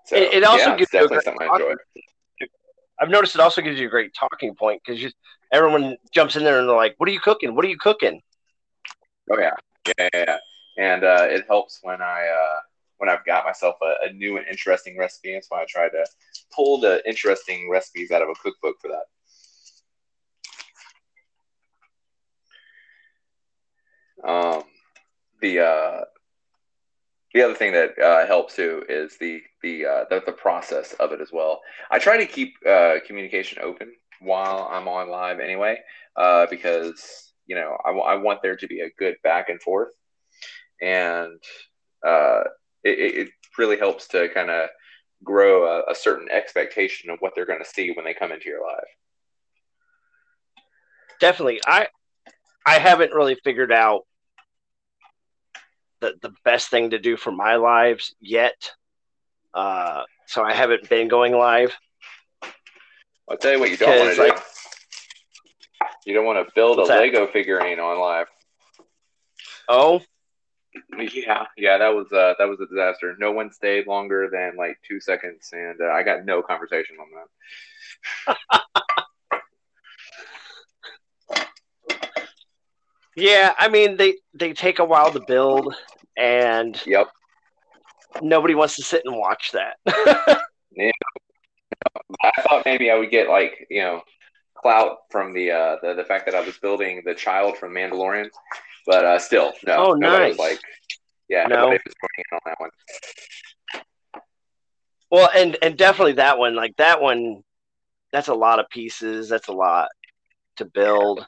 So, 0.06 0.16
It- 0.16 0.34
it 0.34 0.44
also 0.44 0.70
yeah, 0.70 0.76
gives 0.76 0.90
definitely 0.90 1.20
something 1.24 1.48
I 1.48 1.54
enjoy. 1.54 1.74
I've 3.00 3.08
noticed 3.08 3.34
it 3.34 3.40
also 3.40 3.60
gives 3.60 3.80
you 3.80 3.86
a 3.86 3.90
great 3.90 4.14
talking 4.14 4.54
point 4.54 4.80
because 4.84 5.12
everyone 5.52 5.96
jumps 6.12 6.36
in 6.36 6.44
there 6.44 6.60
and 6.60 6.68
they're 6.68 6.76
like, 6.76 6.94
"What 6.98 7.08
are 7.08 7.12
you 7.12 7.20
cooking? 7.20 7.54
What 7.54 7.64
are 7.64 7.68
you 7.68 7.78
cooking?" 7.78 8.22
Oh 9.30 9.38
yeah, 9.38 9.54
yeah, 9.98 10.08
yeah. 10.14 10.24
yeah. 10.28 10.38
And 10.78 11.04
uh, 11.04 11.26
it 11.28 11.46
helps 11.46 11.80
when 11.82 12.00
I 12.02 12.26
uh, 12.28 12.60
when 13.04 13.14
I've 13.14 13.24
got 13.26 13.44
myself 13.44 13.76
a, 13.82 14.08
a 14.08 14.12
new 14.12 14.38
and 14.38 14.46
interesting 14.46 14.96
recipe. 14.96 15.34
That's 15.34 15.50
why 15.50 15.60
I 15.62 15.66
try 15.68 15.88
to 15.90 16.06
pull 16.54 16.80
the 16.80 17.06
interesting 17.06 17.68
recipes 17.70 18.10
out 18.10 18.22
of 18.22 18.28
a 18.28 18.34
cookbook 18.34 18.76
for 18.80 18.88
that. 18.88 19.04
Um, 24.26 24.62
the 25.42 25.60
uh, 25.60 26.00
the 27.34 27.42
other 27.42 27.54
thing 27.54 27.72
that 27.72 27.98
uh, 27.98 28.26
helps 28.26 28.56
too 28.56 28.84
is 28.88 29.18
the 29.18 29.42
the, 29.62 29.84
uh, 29.84 30.04
the 30.08 30.22
the 30.24 30.32
process 30.32 30.94
of 30.94 31.12
it 31.12 31.20
as 31.20 31.30
well. 31.30 31.60
I 31.90 31.98
try 31.98 32.16
to 32.16 32.24
keep 32.24 32.54
uh, 32.66 32.96
communication 33.06 33.58
open 33.62 33.92
while 34.20 34.66
I'm 34.70 34.88
on 34.88 35.10
live 35.10 35.40
anyway, 35.40 35.78
uh, 36.16 36.46
because 36.48 37.34
you 37.46 37.54
know 37.54 37.76
I, 37.84 38.14
want 38.14 38.40
there 38.40 38.56
to 38.56 38.66
be 38.66 38.80
a 38.80 38.90
good 38.98 39.16
back 39.22 39.50
and 39.50 39.60
forth, 39.60 39.92
and 40.80 41.38
uh, 42.06 42.44
it, 42.84 43.16
it 43.28 43.28
really 43.58 43.76
helps 43.78 44.08
to 44.08 44.28
kind 44.28 44.50
of 44.50 44.68
grow 45.22 45.64
a, 45.66 45.90
a 45.90 45.94
certain 45.94 46.28
expectation 46.30 47.10
of 47.10 47.18
what 47.20 47.32
they're 47.34 47.46
going 47.46 47.62
to 47.62 47.68
see 47.68 47.90
when 47.92 48.04
they 48.04 48.14
come 48.14 48.30
into 48.32 48.48
your 48.48 48.62
life. 48.62 48.84
Definitely, 51.20 51.60
I 51.66 51.88
I 52.66 52.78
haven't 52.78 53.12
really 53.12 53.36
figured 53.44 53.72
out 53.72 54.02
the 56.00 56.14
the 56.20 56.32
best 56.44 56.68
thing 56.68 56.90
to 56.90 56.98
do 56.98 57.16
for 57.16 57.30
my 57.32 57.56
lives 57.56 58.14
yet. 58.20 58.72
Uh, 59.54 60.02
so 60.26 60.42
I 60.42 60.52
haven't 60.52 60.88
been 60.88 61.06
going 61.08 61.32
live. 61.32 61.74
I'll 63.30 63.36
tell 63.38 63.52
you 63.52 63.60
what 63.60 63.70
you 63.70 63.76
don't 63.76 63.98
want 63.98 64.10
to 64.14 64.16
Because, 64.16 64.16
do. 64.16 64.34
like- 64.34 64.44
you 66.04 66.12
don't 66.12 66.26
want 66.26 66.46
to 66.46 66.52
build 66.54 66.78
a 66.80 66.84
that? 66.84 66.98
Lego 67.00 67.26
figurine 67.28 67.78
on 67.80 67.98
live. 67.98 68.26
Oh, 69.68 70.02
Yeah, 71.14 71.46
yeah, 71.56 71.78
that 71.78 71.94
was 71.94 72.10
uh, 72.12 72.34
that 72.38 72.48
was 72.48 72.60
a 72.60 72.66
disaster. 72.66 73.14
No 73.18 73.32
one 73.32 73.50
stayed 73.52 73.86
longer 73.86 74.28
than 74.30 74.56
like 74.56 74.78
two 74.86 75.00
seconds, 75.00 75.50
and 75.52 75.80
uh, 75.80 75.92
I 75.92 76.02
got 76.02 76.24
no 76.24 76.42
conversation 76.42 76.96
on 77.00 77.08
that. 77.14 78.36
yeah. 83.16 83.54
I 83.58 83.68
mean, 83.68 83.96
they 83.96 84.14
they 84.34 84.52
take 84.52 84.78
a 84.78 84.84
while 84.84 85.12
to 85.12 85.20
build, 85.20 85.74
and 86.16 86.80
Yep. 86.86 87.08
nobody 88.20 88.54
wants 88.54 88.76
to 88.76 88.82
sit 88.82 89.02
and 89.04 89.16
watch 89.16 89.52
that. 89.52 89.76
I 92.22 92.30
thought 92.42 92.64
maybe 92.64 92.90
I 92.90 92.96
would 92.96 93.10
get 93.10 93.28
like 93.28 93.66
you 93.70 93.82
know 93.82 94.02
clout 94.56 94.98
from 95.10 95.32
the 95.32 95.50
uh, 95.52 95.76
the, 95.82 95.94
the 95.94 96.04
fact 96.04 96.26
that 96.26 96.34
I 96.34 96.40
was 96.40 96.58
building 96.58 97.02
the 97.04 97.14
child 97.14 97.56
from 97.58 97.74
Mandalorian, 97.74 98.28
but 98.86 99.04
uh, 99.04 99.18
still 99.18 99.52
no. 99.66 99.86
Oh, 99.88 99.94
nice. 99.94 100.38
like, 100.38 100.60
yeah, 101.28 101.46
No. 101.46 101.62
nobody 101.62 101.80
was 101.84 101.94
in 102.18 102.24
on 102.32 102.40
that 102.46 102.60
one. 102.60 102.70
Well, 105.10 105.30
and 105.34 105.56
and 105.62 105.76
definitely 105.76 106.14
that 106.14 106.38
one, 106.38 106.54
like 106.56 106.76
that 106.76 107.00
one, 107.00 107.42
that's 108.12 108.28
a 108.28 108.34
lot 108.34 108.58
of 108.58 108.68
pieces. 108.68 109.28
That's 109.28 109.48
a 109.48 109.52
lot 109.52 109.88
to 110.56 110.64
build. 110.64 111.26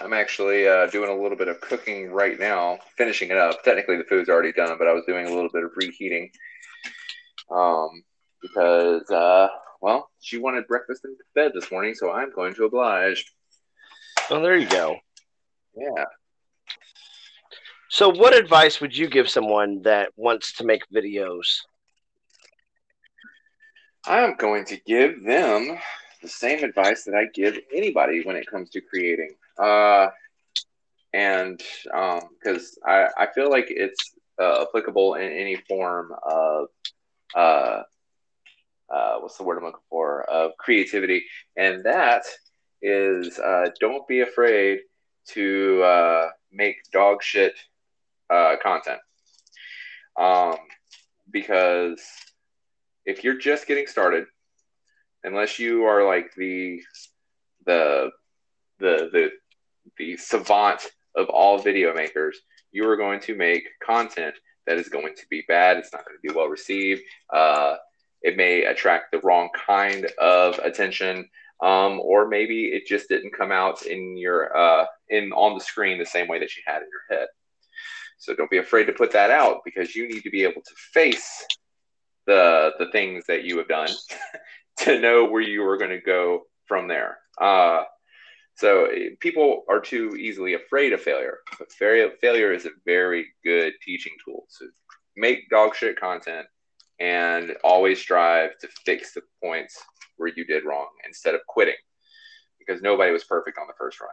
I'm 0.00 0.12
actually 0.12 0.68
uh, 0.68 0.86
doing 0.86 1.10
a 1.10 1.20
little 1.20 1.36
bit 1.36 1.48
of 1.48 1.60
cooking 1.60 2.12
right 2.12 2.38
now, 2.38 2.78
finishing 2.96 3.30
it 3.30 3.36
up. 3.36 3.64
Technically, 3.64 3.96
the 3.96 4.04
food's 4.04 4.28
already 4.28 4.52
done, 4.52 4.76
but 4.78 4.86
I 4.86 4.92
was 4.92 5.04
doing 5.06 5.26
a 5.26 5.30
little 5.30 5.50
bit 5.52 5.64
of 5.64 5.72
reheating 5.76 6.30
um, 7.50 8.02
because, 8.40 9.10
uh, 9.10 9.48
well, 9.80 10.08
she 10.20 10.38
wanted 10.38 10.68
breakfast 10.68 11.04
in 11.04 11.16
bed 11.34 11.52
this 11.52 11.72
morning, 11.72 11.94
so 11.94 12.12
I'm 12.12 12.32
going 12.32 12.54
to 12.54 12.64
oblige. 12.64 13.24
Oh, 14.30 14.42
there 14.42 14.56
you 14.56 14.68
go. 14.68 14.96
Yeah. 15.76 16.04
So, 17.88 18.10
what 18.10 18.36
advice 18.36 18.80
would 18.80 18.96
you 18.96 19.08
give 19.08 19.30
someone 19.30 19.82
that 19.82 20.10
wants 20.16 20.52
to 20.54 20.64
make 20.64 20.82
videos? 20.94 21.60
I'm 24.04 24.36
going 24.36 24.64
to 24.66 24.76
give 24.86 25.24
them 25.24 25.78
the 26.22 26.28
same 26.28 26.62
advice 26.64 27.04
that 27.04 27.14
I 27.14 27.26
give 27.32 27.58
anybody 27.74 28.22
when 28.24 28.36
it 28.36 28.46
comes 28.46 28.70
to 28.70 28.80
creating. 28.80 29.34
Uh, 29.58 30.08
and 31.14 31.62
because 31.84 32.78
I, 32.86 33.08
I 33.16 33.28
feel 33.34 33.50
like 33.50 33.66
it's 33.68 34.14
uh, 34.40 34.62
applicable 34.62 35.14
in 35.14 35.32
any 35.32 35.56
form 35.68 36.12
of, 36.22 36.68
uh, 37.34 37.82
uh, 38.92 39.18
what's 39.20 39.36
the 39.38 39.44
word 39.44 39.58
I'm 39.58 39.64
looking 39.64 39.80
for, 39.88 40.22
of 40.24 40.52
creativity. 40.58 41.24
And 41.56 41.84
that 41.84 42.24
is 42.82 43.38
uh, 43.38 43.70
don't 43.80 44.06
be 44.06 44.20
afraid 44.20 44.80
to 45.28 45.82
uh, 45.82 46.28
make 46.52 46.76
dog 46.92 47.22
shit 47.22 47.54
uh, 48.30 48.56
content. 48.62 49.00
Um, 50.18 50.56
because 51.30 52.00
if 53.04 53.24
you're 53.24 53.38
just 53.38 53.66
getting 53.66 53.86
started, 53.86 54.24
unless 55.24 55.58
you 55.58 55.84
are 55.84 56.04
like 56.06 56.34
the 56.36 56.80
the 57.66 58.10
the 58.78 59.10
the 59.12 59.30
the 59.96 60.16
savant 60.16 60.86
of 61.14 61.28
all 61.28 61.58
video 61.58 61.94
makers, 61.94 62.38
you 62.72 62.88
are 62.88 62.96
going 62.96 63.20
to 63.20 63.34
make 63.34 63.64
content 63.84 64.34
that 64.66 64.78
is 64.78 64.88
going 64.88 65.14
to 65.16 65.26
be 65.30 65.44
bad. 65.48 65.78
It's 65.78 65.92
not 65.92 66.04
going 66.04 66.18
to 66.20 66.28
be 66.28 66.34
well 66.34 66.48
received. 66.48 67.02
Uh, 67.32 67.76
it 68.22 68.36
may 68.36 68.64
attract 68.64 69.12
the 69.12 69.20
wrong 69.20 69.48
kind 69.66 70.06
of 70.18 70.58
attention, 70.58 71.28
um, 71.60 72.00
or 72.00 72.28
maybe 72.28 72.66
it 72.66 72.86
just 72.86 73.08
didn't 73.08 73.36
come 73.36 73.52
out 73.52 73.82
in 73.82 74.16
your 74.16 74.56
uh, 74.56 74.86
in 75.08 75.32
on 75.32 75.54
the 75.54 75.64
screen 75.64 75.98
the 75.98 76.06
same 76.06 76.28
way 76.28 76.38
that 76.38 76.56
you 76.56 76.62
had 76.66 76.82
in 76.82 76.88
your 76.88 77.18
head. 77.18 77.28
So 78.18 78.34
don't 78.34 78.50
be 78.50 78.58
afraid 78.58 78.84
to 78.84 78.92
put 78.92 79.12
that 79.12 79.30
out 79.30 79.60
because 79.64 79.94
you 79.94 80.08
need 80.08 80.22
to 80.22 80.30
be 80.30 80.42
able 80.44 80.62
to 80.62 80.74
face 80.92 81.44
the 82.26 82.72
the 82.78 82.90
things 82.90 83.24
that 83.26 83.44
you 83.44 83.58
have 83.58 83.68
done 83.68 83.90
to 84.78 85.00
know 85.00 85.24
where 85.24 85.42
you 85.42 85.66
are 85.66 85.76
going 85.76 85.90
to 85.90 86.00
go 86.00 86.42
from 86.66 86.88
there. 86.88 87.18
Uh, 87.40 87.82
so 88.54 88.86
eh, 88.86 89.10
people 89.20 89.64
are 89.68 89.80
too 89.80 90.16
easily 90.16 90.54
afraid 90.54 90.92
of 90.92 91.00
failure, 91.00 91.38
but 91.58 91.72
failure, 91.72 92.10
failure 92.20 92.52
is 92.52 92.66
a 92.66 92.70
very 92.84 93.26
good 93.44 93.72
teaching 93.84 94.12
tool. 94.24 94.44
So 94.48 94.66
make 95.16 95.48
dog 95.48 95.76
shit 95.76 95.98
content 95.98 96.46
and 97.00 97.54
always 97.62 98.00
strive 98.00 98.58
to 98.58 98.68
fix 98.84 99.14
the 99.14 99.22
points 99.42 99.80
where 100.18 100.28
you 100.34 100.44
did 100.44 100.64
wrong 100.64 100.88
instead 101.06 101.34
of 101.34 101.40
quitting 101.46 101.74
because 102.58 102.82
nobody 102.82 103.10
was 103.12 103.24
perfect 103.24 103.58
on 103.58 103.66
the 103.66 103.72
first 103.78 104.00
run. 104.00 104.10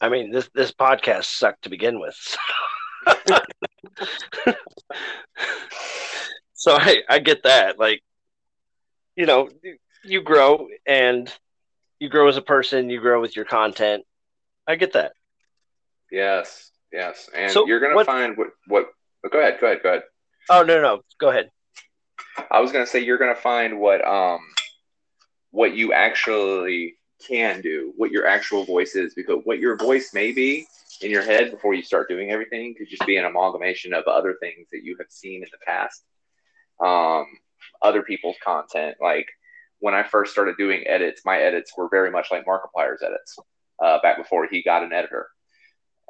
I 0.00 0.08
mean, 0.08 0.30
this 0.30 0.48
this 0.54 0.72
podcast 0.72 1.24
sucked 1.24 1.62
to 1.62 1.70
begin 1.70 2.00
with. 2.00 2.16
so 6.54 6.72
I, 6.72 7.02
I 7.08 7.18
get 7.18 7.44
that. 7.44 7.78
Like, 7.78 8.02
you 9.16 9.26
know, 9.26 9.48
you 10.04 10.22
grow 10.22 10.68
and 10.86 11.32
you 11.98 12.08
grow 12.08 12.28
as 12.28 12.36
a 12.36 12.42
person, 12.42 12.90
you 12.90 13.00
grow 13.00 13.20
with 13.20 13.36
your 13.36 13.44
content. 13.44 14.04
I 14.66 14.76
get 14.76 14.92
that. 14.94 15.12
Yes, 16.10 16.70
yes. 16.92 17.28
And 17.34 17.50
So 17.50 17.66
you're 17.66 17.80
gonna 17.80 17.94
what- 17.94 18.06
find 18.06 18.36
what 18.36 18.48
what 18.66 18.86
oh, 19.24 19.28
go 19.28 19.38
ahead, 19.40 19.58
go 19.60 19.66
ahead, 19.68 19.82
go 19.82 19.88
ahead. 19.90 20.02
Oh 20.50 20.62
no, 20.62 20.80
no, 20.80 21.02
go 21.18 21.30
ahead. 21.30 21.50
I 22.50 22.60
was 22.60 22.72
gonna 22.72 22.86
say 22.86 23.00
you're 23.00 23.18
gonna 23.18 23.34
find 23.34 23.78
what 23.78 24.06
um 24.06 24.40
what 25.50 25.74
you 25.74 25.92
actually 25.92 26.96
can 27.26 27.60
do, 27.60 27.92
what 27.96 28.10
your 28.10 28.26
actual 28.26 28.64
voice 28.64 28.96
is, 28.96 29.14
because 29.14 29.40
what 29.44 29.58
your 29.58 29.76
voice 29.76 30.12
may 30.12 30.32
be 30.32 30.66
in 31.00 31.10
your 31.10 31.22
head 31.22 31.50
before 31.50 31.74
you 31.74 31.82
start 31.82 32.08
doing 32.08 32.30
everything 32.30 32.74
could 32.76 32.88
just 32.88 33.06
be 33.06 33.16
an 33.16 33.24
amalgamation 33.24 33.92
of 33.92 34.04
other 34.04 34.36
things 34.40 34.66
that 34.72 34.82
you 34.82 34.96
have 34.98 35.10
seen 35.10 35.42
in 35.42 35.48
the 35.50 35.58
past, 35.66 36.04
um, 36.80 37.26
other 37.82 38.02
people's 38.02 38.36
content. 38.44 38.96
Like 39.00 39.28
when 39.80 39.94
I 39.94 40.02
first 40.02 40.32
started 40.32 40.56
doing 40.56 40.84
edits, 40.86 41.22
my 41.24 41.38
edits 41.38 41.72
were 41.76 41.88
very 41.90 42.10
much 42.10 42.30
like 42.30 42.46
Markiplier's 42.46 43.02
edits 43.02 43.36
uh, 43.82 43.98
back 44.02 44.16
before 44.16 44.46
he 44.50 44.62
got 44.62 44.82
an 44.82 44.92
editor. 44.92 45.28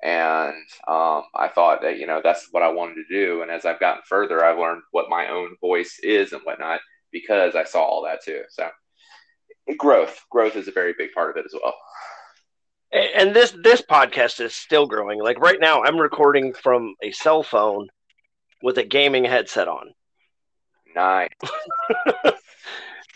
And 0.02 0.54
um, 0.88 1.22
I 1.34 1.48
thought 1.54 1.82
that, 1.82 1.98
you 1.98 2.06
know, 2.06 2.20
that's 2.22 2.48
what 2.50 2.62
I 2.62 2.72
wanted 2.72 2.94
to 2.96 3.04
do. 3.08 3.42
And 3.42 3.50
as 3.50 3.64
I've 3.64 3.80
gotten 3.80 4.02
further, 4.08 4.44
I've 4.44 4.58
learned 4.58 4.82
what 4.90 5.08
my 5.08 5.28
own 5.28 5.56
voice 5.60 5.98
is 6.02 6.32
and 6.32 6.42
whatnot 6.42 6.80
because 7.12 7.54
I 7.54 7.64
saw 7.64 7.82
all 7.82 8.04
that 8.04 8.24
too. 8.24 8.42
So 8.50 8.68
growth, 9.78 10.18
growth 10.30 10.56
is 10.56 10.66
a 10.66 10.72
very 10.72 10.94
big 10.98 11.12
part 11.12 11.30
of 11.30 11.36
it 11.36 11.46
as 11.46 11.54
well. 11.60 11.74
And 12.92 13.34
this 13.34 13.54
this 13.62 13.80
podcast 13.80 14.38
is 14.40 14.54
still 14.54 14.86
growing. 14.86 15.18
Like 15.18 15.40
right 15.40 15.58
now, 15.58 15.82
I'm 15.82 15.96
recording 15.96 16.52
from 16.52 16.94
a 17.02 17.10
cell 17.10 17.42
phone 17.42 17.88
with 18.62 18.76
a 18.76 18.84
gaming 18.84 19.24
headset 19.24 19.66
on. 19.66 19.94
Nice. 20.94 21.30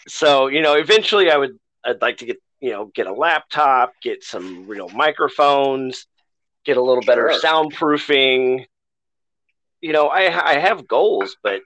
So 0.09 0.47
you 0.47 0.63
know, 0.63 0.75
eventually, 0.75 1.31
I 1.31 1.37
would 1.37 1.59
I'd 1.85 2.01
like 2.01 2.19
to 2.19 2.27
get 2.27 2.39
you 2.61 2.71
know 2.71 2.87
get 2.87 3.07
a 3.07 3.13
laptop, 3.13 3.93
get 4.03 4.23
some 4.23 4.67
real 4.67 4.89
microphones, 4.89 6.07
get 6.67 6.77
a 6.77 6.83
little 6.83 7.03
better 7.03 7.29
soundproofing. 7.43 8.67
You 9.81 9.93
know, 9.93 10.09
I 10.09 10.51
I 10.51 10.55
have 10.59 10.87
goals, 10.89 11.37
but 11.43 11.55
it 11.55 11.63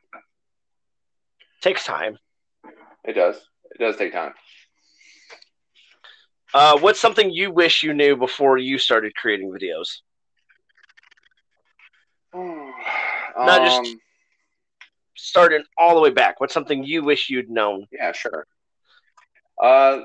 takes 1.63 1.85
time. 1.85 2.19
It 3.05 3.15
does. 3.15 3.37
It 3.75 3.79
does 3.79 3.97
take 3.97 4.13
time. 4.13 4.35
Uh, 6.53 6.79
what's 6.81 7.01
something 7.01 7.31
you 7.31 7.51
wish 7.53 7.83
you 7.83 7.95
knew 7.95 8.17
before 8.17 8.59
you 8.59 8.77
started 8.79 9.15
creating 9.15 9.51
videos? 9.53 9.99
Not 12.35 13.63
just- 13.63 13.79
Um, 13.79 14.01
Starting 15.23 15.63
all 15.77 15.95
the 15.95 16.01
way 16.01 16.09
back. 16.11 16.41
What's 16.41 16.55
something 16.55 16.83
you 16.83 17.05
wish 17.05 17.29
you'd 17.29 17.51
known? 17.51 17.87
Yeah, 17.93 18.13
sure. 18.13 18.47
Uh, 19.63 20.01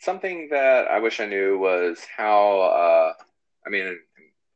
something 0.00 0.48
that 0.52 0.88
I 0.88 1.00
wish 1.00 1.18
I 1.18 1.26
knew 1.26 1.58
was 1.58 2.06
how, 2.16 2.60
uh, 2.60 3.12
I 3.66 3.70
mean, 3.70 3.98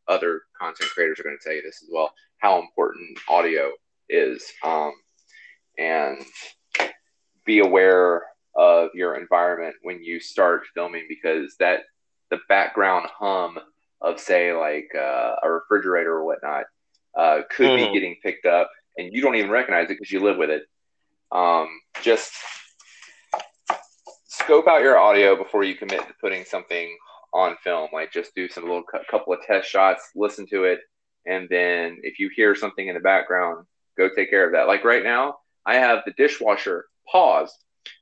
other 0.08 0.42
content 0.60 0.90
creators 0.90 1.18
are 1.20 1.24
going 1.24 1.36
to 1.38 1.44
tell 1.44 1.54
you 1.54 1.62
this 1.62 1.82
as 1.82 1.88
well, 1.92 2.12
how 2.38 2.58
important 2.60 3.18
audio 3.28 3.70
is. 4.08 4.44
Um, 4.62 4.92
and 5.78 6.24
be 7.44 7.58
aware 7.58 8.22
of 8.56 8.90
your 8.94 9.16
environment 9.16 9.74
when 9.82 10.02
you 10.02 10.20
start 10.20 10.62
filming 10.74 11.04
because 11.08 11.56
that 11.58 11.80
the 12.30 12.38
background 12.48 13.06
hum 13.18 13.58
of 14.00 14.20
say 14.20 14.52
like 14.52 14.88
uh, 14.96 15.34
a 15.42 15.50
refrigerator 15.50 16.12
or 16.12 16.24
whatnot 16.24 16.64
uh, 17.18 17.40
could 17.50 17.70
Mhm. 17.70 17.86
be 17.88 17.92
getting 17.92 18.16
picked 18.22 18.46
up 18.46 18.70
and 18.96 19.12
you 19.12 19.20
don't 19.20 19.34
even 19.34 19.50
recognize 19.50 19.84
it 19.86 19.98
because 19.98 20.10
you 20.12 20.20
live 20.20 20.36
with 20.36 20.50
it 20.50 20.64
um, 21.32 21.68
just 22.02 22.32
scope 24.26 24.66
out 24.68 24.82
your 24.82 24.98
audio 24.98 25.36
before 25.36 25.64
you 25.64 25.74
commit 25.74 26.06
to 26.06 26.14
putting 26.20 26.44
something 26.44 26.96
on 27.34 27.56
film. 27.62 27.88
Like 27.92 28.12
just 28.12 28.34
do 28.34 28.48
some 28.48 28.64
little 28.64 28.84
cou- 28.84 29.04
couple 29.10 29.32
of 29.32 29.40
test 29.42 29.68
shots, 29.68 30.10
listen 30.14 30.46
to 30.48 30.64
it, 30.64 30.80
and 31.26 31.48
then 31.50 31.98
if 32.02 32.18
you 32.18 32.30
hear 32.34 32.54
something 32.54 32.86
in 32.86 32.94
the 32.94 33.00
background, 33.00 33.66
go 33.98 34.08
take 34.14 34.30
care 34.30 34.46
of 34.46 34.52
that. 34.52 34.68
Like 34.68 34.84
right 34.84 35.02
now, 35.02 35.36
I 35.66 35.74
have 35.74 36.02
the 36.06 36.12
dishwasher 36.16 36.86
paused 37.10 37.56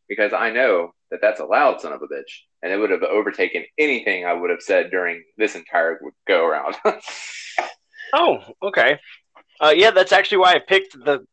because 0.08 0.32
I 0.32 0.50
know 0.50 0.92
that 1.10 1.20
that's 1.20 1.40
a 1.40 1.44
loud 1.44 1.80
son 1.80 1.92
of 1.92 2.02
a 2.02 2.06
bitch, 2.06 2.42
and 2.62 2.72
it 2.72 2.76
would 2.76 2.90
have 2.90 3.02
overtaken 3.02 3.64
anything 3.78 4.24
I 4.26 4.32
would 4.32 4.50
have 4.50 4.62
said 4.62 4.90
during 4.90 5.22
this 5.38 5.54
entire 5.56 6.00
go 6.28 6.46
around. 6.46 6.76
Oh, 8.12 8.44
okay. 8.62 8.98
Uh, 9.60 9.72
yeah, 9.74 9.90
that's 9.90 10.12
actually 10.12 10.38
why 10.38 10.52
I 10.54 10.58
picked 10.58 10.92
the. 11.04 11.24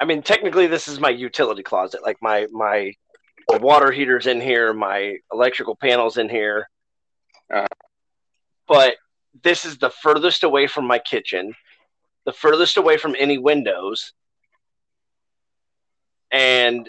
I 0.00 0.06
mean, 0.06 0.22
technically, 0.22 0.66
this 0.66 0.88
is 0.88 0.98
my 0.98 1.10
utility 1.10 1.62
closet. 1.62 2.02
Like 2.02 2.16
my, 2.20 2.46
my 2.52 2.92
water 3.48 3.92
heater's 3.92 4.26
in 4.26 4.40
here, 4.40 4.72
my 4.72 5.16
electrical 5.32 5.76
panels 5.76 6.16
in 6.16 6.28
here. 6.28 6.68
Uh-huh. 7.52 7.66
But 8.66 8.96
this 9.42 9.64
is 9.64 9.78
the 9.78 9.90
furthest 9.90 10.42
away 10.44 10.66
from 10.66 10.86
my 10.86 10.98
kitchen, 10.98 11.54
the 12.24 12.32
furthest 12.32 12.76
away 12.76 12.96
from 12.96 13.14
any 13.18 13.38
windows, 13.38 14.12
and 16.30 16.88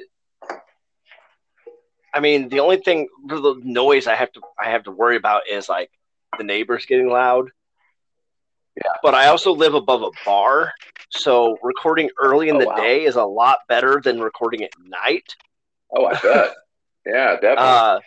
I 2.14 2.20
mean, 2.22 2.48
the 2.50 2.62
only 2.62 2.78
thing 2.78 3.10
the 3.28 3.60
noise 3.64 4.08
I 4.08 4.16
have 4.16 4.32
to 4.34 4.42
I 4.60 4.70
have 4.70 4.84
to 4.84 4.92
worry 4.92 5.18
about 5.18 5.44
is 5.50 5.68
like 5.68 5.92
the 6.38 6.44
neighbors 6.44 6.86
getting 6.86 7.10
loud 7.10 7.50
Yeah. 8.78 8.92
but 9.04 9.14
I 9.14 9.28
also 9.28 9.52
live 9.54 9.74
above 9.74 10.02
a 10.02 10.12
bar, 10.26 10.74
so 11.10 11.58
recording 11.62 12.10
early 12.20 12.50
in 12.50 12.56
Oh, 12.56 12.60
the 12.60 12.66
wow. 12.66 12.76
day 12.76 13.06
is 13.06 13.16
a 13.16 13.24
lot 13.24 13.60
better 13.68 14.02
than 14.04 14.20
recording 14.20 14.64
at 14.64 14.72
night. 14.86 15.36
oh, 15.96 16.06
I 16.06 16.14
bet. 16.22 16.52
Yeah, 17.08 17.34
definitely. 17.34 17.56
Uh, 17.58 18.00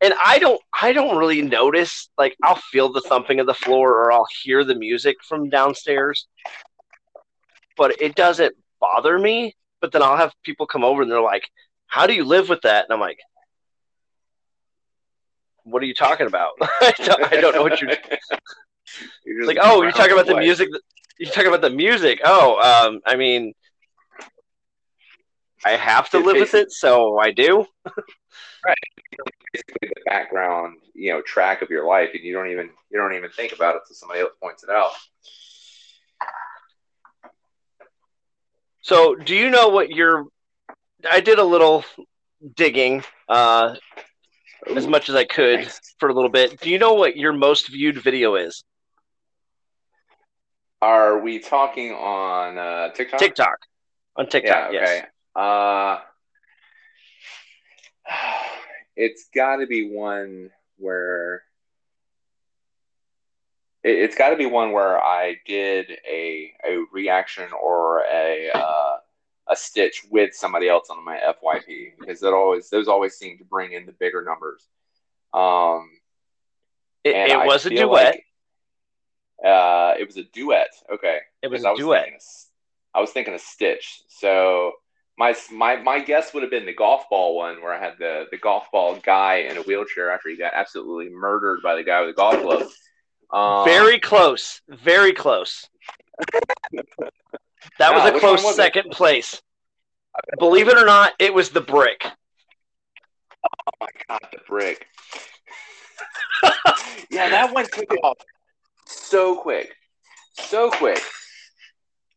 and 0.00 0.14
I 0.24 0.38
don't, 0.38 0.60
I 0.80 0.92
don't 0.92 1.16
really 1.16 1.42
notice. 1.42 2.08
Like, 2.16 2.36
I'll 2.42 2.56
feel 2.56 2.92
the 2.92 3.02
thumping 3.02 3.40
of 3.40 3.46
the 3.46 3.54
floor, 3.54 4.02
or 4.02 4.12
I'll 4.12 4.26
hear 4.42 4.64
the 4.64 4.74
music 4.74 5.16
from 5.22 5.48
downstairs, 5.48 6.26
but 7.76 8.00
it 8.00 8.14
doesn't 8.14 8.54
bother 8.80 9.18
me. 9.18 9.54
But 9.80 9.92
then 9.92 10.02
I'll 10.02 10.16
have 10.16 10.32
people 10.42 10.66
come 10.66 10.84
over 10.84 11.02
and 11.02 11.10
they're 11.10 11.22
like, 11.22 11.48
"How 11.86 12.06
do 12.06 12.14
you 12.14 12.24
live 12.24 12.48
with 12.48 12.62
that?" 12.62 12.84
And 12.84 12.92
I'm 12.92 13.00
like, 13.00 13.18
"What 15.64 15.82
are 15.82 15.86
you 15.86 15.94
talking 15.94 16.26
about? 16.26 16.52
I, 16.60 16.94
don't, 16.98 17.32
I 17.32 17.40
don't 17.40 17.54
know 17.54 17.62
what 17.62 17.80
you're." 17.80 17.92
You're 19.24 19.46
like, 19.46 19.58
oh, 19.60 19.82
you're 19.82 19.92
talking 19.92 20.12
about 20.12 20.26
the 20.26 20.32
away. 20.32 20.42
music. 20.42 20.68
You're 21.18 21.30
talking 21.30 21.46
about 21.46 21.60
the 21.60 21.70
music. 21.70 22.20
Oh, 22.24 22.58
um, 22.60 23.00
I 23.06 23.14
mean, 23.14 23.54
I 25.64 25.72
have 25.72 26.10
to 26.10 26.18
live 26.18 26.36
with 26.36 26.54
it, 26.54 26.72
so 26.72 27.18
I 27.18 27.30
do. 27.30 27.66
Basically 29.52 29.88
the 29.88 30.02
background, 30.06 30.78
you 30.94 31.12
know, 31.12 31.22
track 31.22 31.62
of 31.62 31.70
your 31.70 31.86
life, 31.86 32.10
and 32.14 32.22
you 32.22 32.32
don't 32.32 32.50
even 32.50 32.70
you 32.90 32.98
don't 32.98 33.14
even 33.14 33.30
think 33.30 33.52
about 33.52 33.74
it 33.76 33.82
until 33.82 33.96
somebody 33.96 34.20
else 34.20 34.32
points 34.40 34.62
it 34.64 34.70
out. 34.70 34.90
So, 38.82 39.14
do 39.14 39.34
you 39.34 39.50
know 39.50 39.68
what 39.68 39.90
your? 39.90 40.24
I 41.10 41.20
did 41.20 41.38
a 41.38 41.44
little 41.44 41.84
digging, 42.56 43.02
uh, 43.28 43.76
as 44.74 44.86
much 44.86 45.08
as 45.08 45.14
I 45.14 45.24
could 45.24 45.60
Nice. 45.60 45.94
for 45.98 46.08
a 46.08 46.14
little 46.14 46.30
bit. 46.30 46.60
Do 46.60 46.70
you 46.70 46.78
know 46.78 46.94
what 46.94 47.16
your 47.16 47.32
most 47.32 47.68
viewed 47.68 48.02
video 48.02 48.34
is? 48.36 48.62
Are 50.82 51.18
we 51.20 51.38
talking 51.38 51.92
on 51.92 52.58
uh, 52.58 52.90
TikTok? 52.92 53.20
TikTok. 53.20 53.58
On 54.16 54.26
TikTok, 54.26 54.72
Yeah. 54.72 54.80
yes. 54.80 54.88
Okay. 54.88 55.06
Uh, 55.34 55.98
it's 59.00 59.28
got 59.34 59.56
to 59.56 59.66
be 59.66 59.90
one 59.90 60.50
where 60.76 61.42
it, 63.82 63.96
it's 63.98 64.16
got 64.16 64.30
to 64.30 64.36
be 64.36 64.46
one 64.46 64.72
where 64.72 64.98
I 65.02 65.36
did 65.46 65.90
a 66.08 66.52
a 66.66 66.84
reaction 66.92 67.48
or 67.52 68.00
a 68.04 68.50
uh, 68.54 68.96
a 69.48 69.56
stitch 69.56 70.04
with 70.10 70.34
somebody 70.34 70.68
else 70.68 70.90
on 70.90 71.04
my 71.04 71.18
FYP 71.18 71.92
because 71.98 72.20
that 72.20 72.32
always 72.32 72.68
those 72.70 72.88
always 72.88 73.14
seem 73.14 73.38
to 73.38 73.44
bring 73.44 73.72
in 73.72 73.86
the 73.86 73.92
bigger 73.92 74.22
numbers. 74.22 74.68
Um, 75.32 75.90
It, 77.04 77.16
it 77.30 77.46
was 77.46 77.66
a 77.66 77.70
duet. 77.70 77.90
like- 77.90 78.24
uh, 79.42 79.94
it 79.98 80.06
was 80.06 80.18
a 80.18 80.24
duet. 80.24 80.68
Okay. 80.92 81.18
it 81.40 81.48
was 81.48 81.64
a 81.64 81.68
I 81.68 81.70
was 81.70 81.80
duet. 81.80 82.02
Thinking 82.04 82.20
I 82.94 83.00
was 83.00 83.10
thinking 83.12 83.32
a 83.34 83.38
Stitch. 83.38 84.02
So 84.08 84.72
my 85.20 85.36
my 85.52 85.76
my 85.76 86.00
guess 86.00 86.32
would 86.32 86.42
have 86.42 86.50
been 86.50 86.64
the 86.64 86.72
golf 86.72 87.04
ball 87.10 87.36
one, 87.36 87.60
where 87.62 87.74
I 87.74 87.78
had 87.78 87.98
the 87.98 88.24
the 88.30 88.38
golf 88.38 88.64
ball 88.72 88.96
guy 88.96 89.46
in 89.50 89.58
a 89.58 89.62
wheelchair 89.62 90.10
after 90.10 90.30
he 90.30 90.36
got 90.36 90.54
absolutely 90.54 91.10
murdered 91.10 91.60
by 91.62 91.76
the 91.76 91.84
guy 91.84 92.00
with 92.00 92.16
the 92.16 92.20
golf 92.20 92.40
club. 92.40 92.62
Um, 93.30 93.66
Very 93.66 94.00
close. 94.00 94.62
Very 94.66 95.12
close. 95.12 95.68
That 97.78 97.92
was 97.92 98.06
a 98.06 98.18
close 98.18 98.42
was 98.42 98.54
it? 98.54 98.56
second 98.56 98.92
place. 98.92 99.42
Believe 100.38 100.68
it 100.68 100.78
or 100.78 100.86
not, 100.86 101.12
it 101.18 101.34
was 101.34 101.50
the 101.50 101.60
brick. 101.60 102.02
Oh 103.44 103.72
my 103.78 103.88
god, 104.08 104.20
the 104.32 104.38
brick. 104.48 104.86
yeah, 107.10 107.28
that 107.28 107.52
one 107.52 107.66
took 107.70 107.92
off 108.02 108.16
so 108.86 109.36
quick, 109.36 109.74
so 110.32 110.70
quick. 110.70 111.02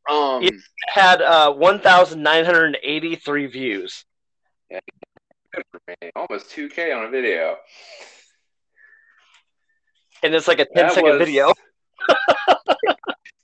Um, 0.10 0.44
It 0.44 0.56
had 0.88 1.22
uh, 1.22 1.54
1,983 1.54 3.46
views. 3.48 4.06
good 4.72 5.64
for 5.72 5.80
me. 5.88 6.12
almost 6.16 6.50
2K 6.52 6.96
on 6.98 7.06
a 7.06 7.10
video. 7.10 7.56
And 10.24 10.34
it's 10.34 10.48
like 10.48 10.60
a 10.60 10.66
10 10.66 10.74
That 10.76 10.94
second 10.94 11.10
was- 11.20 11.28
video. 11.28 11.54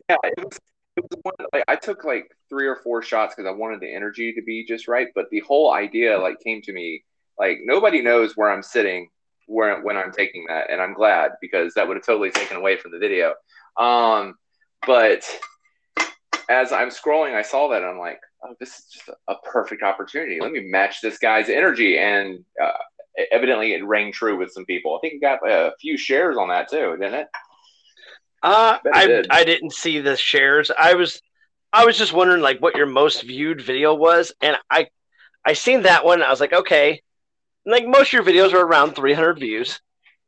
yeah, 0.09 0.15
it 0.23 0.43
was. 0.43 0.59
It 0.97 1.03
was 1.09 1.19
one, 1.21 1.33
like 1.53 1.63
I 1.69 1.75
took 1.77 2.03
like 2.03 2.29
three 2.49 2.67
or 2.67 2.75
four 2.75 3.01
shots 3.01 3.33
because 3.33 3.47
I 3.47 3.53
wanted 3.55 3.79
the 3.79 3.93
energy 3.93 4.33
to 4.33 4.41
be 4.41 4.65
just 4.65 4.89
right. 4.89 5.07
But 5.15 5.29
the 5.29 5.39
whole 5.41 5.71
idea 5.73 6.17
like 6.19 6.41
came 6.41 6.61
to 6.63 6.73
me 6.73 7.05
like 7.37 7.59
nobody 7.63 8.01
knows 8.01 8.35
where 8.35 8.49
I'm 8.51 8.63
sitting 8.63 9.07
where 9.47 9.81
when 9.81 9.95
I'm 9.95 10.11
taking 10.11 10.45
that, 10.49 10.69
and 10.69 10.81
I'm 10.81 10.93
glad 10.93 11.31
because 11.39 11.73
that 11.75 11.87
would 11.87 11.95
have 11.95 12.05
totally 12.05 12.31
taken 12.31 12.57
away 12.57 12.75
from 12.75 12.91
the 12.91 12.99
video. 12.99 13.33
Um, 13.77 14.35
but 14.85 15.23
as 16.49 16.71
I'm 16.71 16.89
scrolling, 16.89 17.35
I 17.35 17.43
saw 17.43 17.69
that 17.69 17.83
and 17.83 17.91
I'm 17.91 17.99
like, 17.99 18.19
oh, 18.43 18.55
this 18.59 18.79
is 18.79 18.85
just 18.85 19.09
a, 19.27 19.35
perfect 19.45 19.83
opportunity. 19.83 20.39
Let 20.41 20.51
me 20.51 20.61
match 20.61 20.99
this 21.01 21.19
guy's 21.19 21.47
energy, 21.47 21.97
and 21.97 22.43
uh, 22.61 22.71
evidently 23.31 23.73
it 23.73 23.85
rang 23.85 24.11
true 24.11 24.37
with 24.37 24.51
some 24.51 24.65
people. 24.65 24.95
I 24.95 24.99
think 25.01 25.15
it 25.15 25.21
got 25.21 25.47
a 25.47 25.73
few 25.79 25.97
shares 25.97 26.37
on 26.37 26.49
that 26.49 26.69
too, 26.69 26.97
didn't 26.99 27.13
it? 27.13 27.27
Uh, 28.41 28.79
it 28.83 28.91
I, 28.95 29.07
did. 29.07 29.27
I 29.29 29.43
didn't 29.43 29.73
see 29.73 29.99
the 29.99 30.17
shares. 30.17 30.71
I 30.75 30.95
was 30.95 31.21
I 31.71 31.85
was 31.85 31.97
just 31.97 32.13
wondering 32.13 32.41
like 32.41 32.59
what 32.59 32.75
your 32.75 32.87
most 32.87 33.23
viewed 33.23 33.61
video 33.61 33.93
was, 33.93 34.33
and 34.41 34.57
I 34.71 34.87
I 35.45 35.53
seen 35.53 35.83
that 35.83 36.03
one. 36.03 36.23
I 36.23 36.29
was 36.29 36.39
like, 36.39 36.53
okay, 36.53 37.01
like 37.65 37.85
most 37.85 38.07
of 38.07 38.13
your 38.13 38.23
videos 38.23 38.53
are 38.53 38.65
around 38.65 38.95
300 38.95 39.39
views, 39.39 39.79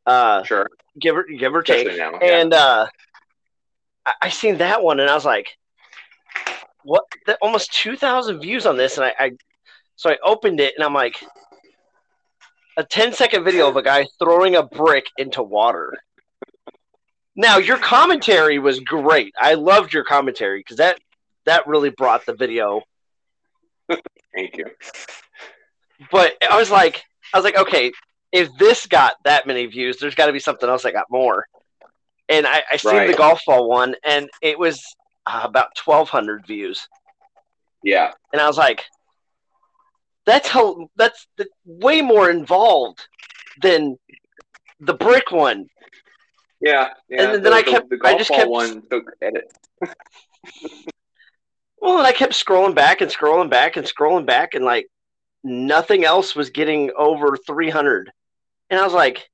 uh, 0.06 0.42
Sure, 0.44 0.70
give 1.00 1.16
or 1.16 1.24
give 1.24 1.54
or 1.54 1.62
take. 1.62 1.86
now. 1.96 2.12
yeah. 2.20 2.38
And 2.38 2.54
uh, 2.54 2.86
I, 4.06 4.12
I 4.22 4.28
seen 4.28 4.58
that 4.58 4.82
one, 4.82 5.00
and 5.00 5.10
I 5.10 5.14
was 5.14 5.24
like, 5.24 5.56
what? 6.84 7.04
That, 7.26 7.38
almost 7.42 7.72
2,000 7.74 8.40
views 8.40 8.66
on 8.66 8.76
this, 8.76 8.96
and 8.96 9.04
I, 9.06 9.14
I 9.18 9.30
so 9.96 10.10
I 10.10 10.18
opened 10.24 10.60
it, 10.60 10.74
and 10.76 10.84
I'm 10.84 10.94
like, 10.94 11.22
a 12.76 12.84
10 12.84 13.12
second 13.12 13.44
video 13.44 13.68
of 13.68 13.76
a 13.76 13.82
guy 13.82 14.06
throwing 14.18 14.56
a 14.56 14.62
brick 14.62 15.06
into 15.18 15.42
water. 15.42 15.94
Now 17.36 17.58
your 17.58 17.78
commentary 17.78 18.58
was 18.58 18.80
great. 18.80 19.34
I 19.38 19.54
loved 19.54 19.92
your 19.92 20.04
commentary 20.04 20.60
because 20.60 20.76
that 20.78 20.98
that 21.44 21.66
really 21.66 21.90
brought 21.90 22.26
the 22.26 22.34
video. 22.34 22.82
Thank 24.34 24.56
you. 24.56 24.66
But 26.10 26.36
I 26.48 26.58
was 26.58 26.70
like, 26.70 27.02
I 27.32 27.38
was 27.38 27.44
like, 27.44 27.56
okay, 27.56 27.92
if 28.32 28.48
this 28.58 28.86
got 28.86 29.14
that 29.24 29.46
many 29.46 29.66
views, 29.66 29.98
there's 29.98 30.14
got 30.14 30.26
to 30.26 30.32
be 30.32 30.38
something 30.38 30.68
else 30.68 30.82
that 30.82 30.92
got 30.92 31.10
more. 31.10 31.46
And 32.28 32.46
I, 32.46 32.62
I 32.70 32.76
seen 32.76 33.06
the 33.06 33.14
golf 33.14 33.42
ball 33.46 33.68
one, 33.68 33.94
and 34.04 34.28
it 34.40 34.58
was 34.58 34.82
uh, 35.26 35.40
about 35.44 35.78
1,200 35.84 36.46
views. 36.46 36.88
Yeah, 37.82 38.12
and 38.32 38.40
I 38.40 38.46
was 38.46 38.56
like, 38.58 38.84
"That's 40.26 40.48
how. 40.48 40.88
That's 40.96 41.26
the, 41.36 41.48
way 41.64 42.00
more 42.02 42.30
involved 42.30 43.06
than 43.60 43.98
the 44.80 44.94
brick 44.94 45.30
one." 45.32 45.66
yeah, 46.60 46.90
yeah. 47.08 47.32
And 47.32 47.44
then 47.44 47.52
I 47.52 47.62
kept- 47.62 47.90
the 47.90 47.96
I 48.04 48.10
golf 48.12 48.18
just 48.18 48.30
ball 48.30 48.38
kept- 48.38 48.50
one 48.50 48.82
took 48.90 49.12
edit. 49.20 49.52
Well, 51.80 51.98
and 51.98 52.06
I 52.06 52.12
kept 52.12 52.32
scrolling 52.34 52.76
back 52.76 53.00
and 53.00 53.10
scrolling 53.10 53.50
back 53.50 53.76
and 53.76 53.84
scrolling 53.84 54.24
back, 54.24 54.54
and 54.54 54.64
like 54.64 54.86
nothing 55.42 56.04
else 56.04 56.36
was 56.36 56.50
getting 56.50 56.92
over 56.96 57.36
300. 57.36 58.12
And 58.70 58.78
I 58.78 58.84
was 58.84 58.92
like, 58.94 59.28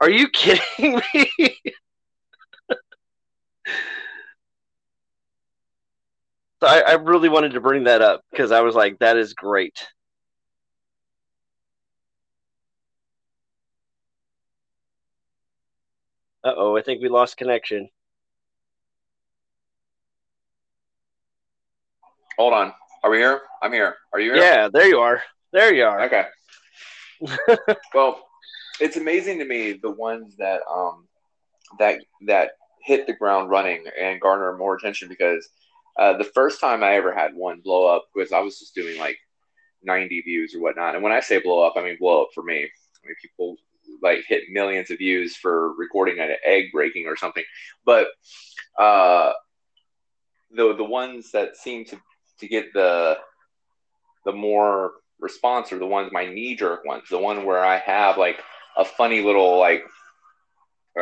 "Are 0.00 0.10
you 0.10 0.28
kidding 0.30 1.00
me?" 1.14 1.30
So 6.60 6.66
I, 6.66 6.80
I 6.80 6.92
really 6.94 7.28
wanted 7.28 7.52
to 7.52 7.60
bring 7.60 7.84
that 7.84 8.02
up 8.02 8.22
because 8.30 8.52
I 8.52 8.60
was 8.60 8.74
like, 8.74 8.98
"That 8.98 9.16
is 9.16 9.34
great." 9.34 9.86
Uh 16.44 16.52
oh, 16.56 16.76
I 16.76 16.82
think 16.82 17.02
we 17.02 17.08
lost 17.08 17.36
connection. 17.36 17.88
Hold 22.38 22.52
on. 22.52 22.72
Are 23.02 23.10
we 23.10 23.18
here? 23.18 23.40
I'm 23.62 23.72
here. 23.72 23.96
Are 24.12 24.20
you 24.20 24.32
here? 24.32 24.42
Yeah, 24.42 24.68
there 24.72 24.86
you 24.86 24.98
are. 25.00 25.22
There 25.52 25.74
you 25.74 25.84
are. 25.84 26.02
Okay. 26.02 26.24
well, 27.94 28.24
it's 28.80 28.96
amazing 28.96 29.38
to 29.40 29.44
me 29.44 29.72
the 29.72 29.90
ones 29.90 30.36
that 30.38 30.60
um 30.72 31.06
that 31.78 32.00
that 32.26 32.52
hit 32.82 33.06
the 33.06 33.12
ground 33.12 33.50
running 33.50 33.84
and 34.00 34.20
garner 34.20 34.56
more 34.56 34.76
attention 34.76 35.08
because 35.08 35.48
uh, 35.98 36.16
the 36.16 36.24
first 36.24 36.60
time 36.60 36.84
I 36.84 36.94
ever 36.94 37.12
had 37.12 37.34
one 37.34 37.60
blow 37.60 37.86
up 37.86 38.06
was 38.14 38.32
I 38.32 38.40
was 38.40 38.58
just 38.58 38.74
doing 38.74 38.98
like 38.98 39.18
90 39.82 40.20
views 40.22 40.54
or 40.54 40.60
whatnot. 40.60 40.94
And 40.94 41.02
when 41.02 41.12
I 41.12 41.20
say 41.20 41.40
blow 41.40 41.66
up, 41.66 41.74
I 41.76 41.82
mean 41.82 41.96
blow 41.98 42.22
up 42.22 42.28
for 42.34 42.42
me. 42.42 42.56
I 42.56 43.06
mean 43.06 43.16
people 43.20 43.56
like 44.02 44.24
hit 44.26 44.44
millions 44.50 44.90
of 44.90 44.98
views 44.98 45.36
for 45.36 45.74
recording 45.74 46.20
an 46.20 46.30
egg 46.44 46.66
breaking 46.72 47.06
or 47.06 47.16
something. 47.16 47.44
But 47.84 48.08
uh, 48.78 49.32
the 50.52 50.74
the 50.76 50.84
ones 50.84 51.32
that 51.32 51.56
seem 51.56 51.84
to 51.86 52.00
to 52.40 52.48
get 52.48 52.72
the 52.72 53.18
the 54.24 54.32
more 54.32 54.92
response 55.18 55.72
are 55.72 55.78
the 55.78 55.86
ones 55.86 56.12
my 56.12 56.26
knee 56.26 56.54
jerk 56.54 56.84
ones, 56.84 57.04
the 57.10 57.18
one 57.18 57.44
where 57.44 57.64
I 57.64 57.78
have 57.78 58.18
like 58.18 58.40
a 58.76 58.84
funny 58.84 59.20
little 59.20 59.58
like 59.58 59.82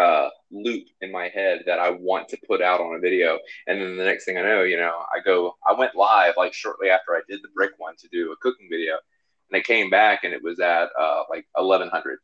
uh, 0.01 0.31
loop 0.51 0.85
in 1.01 1.11
my 1.11 1.29
head 1.29 1.63
that 1.67 1.79
I 1.79 1.91
want 1.91 2.29
to 2.29 2.39
put 2.47 2.63
out 2.63 2.81
on 2.81 2.95
a 2.95 2.99
video, 2.99 3.39
and 3.67 3.81
then 3.81 3.97
the 3.97 4.05
next 4.05 4.25
thing 4.25 4.39
I 4.39 4.43
know, 4.43 4.63
you 4.63 4.77
know, 4.77 4.93
I 5.15 5.21
go, 5.25 5.57
I 5.67 5.73
went 5.73 5.95
live 5.95 6.35
like 6.37 6.55
shortly 6.55 6.91
after 6.91 7.13
I 7.13 7.21
did 7.29 7.41
the 7.43 7.49
brick 7.55 7.73
one 7.79 7.95
to 7.99 8.09
do 8.09 8.33
a 8.33 8.37
cooking 8.37 8.69
video, 8.71 8.95
and 9.51 9.59
I 9.59 9.61
came 9.63 9.91
back 9.91 10.25
and 10.25 10.33
it 10.33 10.43
was 10.43 10.61
at 10.61 10.89
uh, 11.01 11.23
like 11.31 11.47
eleven 11.57 11.89
hundred, 11.89 12.19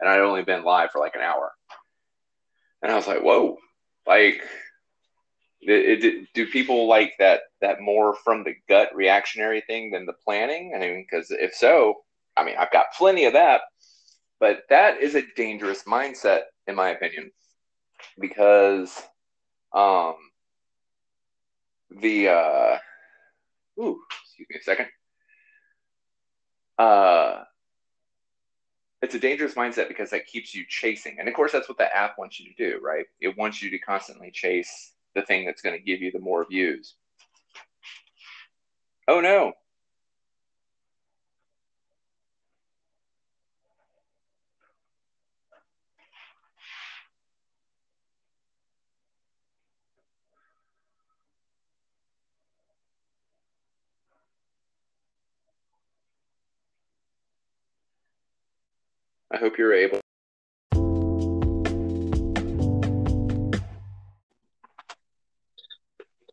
and 0.00 0.08
I'd 0.08 0.20
only 0.20 0.42
been 0.42 0.64
live 0.64 0.90
for 0.90 1.00
like 1.00 1.14
an 1.14 1.22
hour, 1.22 1.52
and 2.82 2.92
I 2.92 2.96
was 2.96 3.06
like, 3.06 3.22
whoa, 3.22 3.58
like. 4.06 4.42
It, 5.68 6.04
it, 6.04 6.28
do 6.32 6.46
people 6.46 6.86
like 6.86 7.14
that 7.18 7.40
that 7.60 7.80
more 7.80 8.14
from 8.22 8.44
the 8.44 8.54
gut 8.68 8.94
reactionary 8.94 9.62
thing 9.62 9.90
than 9.90 10.06
the 10.06 10.12
planning? 10.24 10.72
I 10.76 10.78
mean, 10.78 11.04
because 11.04 11.32
if 11.32 11.54
so, 11.54 12.04
I 12.36 12.44
mean, 12.44 12.54
I've 12.56 12.70
got 12.70 12.92
plenty 12.96 13.24
of 13.24 13.32
that, 13.32 13.62
but 14.38 14.60
that 14.68 15.00
is 15.00 15.16
a 15.16 15.24
dangerous 15.34 15.82
mindset, 15.82 16.42
in 16.66 16.74
my 16.74 16.90
opinion, 16.90 17.30
because 18.18 19.02
um, 19.72 20.14
the 22.00 22.28
uh, 22.28 22.78
ooh, 23.80 24.00
excuse 24.24 24.46
me 24.50 24.56
a 24.60 24.62
second. 24.62 24.86
Uh, 26.78 27.44
it's 29.02 29.14
a 29.14 29.18
dangerous 29.18 29.54
mindset 29.54 29.88
because 29.88 30.10
that 30.10 30.26
keeps 30.26 30.54
you 30.54 30.64
chasing, 30.68 31.16
and 31.18 31.28
of 31.28 31.34
course, 31.34 31.52
that's 31.52 31.68
what 31.68 31.78
the 31.78 31.96
app 31.96 32.18
wants 32.18 32.40
you 32.40 32.52
to 32.52 32.70
do, 32.70 32.80
right? 32.82 33.06
It 33.20 33.36
wants 33.36 33.62
you 33.62 33.70
to 33.70 33.78
constantly 33.78 34.30
chase 34.30 34.92
the 35.14 35.22
thing 35.22 35.44
that's 35.44 35.62
going 35.62 35.76
to 35.76 35.82
give 35.82 36.00
you 36.00 36.12
the 36.12 36.18
more 36.18 36.46
views. 36.46 36.94
Oh 39.08 39.20
no. 39.20 39.52
I 59.36 59.38
hope 59.38 59.58
you're 59.58 59.74
able. 59.74 60.00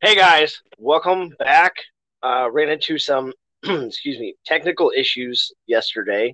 Hey 0.02 0.16
guys, 0.16 0.62
welcome 0.78 1.36
back. 1.38 1.74
Uh, 2.22 2.50
ran 2.50 2.70
into 2.70 2.98
some, 2.98 3.34
excuse 3.64 4.18
me, 4.20 4.36
technical 4.46 4.94
issues 4.96 5.52
yesterday. 5.68 6.34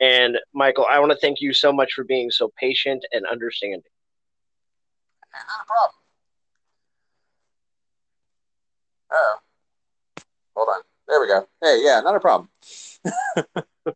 And 0.00 0.38
Michael, 0.54 0.86
I 0.90 1.00
want 1.00 1.12
to 1.12 1.18
thank 1.18 1.42
you 1.42 1.52
so 1.52 1.70
much 1.70 1.92
for 1.92 2.04
being 2.04 2.30
so 2.30 2.50
patient 2.58 3.04
and 3.12 3.26
understanding. 3.30 3.82
Not 5.34 5.42
a 5.42 5.66
problem. 5.66 5.96
Oh, 9.12 9.36
hold 10.56 10.68
on. 10.76 10.80
There 11.08 11.20
we 11.20 11.26
go. 11.26 11.46
Hey, 11.62 11.82
yeah, 11.84 12.00
not 12.00 12.16
a 12.16 12.20
problem. 12.20 12.48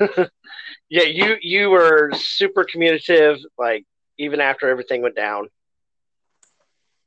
yeah, 0.88 1.04
you 1.04 1.36
you 1.40 1.70
were 1.70 2.12
super 2.14 2.64
communicative, 2.64 3.38
like 3.58 3.84
even 4.18 4.40
after 4.40 4.68
everything 4.68 5.02
went 5.02 5.16
down. 5.16 5.48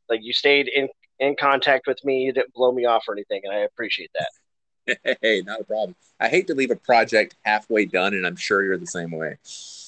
Like 0.10 0.22
you 0.24 0.34
stayed 0.34 0.68
in 0.68 0.90
in 1.20 1.36
contact 1.36 1.88
with 1.88 2.04
me, 2.04 2.24
you 2.24 2.34
didn't 2.34 2.54
blow 2.54 2.72
me 2.72 2.86
off 2.86 3.04
or 3.08 3.14
anything, 3.14 3.42
and 3.44 3.54
I 3.54 3.60
appreciate 3.60 4.12
that. 4.16 5.18
hey, 5.22 5.42
not 5.46 5.62
a 5.62 5.64
problem. 5.64 5.96
I 6.20 6.30
hate 6.30 6.48
to 6.48 6.56
leave 6.56 6.72
a 6.72 6.76
project 6.76 7.36
halfway 7.44 7.86
done, 7.86 8.14
and 8.14 8.26
I'm 8.26 8.36
sure 8.36 8.64
you're 8.64 8.78
the 8.78 8.88
same 8.88 9.12
way. 9.12 9.38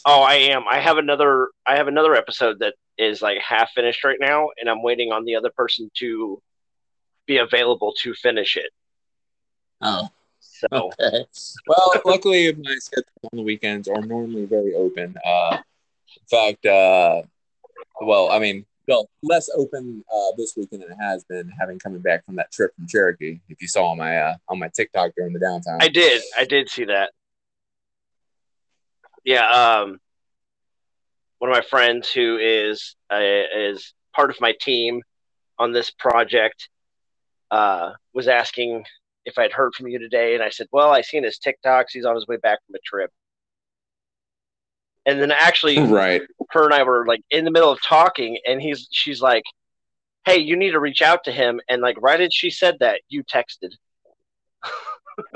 Oh, 0.05 0.21
I 0.21 0.35
am. 0.35 0.63
I 0.69 0.79
have 0.79 0.97
another. 0.97 1.49
I 1.65 1.75
have 1.75 1.87
another 1.87 2.15
episode 2.15 2.59
that 2.59 2.75
is 2.97 3.21
like 3.21 3.39
half 3.39 3.71
finished 3.71 4.03
right 4.03 4.19
now, 4.19 4.49
and 4.59 4.69
I'm 4.69 4.83
waiting 4.83 5.11
on 5.11 5.25
the 5.25 5.35
other 5.35 5.49
person 5.49 5.89
to 5.95 6.41
be 7.25 7.37
available 7.37 7.93
to 8.03 8.13
finish 8.13 8.57
it. 8.57 8.71
Oh, 9.81 10.09
so 10.71 10.91
okay. 10.99 11.25
Well, 11.67 11.93
luckily 12.05 12.53
my 12.53 12.75
schedule 12.79 13.05
on 13.31 13.37
the 13.37 13.43
weekends 13.43 13.87
are 13.87 14.01
normally 14.01 14.45
very 14.45 14.73
open. 14.73 15.15
Uh, 15.25 15.57
in 15.57 16.27
fact, 16.29 16.65
uh, 16.65 17.21
well, 18.01 18.31
I 18.31 18.39
mean, 18.39 18.65
well, 18.87 19.09
less 19.23 19.49
open 19.55 20.03
uh, 20.13 20.31
this 20.37 20.53
weekend 20.57 20.83
than 20.83 20.91
it 20.91 20.97
has 20.99 21.23
been, 21.23 21.51
having 21.59 21.79
coming 21.79 22.01
back 22.01 22.25
from 22.25 22.35
that 22.35 22.51
trip 22.51 22.75
from 22.75 22.87
Cherokee. 22.87 23.39
If 23.49 23.61
you 23.61 23.67
saw 23.67 23.87
on 23.87 23.97
my 23.97 24.17
uh, 24.17 24.35
on 24.49 24.59
my 24.59 24.69
TikTok 24.69 25.11
during 25.15 25.33
the 25.33 25.39
downtime, 25.39 25.81
I 25.81 25.87
did. 25.87 26.21
I 26.37 26.45
did 26.45 26.69
see 26.69 26.85
that. 26.85 27.11
Yeah. 29.23 29.49
Um, 29.49 29.99
one 31.39 31.49
of 31.49 31.55
my 31.55 31.63
friends 31.67 32.11
who 32.11 32.37
is 32.37 32.95
uh, 33.11 33.19
is 33.19 33.93
part 34.13 34.29
of 34.29 34.41
my 34.41 34.53
team 34.59 35.01
on 35.57 35.71
this 35.71 35.91
project 35.91 36.69
uh, 37.49 37.91
was 38.13 38.27
asking 38.27 38.83
if 39.25 39.37
I'd 39.37 39.51
heard 39.51 39.73
from 39.75 39.87
you 39.87 39.99
today, 39.99 40.33
and 40.33 40.43
I 40.43 40.49
said, 40.49 40.67
"Well, 40.71 40.91
I 40.91 41.01
seen 41.01 41.23
his 41.23 41.39
TikToks. 41.39 41.87
He's 41.91 42.05
on 42.05 42.15
his 42.15 42.27
way 42.27 42.37
back 42.37 42.59
from 42.65 42.75
a 42.75 42.79
trip." 42.85 43.11
And 45.05 45.21
then 45.21 45.31
actually, 45.31 45.79
right, 45.85 46.21
her 46.51 46.65
and 46.65 46.73
I 46.73 46.83
were 46.83 47.05
like 47.05 47.21
in 47.29 47.45
the 47.45 47.51
middle 47.51 47.71
of 47.71 47.81
talking, 47.81 48.37
and 48.45 48.61
he's 48.61 48.87
she's 48.91 49.21
like, 49.21 49.43
"Hey, 50.25 50.37
you 50.37 50.55
need 50.55 50.71
to 50.71 50.79
reach 50.79 51.01
out 51.01 51.23
to 51.25 51.31
him." 51.31 51.59
And 51.69 51.81
like 51.81 51.97
right 52.01 52.19
as 52.19 52.33
she 52.33 52.49
said 52.49 52.77
that, 52.79 53.01
you 53.09 53.23
texted. 53.23 53.71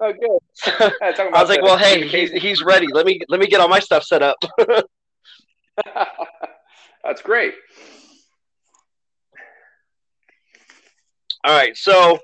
oh, 0.00 0.12
good. 0.12 0.38
I 0.66 1.40
was 1.40 1.48
like, 1.48 1.62
"Well, 1.62 1.78
hey, 1.78 2.06
he's 2.06 2.30
he's 2.32 2.62
ready. 2.62 2.88
Let 2.92 3.06
me 3.06 3.20
let 3.28 3.40
me 3.40 3.46
get 3.46 3.60
all 3.60 3.68
my 3.68 3.80
stuff 3.80 4.04
set 4.04 4.22
up." 4.22 4.36
That's 7.04 7.20
great. 7.22 7.54
All 11.44 11.54
right, 11.54 11.76
so 11.76 12.18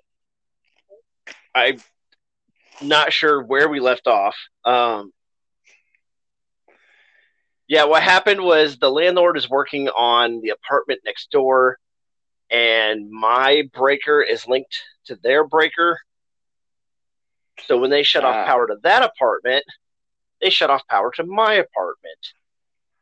I'm 1.54 1.76
not 2.80 3.12
sure 3.12 3.42
where 3.42 3.68
we 3.68 3.78
left 3.78 4.06
off. 4.06 4.34
Um, 4.64 5.12
yeah, 7.68 7.84
what 7.84 8.02
happened 8.02 8.40
was 8.42 8.78
the 8.78 8.90
landlord 8.90 9.36
is 9.36 9.48
working 9.50 9.88
on 9.90 10.40
the 10.40 10.48
apartment 10.50 11.00
next 11.04 11.30
door, 11.30 11.78
and 12.50 13.10
my 13.10 13.68
breaker 13.74 14.22
is 14.22 14.48
linked 14.48 14.74
to 15.04 15.16
their 15.16 15.44
breaker. 15.46 15.98
So 17.66 17.76
when 17.76 17.90
they 17.90 18.02
shut 18.02 18.24
off 18.24 18.36
Ah. 18.36 18.46
power 18.46 18.66
to 18.68 18.76
that 18.84 19.02
apartment, 19.02 19.64
they 20.40 20.48
shut 20.48 20.70
off 20.70 20.80
power 20.88 21.10
to 21.16 21.24
my 21.24 21.54
apartment. 21.54 22.32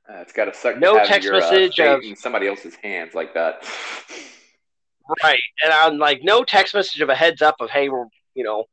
Uh, 0.08 0.14
it's 0.14 0.32
got 0.32 0.46
to 0.46 0.54
suck. 0.54 0.78
No 0.78 0.98
text 1.06 1.24
your, 1.24 1.36
uh, 1.36 1.38
message 1.38 1.76
fate 1.76 1.86
of- 1.86 2.02
in 2.02 2.16
somebody 2.16 2.48
else's 2.48 2.74
hands 2.76 3.14
like 3.14 3.34
that. 3.34 3.62
Right. 5.22 5.40
And 5.62 5.72
I'm 5.72 5.98
like, 5.98 6.20
no 6.22 6.44
text 6.44 6.74
message 6.74 7.00
of 7.00 7.08
a 7.08 7.14
heads 7.14 7.42
up 7.42 7.56
of, 7.60 7.70
hey, 7.70 7.84
you 7.84 8.44
know, 8.44 8.64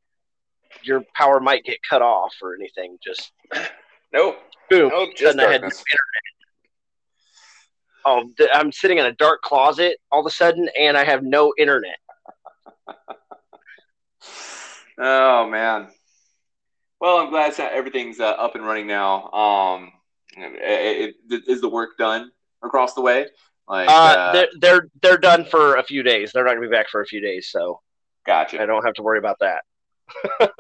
your 0.84 1.04
power 1.16 1.40
might 1.40 1.64
get 1.64 1.80
cut 1.90 2.02
off 2.02 2.34
or 2.42 2.56
anything. 2.56 2.98
Just 3.04 3.32
Nope. 4.14 4.38
boom. 4.70 4.90
Nope. 4.90 5.10
Just 5.16 5.40
I 5.40 5.44
had 5.52 5.62
darkness. 5.62 5.84
Oh, 8.08 8.30
th- 8.38 8.50
I'm 8.54 8.72
sitting 8.72 9.00
in 9.00 9.06
a 9.06 9.14
dark 9.14 9.42
closet 9.42 9.98
all 10.12 10.20
of 10.20 10.26
a 10.28 10.30
sudden, 10.30 10.70
and 10.80 10.96
I 10.96 11.04
have 11.04 11.24
no 11.24 11.54
internet. 11.58 11.98
Oh 14.98 15.50
man. 15.50 15.90
Well, 17.02 17.18
I'm 17.18 17.30
glad 17.30 17.54
that 17.56 17.74
everything's 17.74 18.22
uh, 18.22 18.30
up 18.30 18.56
and 18.56 18.66
running 18.66 18.88
now. 18.88 19.30
Um, 19.32 19.92
it, 20.38 21.16
it, 21.30 21.44
is 21.48 21.60
the 21.60 21.70
work 21.70 21.98
done 21.98 22.32
across 22.64 22.94
the 22.94 23.02
way? 23.02 23.28
Like, 23.68 23.90
Uh, 23.90 23.94
uh, 23.94 24.32
they're, 24.32 24.48
they're 24.60 24.88
they're 25.02 25.18
done 25.18 25.46
for 25.46 25.76
a 25.76 25.84
few 25.84 26.04
days. 26.04 26.32
They're 26.32 26.44
not 26.44 26.52
going 26.52 26.64
to 26.64 26.70
be 26.70 26.76
back 26.76 26.90
for 26.90 27.02
a 27.02 27.06
few 27.06 27.20
days, 27.20 27.50
so 27.50 27.82
gotcha. 28.26 28.62
I 28.62 28.66
don't 28.66 28.86
have 28.86 28.94
to 28.96 29.04
worry 29.04 29.18
about 29.18 29.40
that. 29.40 29.64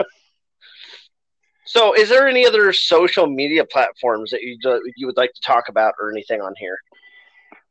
so, 1.66 1.94
is 1.94 2.10
there 2.10 2.28
any 2.28 2.48
other 2.48 2.74
social 2.74 3.28
media 3.28 3.64
platforms 3.66 4.32
that 4.32 4.42
you 4.42 4.58
you 4.96 5.06
would 5.06 5.18
like 5.18 5.34
to 5.34 5.42
talk 5.42 5.70
about 5.70 5.94
or 6.00 6.12
anything 6.12 6.42
on 6.42 6.54
here? 6.58 6.78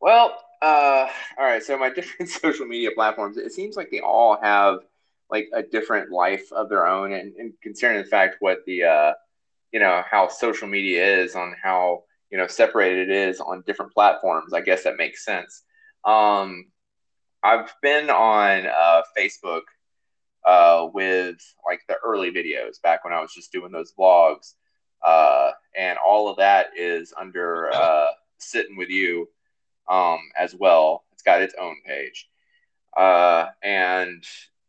Well, 0.00 0.38
uh, 0.62 1.08
all 1.38 1.44
right. 1.44 1.62
So 1.62 1.76
my 1.76 1.90
different 1.94 2.30
social 2.30 2.66
media 2.66 2.90
platforms, 2.94 3.36
it 3.36 3.52
seems 3.52 3.76
like 3.76 3.90
they 3.90 4.00
all 4.00 4.38
have 4.40 4.80
like 5.30 5.48
a 5.52 5.62
different 5.62 6.10
life 6.12 6.52
of 6.52 6.68
their 6.68 6.86
own, 6.86 7.12
and, 7.12 7.34
and 7.36 7.52
considering 7.62 8.02
the 8.02 8.08
fact 8.08 8.36
what 8.38 8.58
the 8.66 8.84
uh, 8.84 9.12
you 9.72 9.80
know 9.80 10.02
how 10.08 10.28
social 10.28 10.68
media 10.68 11.04
is 11.22 11.34
on 11.34 11.54
how 11.60 12.04
you 12.34 12.40
know 12.40 12.48
separated 12.48 13.10
it 13.10 13.28
is 13.28 13.38
on 13.38 13.62
different 13.64 13.92
platforms, 13.92 14.52
I 14.52 14.60
guess 14.60 14.82
that 14.82 14.96
makes 14.96 15.24
sense. 15.24 15.62
Um, 16.04 16.64
I've 17.44 17.72
been 17.80 18.10
on 18.10 18.66
uh, 18.66 19.02
Facebook 19.16 19.60
uh, 20.44 20.88
with 20.92 21.36
like 21.64 21.82
the 21.86 21.94
early 22.04 22.32
videos 22.32 22.82
back 22.82 23.04
when 23.04 23.14
I 23.14 23.20
was 23.20 23.32
just 23.32 23.52
doing 23.52 23.70
those 23.70 23.92
vlogs, 23.96 24.54
uh, 25.06 25.52
and 25.78 25.96
all 26.04 26.28
of 26.28 26.38
that 26.38 26.76
is 26.76 27.14
under 27.16 27.72
uh, 27.72 28.08
sitting 28.38 28.76
with 28.76 28.88
you 28.88 29.28
um, 29.88 30.18
as 30.36 30.56
well. 30.56 31.04
It's 31.12 31.22
got 31.22 31.40
its 31.40 31.54
own 31.56 31.76
page. 31.86 32.28
Uh, 32.96 33.46
and 33.62 34.24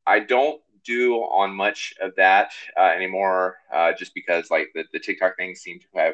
I 0.05 0.19
don't 0.19 0.61
do 0.83 1.15
on 1.15 1.55
much 1.55 1.95
of 1.99 2.11
that 2.17 2.51
uh, 2.79 2.91
anymore 2.95 3.55
uh, 3.73 3.93
just 3.97 4.13
because 4.13 4.51
like 4.51 4.67
the, 4.75 4.83
the 4.93 4.99
TikTok 4.99 5.35
things 5.35 5.61
seem 5.61 5.79
to 5.79 5.87
have 5.95 6.13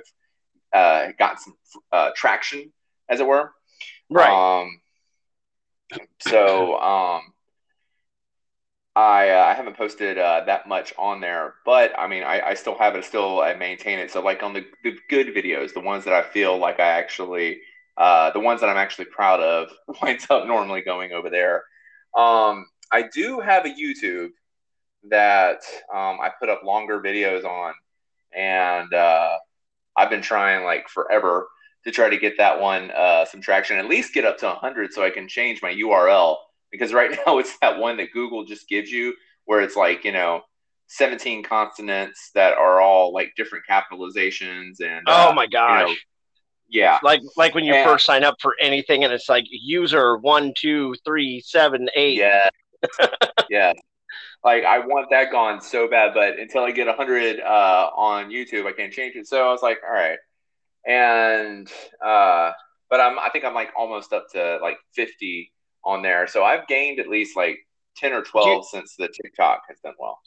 uh, 0.74 1.07
gotten 1.17 1.38
some 1.38 1.55
uh, 1.91 2.11
traction, 2.15 2.72
as 3.09 3.19
it 3.19 3.28
were. 3.28 3.51
Right. 4.09 4.61
Um, 4.61 4.82
so 6.19 6.80
um, 6.80 7.22
I 8.95 9.30
uh, 9.30 9.45
I 9.45 9.53
haven't 9.53 9.78
posted 9.78 10.17
uh, 10.17 10.43
that 10.45 10.67
much 10.67 10.93
on 10.97 11.22
there, 11.22 11.55
but 11.65 11.97
I 11.97 12.07
mean 12.07 12.24
I, 12.24 12.41
I 12.41 12.53
still 12.53 12.78
have 12.78 12.95
it, 12.95 13.05
still 13.05 13.41
I 13.41 13.53
maintain 13.53 13.99
it. 13.99 14.11
So 14.11 14.22
like 14.22 14.43
on 14.43 14.53
the, 14.53 14.65
the 14.84 14.97
good 15.09 15.28
videos, 15.28 15.74
the 15.74 15.80
ones 15.80 16.03
that 16.05 16.13
I 16.13 16.22
feel 16.22 16.57
like 16.57 16.80
I 16.80 16.88
actually 16.88 17.61
uh, 17.97 18.32
the 18.32 18.39
ones 18.39 18.61
that 18.61 18.69
I'm 18.69 18.78
actually 18.78 19.05
proud 19.05 19.39
of 19.39 19.69
winds 20.01 20.28
up 20.30 20.45
normally 20.45 20.82
going 20.82 21.11
over 21.11 21.30
there. 21.30 21.63
Um, 22.15 22.65
I 22.91 23.03
do 23.13 23.39
have 23.39 23.65
a 23.65 23.69
YouTube 23.69 24.32
that 25.09 25.61
um, 25.93 26.19
I 26.22 26.30
put 26.39 26.49
up 26.49 26.63
longer 26.63 26.99
videos 26.99 27.45
on, 27.45 27.74
and 28.36 28.93
uh, 28.93 29.38
I've 30.02 30.10
been 30.10 30.22
trying 30.22 30.64
like 30.66 30.88
forever 30.89 31.47
to 31.86 31.91
try 31.91 32.10
to 32.10 32.18
get 32.18 32.38
that 32.38 32.60
one 32.60 32.91
uh, 32.91 33.26
some 33.26 33.41
traction, 33.41 33.78
at 33.78 33.88
least 33.88 34.14
get 34.14 34.26
up 34.26 34.38
to 34.39 34.45
100 34.47 34.93
so 34.93 35.04
I 35.04 35.10
can 35.10 35.28
change 35.28 35.62
my 35.62 35.72
URL. 35.74 36.38
Because 36.72 36.93
right 36.93 37.12
now 37.26 37.38
it's 37.39 37.58
that 37.62 37.78
one 37.80 37.97
that 37.97 38.12
Google 38.14 38.45
just 38.45 38.68
gives 38.68 38.91
you 38.91 39.14
where 39.45 39.62
it's 39.62 39.76
like, 39.76 40.04
you 40.06 40.12
know, 40.12 40.41
17 40.88 41.43
consonants 41.43 42.32
that 42.36 42.54
are 42.54 42.82
all 42.82 43.14
like 43.14 43.32
different 43.38 43.64
capitalizations 43.70 44.82
and 44.82 45.08
oh 45.08 45.30
uh, 45.30 45.34
my 45.34 45.47
gosh! 45.47 45.88
know, 45.88 45.95
yeah 46.70 46.99
like 47.02 47.22
like 47.38 47.56
when 47.56 47.64
you 47.64 47.74
Yeah. 47.74 47.86
first 47.86 48.06
sign 48.06 48.24
up 48.24 48.36
for 48.41 48.56
anything, 48.62 49.04
and 49.06 49.14
it's 49.14 49.30
like 49.30 49.45
user 49.49 50.18
one 50.18 50.54
two 50.58 50.93
three 51.06 51.41
seven 51.45 51.88
eight. 51.95 52.18
Yeah. 52.18 52.49
yeah. 53.49 53.74
Like 54.44 54.64
I 54.64 54.80
want 54.80 55.10
that 55.12 55.32
gone 55.32 55.62
so 55.62 55.88
bad, 55.88 56.14
but 56.14 56.39
until 56.39 56.64
I 56.64 56.72
get 56.72 56.88
100 56.88 57.39
uh, 57.39 57.89
on 57.96 58.30
YouTube, 58.30 58.66
I 58.66 58.72
can't 58.72 58.92
change 58.92 59.16
it. 59.16 59.28
So 59.28 59.48
I 59.48 59.52
was 59.52 59.62
like, 59.62 59.80
all 59.88 59.94
right. 59.94 60.18
And 60.86 61.72
uh, 62.04 62.52
but 62.89 63.00
I'm 63.00 63.20
I 63.20 63.30
think 63.32 63.46
I'm 63.46 63.54
like 63.54 63.70
almost 63.78 64.14
up 64.14 64.26
to 64.34 64.58
like 64.62 64.78
50 64.96 65.52
on 65.86 66.02
there. 66.02 66.28
So 66.28 66.44
I've 66.44 66.68
gained 66.68 67.00
at 67.00 67.08
least 67.08 67.38
like 67.38 67.60
10 67.98 68.14
or 68.14 68.24
12 68.24 68.68
since 68.68 68.96
the 68.98 69.10
TikTok 69.10 69.62
has 69.70 69.78
done 69.84 69.94
well. 70.00 70.20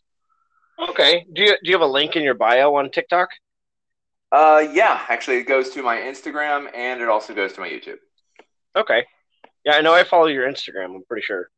Okay. 0.91 1.25
Do 1.33 1.43
you 1.43 1.57
do 1.63 1.71
you 1.71 1.73
have 1.73 1.83
a 1.83 1.87
link 1.87 2.17
in 2.17 2.23
your 2.23 2.35
bio 2.35 2.75
on 2.77 2.91
TikTok? 2.91 3.29
Uh, 4.33 4.67
yeah, 4.73 5.03
actually, 5.09 5.37
it 5.37 5.45
goes 5.45 5.71
to 5.71 5.83
my 5.83 5.97
Instagram 5.97 6.69
and 6.75 7.01
it 7.01 7.09
also 7.09 7.35
goes 7.35 7.53
to 7.53 7.61
my 7.61 7.69
YouTube. 7.69 7.99
Okay. 8.75 9.05
Yeah, 9.65 9.75
I 9.75 9.81
know 9.81 9.95
I 9.95 10.03
follow 10.03 10.27
your 10.27 10.51
Instagram. 10.51 10.97
I'm 10.97 11.05
pretty 11.05 11.23
sure. 11.25 11.49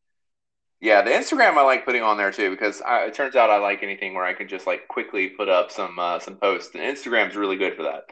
Yeah, 0.80 1.02
the 1.02 1.10
Instagram 1.10 1.56
I 1.56 1.62
like 1.62 1.84
putting 1.86 2.02
on 2.02 2.18
there 2.18 2.30
too 2.30 2.50
because 2.50 2.82
I, 2.82 3.06
it 3.06 3.14
turns 3.14 3.34
out 3.34 3.50
I 3.50 3.56
like 3.58 3.82
anything 3.82 4.14
where 4.14 4.24
I 4.24 4.34
can 4.34 4.46
just 4.46 4.66
like 4.66 4.86
quickly 4.88 5.28
put 5.28 5.48
up 5.48 5.70
some 5.70 5.98
uh, 5.98 6.18
some 6.18 6.36
posts, 6.36 6.74
and 6.74 6.82
Instagram's 6.82 7.34
really 7.36 7.56
good 7.56 7.76
for 7.76 7.84
that. 7.84 8.04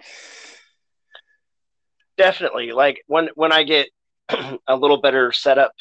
Definitely. 2.16 2.72
Like 2.72 3.02
when 3.06 3.28
when 3.34 3.52
I 3.52 3.64
get 3.64 3.88
a 4.66 4.76
little 4.76 5.00
better 5.00 5.32
setup 5.32 5.72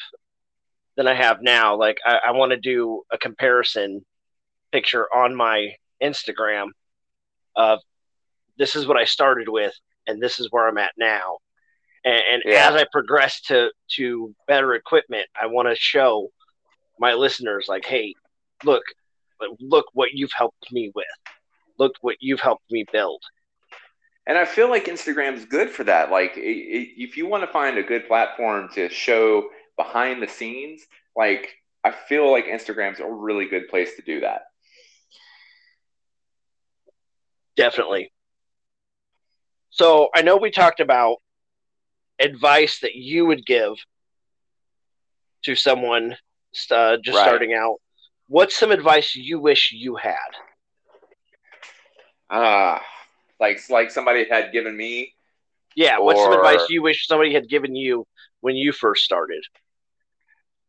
than 0.96 1.06
I 1.06 1.14
have 1.14 1.38
now, 1.40 1.76
like 1.76 1.98
I, 2.04 2.18
I 2.28 2.30
want 2.32 2.50
to 2.52 2.58
do 2.58 3.02
a 3.10 3.18
comparison 3.18 4.04
picture 4.72 5.06
on 5.14 5.34
my 5.34 5.70
Instagram 6.02 6.66
of 7.56 7.80
this 8.58 8.76
is 8.76 8.86
what 8.86 8.96
I 8.96 9.04
started 9.04 9.48
with 9.48 9.72
and 10.06 10.20
this 10.22 10.38
is 10.38 10.48
where 10.50 10.68
I'm 10.68 10.78
at 10.78 10.92
now. 10.98 11.38
And, 12.04 12.22
and 12.32 12.42
Yeah. 12.44 12.68
as 12.68 12.74
I 12.74 12.84
progress 12.92 13.40
to 13.42 13.70
to 13.96 14.34
better 14.46 14.74
equipment, 14.74 15.26
I 15.40 15.46
want 15.46 15.68
to 15.68 15.76
show 15.76 16.28
my 16.98 17.14
listeners 17.14 17.66
like, 17.68 17.84
hey, 17.84 18.14
look, 18.64 18.82
look 19.60 19.86
what 19.92 20.10
you've 20.12 20.32
helped 20.36 20.72
me 20.72 20.90
with. 20.94 21.06
Look 21.78 21.94
what 22.00 22.16
you've 22.20 22.40
helped 22.40 22.70
me 22.70 22.84
build. 22.92 23.22
And 24.26 24.38
I 24.38 24.44
feel 24.44 24.70
like 24.70 24.86
Instagram's 24.86 25.44
good 25.44 25.68
for 25.68 25.84
that. 25.84 26.10
Like, 26.10 26.32
if 26.36 27.16
you 27.16 27.26
want 27.26 27.42
to 27.42 27.52
find 27.52 27.76
a 27.76 27.82
good 27.82 28.06
platform 28.06 28.70
to 28.74 28.88
show 28.88 29.48
behind 29.76 30.22
the 30.22 30.28
scenes, 30.28 30.82
like, 31.14 31.54
I 31.82 31.90
feel 31.90 32.30
like 32.30 32.46
Instagram's 32.46 33.00
a 33.00 33.06
really 33.06 33.46
good 33.46 33.68
place 33.68 33.96
to 33.96 34.02
do 34.02 34.20
that. 34.20 34.42
Definitely. 37.56 38.12
So 39.68 40.08
I 40.14 40.22
know 40.22 40.36
we 40.36 40.50
talked 40.50 40.80
about 40.80 41.18
advice 42.18 42.80
that 42.80 42.94
you 42.94 43.26
would 43.26 43.44
give 43.44 43.74
to 45.44 45.54
someone 45.54 46.16
uh, 46.70 46.96
just 47.04 47.16
Right. 47.16 47.24
starting 47.24 47.54
out. 47.54 47.76
What's 48.28 48.56
some 48.56 48.70
advice 48.70 49.14
you 49.14 49.38
wish 49.40 49.72
you 49.72 49.96
had? 49.96 50.16
Ah, 52.30 52.82
like, 53.38 53.60
like 53.68 53.90
somebody 53.90 54.26
had 54.28 54.52
given 54.52 54.76
me. 54.76 55.14
Yeah, 55.76 55.98
what's 55.98 56.22
some 56.22 56.32
advice 56.32 56.68
you 56.68 56.82
wish 56.82 57.06
somebody 57.06 57.34
had 57.34 57.48
given 57.48 57.74
you 57.74 58.06
when 58.40 58.56
you 58.56 58.72
first 58.72 59.04
started, 59.04 59.42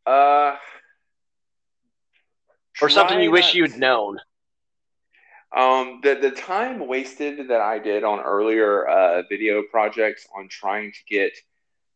Uh, 0.05 0.57
or 2.81 2.89
something 2.89 3.19
you 3.21 3.31
wish 3.31 3.53
you'd 3.53 3.77
known? 3.77 4.19
Um, 5.55 6.01
the 6.03 6.15
the 6.15 6.31
time 6.31 6.87
wasted 6.87 7.47
that 7.47 7.61
I 7.61 7.79
did 7.79 8.03
on 8.03 8.19
earlier 8.19 8.87
uh, 8.87 9.23
video 9.29 9.63
projects 9.71 10.27
on 10.35 10.49
trying 10.49 10.91
to 10.91 10.99
get 11.09 11.31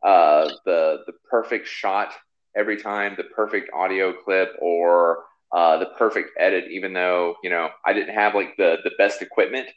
uh, 0.01 0.49
the 0.65 0.99
the 1.05 1.13
perfect 1.29 1.67
shot 1.67 2.13
every 2.55 2.77
time, 2.81 3.15
the 3.17 3.23
perfect 3.23 3.69
audio 3.73 4.13
clip, 4.13 4.53
or 4.59 5.23
uh, 5.55 5.77
the 5.77 5.87
perfect 5.97 6.31
edit, 6.37 6.65
even 6.71 6.93
though 6.93 7.35
you 7.43 7.49
know 7.49 7.69
I 7.85 7.93
didn't 7.93 8.15
have 8.15 8.35
like 8.35 8.55
the 8.57 8.77
the 8.83 8.91
best 8.97 9.21
equipment. 9.21 9.67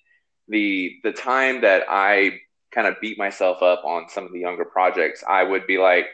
The 0.49 0.97
the 1.03 1.13
time 1.13 1.61
that 1.63 1.85
I 1.89 2.41
kind 2.75 2.87
of 2.87 3.01
beat 3.01 3.19
myself 3.19 3.63
up 3.63 3.85
on 3.85 4.09
some 4.09 4.25
of 4.25 4.33
the 4.33 4.41
younger 4.41 4.65
projects, 4.65 5.23
I 5.29 5.43
would 5.43 5.67
be 5.67 5.79
like, 5.79 6.07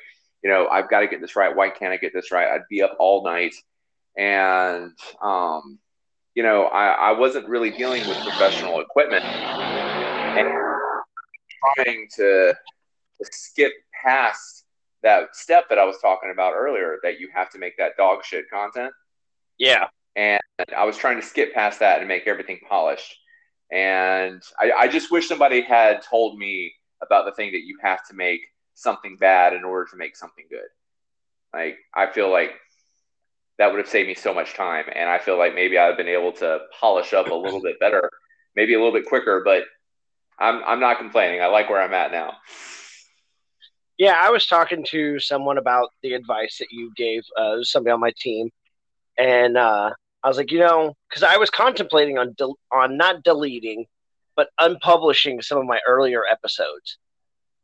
you 0.43 0.51
know, 0.51 0.69
I've 0.69 0.91
got 0.91 1.01
to 1.01 1.09
get 1.09 1.21
this 1.21 1.37
right. 1.37 1.55
Why 1.55 1.71
can't 1.71 1.93
I 1.93 1.97
get 1.97 2.13
this 2.13 2.33
right? 2.33 2.49
I'd 2.49 2.69
be 2.69 2.83
up 2.83 2.97
all 2.99 3.25
night, 3.25 3.55
and 4.17 4.93
um, 5.23 5.79
you 6.39 6.45
know, 6.45 6.67
I, 6.67 7.11
I 7.11 7.19
wasn't 7.19 7.49
really 7.49 7.71
dealing 7.71 8.07
with 8.07 8.17
professional 8.19 8.81
equipment 8.81 9.25
and 9.25 10.49
trying 11.75 12.07
to, 12.15 12.55
to 12.55 13.25
skip 13.33 13.73
past 14.05 14.58
that 15.03 15.35
step 15.35 15.65
that 15.69 15.79
I 15.79 15.85
was 15.85 15.97
talking 16.01 16.31
about 16.33 16.55
earlier 16.55 16.99
that 17.03 17.21
you 17.21 17.29
have 17.35 17.51
to 17.51 17.59
make 17.59 17.77
that 17.79 17.97
dog 17.97 18.25
shit 18.25 18.51
content. 18.51 18.93
Yeah, 19.59 19.87
And 20.17 20.41
I 20.77 20.85
was 20.85 20.97
trying 20.97 21.21
to 21.21 21.27
skip 21.27 21.55
past 21.55 21.81
that 21.81 22.01
and 22.01 22.09
make 22.09 22.27
everything 22.27 22.61
polished. 22.69 23.17
And 23.71 24.43
I, 24.59 24.73
I 24.73 24.89
just 24.89 25.11
wish 25.11 25.29
somebody 25.29 25.61
had 25.61 26.03
told 26.03 26.39
me 26.39 26.73
about 27.03 27.25
the 27.25 27.33
thing 27.33 27.53
that 27.53 27.65
you 27.65 27.79
have 27.83 28.07
to 28.09 28.15
make 28.15 28.41
something 28.75 29.17
bad 29.17 29.53
in 29.53 29.65
order 29.65 29.89
to 29.91 29.97
make 29.97 30.17
something 30.17 30.45
good. 30.51 30.69
Like, 31.53 31.79
I 31.95 32.07
feel 32.07 32.31
like 32.31 32.53
that 33.59 33.71
would 33.71 33.79
have 33.79 33.89
saved 33.89 34.09
me 34.09 34.15
so 34.15 34.33
much 34.33 34.55
time. 34.55 34.85
And 34.95 35.09
I 35.09 35.19
feel 35.19 35.39
like 35.39 35.55
maybe 35.55 35.79
I've 35.79 35.97
been 35.97 36.09
able 36.09 36.33
to 36.33 36.61
polish 36.79 37.13
up 37.13 37.29
a 37.29 37.35
little 37.35 37.61
bit 37.61 37.79
better, 37.81 38.11
maybe 38.57 38.75
a 38.75 38.79
little 38.79 38.93
bit 38.93 39.07
quicker, 39.07 39.43
but 39.45 39.65
I'm, 40.39 40.63
I'm 40.65 40.81
not 40.81 40.99
complaining. 40.99 41.43
I 41.43 41.47
like 41.47 41.69
where 41.69 41.83
I'm 41.83 41.95
at 41.95 42.13
now. 42.13 42.35
Yeah. 43.99 44.21
I 44.25 44.31
was 44.31 44.47
talking 44.47 44.85
to 44.91 45.19
someone 45.19 45.59
about 45.59 45.91
the 46.03 46.15
advice 46.15 46.59
that 46.59 46.69
you 46.71 46.93
gave 46.97 47.23
uh, 47.37 47.59
somebody 47.63 47.93
on 47.93 48.01
my 48.01 48.13
team, 48.19 48.51
and 49.19 49.57
uh, 49.57 49.91
I 50.23 50.29
was 50.29 50.37
like, 50.37 50.51
you 50.53 50.61
know, 50.61 50.95
because 51.09 51.23
I 51.23 51.37
was 51.37 51.51
contemplating 51.51 52.19
on 52.19 52.35
del- 52.35 52.59
on 52.73 52.97
not 52.97 53.23
deleting, 53.25 53.87
but 54.37 54.49
unpublishing 54.61 55.43
some 55.43 55.59
of 55.59 55.67
my 55.67 55.81
earlier 55.87 56.23
episodes 56.31 56.99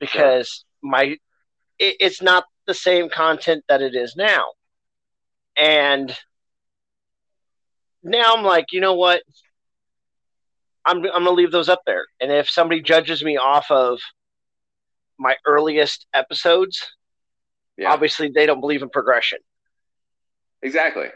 because 0.00 0.64
my 0.82 1.16
it, 1.78 1.96
it's 2.00 2.22
not 2.22 2.44
the 2.66 2.74
same 2.74 3.08
content 3.08 3.64
that 3.68 3.82
it 3.82 3.94
is 3.94 4.14
now, 4.16 4.44
and 5.56 6.16
now 8.02 8.34
I'm 8.36 8.44
like, 8.44 8.66
you 8.72 8.80
know 8.80 8.94
what? 8.94 9.22
I'm 10.84 10.98
I'm 10.98 11.24
gonna 11.24 11.30
leave 11.30 11.52
those 11.52 11.68
up 11.68 11.82
there, 11.86 12.04
and 12.20 12.30
if 12.30 12.50
somebody 12.50 12.82
judges 12.82 13.24
me 13.24 13.36
off 13.36 13.70
of 13.70 14.00
my 15.18 15.36
earliest 15.46 16.06
episodes, 16.14 16.82
Yeah. 17.76 17.92
obviously 17.92 18.28
they 18.34 18.46
don't 18.46 18.60
believe 18.60 18.82
in 18.82 18.88
progression. 18.90 19.38
Exactly. 20.62 21.08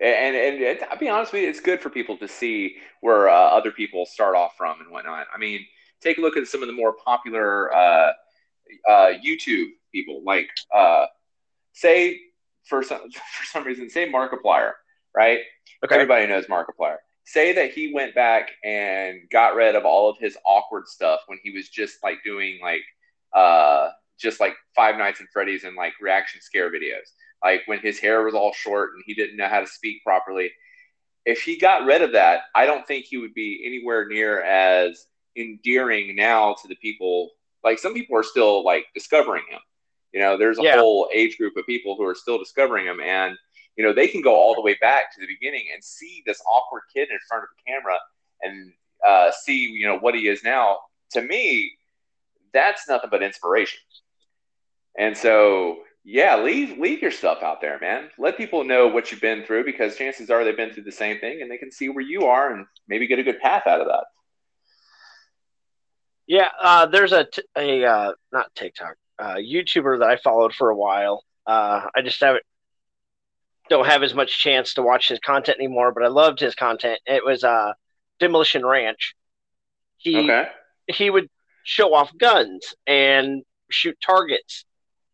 And 0.00 0.36
and 0.36 0.60
it, 0.62 0.82
I'll 0.90 0.98
be 0.98 1.08
honest 1.08 1.32
with 1.32 1.42
you, 1.42 1.48
it's 1.48 1.60
good 1.60 1.80
for 1.80 1.88
people 1.88 2.18
to 2.18 2.28
see 2.28 2.76
where 3.00 3.28
uh, 3.28 3.32
other 3.34 3.70
people 3.70 4.04
start 4.04 4.36
off 4.36 4.52
from 4.58 4.80
and 4.80 4.90
whatnot. 4.90 5.26
I 5.34 5.38
mean, 5.38 5.64
take 6.02 6.18
a 6.18 6.20
look 6.20 6.36
at 6.36 6.46
some 6.46 6.62
of 6.62 6.66
the 6.66 6.74
more 6.74 6.94
popular 7.04 7.74
uh, 7.74 8.12
uh, 8.88 9.12
YouTube 9.24 9.68
people, 9.92 10.22
like 10.24 10.48
uh, 10.74 11.06
say 11.72 12.20
for 12.64 12.82
some 12.82 13.10
for 13.10 13.44
some 13.46 13.64
reason, 13.64 13.88
say 13.88 14.10
Markiplier, 14.10 14.72
right? 15.14 15.40
Okay. 15.84 15.94
Everybody 15.94 16.26
knows 16.26 16.46
Markiplier. 16.46 16.96
Say 17.24 17.54
that 17.54 17.72
he 17.72 17.92
went 17.92 18.14
back 18.14 18.50
and 18.62 19.20
got 19.30 19.54
rid 19.56 19.74
of 19.76 19.84
all 19.84 20.10
of 20.10 20.16
his 20.18 20.36
awkward 20.44 20.86
stuff 20.88 21.20
when 21.26 21.38
he 21.42 21.50
was 21.50 21.68
just 21.70 21.96
like 22.04 22.18
doing 22.22 22.58
like 22.62 22.82
uh, 23.36 23.90
just 24.18 24.40
like 24.40 24.54
Five 24.74 24.96
Nights 24.96 25.20
at 25.20 25.28
Freddy's 25.32 25.64
and 25.64 25.76
like 25.76 25.92
reaction 26.00 26.40
scare 26.40 26.70
videos 26.72 27.12
like 27.44 27.62
when 27.66 27.78
his 27.80 27.98
hair 27.98 28.22
was 28.22 28.34
all 28.34 28.52
short 28.52 28.94
and 28.94 29.02
he 29.06 29.14
didn't 29.14 29.36
know 29.36 29.48
how 29.48 29.60
to 29.60 29.66
speak 29.66 30.02
properly. 30.02 30.50
If 31.24 31.42
he 31.42 31.58
got 31.58 31.84
rid 31.84 32.02
of 32.02 32.12
that, 32.12 32.42
I 32.54 32.66
don't 32.66 32.86
think 32.86 33.04
he 33.04 33.16
would 33.16 33.34
be 33.34 33.62
anywhere 33.66 34.06
near 34.06 34.42
as 34.42 35.06
endearing 35.36 36.14
now 36.14 36.54
to 36.62 36.68
the 36.68 36.76
people. 36.76 37.30
Like 37.64 37.78
some 37.78 37.94
people 37.94 38.16
are 38.16 38.22
still 38.22 38.64
like 38.64 38.86
discovering 38.94 39.44
him. 39.48 39.60
You 40.12 40.20
know, 40.20 40.36
there's 40.36 40.58
a 40.58 40.62
Yeah. 40.62 40.76
whole 40.76 41.08
age 41.12 41.36
group 41.36 41.56
of 41.56 41.66
people 41.66 41.96
who 41.96 42.04
are 42.04 42.14
still 42.14 42.38
discovering 42.38 42.86
him, 42.86 43.00
and 43.00 43.36
you 43.76 43.84
know 43.84 43.92
they 43.92 44.08
can 44.08 44.22
go 44.22 44.34
all 44.34 44.54
the 44.54 44.62
way 44.62 44.74
back 44.80 45.14
to 45.14 45.20
the 45.20 45.26
beginning 45.26 45.66
and 45.72 45.82
see 45.84 46.22
this 46.24 46.40
awkward 46.46 46.82
kid 46.94 47.10
in 47.10 47.18
front 47.28 47.42
of 47.44 47.48
the 47.56 47.70
camera 47.70 47.98
and 48.42 48.72
uh, 49.06 49.30
see 49.30 49.66
you 49.68 49.86
know 49.86 49.98
what 49.98 50.14
he 50.14 50.28
is 50.28 50.42
now. 50.42 50.78
To 51.10 51.22
me, 51.22 51.76
that's 52.56 52.88
nothing 52.88 53.10
but 53.10 53.22
inspiration. 53.22 53.80
And 54.98 55.16
so 55.16 55.76
yeah, 56.04 56.36
leave 56.40 56.78
leave 56.78 57.02
your 57.02 57.10
stuff 57.10 57.42
out 57.42 57.60
there, 57.60 57.78
man. 57.80 58.10
Let 58.18 58.36
people 58.36 58.64
know 58.64 58.86
what 58.86 59.10
you've 59.10 59.20
been 59.20 59.44
through 59.44 59.64
because 59.64 59.96
chances 59.96 60.30
are 60.30 60.44
they've 60.44 60.56
been 60.56 60.72
through 60.72 60.84
the 60.84 60.92
same 60.92 61.18
thing 61.18 61.42
and 61.42 61.50
they 61.50 61.58
can 61.58 61.70
see 61.72 61.88
where 61.88 62.04
you 62.04 62.26
are 62.26 62.54
and 62.54 62.66
maybe 62.88 63.06
get 63.06 63.18
a 63.18 63.24
good 63.24 63.40
path 63.40 63.66
out 63.66 63.80
of 63.80 63.88
that. 63.88 64.04
Yeah, 66.28 66.48
uh, 66.60 66.86
there's 66.86 67.12
a 67.12 67.24
t- 67.24 67.42
a 67.56 67.84
uh, 67.84 68.12
not 68.32 68.54
TikTok, 68.54 68.96
uh, 69.18 69.34
YouTuber 69.34 70.00
that 70.00 70.08
I 70.08 70.16
followed 70.16 70.54
for 70.54 70.70
a 70.70 70.76
while. 70.76 71.24
Uh, 71.46 71.86
I 71.94 72.02
just 72.02 72.20
haven't 72.20 72.44
don't 73.68 73.86
have 73.86 74.02
as 74.02 74.14
much 74.14 74.40
chance 74.40 74.74
to 74.74 74.82
watch 74.82 75.08
his 75.08 75.18
content 75.18 75.58
anymore, 75.58 75.92
but 75.92 76.04
I 76.04 76.08
loved 76.08 76.40
his 76.40 76.54
content. 76.54 77.00
It 77.06 77.24
was 77.24 77.44
uh, 77.44 77.72
Demolition 78.20 78.64
Ranch. 78.64 79.14
He 79.98 80.16
Okay. 80.18 80.48
he 80.88 81.10
would 81.10 81.28
show 81.66 81.92
off 81.94 82.16
guns 82.16 82.74
and 82.86 83.42
shoot 83.70 83.96
targets 84.00 84.64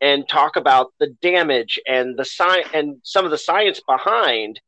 and 0.02 0.28
talk 0.28 0.56
about 0.56 0.92
the 1.00 1.06
damage 1.22 1.80
and 1.88 2.18
the 2.18 2.24
science 2.26 2.68
and 2.74 2.96
some 3.04 3.24
of 3.24 3.30
the 3.30 3.38
science 3.38 3.80
behind 3.88 4.60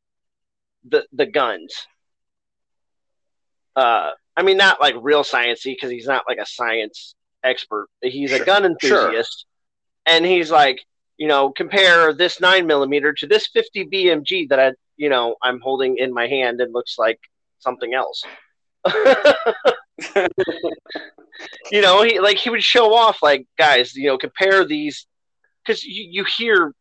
the 0.88 1.04
the 1.12 1.26
guns. 1.26 1.86
Uh, 3.76 4.10
I 4.36 4.42
mean, 4.42 4.56
not 4.56 4.80
like 4.80 4.94
real 5.00 5.24
sciencey 5.24 5.74
because 5.74 5.90
he's 5.90 6.06
not 6.06 6.24
like 6.26 6.38
a 6.38 6.46
science 6.46 7.14
expert. 7.42 7.88
He's 8.00 8.32
a 8.32 8.36
Sure. 8.38 8.46
gun 8.46 8.62
Sure. 8.80 8.98
enthusiast, 9.02 9.44
and 10.06 10.24
he's 10.24 10.50
like, 10.50 10.80
you 11.18 11.28
know, 11.28 11.50
compare 11.50 12.14
this 12.14 12.40
nine 12.40 12.66
millimeter 12.66 13.12
to 13.12 13.26
this 13.26 13.48
fifty 13.48 13.84
BMG 13.84 14.48
that 14.48 14.58
I, 14.58 14.72
you 14.96 15.10
know, 15.10 15.36
I'm 15.42 15.60
holding 15.60 15.98
in 15.98 16.14
my 16.14 16.28
hand 16.28 16.60
and 16.62 16.72
looks 16.72 16.96
like 16.98 17.20
something 17.58 17.92
else. 17.92 18.22
you 21.70 21.80
know, 21.80 22.02
he 22.02 22.20
like 22.20 22.38
he 22.38 22.50
would 22.50 22.62
show 22.62 22.94
off 22.94 23.22
like 23.22 23.46
guys, 23.58 23.94
you 23.94 24.06
know, 24.08 24.18
compare 24.18 24.64
these 24.64 25.06
because 25.64 25.84
you, 25.84 26.06
you 26.10 26.24
hear 26.24 26.72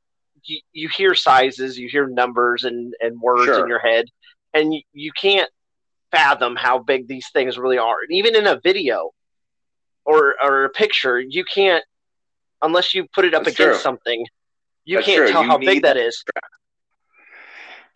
you, 0.43 0.59
you 0.73 0.89
hear 0.89 1.15
sizes, 1.15 1.77
you 1.77 1.87
hear 1.89 2.07
numbers 2.07 2.63
and 2.63 2.93
and 2.99 3.19
words 3.21 3.45
Sure. 3.45 3.59
in 3.63 3.67
your 3.67 3.79
head, 3.79 4.05
and 4.53 4.73
you, 4.73 4.81
you 4.93 5.11
can't 5.19 5.49
fathom 6.11 6.55
how 6.55 6.79
big 6.79 7.07
these 7.07 7.27
things 7.33 7.57
really 7.57 7.77
are. 7.77 8.01
And 8.07 8.11
even 8.17 8.35
in 8.35 8.47
a 8.47 8.59
video 8.63 9.11
or 10.05 10.35
or 10.43 10.65
a 10.65 10.69
picture, 10.69 11.19
you 11.19 11.43
can't 11.45 11.83
unless 12.61 12.93
you 12.93 13.05
put 13.13 13.25
it 13.25 13.33
up 13.33 13.43
That's 13.43 13.55
against 13.59 13.79
true. 13.79 13.83
something. 13.83 14.25
You 14.85 14.97
That's 14.97 15.07
can't 15.07 15.17
true. 15.23 15.31
tell 15.31 15.43
You 15.43 15.49
how 15.49 15.57
big 15.57 15.83
that 15.83 15.97
is. 15.97 16.23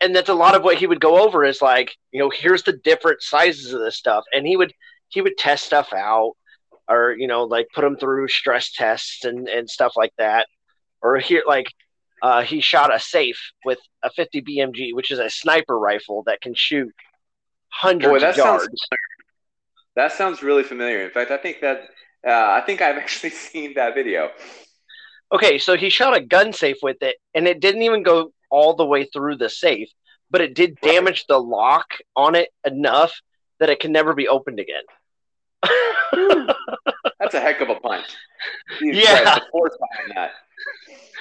And 0.00 0.14
that's 0.14 0.28
a 0.28 0.34
lot 0.34 0.54
of 0.54 0.62
what 0.62 0.78
he 0.78 0.86
would 0.86 1.00
go 1.00 1.22
over 1.24 1.44
is 1.44 1.60
like, 1.60 1.96
you 2.12 2.20
know, 2.20 2.30
here's 2.30 2.62
the 2.62 2.72
different 2.72 3.20
sizes 3.20 3.72
of 3.72 3.80
this 3.80 3.96
stuff, 3.96 4.24
and 4.32 4.46
he 4.46 4.56
would 4.56 4.72
he 5.08 5.20
would 5.20 5.36
test 5.36 5.64
stuff 5.64 5.92
out, 5.92 6.32
or 6.88 7.14
you 7.18 7.26
know, 7.26 7.44
like 7.44 7.68
put 7.74 7.82
them 7.82 7.96
through 7.96 8.28
stress 8.28 8.72
tests 8.72 9.24
and 9.24 9.48
and 9.48 9.68
stuff 9.68 9.92
like 9.96 10.12
that, 10.18 10.46
or 11.02 11.18
here 11.18 11.42
like 11.46 11.66
uh, 12.22 12.42
he 12.42 12.60
shot 12.60 12.94
a 12.94 12.98
safe 12.98 13.52
with 13.64 13.78
a 14.02 14.10
50 14.10 14.42
BMG, 14.42 14.94
which 14.94 15.10
is 15.10 15.18
a 15.18 15.30
sniper 15.30 15.78
rifle 15.78 16.24
that 16.26 16.40
can 16.40 16.54
shoot 16.54 16.92
hundreds 17.68 18.10
Boy, 18.10 18.18
that 18.20 18.30
of 18.30 18.36
sounds 18.36 18.62
yards. 18.62 18.88
That 19.96 20.12
sounds 20.12 20.42
really 20.42 20.62
familiar. 20.62 21.04
In 21.04 21.10
fact, 21.10 21.30
I 21.30 21.36
think 21.36 21.60
that 21.60 21.82
uh, 22.26 22.30
I 22.30 22.62
think 22.64 22.82
I've 22.82 22.96
actually 23.04 23.30
seen 23.30 23.74
that 23.74 23.94
video. 23.94 24.30
Okay, 25.30 25.58
so 25.58 25.76
he 25.76 25.90
shot 25.90 26.16
a 26.16 26.20
gun 26.20 26.52
safe 26.52 26.78
with 26.82 27.02
it, 27.02 27.16
and 27.34 27.46
it 27.46 27.60
didn't 27.60 27.82
even 27.82 28.02
go 28.02 28.32
all 28.50 28.74
the 28.74 28.86
way 28.86 29.04
through 29.04 29.36
the 29.36 29.50
safe, 29.50 29.88
but 30.30 30.40
it 30.40 30.54
did 30.54 30.80
damage 30.80 31.26
the 31.26 31.38
lock 31.38 31.86
on 32.16 32.34
it 32.34 32.48
enough 32.64 33.12
that 33.60 33.70
it 33.70 33.80
can 33.80 33.92
never 33.92 34.14
be 34.14 34.28
opened 34.28 34.60
again. 34.60 34.82
That's 37.20 37.34
a 37.34 37.40
heck 37.40 37.60
of 37.60 37.68
a 37.68 37.74
punch. 37.76 38.06
Yeah. 38.80 39.22
Christ, 39.22 39.42
force 39.50 39.76
behind 39.78 40.30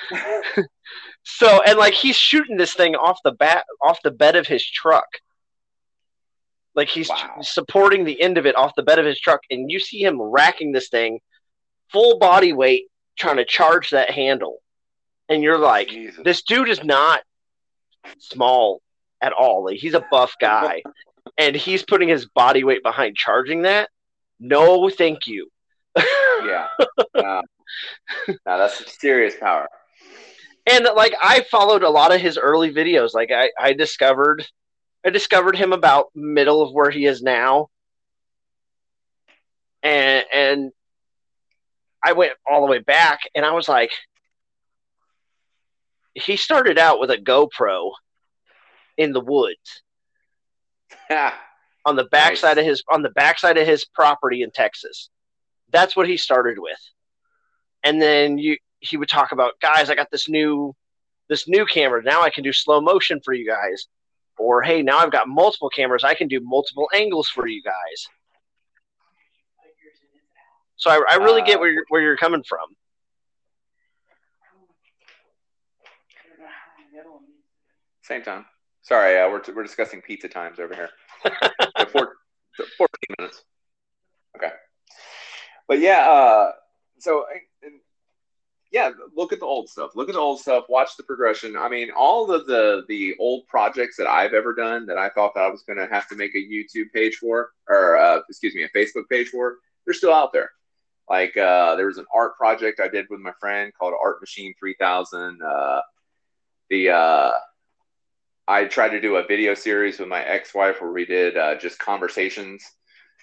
that. 0.10 0.66
so, 1.24 1.62
and 1.64 1.78
like 1.78 1.94
he's 1.94 2.16
shooting 2.16 2.58
this 2.58 2.74
thing 2.74 2.96
off 2.96 3.20
the 3.24 3.32
bat, 3.32 3.66
off 3.82 4.00
the 4.04 4.12
bed 4.12 4.36
of 4.36 4.48
his 4.48 4.66
truck. 4.66 5.08
Like 6.76 6.88
he's 6.90 7.10
Wow. 7.10 7.38
supporting 7.42 8.06
the 8.06 8.22
end 8.22 8.38
of 8.38 8.46
it 8.46 8.56
off 8.56 8.74
the 8.76 8.84
bed 8.84 9.00
of 9.00 9.06
his 9.06 9.20
truck, 9.20 9.42
and 9.50 9.72
you 9.72 9.80
see 9.80 10.04
him 10.04 10.22
racking 10.22 10.72
this 10.72 10.90
thing 10.90 11.20
full 11.92 12.20
body 12.20 12.54
weight, 12.54 12.86
trying 13.18 13.38
to 13.38 13.46
charge 13.46 13.90
that 13.90 14.12
handle. 14.12 14.60
And 15.30 15.42
you're 15.42 15.58
like, 15.58 15.90
Jesus. 15.90 16.22
this 16.24 16.44
dude 16.44 16.70
is 16.70 16.84
not 16.84 17.22
small 18.20 18.82
at 19.22 19.34
all. 19.34 19.66
Like 19.66 19.78
he's 19.78 19.96
a 19.96 20.06
buff 20.12 20.36
guy, 20.40 20.84
and 21.38 21.56
he's 21.56 21.84
putting 21.84 22.10
his 22.10 22.26
body 22.26 22.64
weight 22.64 22.84
behind 22.84 23.16
charging 23.16 23.64
that. 23.64 23.90
No, 24.40 24.90
thank 24.90 25.28
you. 25.28 25.50
yeah. 25.98 26.68
Uh, 27.16 27.42
no, 28.28 28.36
that's 28.46 28.78
some 28.78 28.88
serious 28.88 29.36
power. 29.40 29.68
and 30.70 30.88
like 30.96 31.14
I 31.22 31.42
followed 31.42 31.84
a 31.84 31.90
lot 31.90 32.14
of 32.14 32.22
his 32.22 32.38
early 32.38 32.72
videos. 32.74 33.14
Like 33.14 33.32
I, 33.32 33.50
I 33.60 33.74
discovered, 33.74 34.46
I 35.06 35.10
discovered 35.10 35.56
him 35.56 35.74
about 35.74 36.08
middle 36.14 36.62
of 36.62 36.72
where 36.74 36.92
he 36.92 37.06
is 37.06 37.22
now, 37.22 37.70
and 39.84 40.26
and 40.34 40.72
I 42.04 42.14
went 42.14 42.34
all 42.50 42.62
the 42.62 42.72
way 42.72 42.80
back, 42.80 43.22
and 43.36 43.46
I 43.46 43.52
was 43.52 43.68
like, 43.68 43.92
he 46.14 46.38
started 46.38 46.78
out 46.78 47.00
with 47.00 47.10
a 47.12 47.18
GoPro 47.18 47.92
in 48.98 49.12
the 49.14 49.20
woods. 49.20 49.82
Ha. 51.10 51.44
on 51.88 51.96
the 51.96 52.04
backside 52.06 52.58
of 52.58 52.66
his 52.66 52.84
on 52.90 53.02
the 53.02 53.10
backside 53.10 53.58
of 53.58 53.66
his 53.66 53.86
property 53.86 54.44
in 54.44 54.52
Texas. 54.52 55.10
That's 55.72 55.96
what 55.96 56.08
he 56.08 56.18
started 56.18 56.60
with. 56.60 56.80
And 57.84 58.02
then 58.02 58.38
you 58.38 58.58
he 58.80 58.98
would 58.98 59.10
talk 59.10 59.32
about, 59.32 59.54
guys, 59.62 59.90
I 59.90 59.96
got 59.96 60.12
this 60.12 60.28
new 60.30 60.76
this 61.30 61.48
new 61.48 61.66
camera. 61.66 62.04
Now 62.04 62.22
I 62.22 62.30
can 62.30 62.44
do 62.44 62.52
slow 62.52 62.82
motion 62.82 63.22
for 63.24 63.34
you 63.34 63.48
guys. 63.48 63.88
Or 64.38 64.62
hey, 64.62 64.84
now 64.84 65.00
I've 65.00 65.12
got 65.12 65.28
multiple 65.28 65.70
cameras. 65.70 66.04
I 66.04 66.14
can 66.14 66.28
do 66.28 66.40
multiple 66.42 66.90
angles 66.94 67.30
for 67.30 67.48
you 67.48 67.64
guys. 67.64 68.08
So 70.76 70.92
I, 70.92 71.02
I 71.10 71.16
really 71.16 71.42
get 71.42 71.56
Uh, 71.56 71.60
where 71.62 71.72
you're, 71.72 71.86
where 71.90 72.02
you're 72.04 72.18
coming 72.18 72.44
from. 72.44 72.68
Same 78.04 78.22
time. 78.22 78.46
Sorry, 78.88 79.20
uh, 79.20 79.30
we're, 79.30 79.42
we're 79.54 79.64
discussing 79.64 80.02
pizza 80.02 80.30
times 80.30 80.60
over 80.62 80.74
here. 80.74 80.90
Four, 81.92 82.16
14 82.56 82.88
minutes. 83.20 83.44
Okay. 84.38 84.54
But 85.68 85.80
yeah, 85.80 86.10
uh, 86.10 86.52
so 86.98 87.26
and, 87.62 87.82
yeah, 88.72 88.92
look 89.14 89.34
at 89.34 89.42
the 89.42 89.46
old 89.46 89.68
stuff. 89.68 89.92
Look 89.96 90.08
at 90.08 90.14
the 90.14 90.22
old 90.22 90.40
stuff. 90.40 90.68
Watch 90.70 90.96
the 90.96 91.04
progression. 91.04 91.58
I 91.58 91.68
mean, 91.68 91.92
all 91.92 92.32
of 92.32 92.48
the 92.48 92.86
the 92.88 93.14
old 93.20 93.46
projects 93.48 93.98
that 93.98 94.08
I've 94.08 94.34
ever 94.34 94.56
done 94.56 94.86
that 94.86 94.98
I 94.98 95.10
thought 95.10 95.34
that 95.36 95.44
I 95.44 95.50
was 95.50 95.64
going 95.64 95.80
to 95.80 95.94
have 95.94 96.08
to 96.08 96.16
make 96.16 96.34
a 96.36 96.38
YouTube 96.38 96.90
page 96.94 97.18
for, 97.18 97.52
or 97.68 97.98
uh, 97.98 98.22
excuse 98.30 98.56
me, 98.56 98.64
a 98.64 98.70
Facebook 98.70 99.10
page 99.12 99.28
for, 99.28 99.58
they're 99.86 99.94
still 99.94 100.14
out 100.14 100.32
there. 100.32 100.52
Like 101.10 101.36
uh, 101.36 101.76
there 101.76 101.88
was 101.88 101.98
an 101.98 102.06
art 102.16 102.38
project 102.38 102.80
I 102.80 102.88
did 102.88 103.08
with 103.10 103.20
my 103.20 103.34
friend 103.38 103.74
called 103.78 103.96
Art 104.02 104.22
Machine 104.22 104.54
3000. 104.58 105.42
Uh, 105.42 105.82
the 106.70 106.90
uh, 106.90 107.32
I 108.48 108.66
tried 108.66 108.90
to 108.90 109.02
do 109.02 109.18
a 109.18 109.28
video 109.28 109.54
series 109.54 110.00
with 110.00 110.08
my 110.08 110.24
ex-wife 110.24 110.82
where 110.82 110.92
we 110.92 111.06
did 111.06 111.36
uh, 111.38 111.56
just 111.56 111.80
conversations. 111.80 112.64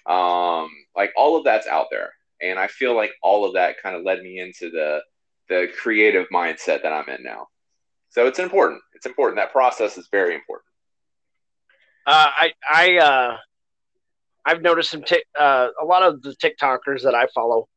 Um, 0.05 0.69
like 0.95 1.11
all 1.17 1.35
of 1.35 1.43
that's 1.43 1.65
out 1.65 1.87
there, 1.89 2.11
and 2.41 2.59
I 2.59 2.67
feel 2.67 2.95
like 2.95 3.11
all 3.23 3.43
of 3.43 3.53
that 3.53 3.81
kind 3.81 3.95
of 3.95 4.03
led 4.03 4.21
me 4.21 4.39
into 4.39 4.69
the 4.69 5.01
the 5.49 5.67
creative 5.79 6.27
mindset 6.31 6.83
that 6.83 6.93
I'm 6.93 7.09
in 7.09 7.23
now. 7.23 7.47
So 8.09 8.27
it's 8.27 8.39
important. 8.39 8.81
It's 8.93 9.05
important. 9.05 9.37
That 9.37 9.51
process 9.51 9.97
is 9.97 10.07
very 10.11 10.35
important. 10.35 10.67
Uh, 12.05 12.27
I 12.37 12.53
I 12.71 12.97
uh, 12.97 13.37
I've 14.45 14.61
noticed 14.61 14.91
some 14.91 15.01
tic, 15.01 15.25
uh, 15.37 15.69
a 15.81 15.85
lot 15.85 16.03
of 16.03 16.21
the 16.21 16.35
TikTokers 16.35 17.01
that 17.01 17.15
I 17.15 17.25
follow 17.33 17.67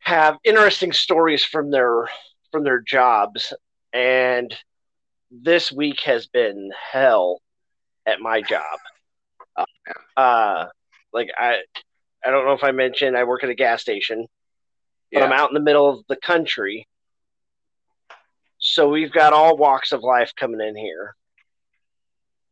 have 0.00 0.36
interesting 0.44 0.92
stories 0.92 1.44
from 1.44 1.72
their 1.72 2.08
from 2.52 2.62
their 2.62 2.80
jobs, 2.80 3.52
and 3.92 4.56
this 5.30 5.70
week 5.72 6.00
has 6.00 6.26
been 6.26 6.70
hell 6.92 7.40
at 8.06 8.20
my 8.20 8.40
job. 8.42 8.78
Oh, 9.56 9.64
Uh, 10.16 10.66
like 11.12 11.28
I 11.36 11.58
I 12.24 12.30
don't 12.30 12.44
know 12.44 12.52
if 12.52 12.64
I 12.64 12.72
mentioned 12.72 13.16
I 13.16 13.24
work 13.24 13.44
at 13.44 13.50
a 13.50 13.54
gas 13.54 13.80
station, 13.82 14.26
but 15.12 15.18
Yeah. 15.20 15.24
I'm 15.24 15.32
out 15.32 15.50
in 15.50 15.54
the 15.54 15.60
middle 15.60 15.88
of 15.88 16.04
the 16.08 16.16
country. 16.16 16.86
So 18.58 18.88
we've 18.88 19.12
got 19.12 19.32
all 19.32 19.56
walks 19.56 19.92
of 19.92 20.02
life 20.02 20.32
coming 20.36 20.60
in 20.60 20.74
here. 20.76 21.14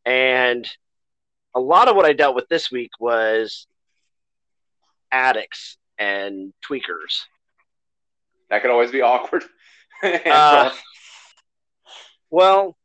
And 0.04 0.68
a 1.54 1.60
lot 1.60 1.88
of 1.88 1.96
what 1.96 2.06
I 2.06 2.12
dealt 2.12 2.36
with 2.36 2.48
this 2.48 2.70
week 2.70 2.90
was 3.00 3.66
addicts 5.10 5.78
and 5.98 6.52
tweakers. 6.68 7.24
That 8.50 8.62
could 8.62 8.70
always 8.70 8.92
be 8.92 9.00
awkward. 9.02 9.44
Uh, 10.02 10.10
rough. 10.26 10.82
Well, 12.30 12.76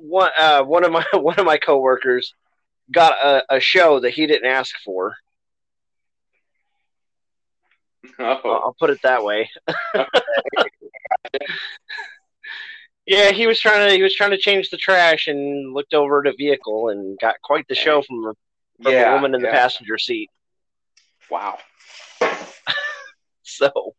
one 0.00 0.30
uh, 0.38 0.62
one 0.62 0.84
of 0.84 0.92
my 0.92 1.04
one 1.14 1.38
of 1.38 1.46
my 1.46 1.58
coworkers 1.58 2.34
got 2.90 3.12
a, 3.24 3.56
a 3.56 3.60
show 3.60 4.00
that 4.00 4.10
he 4.10 4.26
didn't 4.26 4.50
ask 4.50 4.74
for. 4.84 5.14
I'll, 8.18 8.40
oh, 8.44 8.50
I'll 8.50 8.76
put 8.78 8.90
it 8.90 9.00
that 9.02 9.22
way. 9.22 9.50
yeah, 13.06 13.30
he 13.32 13.46
was 13.46 13.60
trying 13.60 13.88
to 13.88 13.94
he 13.94 14.02
was 14.02 14.14
trying 14.14 14.30
to 14.30 14.38
change 14.38 14.70
the 14.70 14.76
trash 14.76 15.26
and 15.26 15.74
looked 15.74 15.94
over 15.94 16.20
at 16.20 16.32
a 16.32 16.36
vehicle 16.36 16.88
and 16.88 17.18
got 17.18 17.36
quite 17.42 17.68
the 17.68 17.74
show 17.74 18.02
from 18.02 18.32
from 18.82 18.92
yeah, 18.92 19.10
a 19.10 19.14
woman 19.14 19.34
in 19.34 19.42
the 19.42 19.48
passenger 19.48 19.98
seat. 19.98 20.30
Wow. 21.30 21.58
So 23.50 23.96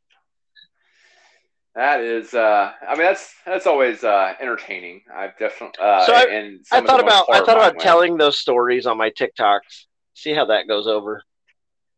That 1.75 2.01
is, 2.01 2.33
uh, 2.33 2.71
I 2.87 2.93
mean, 2.93 3.03
that's 3.03 3.33
that's 3.45 3.67
always 3.67 4.03
uh, 4.03 4.33
entertaining. 4.41 5.01
I've 5.15 5.37
definitely. 5.37 5.79
Uh, 5.81 6.05
So 6.05 6.13
I- 6.13 6.25
and 6.25 6.59
I 6.71 6.81
thought 6.81 6.99
about 6.99 7.27
I 7.29 7.39
thought 7.39 7.57
about 7.57 7.79
telling 7.79 8.17
those 8.17 8.39
stories 8.39 8.85
on 8.85 8.97
my 8.97 9.11
TikToks. 9.11 9.85
See 10.13 10.33
how 10.33 10.45
that 10.45 10.67
goes 10.67 10.87
over. 10.87 11.23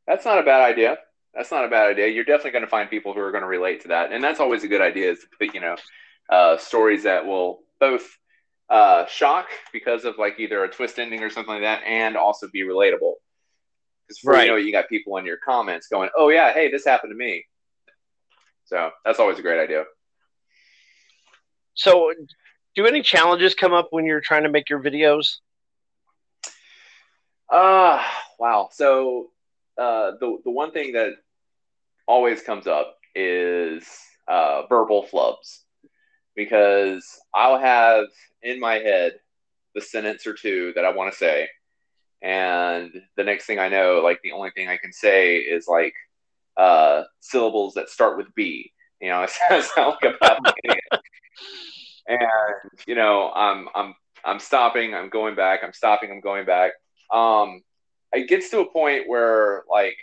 That's 0.08 0.26
not 0.26 0.38
a 0.40 0.44
bad 0.44 0.62
idea. 0.62 0.98
That's 1.34 1.52
not 1.52 1.64
a 1.64 1.70
bad 1.70 1.90
idea. 1.90 2.08
You're 2.08 2.26
definitely 2.26 2.52
going 2.52 2.64
to 2.66 2.70
find 2.70 2.90
people 2.90 3.14
who 3.14 3.22
are 3.22 3.32
going 3.32 3.44
to 3.44 3.48
relate 3.48 3.82
to 3.84 3.88
that, 3.90 4.12
and 4.12 4.22
that's 4.24 4.40
always 4.42 4.64
a 4.64 4.68
good 4.68 4.82
idea. 4.82 5.12
Is 5.12 5.22
to 5.22 5.28
put, 5.40 5.56
you 5.56 5.62
know, 5.62 5.78
uh, 6.30 6.58
stories 6.58 7.04
that 7.04 7.26
will 7.26 7.62
both 7.80 8.06
uh, 8.70 9.06
shock 9.08 9.48
because 9.72 10.04
of 10.04 10.18
like 10.18 10.40
either 10.40 10.64
a 10.66 10.70
twist 10.70 11.00
ending 11.00 11.24
or 11.24 11.30
something 11.30 11.54
like 11.54 11.64
that, 11.64 11.82
and 11.86 12.18
also 12.18 12.48
be 12.52 12.62
relatable. 12.64 13.14
Because 14.08 14.24
Right. 14.26 14.44
you 14.46 14.52
know, 14.52 14.58
you 14.58 14.74
got 14.74 14.90
people 14.90 15.16
in 15.18 15.26
your 15.26 15.38
comments 15.38 15.88
going, 15.88 16.10
"Oh 16.16 16.28
yeah, 16.30 16.52
hey, 16.52 16.70
this 16.70 16.84
happened 16.86 17.12
to 17.12 17.18
me." 17.18 17.46
So 18.72 18.90
that's 19.04 19.20
always 19.20 19.38
a 19.38 19.42
great 19.42 19.62
idea. 19.62 19.84
So, 21.74 22.14
do 22.74 22.86
any 22.86 23.02
challenges 23.02 23.54
come 23.54 23.74
up 23.74 23.90
when 23.92 24.06
you're 24.06 24.22
trying 24.22 24.44
to 24.44 24.50
make 24.50 24.70
your 24.70 24.82
videos? 24.82 25.40
Uh 27.50 28.02
wow. 28.40 28.70
So 28.72 29.32
uh, 29.78 30.12
the 30.22 30.38
the 30.46 30.52
one 30.52 30.72
thing 30.72 30.94
that 30.94 31.12
always 32.08 32.42
comes 32.42 32.66
up 32.66 32.98
is 33.14 33.86
uh, 34.30 34.64
verbal 34.68 35.06
flubs 35.12 35.64
because 36.34 37.06
I'll 37.36 37.60
have 37.60 38.06
in 38.42 38.60
my 38.62 38.76
head 38.76 39.16
the 39.76 39.82
sentence 39.82 40.26
or 40.26 40.34
two 40.34 40.72
that 40.76 40.86
I 40.86 40.92
want 40.92 41.12
to 41.12 41.18
say, 41.18 41.50
and 42.22 42.94
the 43.18 43.24
next 43.26 43.48
thing 43.48 43.60
I 43.60 43.68
know, 43.68 44.00
like 44.02 44.22
the 44.24 44.32
only 44.32 44.52
thing 44.52 44.70
I 44.70 44.78
can 44.78 44.94
say 44.94 45.38
is 45.40 45.68
like 45.68 45.94
uh, 46.58 47.04
syllables 47.20 47.74
that 47.76 47.90
start 47.90 48.18
with 48.18 48.28
B. 48.36 48.72
You 49.00 49.10
know, 49.10 49.24
it 49.24 49.30
sounds 49.30 49.72
like 49.76 50.04
a 50.04 50.98
and 52.08 52.20
you 52.88 52.96
know, 52.96 53.32
I'm 53.34 53.68
I'm 53.76 53.96
I'm 54.24 54.40
stopping, 54.40 54.94
I'm 54.94 55.10
going 55.10 55.36
back, 55.36 55.62
I'm 55.64 55.74
stopping, 55.74 56.12
I'm 56.12 56.22
going 56.22 56.46
back. 56.46 56.72
Um, 57.12 57.62
it 58.14 58.28
gets 58.28 58.50
to 58.52 58.60
a 58.60 58.72
point 58.72 59.08
where 59.08 59.64
like 59.70 59.98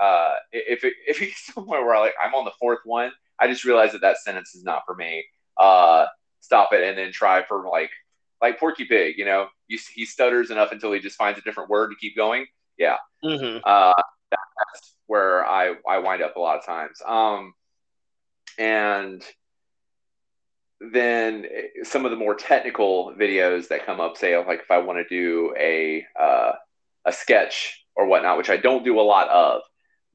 uh, 0.00 0.34
if 0.52 0.84
it, 0.84 0.94
if 1.06 1.20
it 1.20 1.26
gets 1.26 1.46
to 1.46 1.60
a 1.60 1.64
point 1.64 1.84
where 1.84 1.98
like 1.98 2.14
I'm 2.22 2.34
on 2.34 2.44
the 2.44 2.52
fourth 2.60 2.80
one, 2.84 3.10
I 3.38 3.48
just 3.48 3.64
realize 3.64 3.92
that 3.92 4.02
that 4.02 4.18
sentence 4.18 4.54
is 4.54 4.64
not 4.64 4.82
for 4.86 4.94
me. 4.94 5.24
Uh, 5.56 6.06
stop 6.40 6.72
it 6.72 6.82
and 6.86 6.96
then 6.96 7.12
try 7.12 7.42
for 7.42 7.68
like 7.68 7.90
like 8.40 8.60
Porky 8.60 8.84
Pig. 8.84 9.18
You 9.18 9.24
know, 9.24 9.48
you, 9.66 9.78
he 9.94 10.04
stutters 10.04 10.50
enough 10.50 10.72
until 10.72 10.92
he 10.92 11.00
just 11.00 11.16
finds 11.16 11.38
a 11.38 11.42
different 11.42 11.70
word 11.70 11.90
to 11.90 11.96
keep 11.96 12.16
going. 12.16 12.46
Yeah, 12.78 12.96
Mm-hmm. 13.24 13.58
uh, 13.64 14.02
where 15.08 15.44
I 15.44 15.74
I 15.88 15.98
wind 15.98 16.22
up 16.22 16.36
a 16.36 16.40
lot 16.40 16.58
of 16.58 16.64
times. 16.64 17.02
Um, 17.04 17.54
and 18.58 19.24
then 20.80 21.46
some 21.82 22.04
of 22.04 22.12
the 22.12 22.16
more 22.16 22.34
technical 22.34 23.12
videos 23.18 23.68
that 23.68 23.84
come 23.84 24.00
up, 24.00 24.16
say 24.16 24.38
like 24.38 24.60
if 24.60 24.70
I 24.70 24.78
want 24.78 24.98
to 24.98 25.08
do 25.08 25.52
a 25.58 26.06
uh, 26.18 26.52
a 27.04 27.12
sketch 27.12 27.84
or 27.96 28.06
whatnot, 28.06 28.38
which 28.38 28.50
I 28.50 28.56
don't 28.56 28.84
do 28.84 29.00
a 29.00 29.02
lot 29.02 29.28
of, 29.28 29.62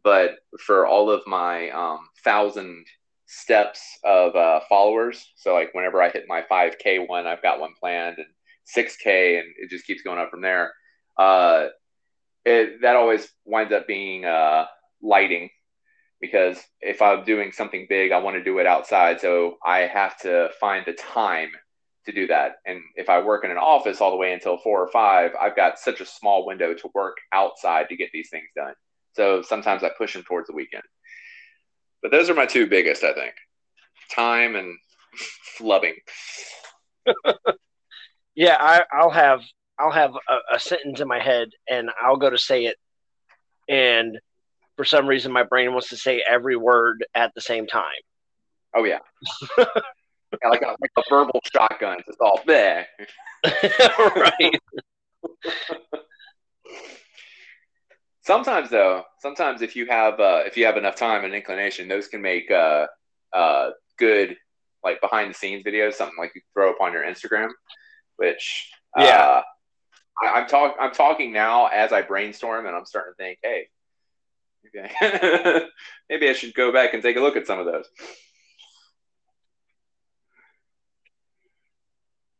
but 0.03 0.35
for 0.65 0.85
all 0.85 1.09
of 1.09 1.21
my 1.27 1.69
um, 1.71 1.99
thousand 2.23 2.85
steps 3.25 3.81
of 4.05 4.35
uh, 4.35 4.61
followers, 4.69 5.33
so 5.35 5.53
like 5.53 5.73
whenever 5.73 6.01
I 6.01 6.09
hit 6.09 6.25
my 6.27 6.43
5K 6.49 7.07
one, 7.07 7.27
I've 7.27 7.41
got 7.41 7.59
one 7.59 7.73
planned, 7.79 8.19
and 8.19 8.27
6K, 8.77 9.39
and 9.39 9.47
it 9.57 9.69
just 9.69 9.85
keeps 9.85 10.03
going 10.03 10.19
up 10.19 10.29
from 10.29 10.41
there. 10.41 10.73
Uh, 11.17 11.67
it, 12.45 12.81
that 12.81 12.95
always 12.95 13.27
winds 13.45 13.73
up 13.73 13.87
being 13.87 14.25
uh, 14.25 14.65
lighting 15.03 15.49
because 16.21 16.57
if 16.79 17.01
I'm 17.01 17.25
doing 17.25 17.51
something 17.51 17.85
big, 17.89 18.11
I 18.11 18.19
want 18.19 18.37
to 18.37 18.43
do 18.43 18.59
it 18.59 18.65
outside. 18.65 19.19
So 19.19 19.57
I 19.65 19.79
have 19.79 20.17
to 20.19 20.49
find 20.59 20.85
the 20.85 20.93
time 20.93 21.49
to 22.05 22.11
do 22.13 22.27
that. 22.27 22.53
And 22.65 22.81
if 22.95 23.09
I 23.09 23.21
work 23.21 23.43
in 23.43 23.51
an 23.51 23.57
office 23.57 23.99
all 23.99 24.11
the 24.11 24.17
way 24.17 24.33
until 24.33 24.57
four 24.57 24.81
or 24.81 24.87
five, 24.89 25.31
I've 25.39 25.55
got 25.55 25.79
such 25.79 25.99
a 25.99 26.05
small 26.05 26.45
window 26.45 26.73
to 26.73 26.89
work 26.93 27.17
outside 27.33 27.89
to 27.89 27.97
get 27.97 28.09
these 28.13 28.29
things 28.29 28.47
done. 28.55 28.73
So 29.13 29.41
sometimes 29.41 29.83
I 29.83 29.91
push 29.97 30.13
them 30.13 30.23
towards 30.23 30.47
the 30.47 30.55
weekend. 30.55 30.83
But 32.01 32.11
those 32.11 32.29
are 32.29 32.35
my 32.35 32.45
two 32.45 32.67
biggest, 32.67 33.03
I 33.03 33.13
think 33.13 33.33
time 34.09 34.55
and 34.55 34.77
flubbing. 35.59 35.95
Yeah, 38.35 38.57
I, 38.59 38.83
I'll 38.91 39.11
have 39.11 39.41
I'll 39.79 39.91
have 39.91 40.13
a, 40.15 40.55
a 40.55 40.59
sentence 40.59 40.99
in 40.99 41.07
my 41.07 41.19
head, 41.19 41.49
and 41.69 41.89
I'll 42.01 42.17
go 42.17 42.29
to 42.29 42.37
say 42.37 42.65
it, 42.65 42.77
and 43.69 44.17
for 44.75 44.85
some 44.85 45.07
reason, 45.07 45.31
my 45.31 45.43
brain 45.43 45.71
wants 45.73 45.89
to 45.89 45.97
say 45.97 46.23
every 46.27 46.55
word 46.55 47.05
at 47.15 47.31
the 47.35 47.41
same 47.41 47.67
time. 47.67 47.83
Oh, 48.75 48.83
yeah. 48.83 48.99
yeah 49.57 49.65
like, 50.49 50.61
a, 50.61 50.75
like 50.81 50.91
a 50.97 51.03
verbal 51.09 51.39
shotgun. 51.53 51.97
It's 52.07 52.17
all 52.19 52.41
there. 52.47 52.87
right. 53.45 54.59
sometimes 58.25 58.69
though 58.69 59.03
sometimes 59.19 59.61
if 59.61 59.75
you 59.75 59.85
have 59.85 60.19
uh, 60.19 60.43
if 60.45 60.55
you 60.57 60.65
have 60.65 60.77
enough 60.77 60.95
time 60.95 61.25
and 61.25 61.33
inclination 61.33 61.87
those 61.87 62.07
can 62.07 62.21
make 62.21 62.49
uh, 62.49 62.87
uh, 63.33 63.69
good 63.97 64.35
like 64.83 64.99
behind 65.01 65.29
the 65.29 65.33
scenes 65.33 65.63
videos 65.63 65.93
something 65.93 66.17
like 66.17 66.31
you 66.35 66.41
throw 66.53 66.69
up 66.71 66.77
on 66.81 66.93
your 66.93 67.03
instagram 67.03 67.49
which 68.17 68.69
Yeah. 68.97 69.03
uh, 69.03 69.41
I, 70.21 70.27
i'm 70.41 70.47
talking 70.47 70.77
i'm 70.79 70.91
talking 70.91 71.31
now 71.33 71.67
as 71.67 71.91
i 71.91 72.01
brainstorm 72.01 72.65
and 72.65 72.75
i'm 72.75 72.85
starting 72.85 73.13
to 73.17 73.23
think 73.23 73.39
hey 73.43 73.67
maybe 74.63 74.87
I, 75.01 75.61
maybe 76.09 76.29
I 76.29 76.33
should 76.33 76.53
go 76.53 76.71
back 76.71 76.93
and 76.93 77.03
take 77.03 77.17
a 77.17 77.21
look 77.21 77.35
at 77.35 77.47
some 77.47 77.59
of 77.59 77.65
those 77.65 77.85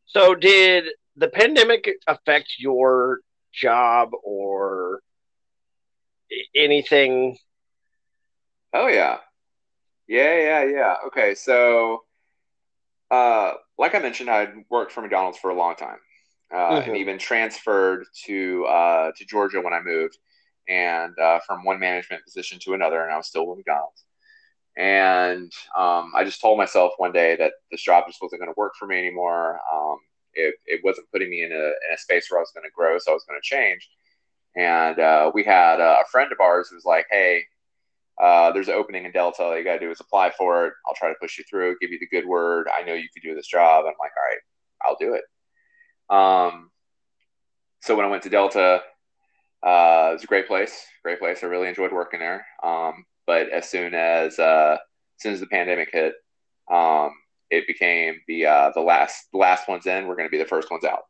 So, 0.06 0.36
did 0.36 0.86
the 1.16 1.28
pandemic 1.28 1.90
affect 2.08 2.56
your 2.60 3.20
job 3.52 4.12
or 4.24 5.00
anything? 6.56 7.38
Oh 8.74 8.88
yeah. 8.88 9.18
Yeah, 10.08 10.38
yeah, 10.38 10.64
yeah. 10.66 10.96
Okay, 11.08 11.36
so 11.36 12.04
uh 13.12 13.54
like 13.78 13.96
I 13.96 14.00
mentioned, 14.00 14.30
I'd 14.30 14.54
worked 14.70 14.92
for 14.92 15.02
McDonald's 15.02 15.38
for 15.38 15.50
a 15.52 15.56
long 15.56 15.76
time. 15.76 15.98
Uh, 16.54 16.82
and 16.86 16.94
Mhm. 16.94 16.98
even 16.98 17.18
transferred 17.18 18.06
to 18.26 18.66
uh, 18.66 19.12
to 19.18 19.26
Georgia 19.26 19.60
when 19.62 19.74
I 19.74 19.82
moved, 19.82 20.18
and 20.68 21.18
uh, 21.20 21.40
from 21.46 21.64
one 21.64 21.80
management 21.80 22.24
position 22.24 22.60
to 22.60 22.74
another, 22.74 23.04
and 23.04 23.12
I 23.12 23.18
was 23.18 23.28
still 23.28 23.48
with 23.48 23.58
McDonald's. 23.58 24.04
And 24.76 25.52
um, 25.78 26.12
I 26.16 26.24
just 26.24 26.42
told 26.42 26.58
myself 26.58 26.94
one 26.98 27.12
day 27.12 27.36
that 27.36 27.54
this 27.72 27.84
job 27.84 28.06
just 28.08 28.22
wasn't 28.22 28.42
going 28.42 28.52
to 28.52 28.58
work 28.58 28.74
for 28.78 28.88
me 28.88 28.98
anymore. 28.98 29.60
Um, 29.72 29.98
it, 30.34 30.56
it 30.66 30.82
wasn't 30.84 31.12
putting 31.12 31.30
me 31.30 31.44
in 31.44 31.52
a, 31.52 31.56
in 31.56 31.94
a 31.94 31.98
space 31.98 32.28
where 32.30 32.40
I 32.40 32.42
was 32.42 32.52
going 32.56 32.64
to 32.64 32.72
grow, 32.76 32.98
so 32.98 33.12
I 33.12 33.14
was 33.14 33.26
going 33.28 33.40
to 33.40 33.48
change. 33.48 33.88
And 34.56 35.00
uh, 35.00 35.32
we 35.34 35.44
had 35.44 35.80
a 35.80 36.04
friend 36.12 36.32
of 36.32 36.40
ours 36.40 36.70
who 36.70 36.76
was 36.76 36.86
like, 36.86 37.06
"Hey, 37.10 37.44
uh, 38.22 38.52
there's 38.52 38.68
an 38.68 38.76
opening 38.76 39.06
in 39.06 39.12
Delta. 39.12 39.44
All 39.44 39.58
you 39.58 39.64
got 39.64 39.74
to 39.74 39.80
do 39.80 39.92
is 39.92 40.00
apply 40.00 40.32
for 40.38 40.68
it. 40.68 40.74
I'll 40.88 40.96
try 40.96 41.10
to 41.10 41.16
push 41.20 41.38
you 41.38 41.44
through, 41.50 41.78
give 41.82 41.92
you 41.92 42.00
the 42.00 42.08
good 42.08 42.28
word. 42.28 42.68
I 42.76 42.84
know 42.84 42.94
you 42.94 43.10
could 43.14 43.28
do 43.28 43.36
this 43.36 43.48
job." 43.48 43.86
I'm 43.86 43.94
like, 44.00 44.12
"All 44.18 44.30
right, 44.30 44.40
I'll 44.86 44.98
do 45.00 45.16
it." 45.16 45.24
Um, 46.16 46.70
so 47.82 47.96
when 47.96 48.06
I 48.06 48.10
went 48.10 48.24
to 48.24 48.30
Delta, 48.30 48.82
uh, 49.66 50.10
it 50.10 50.14
was 50.14 50.24
a 50.24 50.28
great 50.28 50.48
place. 50.48 50.86
Great 51.04 51.20
place. 51.20 51.44
I 51.44 51.48
really 51.48 51.70
enjoyed 51.70 51.92
working 51.92 52.20
there. 52.20 52.46
Um, 52.64 53.06
but 53.26 53.50
as 53.50 53.70
soon 53.70 53.94
as 53.94 54.38
uh, 54.40 54.78
as 54.80 55.22
soon 55.22 55.34
as 55.34 55.40
the 55.40 55.48
pandemic 55.48 55.90
hit, 55.92 56.14
um, 56.72 57.12
it 57.50 57.66
became 57.68 58.20
the 58.28 58.46
uh, 58.46 58.72
the 58.74 58.82
last 58.82 59.28
the 59.32 59.38
last 59.38 59.70
ones 59.70 59.86
in. 59.86 60.08
We're 60.08 60.16
going 60.16 60.28
to 60.28 60.32
be 60.32 60.38
the 60.38 60.46
first 60.46 60.70
ones 60.70 60.84
out. 60.84 61.04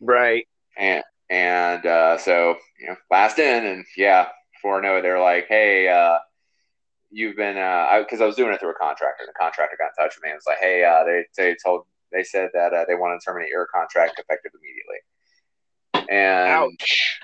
Right. 0.00 0.46
And 0.76 1.02
and 1.30 1.86
uh, 1.86 2.18
so 2.18 2.56
you 2.78 2.88
know, 2.88 2.96
last 3.10 3.38
in, 3.38 3.64
and 3.64 3.84
yeah, 3.96 4.28
before 4.54 4.78
I 4.78 4.82
know 4.82 4.96
it, 4.96 5.02
they're 5.02 5.20
like, 5.20 5.46
"Hey, 5.48 5.88
uh, 5.88 6.18
you've 7.10 7.36
been," 7.36 7.54
because 7.54 8.20
I, 8.20 8.26
was 8.26 8.36
doing 8.36 8.52
it 8.52 8.60
through 8.60 8.72
a 8.72 8.74
contractor, 8.74 9.22
and 9.22 9.28
the 9.28 9.38
contractor 9.38 9.76
got 9.78 9.92
in 9.98 10.04
touch 10.04 10.16
with 10.16 10.24
me 10.24 10.30
and 10.30 10.36
was 10.36 10.46
like, 10.46 10.58
"Hey, 10.58 10.84
uh, 10.84 11.04
they 11.04 11.24
they 11.36 11.56
told 11.64 11.86
they 12.12 12.22
said 12.22 12.50
that 12.52 12.74
uh, 12.74 12.84
they 12.86 12.94
want 12.94 13.18
to 13.18 13.24
terminate 13.24 13.48
your 13.48 13.66
contract 13.66 14.18
effective 14.18 14.52
immediately." 14.54 14.98
And 16.10 16.50
Ouch. 16.50 17.20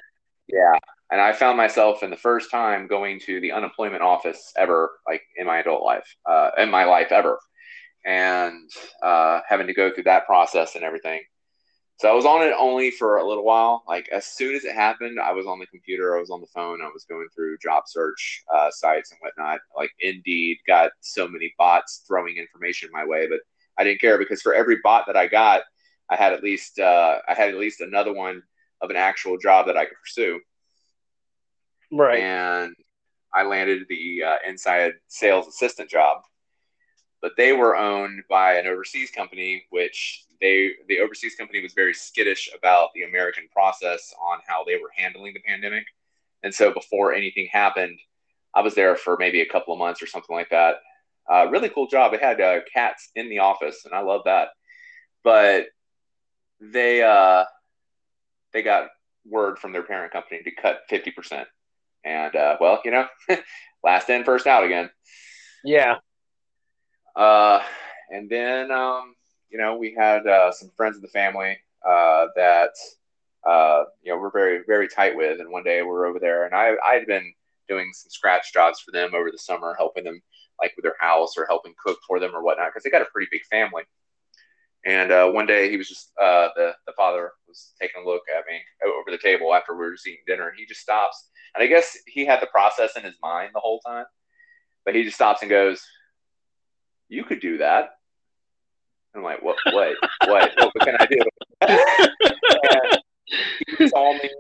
Yeah, 0.49 0.79
and 1.11 1.21
I 1.21 1.33
found 1.33 1.57
myself 1.57 2.03
in 2.03 2.11
the 2.11 2.17
first 2.17 2.51
time 2.51 2.87
going 2.87 3.21
to 3.21 3.41
the 3.41 3.53
unemployment 3.53 4.03
office 4.03 4.53
ever, 4.57 4.91
like 5.07 5.23
in 5.37 5.47
my 5.47 5.59
adult 5.59 5.83
life, 5.83 6.17
uh, 6.27 6.51
in 6.59 6.71
my 6.71 6.85
life 6.85 7.13
ever, 7.13 7.39
and 8.05 8.71
uh, 9.03 9.41
having 9.49 9.67
to 9.67 9.75
go 9.75 9.93
through 9.93 10.05
that 10.05 10.27
process 10.27 10.75
and 10.75 10.85
everything. 10.85 11.21
So 11.99 12.09
I 12.09 12.15
was 12.15 12.25
on 12.27 12.43
it 12.43 12.55
only 12.57 12.93
for 12.93 13.17
a 13.17 13.27
little 13.27 13.45
while. 13.45 13.83
Like 13.89 14.09
as 14.11 14.25
soon 14.25 14.55
as 14.55 14.65
it 14.65 14.75
happened, 14.75 15.19
I 15.19 15.33
was 15.33 15.47
on 15.47 15.59
the 15.59 15.67
computer, 15.67 16.17
I 16.17 16.21
was 16.21 16.31
on 16.31 16.41
the 16.41 16.47
phone, 16.55 16.81
I 16.81 16.91
was 16.95 17.05
going 17.09 17.27
through 17.35 17.59
job 17.59 17.85
search 17.87 18.45
uh, 18.55 18.71
sites 18.71 19.11
and 19.11 19.19
whatnot. 19.21 19.59
Like 19.77 19.91
Indeed 20.01 20.59
got 20.67 20.93
so 21.01 21.27
many 21.27 21.55
bots 21.59 22.05
throwing 22.07 22.37
information 22.37 22.91
my 22.93 23.05
way, 23.05 23.27
but 23.29 23.41
I 23.77 23.85
didn't 23.85 24.01
care 24.01 24.17
because 24.17 24.43
for 24.43 24.55
every 24.55 24.79
bot 24.85 25.07
that 25.09 25.17
I 25.17 25.27
got, 25.27 25.63
I 26.09 26.15
had 26.15 26.33
at 26.33 26.43
least 26.43 26.79
uh, 26.79 27.19
I 27.29 27.35
had 27.35 27.49
at 27.49 27.57
least 27.59 27.81
another 27.81 28.13
one 28.15 28.43
of 28.81 28.91
an 28.91 28.97
actual 28.97 29.39
job 29.39 29.67
that 29.67 29.77
I 29.77 29.85
could 29.85 29.99
pursue. 30.01 30.41
Right. 31.91 32.21
And 32.21 32.75
I 33.35 33.45
landed 33.45 33.87
the 33.89 34.23
uh, 34.25 34.37
inside 34.47 34.93
sales 35.09 35.47
assistant 35.47 35.91
job. 35.91 36.23
But 37.21 37.33
they 37.37 37.53
were 37.53 37.77
owned 37.77 38.23
by 38.31 38.55
an 38.55 38.67
overseas 38.67 39.11
company, 39.11 39.65
which 39.71 40.25
they 40.41 40.71
the 40.87 41.01
overseas 41.01 41.35
company 41.35 41.61
was 41.61 41.73
very 41.73 41.93
skittish 41.93 42.49
about 42.57 42.91
the 42.95 43.03
American 43.03 43.49
process 43.53 44.15
on 44.25 44.39
how 44.47 44.63
they 44.65 44.77
were 44.77 44.91
handling 44.97 45.35
the 45.35 45.41
pandemic. 45.41 45.85
And 46.45 46.55
so 46.55 46.73
before 46.73 47.13
anything 47.13 47.49
happened, 47.51 47.99
I 48.55 48.61
was 48.61 48.75
there 48.75 48.95
for 48.95 49.17
maybe 49.19 49.41
a 49.41 49.49
couple 49.49 49.75
of 49.75 49.81
months 49.81 50.01
or 50.01 50.07
something 50.07 50.35
like 50.35 50.51
that. 50.51 50.77
Uh, 51.31 51.49
really 51.51 51.69
cool 51.69 51.89
job. 51.89 52.15
It 52.15 52.23
had 52.23 52.41
uh, 52.41 52.61
cats 52.73 53.11
in 53.17 53.29
the 53.29 53.41
office, 53.41 53.85
and 53.85 53.93
I 53.93 54.01
love 54.01 54.23
that. 54.25 54.51
But 55.25 55.67
they 56.61 57.03
uh, 57.03 57.45
they 58.53 58.63
got 58.63 58.89
word 59.25 59.59
from 59.59 59.73
their 59.73 59.83
parent 59.83 60.13
company 60.13 60.43
to 60.43 60.51
cut 60.51 60.83
fifty 60.89 61.11
percent, 61.11 61.49
and 62.05 62.35
uh, 62.35 62.57
well, 62.61 62.81
you 62.85 62.91
know, 62.91 63.07
last 63.85 64.09
in, 64.11 64.25
first 64.25 64.47
out 64.47 64.65
again. 64.65 64.91
Yeah. 65.65 65.97
Uh, 67.17 67.61
and 68.11 68.31
then, 68.31 68.71
um, 68.71 69.15
you 69.51 69.59
know, 69.59 69.77
we 69.77 69.93
had 69.93 70.27
uh, 70.27 70.53
some 70.53 70.71
friends 70.77 70.97
of 70.97 71.03
the 71.03 71.09
family 71.09 71.59
uh, 71.87 72.27
that 72.37 72.71
uh, 73.47 73.85
you 74.03 74.13
know, 74.13 74.19
we're 74.19 74.31
very, 74.31 74.63
very 74.67 74.89
tight 74.89 75.17
with. 75.17 75.41
And 75.41 75.51
one 75.51 75.65
day 75.65 75.83
we 75.83 75.89
we're 75.89 76.07
over 76.07 76.19
there, 76.19 76.45
and 76.45 76.55
I, 76.55 76.73
I 76.87 76.95
had 76.95 77.07
been 77.07 77.33
doing 77.69 77.91
some 77.95 78.11
scratch 78.11 78.53
jobs 78.53 78.81
for 78.81 78.93
them 78.93 79.15
over 79.15 79.31
the 79.31 79.39
summer, 79.39 79.75
helping 79.79 80.05
them 80.05 80.21
like 80.61 80.73
with 80.77 80.83
their 80.83 80.97
house 80.99 81.35
or 81.37 81.47
helping 81.47 81.75
cook 81.83 81.99
for 82.07 82.19
them 82.19 82.35
or 82.35 82.43
whatnot, 82.43 82.69
because 82.69 82.83
they 82.83 82.91
got 82.91 83.03
a 83.03 83.11
pretty 83.13 83.29
big 83.31 83.45
family. 83.51 83.85
And 84.87 85.11
uh, 85.11 85.31
one 85.31 85.47
day 85.47 85.71
he 85.71 85.77
was 85.77 85.89
just 85.89 86.13
uh, 86.21 86.49
the 86.55 86.73
the 86.87 86.93
father 86.97 87.33
was 87.47 87.73
taking 87.81 88.03
a 88.03 88.09
look 88.09 88.23
at 88.35 88.45
me 88.47 88.61
over 88.87 89.11
the 89.11 89.19
table 89.19 89.55
after 89.55 89.75
we 89.75 89.81
were 89.81 89.93
just 89.93 90.07
eating 90.07 90.23
dinner, 90.27 90.49
and 90.49 90.59
he 90.59 90.67
just 90.67 90.81
stops. 90.81 91.29
And 91.55 91.63
I 91.63 91.67
guess 91.67 91.97
he 92.07 92.25
had 92.25 92.41
the 92.41 92.47
process 92.47 92.97
in 92.97 93.03
his 93.03 93.17
mind 93.23 93.51
the 93.55 93.61
whole 93.61 93.81
time, 93.81 94.05
but 94.85 94.95
he 94.95 95.03
just 95.03 95.17
stops 95.17 95.43
and 95.43 95.51
goes, 95.51 95.85
"You 97.09 97.25
could 97.25 97.41
do 97.41 97.59
that." 97.59 97.91
I'm 99.15 99.23
like, 99.23 99.43
"What? 99.43 99.57
What? 99.73 99.97
what? 100.27 100.53
What 100.57 100.75
can 100.81 100.97
I 101.01 101.07
do?" 101.07 101.19
he 103.79 103.89
saw 103.89 104.13
me 104.13 104.31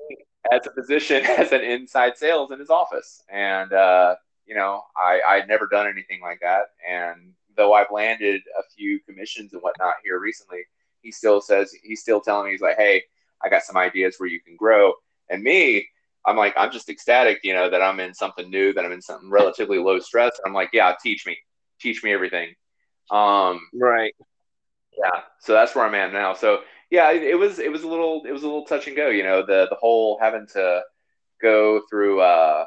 as 0.52 0.66
a 0.66 0.70
position 0.70 1.24
as 1.26 1.52
an 1.52 1.62
inside 1.62 2.16
sales 2.16 2.52
in 2.52 2.58
his 2.58 2.70
office, 2.70 3.22
and 3.28 3.72
uh, 3.72 4.14
you 4.46 4.54
know, 4.54 4.82
I 4.96 5.20
I'd 5.26 5.48
never 5.48 5.66
done 5.66 5.86
anything 5.86 6.20
like 6.22 6.40
that, 6.40 6.66
and 6.88 7.34
though 7.58 7.74
I've 7.74 7.90
landed 7.90 8.40
a 8.58 8.62
few 8.74 9.00
commissions 9.00 9.52
and 9.52 9.60
whatnot 9.60 9.94
here 10.02 10.18
recently, 10.18 10.60
he 11.02 11.12
still 11.12 11.42
says 11.42 11.74
he's 11.82 12.00
still 12.00 12.22
telling 12.22 12.46
me 12.46 12.52
he's 12.52 12.62
like, 12.62 12.78
hey, 12.78 13.02
I 13.44 13.50
got 13.50 13.62
some 13.62 13.76
ideas 13.76 14.14
where 14.16 14.30
you 14.30 14.40
can 14.40 14.56
grow. 14.56 14.94
And 15.28 15.42
me, 15.42 15.86
I'm 16.24 16.36
like, 16.36 16.54
I'm 16.56 16.72
just 16.72 16.88
ecstatic, 16.88 17.40
you 17.42 17.52
know, 17.52 17.68
that 17.68 17.82
I'm 17.82 18.00
in 18.00 18.14
something 18.14 18.48
new, 18.48 18.72
that 18.72 18.84
I'm 18.84 18.92
in 18.92 19.02
something 19.02 19.30
relatively 19.30 19.78
low 19.78 19.98
stress. 19.98 20.40
I'm 20.46 20.54
like, 20.54 20.70
yeah, 20.72 20.94
teach 21.02 21.26
me, 21.26 21.36
teach 21.80 22.02
me 22.02 22.12
everything. 22.12 22.54
Um, 23.10 23.68
right. 23.74 24.14
Yeah. 24.96 25.20
So 25.40 25.52
that's 25.52 25.74
where 25.74 25.84
I'm 25.84 25.94
at 25.94 26.12
now. 26.12 26.34
So 26.34 26.60
yeah, 26.90 27.10
it, 27.12 27.22
it 27.22 27.34
was 27.34 27.58
it 27.58 27.70
was 27.70 27.82
a 27.82 27.88
little 27.88 28.22
it 28.26 28.32
was 28.32 28.42
a 28.42 28.46
little 28.46 28.64
touch 28.64 28.86
and 28.86 28.96
go. 28.96 29.08
You 29.08 29.22
know, 29.22 29.44
the 29.44 29.66
the 29.70 29.76
whole 29.76 30.18
having 30.20 30.46
to 30.54 30.82
go 31.40 31.82
through 31.88 32.20
uh, 32.20 32.64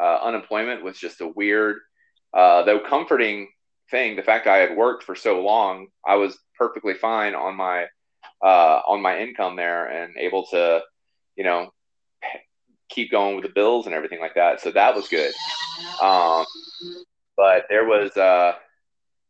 uh, 0.00 0.18
unemployment 0.22 0.84
was 0.84 0.98
just 0.98 1.20
a 1.20 1.28
weird, 1.28 1.78
uh, 2.32 2.62
though 2.62 2.80
comforting 2.80 3.48
thing. 3.90 4.16
The 4.16 4.22
fact 4.22 4.46
I 4.46 4.58
had 4.58 4.76
worked 4.76 5.04
for 5.04 5.14
so 5.14 5.42
long, 5.42 5.88
I 6.06 6.16
was 6.16 6.38
perfectly 6.58 6.94
fine 6.94 7.34
on 7.34 7.56
my 7.56 7.86
uh, 8.42 8.80
on 8.86 9.02
my 9.02 9.18
income 9.18 9.56
there 9.56 9.86
and 9.86 10.16
able 10.16 10.46
to, 10.46 10.82
you 11.36 11.44
know, 11.44 11.72
keep 12.88 13.10
going 13.10 13.34
with 13.36 13.44
the 13.44 13.50
bills 13.50 13.86
and 13.86 13.94
everything 13.94 14.20
like 14.20 14.34
that. 14.34 14.60
So 14.60 14.70
that 14.72 14.94
was 14.94 15.08
good. 15.08 15.32
Um, 16.00 16.44
but 17.36 17.64
there 17.68 17.84
was, 17.84 18.16
uh, 18.16 18.52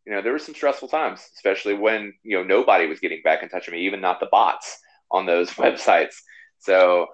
you 0.06 0.12
know, 0.12 0.20
there 0.20 0.32
were 0.32 0.38
some 0.38 0.54
stressful 0.54 0.88
times, 0.88 1.20
especially 1.34 1.74
when 1.74 2.12
you 2.22 2.36
know 2.36 2.44
nobody 2.44 2.86
was 2.86 3.00
getting 3.00 3.22
back 3.22 3.42
in 3.42 3.48
touch 3.48 3.66
with 3.66 3.74
me, 3.74 3.86
even 3.86 4.00
not 4.00 4.20
the 4.20 4.28
bots 4.30 4.78
on 5.10 5.26
those 5.26 5.50
websites. 5.52 6.14
So 6.58 7.06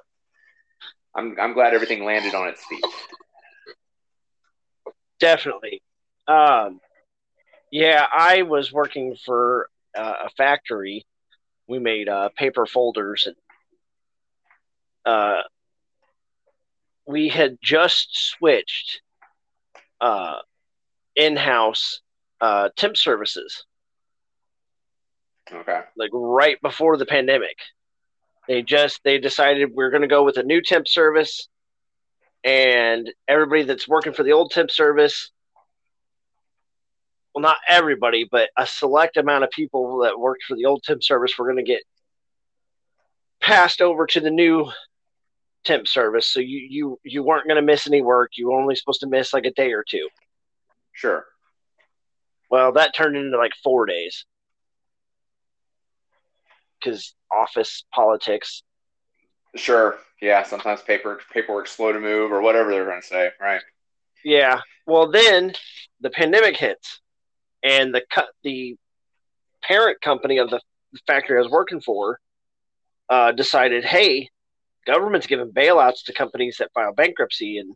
I'm 1.14 1.36
I'm 1.40 1.54
glad 1.54 1.74
everything 1.74 2.04
landed 2.04 2.34
on 2.34 2.48
its 2.48 2.64
feet. 2.64 2.84
Definitely. 5.20 5.82
Um, 6.26 6.80
yeah, 7.70 8.04
I 8.12 8.42
was 8.42 8.72
working 8.72 9.16
for 9.24 9.68
uh, 9.96 10.14
a 10.26 10.30
factory. 10.30 11.06
We 11.68 11.78
made 11.78 12.08
uh, 12.08 12.30
paper 12.36 12.66
folders, 12.66 13.28
and 13.28 13.36
uh, 15.04 15.42
we 17.06 17.28
had 17.28 17.58
just 17.62 18.08
switched 18.12 19.02
uh, 20.00 20.36
in-house 21.14 22.00
uh, 22.40 22.70
temp 22.76 22.96
services. 22.96 23.64
Okay. 25.52 25.80
Like 25.96 26.10
right 26.12 26.60
before 26.62 26.96
the 26.96 27.06
pandemic, 27.06 27.56
they 28.48 28.62
just 28.62 29.00
they 29.04 29.18
decided 29.18 29.70
we're 29.72 29.90
going 29.90 30.02
to 30.02 30.08
go 30.08 30.24
with 30.24 30.38
a 30.38 30.42
new 30.42 30.60
temp 30.60 30.88
service, 30.88 31.48
and 32.42 33.12
everybody 33.28 33.62
that's 33.62 33.88
working 33.88 34.12
for 34.12 34.24
the 34.24 34.32
old 34.32 34.50
temp 34.50 34.70
service 34.72 35.30
well, 37.34 37.42
not 37.42 37.58
everybody, 37.68 38.28
but 38.30 38.50
a 38.56 38.66
select 38.66 39.16
amount 39.16 39.44
of 39.44 39.50
people 39.50 39.98
that 40.00 40.18
worked 40.18 40.44
for 40.44 40.56
the 40.56 40.66
old 40.66 40.82
temp 40.82 41.02
service 41.02 41.38
were 41.38 41.46
going 41.46 41.64
to 41.64 41.70
get 41.70 41.82
passed 43.40 43.80
over 43.80 44.06
to 44.06 44.20
the 44.20 44.30
new 44.30 44.70
temp 45.64 45.86
service. 45.86 46.26
So 46.26 46.40
you 46.40 46.66
you 46.68 47.00
you 47.04 47.22
weren't 47.22 47.46
going 47.46 47.56
to 47.56 47.62
miss 47.62 47.86
any 47.86 48.02
work. 48.02 48.32
You 48.34 48.48
were 48.48 48.60
only 48.60 48.74
supposed 48.74 49.00
to 49.00 49.06
miss 49.06 49.32
like 49.32 49.46
a 49.46 49.52
day 49.52 49.72
or 49.72 49.84
two. 49.88 50.08
Sure. 50.92 51.24
Well, 52.50 52.72
that 52.72 52.94
turned 52.94 53.16
into 53.16 53.38
like 53.38 53.52
four 53.62 53.86
days 53.86 54.24
because 56.78 57.14
office 57.32 57.84
politics. 57.92 58.62
Sure. 59.54 59.98
Yeah. 60.20 60.42
Sometimes 60.42 60.82
paper 60.82 61.20
paperwork's 61.32 61.70
slow 61.70 61.92
to 61.92 62.00
move 62.00 62.32
or 62.32 62.40
whatever 62.40 62.70
they're 62.70 62.86
going 62.86 63.00
to 63.00 63.06
say. 63.06 63.30
Right. 63.40 63.62
Yeah. 64.24 64.60
Well, 64.86 65.10
then 65.10 65.52
the 66.00 66.10
pandemic 66.10 66.56
hits 66.56 67.00
and 67.62 67.94
the 67.94 68.02
the 68.42 68.76
parent 69.62 70.00
company 70.00 70.38
of 70.38 70.50
the 70.50 70.60
factory 71.06 71.38
I 71.38 71.42
was 71.42 71.50
working 71.50 71.80
for 71.80 72.18
uh, 73.08 73.32
decided, 73.32 73.84
hey, 73.84 74.30
government's 74.86 75.26
giving 75.26 75.50
bailouts 75.50 76.04
to 76.04 76.12
companies 76.12 76.56
that 76.58 76.72
file 76.72 76.94
bankruptcy, 76.94 77.58
and 77.58 77.74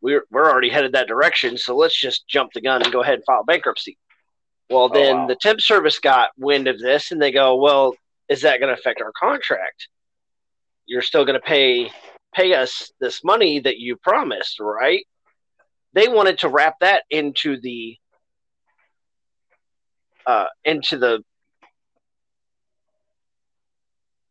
we're 0.00 0.24
we're 0.30 0.50
already 0.50 0.70
headed 0.70 0.92
that 0.92 1.08
direction. 1.08 1.56
So 1.56 1.76
let's 1.76 1.98
just 1.98 2.28
jump 2.28 2.52
the 2.52 2.60
gun 2.60 2.82
and 2.82 2.92
go 2.92 3.02
ahead 3.02 3.14
and 3.14 3.24
file 3.24 3.44
bankruptcy. 3.44 3.98
Well, 4.70 4.84
oh, 4.84 4.94
then 4.94 5.16
oh, 5.16 5.20
wow. 5.20 5.26
the 5.26 5.36
temp 5.36 5.60
service 5.60 5.98
got 5.98 6.30
wind 6.38 6.68
of 6.68 6.78
this, 6.78 7.10
and 7.10 7.20
they 7.20 7.32
go, 7.32 7.56
well, 7.56 7.94
is 8.28 8.42
that 8.42 8.60
going 8.60 8.74
to 8.74 8.80
affect 8.80 9.02
our 9.02 9.12
contract? 9.12 9.88
You're 10.86 11.02
still 11.02 11.24
going 11.24 11.40
to 11.40 11.46
pay 11.46 11.90
pay 12.34 12.54
us 12.54 12.90
this 13.00 13.22
money 13.22 13.60
that 13.60 13.78
you 13.78 13.96
promised, 13.96 14.58
right? 14.60 15.06
They 15.92 16.08
wanted 16.08 16.38
to 16.40 16.48
wrap 16.48 16.80
that 16.80 17.04
into 17.10 17.60
the 17.60 17.96
uh, 20.26 20.46
into 20.64 20.98
the 20.98 21.22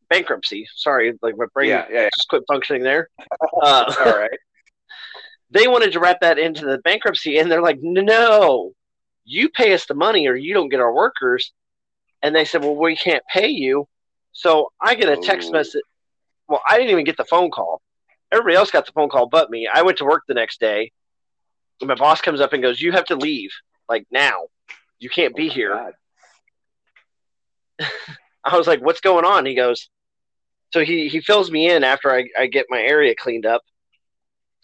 bankruptcy. 0.10 0.68
Sorry, 0.76 1.14
like 1.22 1.36
my 1.38 1.46
brain 1.54 1.70
yeah, 1.70 1.86
yeah, 1.90 2.02
yeah. 2.02 2.10
just 2.16 2.30
quit 2.30 2.44
functioning 2.48 2.84
there. 2.84 3.10
Uh, 3.62 3.94
All 4.00 4.18
right. 4.18 4.30
They 5.52 5.68
wanted 5.68 5.92
to 5.92 6.00
wrap 6.00 6.22
that 6.22 6.40
into 6.40 6.66
the 6.66 6.80
bankruptcy, 6.80 7.38
and 7.38 7.52
they're 7.52 7.62
like, 7.62 7.78
"No, 7.80 8.72
you 9.24 9.50
pay 9.50 9.72
us 9.74 9.86
the 9.86 9.94
money, 9.94 10.26
or 10.28 10.36
you 10.36 10.52
don't 10.52 10.70
get 10.70 10.80
our 10.80 10.92
workers." 10.92 11.54
And 12.24 12.36
they 12.36 12.44
said, 12.44 12.62
"Well, 12.64 12.76
we 12.76 12.96
can't 12.96 13.24
pay 13.32 13.50
you." 13.50 13.88
So 14.32 14.72
I 14.82 14.96
get 14.96 15.10
a 15.10 15.18
text 15.18 15.50
Ooh. 15.50 15.54
message. 15.54 15.84
Well, 16.48 16.60
I 16.68 16.78
didn't 16.78 16.90
even 16.90 17.06
get 17.06 17.18
the 17.18 17.26
phone 17.26 17.52
call. 17.52 17.84
Everybody 18.32 18.56
else 18.56 18.72
got 18.72 18.88
the 18.88 18.94
phone 18.94 19.10
call 19.10 19.28
but 19.28 19.52
me. 19.52 19.70
I 19.72 19.84
went 19.84 20.00
to 20.00 20.06
work 20.06 20.24
the 20.28 20.34
next 20.34 20.60
day. 20.60 20.92
And 21.80 21.88
my 21.88 21.94
boss 21.94 22.20
comes 22.20 22.42
up 22.42 22.54
and 22.54 22.64
goes, 22.64 22.82
"You 22.82 22.92
have 22.94 23.06
to 23.06 23.16
leave 23.16 23.52
like 23.88 24.08
now." 24.10 24.48
You 25.04 25.10
can't 25.10 25.36
be 25.36 25.50
oh 25.50 25.54
here. 25.54 25.94
I 28.46 28.58
was 28.58 28.68
like, 28.68 28.82
what's 28.82 29.02
going 29.02 29.26
on? 29.26 29.46
He 29.46 29.54
goes, 29.54 29.90
so 30.72 30.80
he, 30.80 31.10
he 31.10 31.20
fills 31.20 31.52
me 31.52 31.70
in 31.70 31.84
after 31.84 32.10
I, 32.10 32.26
I 32.40 32.48
get 32.48 32.68
my 32.70 32.80
area 32.80 33.14
cleaned 33.14 33.46
up. 33.46 33.64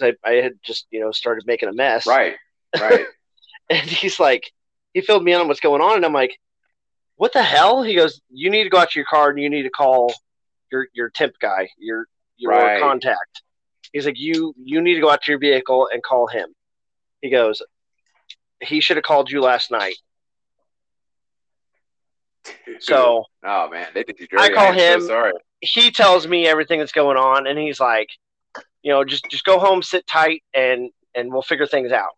I, 0.01 0.13
I 0.23 0.35
had 0.35 0.53
just, 0.63 0.87
you 0.91 1.01
know, 1.01 1.11
started 1.11 1.43
making 1.45 1.67
a 1.67 1.73
mess. 1.73 2.07
Right. 2.07 2.35
Right. 2.79 3.05
and 3.69 3.81
he's 3.81 4.17
like, 4.17 4.49
he 4.93 5.01
filled 5.01 5.25
me 5.25 5.33
in 5.33 5.41
on 5.41 5.49
what's 5.49 5.59
going 5.59 5.81
on. 5.81 5.97
And 5.97 6.05
I'm 6.05 6.13
like, 6.13 6.39
what 7.17 7.33
the 7.33 7.43
hell? 7.43 7.83
He 7.83 7.95
goes, 7.95 8.21
you 8.29 8.49
need 8.49 8.63
to 8.63 8.69
go 8.69 8.77
out 8.77 8.91
to 8.91 8.99
your 8.99 9.07
car 9.09 9.31
and 9.31 9.39
you 9.39 9.49
need 9.49 9.63
to 9.63 9.69
call 9.69 10.13
your, 10.71 10.87
your 10.93 11.09
temp 11.09 11.33
guy, 11.41 11.67
your, 11.77 12.05
your 12.37 12.53
right. 12.53 12.81
contact. 12.81 13.43
He's 13.91 14.05
like, 14.05 14.17
you, 14.17 14.53
you 14.57 14.81
need 14.81 14.95
to 14.95 15.01
go 15.01 15.09
out 15.09 15.21
to 15.23 15.31
your 15.31 15.39
vehicle 15.39 15.89
and 15.91 16.01
call 16.01 16.27
him. 16.27 16.47
He 17.21 17.29
goes, 17.29 17.61
he 18.61 18.79
should 18.79 18.95
have 18.95 19.03
called 19.03 19.29
you 19.29 19.41
last 19.41 19.69
night. 19.69 19.95
So, 22.79 23.25
oh 23.43 23.69
man, 23.69 23.87
they 23.93 24.03
did 24.03 24.19
you 24.19 24.27
dirty. 24.27 24.43
I 24.43 24.49
call 24.53 24.71
him. 24.71 25.01
So 25.01 25.07
sorry. 25.07 25.33
He 25.61 25.91
tells 25.91 26.27
me 26.27 26.47
everything 26.47 26.79
that's 26.79 26.91
going 26.91 27.17
on, 27.17 27.47
and 27.47 27.59
he's 27.59 27.79
like, 27.79 28.09
you 28.81 28.91
know, 28.91 29.03
just 29.03 29.25
just 29.29 29.43
go 29.43 29.59
home, 29.59 29.81
sit 29.83 30.07
tight, 30.07 30.43
and 30.53 30.89
and 31.15 31.31
we'll 31.31 31.41
figure 31.41 31.67
things 31.67 31.91
out. 31.91 32.11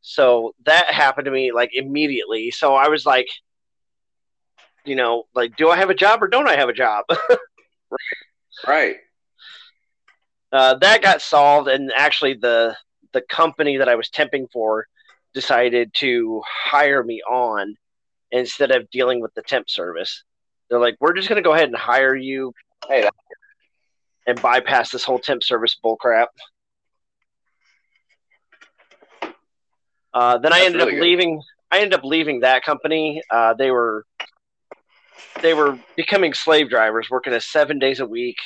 So 0.00 0.54
that 0.64 0.86
happened 0.86 1.26
to 1.26 1.30
me 1.30 1.52
like 1.52 1.70
immediately. 1.74 2.50
So 2.50 2.74
I 2.74 2.88
was 2.88 3.04
like, 3.04 3.28
you 4.84 4.96
know, 4.96 5.24
like, 5.34 5.56
do 5.56 5.68
I 5.68 5.76
have 5.76 5.90
a 5.90 5.94
job 5.94 6.22
or 6.22 6.28
don't 6.28 6.48
I 6.48 6.56
have 6.56 6.68
a 6.68 6.74
job? 6.74 7.04
right. 8.66 8.96
Uh, 10.50 10.74
that 10.76 11.02
got 11.02 11.20
solved, 11.20 11.68
and 11.68 11.92
actually, 11.94 12.34
the 12.34 12.74
the 13.12 13.20
company 13.22 13.76
that 13.78 13.88
I 13.88 13.96
was 13.96 14.08
temping 14.08 14.50
for 14.50 14.86
decided 15.38 15.94
to 15.94 16.42
hire 16.44 17.04
me 17.04 17.22
on 17.22 17.76
instead 18.32 18.72
of 18.72 18.90
dealing 18.90 19.20
with 19.20 19.32
the 19.34 19.42
temp 19.42 19.70
service. 19.70 20.24
They're 20.68 20.80
like, 20.80 20.96
we're 20.98 21.12
just 21.12 21.28
going 21.28 21.40
to 21.40 21.46
go 21.46 21.54
ahead 21.54 21.68
and 21.68 21.76
hire 21.76 22.16
you 22.16 22.52
hey, 22.88 23.08
and 24.26 24.42
bypass 24.42 24.90
this 24.90 25.04
whole 25.04 25.20
temp 25.20 25.44
service 25.44 25.76
bullcrap. 25.84 26.26
Uh, 30.12 30.38
then 30.38 30.50
That's 30.50 30.56
I 30.56 30.64
ended 30.64 30.80
really 30.80 30.96
up 30.96 31.02
leaving. 31.02 31.42
I 31.70 31.78
ended 31.78 31.94
up 31.94 32.04
leaving 32.04 32.40
that 32.40 32.64
company. 32.64 33.22
Uh, 33.30 33.54
they 33.54 33.70
were 33.70 34.04
they 35.40 35.54
were 35.54 35.78
becoming 35.96 36.34
slave 36.34 36.68
drivers, 36.68 37.08
working 37.08 37.32
a 37.32 37.40
seven 37.40 37.78
days 37.78 38.00
a 38.00 38.06
week. 38.06 38.38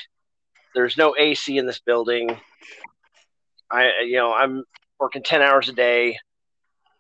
There's 0.74 0.98
no 0.98 1.14
AC 1.18 1.56
in 1.56 1.64
this 1.64 1.80
building. 1.80 2.36
I, 3.70 4.02
you 4.04 4.16
know, 4.16 4.34
I'm 4.34 4.64
working 5.00 5.22
ten 5.22 5.40
hours 5.40 5.70
a 5.70 5.72
day, 5.72 6.18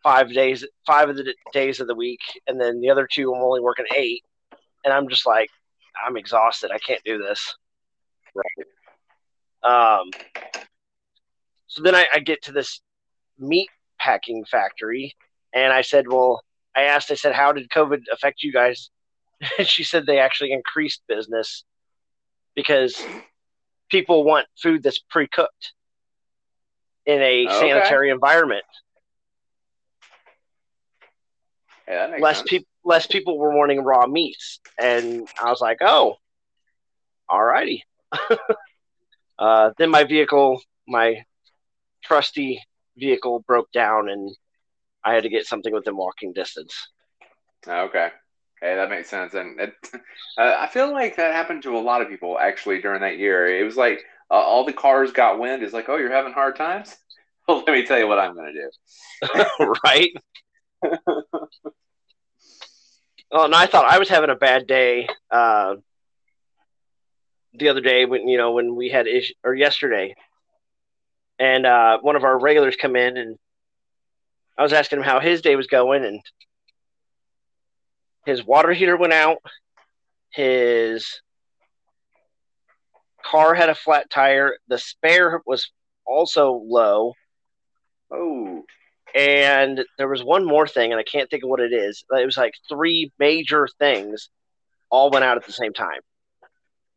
five 0.02 0.32
days, 0.32 0.64
five 0.86 1.08
of 1.08 1.16
the 1.16 1.34
days 1.52 1.80
of 1.80 1.86
the 1.86 1.94
week, 1.94 2.20
and 2.46 2.60
then 2.60 2.80
the 2.80 2.90
other 2.90 3.08
two 3.10 3.32
I'm 3.34 3.42
only 3.42 3.60
working 3.60 3.86
eight, 3.96 4.24
and 4.84 4.92
I'm 4.92 5.08
just 5.08 5.26
like, 5.26 5.48
I'm 6.06 6.16
exhausted. 6.16 6.70
I 6.72 6.78
can't 6.78 7.02
do 7.04 7.18
this. 7.18 7.54
Right. 8.34 8.66
Um. 10.00 10.12
So 11.66 11.82
then 11.82 11.94
I, 11.94 12.06
I 12.14 12.18
get 12.18 12.42
to 12.44 12.52
this 12.52 12.80
meat 13.38 13.70
packing 13.98 14.44
factory, 14.44 15.14
and 15.54 15.72
I 15.72 15.82
said, 15.82 16.08
"Well, 16.08 16.42
I 16.76 16.82
asked. 16.82 17.10
I 17.10 17.14
said, 17.14 17.34
how 17.34 17.52
did 17.52 17.70
COVID 17.70 18.02
affect 18.12 18.42
you 18.42 18.52
guys?" 18.52 18.90
And 19.58 19.66
she 19.68 19.84
said 19.84 20.06
they 20.06 20.18
actually 20.18 20.52
increased 20.52 21.02
business 21.08 21.64
because 22.54 23.08
people 23.90 24.24
want 24.24 24.46
food 24.60 24.82
that's 24.82 24.98
pre-cooked 25.10 25.72
in 27.06 27.20
a 27.20 27.46
Okay. 27.46 27.60
sanitary 27.60 28.10
environment. 28.10 28.64
Yeah, 31.88 32.16
less 32.20 32.42
people 32.42 32.68
less 32.84 33.06
people 33.06 33.38
were 33.38 33.56
wanting 33.56 33.82
raw 33.84 34.06
meats 34.06 34.60
and 34.80 35.28
i 35.40 35.50
was 35.50 35.60
like 35.60 35.78
oh 35.80 36.16
alrighty 37.30 37.82
uh, 39.38 39.70
then 39.78 39.90
my 39.90 40.04
vehicle 40.04 40.60
my 40.88 41.24
trusty 42.02 42.60
vehicle 42.96 43.44
broke 43.46 43.70
down 43.72 44.08
and 44.08 44.34
i 45.04 45.14
had 45.14 45.22
to 45.22 45.28
get 45.28 45.46
something 45.46 45.72
within 45.72 45.96
walking 45.96 46.32
distance 46.32 46.88
Okay. 47.66 48.10
Okay, 48.62 48.76
that 48.76 48.90
makes 48.90 49.08
sense. 49.08 49.34
And 49.34 49.58
it, 49.58 49.74
uh, 50.38 50.56
I 50.58 50.68
feel 50.68 50.92
like 50.92 51.16
that 51.16 51.32
happened 51.32 51.62
to 51.64 51.76
a 51.76 51.80
lot 51.80 52.00
of 52.00 52.08
people 52.08 52.38
actually 52.38 52.80
during 52.80 53.00
that 53.00 53.18
year. 53.18 53.46
It 53.46 53.64
was 53.64 53.76
like 53.76 54.04
uh, 54.30 54.34
all 54.34 54.64
the 54.64 54.72
cars 54.72 55.12
got 55.12 55.38
wind. 55.38 55.62
It's 55.62 55.72
like, 55.72 55.88
oh, 55.88 55.96
you're 55.96 56.12
having 56.12 56.32
hard 56.32 56.56
times? 56.56 56.96
Well, 57.46 57.58
let 57.66 57.72
me 57.72 57.84
tell 57.84 57.98
you 57.98 58.06
what 58.06 58.18
I'm 58.18 58.34
going 58.34 58.54
to 58.54 58.60
do. 58.60 59.72
right 59.84 60.10
oh 63.32 63.44
and 63.44 63.54
i 63.54 63.66
thought 63.66 63.84
i 63.84 63.98
was 63.98 64.08
having 64.08 64.30
a 64.30 64.34
bad 64.34 64.66
day 64.66 65.06
uh, 65.30 65.74
the 67.54 67.68
other 67.68 67.80
day 67.80 68.04
when 68.04 68.28
you 68.28 68.38
know 68.38 68.52
when 68.52 68.74
we 68.74 68.88
had 68.88 69.06
ish 69.06 69.32
or 69.44 69.54
yesterday. 69.54 70.14
And 71.38 71.66
uh, 71.66 71.98
one 72.00 72.14
of 72.14 72.24
our 72.24 72.38
regulars 72.38 72.76
come 72.76 72.96
in 72.96 73.16
and 73.16 73.36
i 74.56 74.62
was 74.62 74.72
asking 74.72 74.98
him 74.98 75.04
how 75.04 75.20
his 75.20 75.42
day 75.42 75.56
was 75.56 75.66
going 75.66 76.04
and 76.04 76.20
his 78.24 78.44
water 78.44 78.72
heater 78.72 78.96
went 78.96 79.12
out. 79.12 79.38
His 80.30 81.20
car 83.24 83.54
had 83.54 83.68
a 83.68 83.74
flat 83.74 84.10
tire. 84.10 84.56
The 84.68 84.78
spare 84.78 85.42
was 85.44 85.70
also 86.06 86.62
low. 86.64 87.14
Oh, 88.12 88.62
and 89.14 89.84
there 89.98 90.08
was 90.08 90.22
one 90.24 90.44
more 90.44 90.66
thing 90.66 90.92
and 90.92 91.00
i 91.00 91.04
can't 91.04 91.28
think 91.30 91.42
of 91.42 91.50
what 91.50 91.60
it 91.60 91.72
is 91.72 92.04
it 92.10 92.26
was 92.26 92.36
like 92.36 92.54
three 92.68 93.12
major 93.18 93.68
things 93.78 94.30
all 94.92 95.10
went 95.10 95.24
out 95.24 95.38
at 95.38 95.46
the 95.46 95.52
same 95.52 95.72
time. 95.72 96.00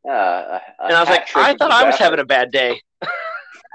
Uh, 0.08 0.60
and 0.80 0.94
i 0.96 1.00
was 1.00 1.10
like 1.10 1.36
i 1.36 1.56
thought 1.56 1.72
i 1.72 1.84
was 1.84 1.96
having 1.96 2.20
a 2.20 2.26
bad 2.26 2.52
day. 2.52 2.80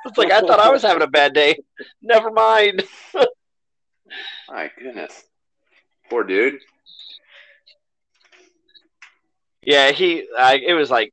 It's 0.07 0.17
like 0.17 0.31
i 0.31 0.41
thought 0.41 0.61
i 0.61 0.71
was 0.71 0.83
having 0.83 1.03
a 1.03 1.09
bad 1.09 1.35
day. 1.35 1.57
Never 2.01 2.31
mind. 2.31 2.85
My 4.49 4.71
goodness. 4.79 5.25
Poor 6.09 6.25
dude. 6.25 6.61
yeah 9.63 9.91
he 9.91 10.27
I, 10.39 10.57
it 10.57 10.75
was 10.75 10.91
like 10.91 11.13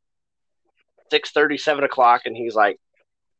six 1.09 1.31
thirty, 1.31 1.57
seven 1.57 1.83
o'clock 1.83 2.21
and 2.25 2.35
he's 2.35 2.55
like 2.55 2.77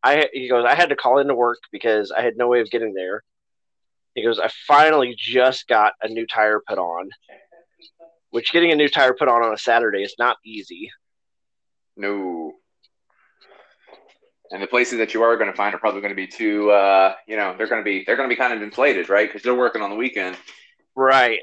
i 0.03 0.27
he 0.33 0.47
goes 0.49 0.65
i 0.65 0.75
had 0.75 0.89
to 0.89 0.95
call 0.95 1.19
into 1.19 1.35
work 1.35 1.59
because 1.71 2.11
i 2.11 2.21
had 2.21 2.37
no 2.37 2.47
way 2.47 2.61
of 2.61 2.69
getting 2.69 2.93
there 2.93 3.23
he 4.17 4.23
goes 4.23 4.39
i 4.39 4.49
finally 4.67 5.15
just 5.17 5.67
got 5.67 5.93
a 6.01 6.09
new 6.09 6.25
tire 6.27 6.61
put 6.67 6.77
on 6.77 7.09
which 8.31 8.51
getting 8.51 8.71
a 8.71 8.75
new 8.75 8.89
tire 8.89 9.13
put 9.17 9.29
on 9.29 9.43
on 9.43 9.53
a 9.53 9.57
saturday 9.57 10.03
is 10.03 10.15
not 10.19 10.37
easy 10.45 10.91
No. 11.95 12.53
And 14.51 14.61
the 14.63 14.67
places 14.67 14.99
that 14.99 15.13
you 15.13 15.23
are 15.23 15.35
going 15.35 15.49
to 15.51 15.55
find 15.57 15.75
are 15.75 15.79
probably 15.79 15.99
going 16.01 16.11
to 16.11 16.15
be 16.15 16.27
too, 16.27 16.71
uh, 16.71 17.13
you 17.27 17.35
know, 17.35 17.55
they're 17.57 17.67
going 17.67 17.81
to 17.81 17.85
be 17.85 18.03
they're 18.05 18.15
going 18.15 18.29
to 18.29 18.33
be 18.33 18.39
kind 18.39 18.53
of 18.53 18.61
inflated, 18.61 19.09
right? 19.09 19.27
Because 19.27 19.43
they're 19.43 19.55
working 19.55 19.81
on 19.81 19.89
the 19.89 19.95
weekend. 19.97 20.37
Right. 20.95 21.39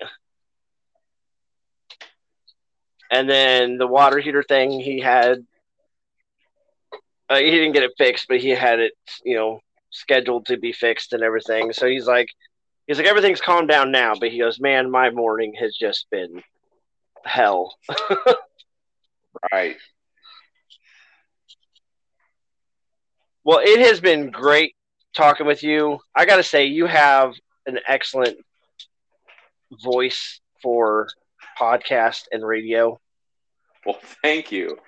And 3.10 3.28
then 3.28 3.76
the 3.78 3.86
water 3.86 4.18
heater 4.18 4.42
thing, 4.42 4.70
he 4.80 5.00
had, 5.00 5.44
uh, 7.28 7.36
he 7.36 7.50
didn't 7.50 7.72
get 7.72 7.82
it 7.82 7.92
fixed, 7.98 8.26
but 8.28 8.40
he 8.40 8.50
had 8.50 8.80
it, 8.80 8.92
you 9.24 9.36
know, 9.36 9.60
scheduled 9.90 10.46
to 10.46 10.56
be 10.56 10.72
fixed 10.72 11.12
and 11.12 11.22
everything. 11.22 11.72
So 11.72 11.86
he's 11.86 12.06
like, 12.06 12.28
he's 12.86 12.98
like, 12.98 13.06
everything's 13.06 13.40
calmed 13.40 13.68
down 13.68 13.90
now. 13.90 14.14
But 14.18 14.30
he 14.30 14.38
goes, 14.38 14.60
man, 14.60 14.90
my 14.90 15.10
morning 15.10 15.54
has 15.58 15.76
just 15.76 16.06
been 16.10 16.42
hell. 17.24 17.76
Right. 19.52 19.76
Well, 23.44 23.60
it 23.62 23.80
has 23.80 24.00
been 24.00 24.30
great 24.30 24.74
talking 25.14 25.46
with 25.46 25.62
you. 25.62 25.98
I 26.14 26.24
got 26.24 26.36
to 26.36 26.42
say, 26.42 26.66
you 26.66 26.86
have 26.86 27.34
an 27.66 27.78
excellent 27.86 28.38
voice 29.82 30.40
for 30.62 31.08
podcast 31.58 32.22
and 32.32 32.46
radio. 32.46 32.98
Well, 33.84 33.98
thank 34.22 34.50
you. 34.50 34.78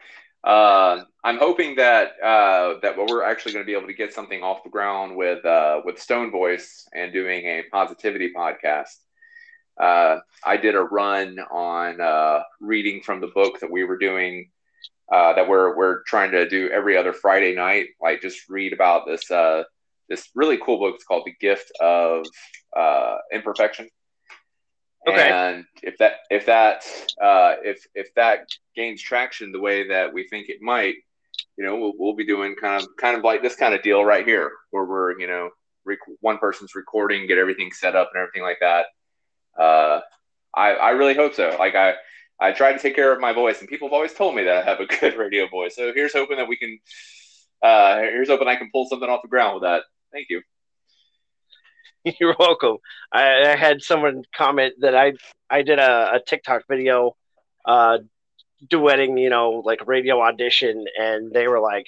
Uh, 0.47 1.03
I'm 1.25 1.39
hoping 1.39 1.75
that 1.75 2.13
uh, 2.23 2.75
that 2.81 2.97
we're 2.97 3.25
actually 3.25 3.53
going 3.53 3.65
to 3.65 3.67
be 3.67 3.77
able 3.77 3.89
to 3.89 3.95
get 3.95 4.15
something 4.15 4.45
off 4.45 4.63
the 4.63 4.71
ground 4.71 5.17
with 5.17 5.45
uh, 5.45 5.81
with 5.85 6.01
Stone 6.01 6.31
Voice 6.31 6.87
and 6.95 7.13
doing 7.13 7.45
a 7.47 7.65
positivity 7.73 8.33
podcast. 8.33 8.95
Uh, 9.79 10.21
I 10.45 10.57
did 10.57 10.77
a 10.77 10.83
run 10.83 11.41
on 11.51 12.01
uh, 12.01 12.43
reading 12.61 13.03
from 13.03 13.21
the 13.21 13.27
book 13.27 13.59
that 13.59 13.71
we 13.71 13.83
were 13.83 13.99
doing 13.99 14.49
uh, 15.13 15.33
that 15.33 15.49
we're 15.49 15.77
we're 15.77 16.05
trying 16.05 16.31
to 16.31 16.49
do 16.49 16.71
every 16.71 16.97
other 16.97 17.13
Friday 17.13 17.53
night. 17.53 17.87
Like 18.01 18.23
just 18.23 18.49
read 18.49 18.73
about 18.73 19.05
this 19.05 19.27
this 20.09 20.31
really 20.37 20.59
cool 20.65 20.79
book. 20.79 20.95
It's 20.95 21.05
called 21.05 21.27
The 21.27 21.35
Gift 21.41 21.73
of 21.81 22.25
Imperfection. 23.33 23.89
Okay. 25.07 25.31
And 25.31 25.65
if 25.83 25.99
that 25.99 26.15
if 26.31 26.47
that 26.47 26.85
uh, 27.23 27.55
if 27.63 27.87
if 27.95 28.13
that 28.15 28.49
gains 28.75 29.01
traction 29.01 29.53
the 29.53 29.61
way 29.61 29.89
that 29.89 30.13
we 30.13 30.27
think 30.29 30.49
it 30.49 30.61
might, 30.61 30.97
you 31.57 31.65
know, 31.65 31.77
we'll, 31.77 31.93
we'll 31.97 32.17
be 32.17 32.27
doing 32.27 32.57
kind 32.57 32.83
of 32.83 32.89
kind 32.99 33.17
of 33.17 33.23
like 33.23 33.43
this 33.43 33.55
kind 33.55 33.75
of 33.75 33.83
deal 33.83 34.05
right 34.05 34.27
here, 34.27 34.51
where 34.71 34.85
we're 34.85 35.19
you 35.21 35.29
know 35.29 35.51
rec- 35.85 35.99
one 36.21 36.39
person's 36.39 36.75
recording, 36.75 37.27
get 37.27 37.39
everything 37.39 37.71
set 37.73 37.95
up 37.95 38.11
and 38.13 38.21
everything 38.21 38.43
like 38.43 38.59
that. 38.61 38.87
Uh, 39.59 40.01
I 40.55 40.73
I 40.73 40.91
really 40.91 41.15
hope 41.15 41.35
so. 41.35 41.55
Like 41.59 41.77
I 41.77 41.95
I 42.41 42.53
try 42.53 42.73
to 42.73 42.79
take 42.79 42.97
care 42.97 43.13
of 43.13 43.21
my 43.21 43.33
voice, 43.33 43.61
and 43.61 43.69
people 43.69 43.89
have 43.89 43.95
always 43.95 44.13
told 44.13 44.35
me 44.35 44.43
that 44.45 44.57
I 44.57 44.63
have 44.63 44.81
a 44.81 44.87
good 45.01 45.17
radio 45.17 45.47
voice. 45.49 45.77
So 45.77 45.93
here's 45.95 46.13
hoping 46.13 46.39
that 46.39 46.49
we 46.49 46.57
can. 46.57 46.79
Uh, 47.63 47.99
here's 47.99 48.29
hoping 48.29 48.49
I 48.49 48.57
can 48.57 48.71
pull 48.71 48.87
something 48.87 49.09
off 49.09 49.23
the 49.23 49.29
ground 49.29 49.55
with 49.55 49.63
that. 49.63 49.85
Thank 50.13 50.27
you. 50.31 50.43
You're 52.21 52.37
welcome. 52.39 52.79
I, 53.13 53.53
I 53.53 53.57
had 53.57 53.83
someone 53.83 54.23
comment 54.35 54.75
that 54.81 54.95
I 54.95 55.15
I 55.51 55.63
did 55.63 55.79
a, 55.79 56.15
a 56.15 56.21
TikTok 56.25 56.63
video, 56.69 57.17
uh, 57.65 57.99
duetting, 58.67 59.21
you 59.21 59.29
know, 59.31 59.63
like 59.65 59.87
radio 59.87 60.21
audition, 60.21 60.85
and 60.99 61.33
they 61.33 61.49
were 61.49 61.61
like, 61.61 61.87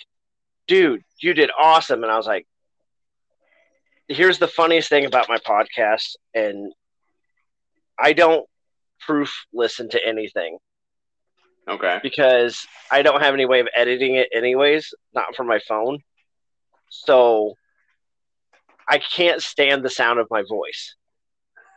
"Dude, 0.66 1.04
you 1.20 1.34
did 1.34 1.50
awesome!" 1.58 2.02
And 2.02 2.12
I 2.12 2.16
was 2.16 2.26
like, 2.26 2.46
"Here's 4.08 4.38
the 4.38 4.48
funniest 4.48 4.88
thing 4.88 5.06
about 5.06 5.28
my 5.28 5.38
podcast, 5.38 6.16
and 6.34 6.72
I 7.98 8.12
don't 8.12 8.46
proof 9.00 9.46
listen 9.52 9.88
to 9.90 10.04
anything 10.04 10.58
Okay. 11.68 12.00
because 12.02 12.66
I 12.90 13.02
don't 13.02 13.22
have 13.22 13.34
any 13.34 13.46
way 13.46 13.60
of 13.60 13.68
editing 13.74 14.16
it, 14.16 14.28
anyways, 14.34 14.92
not 15.14 15.36
from 15.36 15.46
my 15.46 15.60
phone, 15.60 16.00
so." 16.88 17.54
I 18.88 18.98
can't 18.98 19.42
stand 19.42 19.84
the 19.84 19.90
sound 19.90 20.18
of 20.18 20.28
my 20.30 20.42
voice. 20.48 20.94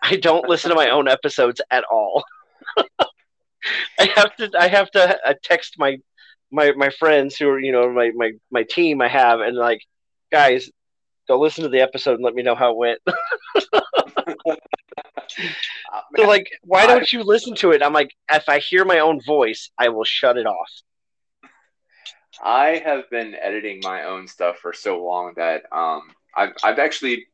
I 0.02 0.16
don't 0.16 0.48
listen 0.48 0.70
to 0.70 0.76
my 0.76 0.90
own 0.90 1.08
episodes 1.08 1.62
at 1.70 1.84
all. 1.92 2.24
I 4.00 4.06
have 4.16 4.36
to 4.38 4.52
I 4.58 4.68
have 4.68 4.90
to 4.92 5.20
uh, 5.28 5.34
text 5.44 5.76
my 5.78 5.98
my 6.52 6.72
my 6.72 6.90
friends 6.90 7.36
who 7.36 7.50
are 7.50 7.60
you 7.60 7.72
know 7.72 7.92
my 7.92 8.12
my 8.16 8.32
my 8.50 8.64
team 8.64 9.02
I 9.02 9.08
have 9.08 9.40
and 9.42 9.56
like 9.56 9.82
guys 10.32 10.70
go 11.28 11.40
listen 11.40 11.64
to 11.64 11.70
the 11.70 11.82
episode 11.82 12.16
and 12.16 12.24
let 12.24 12.34
me 12.34 12.44
know 12.44 12.56
how 12.56 12.72
it 12.72 12.78
went. 12.78 13.00
Uh, 13.74 14.56
They're 16.14 16.28
like, 16.28 16.50
why 16.64 16.88
don't 16.88 17.12
you 17.12 17.24
listen 17.24 17.56
to 17.56 17.72
it? 17.72 17.84
I'm 17.84 17.94
like, 17.94 18.12
if 18.32 18.50
I 18.50 18.60
hear 18.60 18.86
my 18.86 19.00
own 19.00 19.22
voice, 19.26 19.70
I 19.78 19.90
will 19.90 20.04
shut 20.04 20.38
it 20.38 20.46
off. 20.46 20.70
I 22.44 22.82
have 22.84 23.10
been 23.10 23.36
editing 23.36 23.80
my 23.84 24.04
own 24.04 24.28
stuff 24.28 24.58
for 24.58 24.74
so 24.74 25.04
long 25.04 25.34
that 25.36 25.64
um, 25.72 26.02
I've, 26.36 26.54
I've 26.64 26.80
actually, 26.80 27.28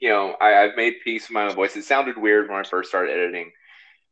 you 0.00 0.08
know, 0.08 0.36
I, 0.40 0.64
I've 0.64 0.76
made 0.76 0.94
peace 1.04 1.28
with 1.28 1.34
my 1.34 1.44
own 1.44 1.54
voice. 1.54 1.76
It 1.76 1.84
sounded 1.84 2.18
weird 2.18 2.48
when 2.48 2.58
I 2.58 2.62
first 2.64 2.88
started 2.88 3.12
editing, 3.12 3.52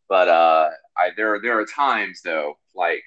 but 0.09 0.29
uh, 0.29 0.71
I 0.97 1.11
there 1.17 1.41
there 1.41 1.59
are 1.59 1.67
times 1.67 2.21
though, 2.23 2.59
like 2.75 3.05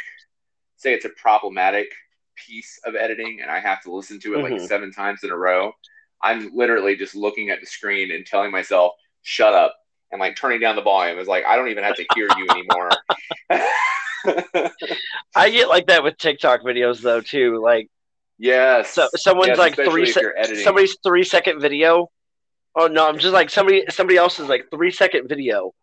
say 0.76 0.94
it's 0.94 1.06
a 1.06 1.10
problematic 1.10 1.88
piece 2.36 2.80
of 2.86 2.96
editing, 2.96 3.40
and 3.42 3.50
I 3.50 3.60
have 3.60 3.82
to 3.84 3.92
listen 3.92 4.20
to 4.22 4.36
it 4.36 4.38
Mhm. 4.38 4.44
like 4.44 4.68
seven 4.68 4.92
times 4.92 5.24
in 5.24 5.32
a 5.32 5.38
row. 5.38 5.74
I'm 6.22 6.52
literally 6.54 6.96
just 6.96 7.16
looking 7.16 7.50
at 7.50 7.60
the 7.62 7.66
screen 7.66 8.12
and 8.12 8.26
telling 8.26 8.52
myself, 8.52 8.94
"Shut 9.24 9.54
up." 9.54 9.76
And 10.12 10.20
like 10.22 10.36
turning 10.38 10.60
down 10.62 10.76
the 10.78 10.82
volume 10.82 11.20
It's 11.20 11.28
like 11.28 11.46
I 11.46 11.56
don't 11.56 11.70
even 11.70 11.84
have 11.84 11.96
to 11.98 12.06
hear 12.16 12.30
you 12.38 12.48
anymore. 12.50 12.90
I 15.36 15.49
get 15.49 15.70
like 15.70 15.88
that 15.88 16.04
with 16.04 16.18
TikTok 16.18 16.62
videos 16.62 17.02
though 17.02 17.22
too. 17.22 17.62
Like 17.62 17.90
yeah, 18.38 18.84
so, 18.84 19.08
someone's 19.16 19.49
Yes, 19.49 19.58
like 19.58 19.76
three 19.76 20.06
se- 20.06 20.64
somebody's 20.64 20.98
three 21.04 21.24
second 21.24 21.60
video. 21.60 22.10
Oh 22.76 22.88
no, 22.88 23.08
I'm 23.08 23.18
just 23.18 23.34
like 23.34 23.49
somebody 23.49 23.84
somebody 23.90 24.18
else's 24.18 24.48
like 24.48 24.66
three 24.70 24.91
second 24.91 25.28
video, 25.28 25.74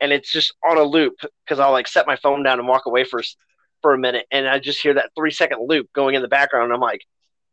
and 0.00 0.12
it's 0.12 0.30
just 0.30 0.54
on 0.68 0.78
a 0.78 0.82
loop 0.82 1.14
because 1.44 1.58
I'll 1.58 1.72
like 1.72 1.88
set 1.88 2.06
my 2.06 2.16
phone 2.16 2.42
down 2.42 2.58
and 2.58 2.68
walk 2.68 2.86
away 2.86 3.04
for 3.04 3.22
for 3.80 3.94
a 3.94 3.98
minute, 3.98 4.26
and 4.30 4.46
I 4.46 4.58
just 4.58 4.82
hear 4.82 4.94
that 4.94 5.10
three 5.16 5.30
second 5.30 5.66
loop 5.66 5.92
going 5.94 6.14
in 6.14 6.22
the 6.22 6.28
background. 6.28 6.66
And 6.66 6.74
I'm 6.74 6.80
like, 6.80 7.02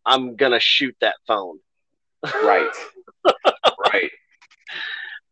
I'm 0.05 0.35
gonna 0.35 0.59
shoot 0.59 0.95
that 0.99 1.15
phone 1.25 1.59
right. 2.23 2.71
right. 3.93 4.11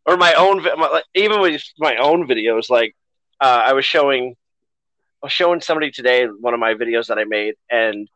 or 0.06 0.16
my 0.16 0.34
own 0.34 0.62
my, 0.62 0.88
like, 0.88 1.04
even 1.14 1.40
with 1.40 1.62
my 1.78 1.96
own 1.96 2.26
videos. 2.26 2.70
Like 2.70 2.94
uh, 3.40 3.62
I 3.64 3.72
was 3.72 3.84
showing, 3.84 4.34
was 5.22 5.32
showing 5.32 5.60
somebody 5.60 5.90
today 5.90 6.26
one 6.26 6.54
of 6.54 6.60
my 6.60 6.74
videos 6.74 7.06
that 7.06 7.18
I 7.18 7.24
made, 7.24 7.54
and 7.70 8.08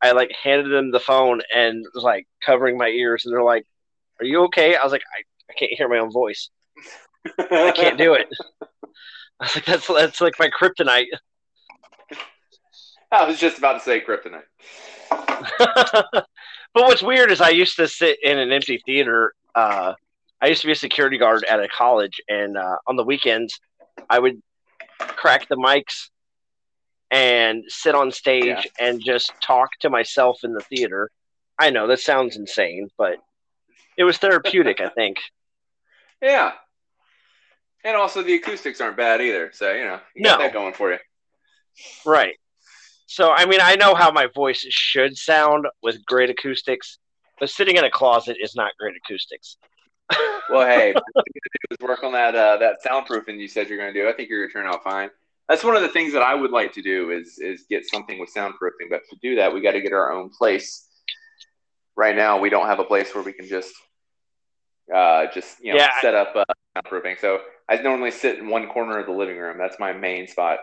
I 0.00 0.12
like 0.12 0.32
handed 0.32 0.70
them 0.70 0.90
the 0.90 1.00
phone 1.00 1.40
and 1.54 1.84
was 1.94 2.04
like 2.04 2.26
covering 2.44 2.76
my 2.76 2.88
ears, 2.88 3.24
and 3.24 3.32
they're 3.32 3.42
like, 3.42 3.64
"Are 4.20 4.26
you 4.26 4.42
okay?" 4.44 4.76
I 4.76 4.82
was 4.82 4.92
like, 4.92 5.04
"I, 5.16 5.22
I 5.50 5.54
can't 5.54 5.72
hear 5.72 5.88
my 5.88 5.98
own 5.98 6.10
voice. 6.10 6.50
I 7.38 7.72
can't 7.74 7.98
do 7.98 8.14
it." 8.14 8.26
I 9.40 9.44
was 9.44 9.54
like, 9.54 9.64
"That's 9.64 9.86
that's 9.86 10.20
like 10.20 10.34
my 10.38 10.48
kryptonite." 10.48 11.06
I 13.12 13.26
was 13.26 13.38
just 13.38 13.58
about 13.58 13.74
to 13.74 13.80
say 13.80 14.00
kryptonite. 14.00 14.42
but 15.58 16.24
what's 16.72 17.02
weird 17.02 17.30
is 17.30 17.40
I 17.42 17.50
used 17.50 17.76
to 17.76 17.86
sit 17.86 18.18
in 18.22 18.38
an 18.38 18.50
empty 18.50 18.80
theater. 18.86 19.34
Uh, 19.54 19.92
I 20.40 20.46
used 20.48 20.62
to 20.62 20.66
be 20.66 20.72
a 20.72 20.76
security 20.76 21.18
guard 21.18 21.44
at 21.44 21.60
a 21.60 21.68
college, 21.68 22.20
and 22.28 22.56
uh, 22.56 22.76
on 22.86 22.96
the 22.96 23.04
weekends, 23.04 23.60
I 24.08 24.18
would 24.18 24.42
crack 24.98 25.46
the 25.48 25.56
mics 25.56 26.08
and 27.12 27.62
sit 27.68 27.94
on 27.94 28.10
stage 28.10 28.44
Yeah. 28.46 28.62
and 28.88 29.00
just 29.04 29.30
talk 29.42 29.70
to 29.80 29.90
myself 29.90 30.40
in 30.42 30.52
the 30.54 30.60
theater. 30.62 31.10
I 31.58 31.70
know 31.70 31.86
that 31.86 32.00
sounds 32.00 32.36
insane, 32.36 32.88
but 32.98 33.18
it 33.96 34.04
was 34.04 34.18
therapeutic. 34.18 34.80
I 34.80 34.88
think. 34.88 35.18
Yeah. 36.22 36.52
And 37.84 37.96
also 37.96 38.22
the 38.22 38.34
acoustics 38.34 38.80
aren't 38.80 38.96
bad 38.96 39.20
either. 39.20 39.50
So, 39.52 39.72
you 39.72 39.82
know, 39.82 39.98
you 40.14 40.22
got 40.22 40.38
No. 40.38 40.44
that 40.44 40.52
going 40.52 40.72
for 40.72 40.92
you. 40.92 40.98
Right. 42.06 42.36
So, 43.06 43.32
I 43.32 43.44
mean, 43.44 43.58
I 43.60 43.74
know 43.74 43.96
how 43.96 44.12
my 44.12 44.28
voice 44.32 44.60
should 44.60 45.16
sound 45.18 45.66
with 45.82 46.04
great 46.06 46.30
acoustics, 46.30 46.98
but 47.40 47.50
sitting 47.50 47.76
in 47.76 47.82
a 47.82 47.90
closet 47.90 48.36
is 48.40 48.54
not 48.54 48.70
great 48.78 48.94
acoustics. 49.04 49.56
Well, 50.48 50.64
hey, 50.64 50.92
what 50.92 51.24
you're 51.34 51.42
do 51.68 51.74
is 51.74 51.78
work 51.88 52.04
on 52.04 52.12
that 52.12 52.36
uh, 52.36 52.56
that 52.58 52.76
soundproofing 52.84 53.40
you 53.40 53.48
said 53.48 53.68
you're 53.68 53.78
going 53.78 53.92
to 53.92 54.00
do. 54.00 54.08
I 54.08 54.12
think 54.12 54.28
you're 54.28 54.38
going 54.42 54.50
to 54.50 54.52
turn 54.52 54.66
out 54.66 54.84
fine. 54.84 55.10
That's 55.52 55.64
one 55.64 55.76
of 55.76 55.82
the 55.82 55.90
things 55.90 56.14
that 56.14 56.22
I 56.22 56.34
would 56.34 56.50
like 56.50 56.72
to 56.72 56.80
do 56.80 57.10
is 57.10 57.38
is 57.38 57.66
get 57.68 57.84
something 57.84 58.18
with 58.18 58.32
soundproofing. 58.34 58.88
But 58.88 59.02
to 59.10 59.16
do 59.20 59.36
that, 59.36 59.52
we 59.52 59.60
got 59.60 59.72
to 59.72 59.82
get 59.82 59.92
our 59.92 60.10
own 60.10 60.30
place. 60.30 60.88
Right 61.94 62.16
now, 62.16 62.40
we 62.40 62.48
don't 62.48 62.64
have 62.68 62.78
a 62.78 62.84
place 62.84 63.14
where 63.14 63.22
we 63.22 63.34
can 63.34 63.46
just 63.46 63.74
uh, 64.94 65.26
just 65.26 65.62
you 65.62 65.72
know 65.74 65.78
Yeah. 65.80 65.90
set 66.00 66.14
up 66.14 66.34
uh, 66.34 66.44
soundproofing. 66.74 67.20
So 67.20 67.42
I 67.68 67.76
normally 67.76 68.12
sit 68.12 68.38
in 68.38 68.48
one 68.48 68.66
corner 68.68 68.98
of 68.98 69.04
the 69.04 69.12
living 69.12 69.36
room. 69.36 69.58
That's 69.58 69.78
my 69.78 69.92
main 69.92 70.26
spot. 70.26 70.60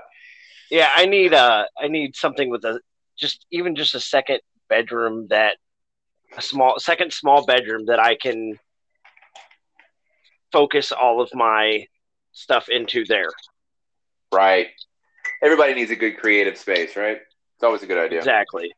Yeah, 0.72 0.90
I 0.96 1.06
need 1.06 1.36
uh 1.36 1.66
I 1.80 1.88
need 1.88 2.16
something 2.16 2.50
with 2.50 2.66
a 2.66 2.80
just 3.16 3.46
even 3.52 3.76
just 3.76 3.94
a 3.94 4.00
second 4.00 4.40
bedroom 4.70 5.28
that 5.30 5.58
a 6.36 6.42
small 6.42 6.80
second 6.80 7.14
small 7.14 7.46
bedroom 7.46 7.86
that 7.86 8.00
I 8.00 8.16
can 8.16 8.58
focus 10.52 10.92
all 10.92 11.22
of 11.22 11.30
my 11.36 11.86
stuff 12.32 12.70
into 12.70 13.06
there. 13.06 13.30
Right. 14.34 14.68
Everybody 15.42 15.74
needs 15.74 15.92
a 15.92 15.96
good 15.96 16.18
creative 16.18 16.58
space, 16.58 16.96
right? 16.96 17.18
It's 17.56 17.64
always 17.64 17.84
a 17.84 17.88
good 17.88 17.98
idea. 17.98 18.20
Exactly. 18.20 18.72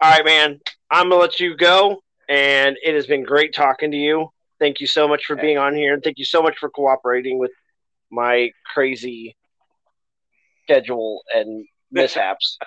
All 0.00 0.10
right, 0.10 0.24
man. 0.24 0.60
I'm 0.90 1.08
gonna 1.08 1.20
let 1.20 1.40
you 1.40 1.56
go, 1.56 2.02
and 2.28 2.76
it 2.82 2.94
has 2.94 3.06
been 3.06 3.24
great 3.24 3.54
talking 3.54 3.90
to 3.90 3.96
you. 3.96 4.28
Thank 4.58 4.80
you 4.80 4.86
so 4.86 5.08
much 5.08 5.24
for 5.24 5.36
being 5.36 5.58
on 5.58 5.74
here, 5.74 5.94
and 5.94 6.02
thank 6.02 6.18
you 6.18 6.24
so 6.24 6.42
much 6.42 6.56
for 6.58 6.70
cooperating 6.70 7.38
with 7.38 7.50
my 8.10 8.50
crazy 8.72 9.36
schedule 10.64 11.22
and 11.34 11.66
mishaps. 11.90 12.58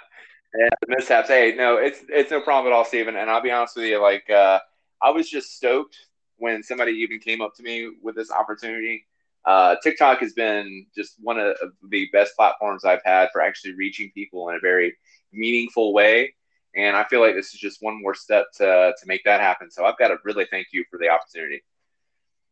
Yeah, 0.57 0.69
the 0.81 0.95
mishaps. 0.95 1.29
Hey, 1.29 1.53
no, 1.55 1.77
it's 1.77 2.03
it's 2.09 2.31
no 2.31 2.41
problem 2.41 2.71
at 2.71 2.75
all, 2.75 2.85
Steven. 2.85 3.15
And 3.15 3.29
I'll 3.29 3.41
be 3.41 3.51
honest 3.51 3.75
with 3.75 3.85
you, 3.85 4.01
like 4.01 4.29
uh, 4.29 4.59
I 5.01 5.11
was 5.11 5.29
just 5.29 5.55
stoked 5.55 5.97
when 6.37 6.63
somebody 6.63 6.93
even 6.93 7.19
came 7.19 7.41
up 7.41 7.55
to 7.55 7.63
me 7.63 7.91
with 8.01 8.15
this 8.15 8.31
opportunity. 8.31 9.05
Uh, 9.47 9.77
TikTok 9.81 10.19
has 10.19 10.33
been 10.33 10.85
just 10.93 11.15
one 11.21 11.39
of 11.39 11.55
the 11.89 12.09
best 12.11 12.35
platforms 12.35 12.83
I've 12.85 13.03
had 13.05 13.29
for 13.31 13.41
actually 13.41 13.75
reaching 13.75 14.11
people 14.13 14.49
in 14.49 14.57
a 14.57 14.59
very 14.59 14.95
meaningful 15.31 15.93
way. 15.93 16.35
And 16.75 16.97
I 16.97 17.05
feel 17.05 17.21
like 17.21 17.33
this 17.33 17.53
is 17.53 17.59
just 17.59 17.81
one 17.81 18.01
more 18.01 18.13
step 18.13 18.47
to 18.57 18.93
to 18.99 19.07
make 19.07 19.23
that 19.23 19.39
happen. 19.39 19.71
So 19.71 19.85
I've 19.85 19.97
got 19.97 20.09
to 20.09 20.17
really 20.25 20.45
thank 20.51 20.67
you 20.73 20.83
for 20.91 20.99
the 20.99 21.09
opportunity. 21.09 21.63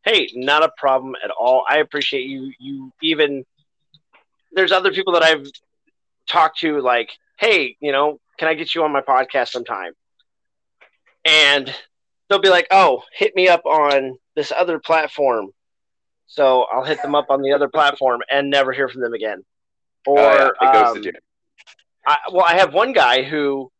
hey, 0.06 0.30
not 0.36 0.64
a 0.64 0.72
problem 0.78 1.16
at 1.24 1.32
all. 1.32 1.66
I 1.70 1.80
appreciate 1.80 2.28
you. 2.28 2.54
You 2.60 2.92
even 3.02 3.44
there's 4.54 4.72
other 4.72 4.92
people 4.92 5.14
that 5.14 5.24
I've 5.24 5.48
talked 6.28 6.60
to, 6.60 6.80
like, 6.80 7.12
hey, 7.38 7.76
you 7.82 7.92
know, 7.92 8.20
can 8.38 8.48
I 8.48 8.54
get 8.54 8.74
you 8.74 8.84
on 8.84 8.92
my 8.94 9.02
podcast 9.02 9.50
sometime? 9.50 9.94
And 11.26 11.74
they'll 12.30 12.40
be 12.40 12.50
like, 12.50 12.68
oh, 12.72 13.04
hit 13.14 13.36
me 13.36 13.48
up 13.50 13.66
on 13.66 14.18
this 14.36 14.52
other 14.56 14.80
platform. 14.80 15.52
So 16.28 16.66
I'll 16.72 16.84
hit 16.84 17.02
them 17.02 17.16
up 17.16 17.28
on 17.30 17.42
the 17.42 17.54
other 17.54 17.68
platform 17.68 18.22
and 18.30 18.50
never 18.50 18.72
hear 18.72 18.88
from 18.88 19.02
them 19.02 19.14
again. 19.14 19.44
Or 20.06 20.20
Oh, 20.20 20.52
yeah, 20.62 20.70
it 20.70 20.74
goes 20.74 20.98
um, 20.98 21.02
to 21.04 21.08
you. 21.10 21.14
I, 22.08 22.18
well, 22.32 22.46
I 22.48 22.56
have 22.56 22.74
one 22.74 22.94
guy 22.94 23.24
who 23.24 23.72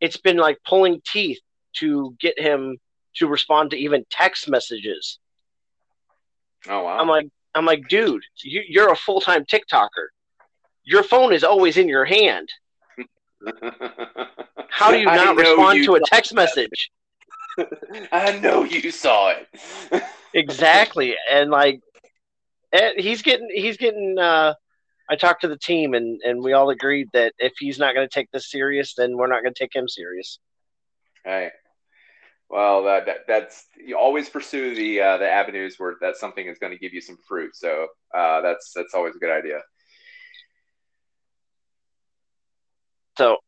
it's 0.00 0.16
been 0.16 0.36
like 0.36 0.58
pulling 0.64 1.00
teeth 1.04 1.38
to 1.74 2.14
get 2.20 2.38
him 2.38 2.78
to 3.16 3.26
respond 3.26 3.70
to 3.70 3.76
even 3.76 4.04
text 4.10 4.48
messages. 4.48 5.18
Oh 6.68 6.84
wow. 6.84 6.98
I'm 6.98 7.08
like, 7.08 7.28
I'm 7.54 7.64
like, 7.64 7.88
dude, 7.88 8.22
you, 8.42 8.62
you're 8.68 8.92
a 8.92 8.96
full 8.96 9.20
time 9.20 9.44
TikToker. 9.44 10.08
Your 10.84 11.02
phone 11.02 11.32
is 11.32 11.44
always 11.44 11.76
in 11.76 11.88
your 11.88 12.04
hand. 12.04 12.48
How 14.70 14.90
do 14.90 14.98
you 14.98 15.04
not 15.04 15.36
respond 15.36 15.78
you 15.78 15.84
to 15.86 15.94
a 15.96 16.00
text 16.00 16.34
message? 16.34 16.90
I 18.12 18.38
know 18.38 18.64
you 18.64 18.90
saw 18.90 19.30
it. 19.32 20.02
exactly, 20.34 21.16
and 21.30 21.50
like, 21.50 21.80
he's 22.96 23.22
getting, 23.22 23.48
he's 23.52 23.76
getting. 23.76 24.18
uh 24.18 24.54
I 25.10 25.16
talked 25.16 25.40
to 25.40 25.48
the 25.48 25.56
team, 25.56 25.94
and 25.94 26.20
and 26.22 26.42
we 26.42 26.52
all 26.52 26.70
agreed 26.70 27.08
that 27.14 27.32
if 27.38 27.54
he's 27.58 27.78
not 27.78 27.94
going 27.94 28.06
to 28.06 28.12
take 28.12 28.30
this 28.30 28.50
serious, 28.50 28.94
then 28.94 29.16
we're 29.16 29.26
not 29.26 29.42
going 29.42 29.54
to 29.54 29.58
take 29.58 29.74
him 29.74 29.88
serious. 29.88 30.38
Hey, 31.24 31.50
well, 32.50 32.84
that, 32.84 33.06
that 33.06 33.16
that's 33.26 33.66
you 33.76 33.96
always 33.96 34.28
pursue 34.28 34.74
the 34.74 35.00
uh, 35.00 35.16
the 35.18 35.30
avenues 35.30 35.76
where 35.78 35.96
that 36.00 36.16
something 36.16 36.46
is 36.46 36.58
going 36.58 36.72
to 36.72 36.78
give 36.78 36.92
you 36.92 37.00
some 37.00 37.18
fruit. 37.26 37.54
So 37.54 37.88
uh, 38.14 38.40
that's 38.40 38.72
that's 38.74 38.94
always 38.94 39.16
a 39.16 39.18
good 39.18 39.30
idea. 39.30 39.60
So 43.16 43.38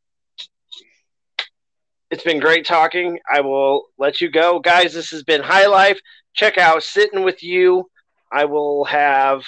it's 2.11 2.25
been 2.25 2.41
great 2.41 2.67
talking. 2.67 3.19
I 3.33 3.41
will 3.41 3.87
let 3.99 4.21
you 4.21 4.31
go. 4.31 4.59
Guys, 4.59 4.93
this 4.93 5.11
has 5.11 5.23
been 5.23 5.43
High 5.43 5.67
Lyfe. 5.67 5.99
Check 6.35 6.59
out 6.59 6.83
Sitting 6.83 7.23
with 7.23 7.43
You. 7.43 7.90
I 8.31 8.45
will 8.45 8.85
have 8.85 9.45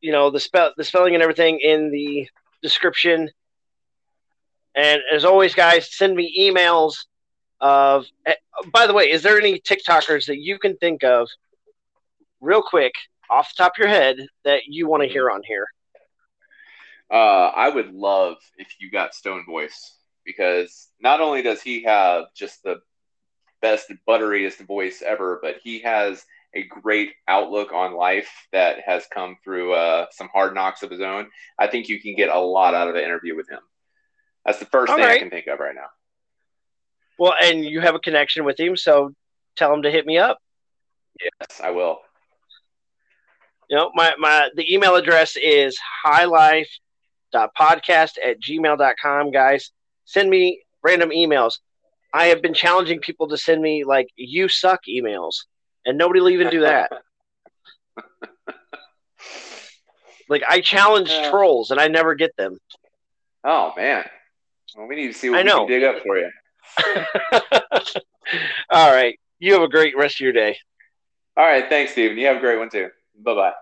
you 0.00 0.12
know 0.12 0.30
the 0.30 0.40
spell 0.40 0.72
the 0.76 0.84
spelling 0.84 1.14
and 1.14 1.22
everything 1.22 1.60
in 1.60 1.90
the 1.90 2.28
description. 2.62 3.30
And 4.76 5.00
as 5.12 5.24
always, 5.24 5.54
guys, 5.54 5.94
send 5.94 6.16
me 6.16 6.34
emails 6.38 7.06
of 7.60 8.06
eh, 8.26 8.34
by 8.72 8.86
the 8.86 8.92
way, 8.92 9.10
is 9.10 9.22
there 9.22 9.38
any 9.38 9.60
TikTokers 9.60 10.26
that 10.26 10.38
you 10.38 10.58
can 10.58 10.76
think 10.76 11.04
of 11.04 11.28
real 12.40 12.62
quick 12.62 12.92
off 13.30 13.54
the 13.56 13.62
top 13.62 13.72
of 13.72 13.78
your 13.78 13.88
head 13.88 14.16
that 14.44 14.62
you 14.66 14.88
want 14.88 15.02
to 15.02 15.08
hear 15.08 15.30
on 15.30 15.42
here? 15.42 15.66
Uh, 17.10 17.50
I 17.54 17.68
would 17.68 17.94
love 17.94 18.36
if 18.58 18.68
you 18.80 18.90
got 18.90 19.14
Stone 19.14 19.44
Voice 19.46 19.96
because 20.24 20.88
not 21.00 21.20
only 21.20 21.42
does 21.42 21.62
he 21.62 21.82
have 21.84 22.26
just 22.34 22.62
the 22.62 22.80
best 23.62 23.90
butteriest 24.06 24.66
voice 24.66 25.02
ever, 25.02 25.38
but 25.42 25.56
he 25.62 25.80
has 25.80 26.24
a 26.54 26.62
great 26.62 27.12
outlook 27.28 27.72
on 27.72 27.94
life 27.94 28.30
that 28.52 28.78
has 28.86 29.06
come 29.12 29.36
through 29.42 29.74
uh, 29.74 30.06
some 30.10 30.28
hard 30.32 30.54
knocks 30.54 30.82
of 30.82 30.90
his 30.90 31.00
own. 31.00 31.28
I 31.58 31.66
think 31.66 31.88
you 31.88 32.00
can 32.00 32.14
get 32.14 32.28
a 32.28 32.38
lot 32.38 32.74
out 32.74 32.88
of 32.88 32.94
the 32.94 33.04
interview 33.04 33.36
with 33.36 33.48
him. 33.48 33.60
That's 34.44 34.58
the 34.58 34.66
first 34.66 34.90
All 34.90 34.96
thing 34.96 35.06
I 35.06 35.18
can 35.18 35.30
think 35.30 35.46
of 35.46 35.58
right 35.58 35.74
now. 35.74 35.88
Well, 37.18 37.34
and 37.42 37.64
you 37.64 37.80
have 37.80 37.94
a 37.94 38.00
connection 38.00 38.44
with 38.44 38.58
him, 38.58 38.76
so 38.76 39.12
tell 39.56 39.72
him 39.72 39.82
to 39.82 39.90
hit 39.90 40.06
me 40.06 40.18
up. 40.18 40.38
Yes, 41.20 41.60
I 41.62 41.70
will. 41.70 41.98
You 43.70 43.76
know, 43.76 43.90
my, 43.94 44.14
my 44.18 44.50
the 44.54 44.72
email 44.72 44.94
address 44.96 45.36
is 45.36 45.78
highlife.podcast 46.04 46.66
at 48.22 48.40
gmail.com, 48.40 49.30
guys. 49.30 49.70
Send 50.04 50.28
me 50.28 50.62
random 50.82 51.10
emails. 51.10 51.60
I 52.12 52.26
have 52.26 52.42
been 52.42 52.54
challenging 52.54 53.00
people 53.00 53.28
to 53.28 53.38
send 53.38 53.62
me 53.62 53.84
like 53.84 54.08
you 54.16 54.48
suck 54.48 54.80
emails, 54.88 55.34
and 55.86 55.96
nobody 55.98 56.20
will 56.20 56.30
even 56.30 56.50
do 56.50 56.60
that. 56.60 56.90
like 60.28 60.42
I 60.48 60.60
challenge 60.60 61.10
Yeah. 61.10 61.30
trolls 61.30 61.70
and 61.70 61.80
I 61.80 61.88
never 61.88 62.14
get 62.14 62.36
them. 62.36 62.58
Oh 63.44 63.72
man. 63.76 64.04
Well, 64.76 64.86
we 64.86 64.96
need 64.96 65.08
to 65.08 65.12
see 65.14 65.30
what 65.30 65.38
I 65.38 65.42
we 65.42 65.48
know. 65.48 65.66
can 65.66 65.68
dig 65.68 65.84
up 65.84 66.02
for 66.02 66.18
you. 66.18 66.30
All 68.70 68.92
right. 68.92 69.18
You 69.38 69.52
have 69.52 69.62
a 69.62 69.68
great 69.68 69.96
rest 69.96 70.16
of 70.16 70.20
your 70.20 70.32
day. 70.32 70.56
All 71.36 71.44
right, 71.44 71.68
thanks, 71.68 71.92
Steven. 71.92 72.16
You 72.16 72.26
have 72.28 72.36
a 72.38 72.40
great 72.40 72.58
one 72.58 72.70
too. 72.70 72.88
Bye 73.22 73.34
bye. 73.34 73.52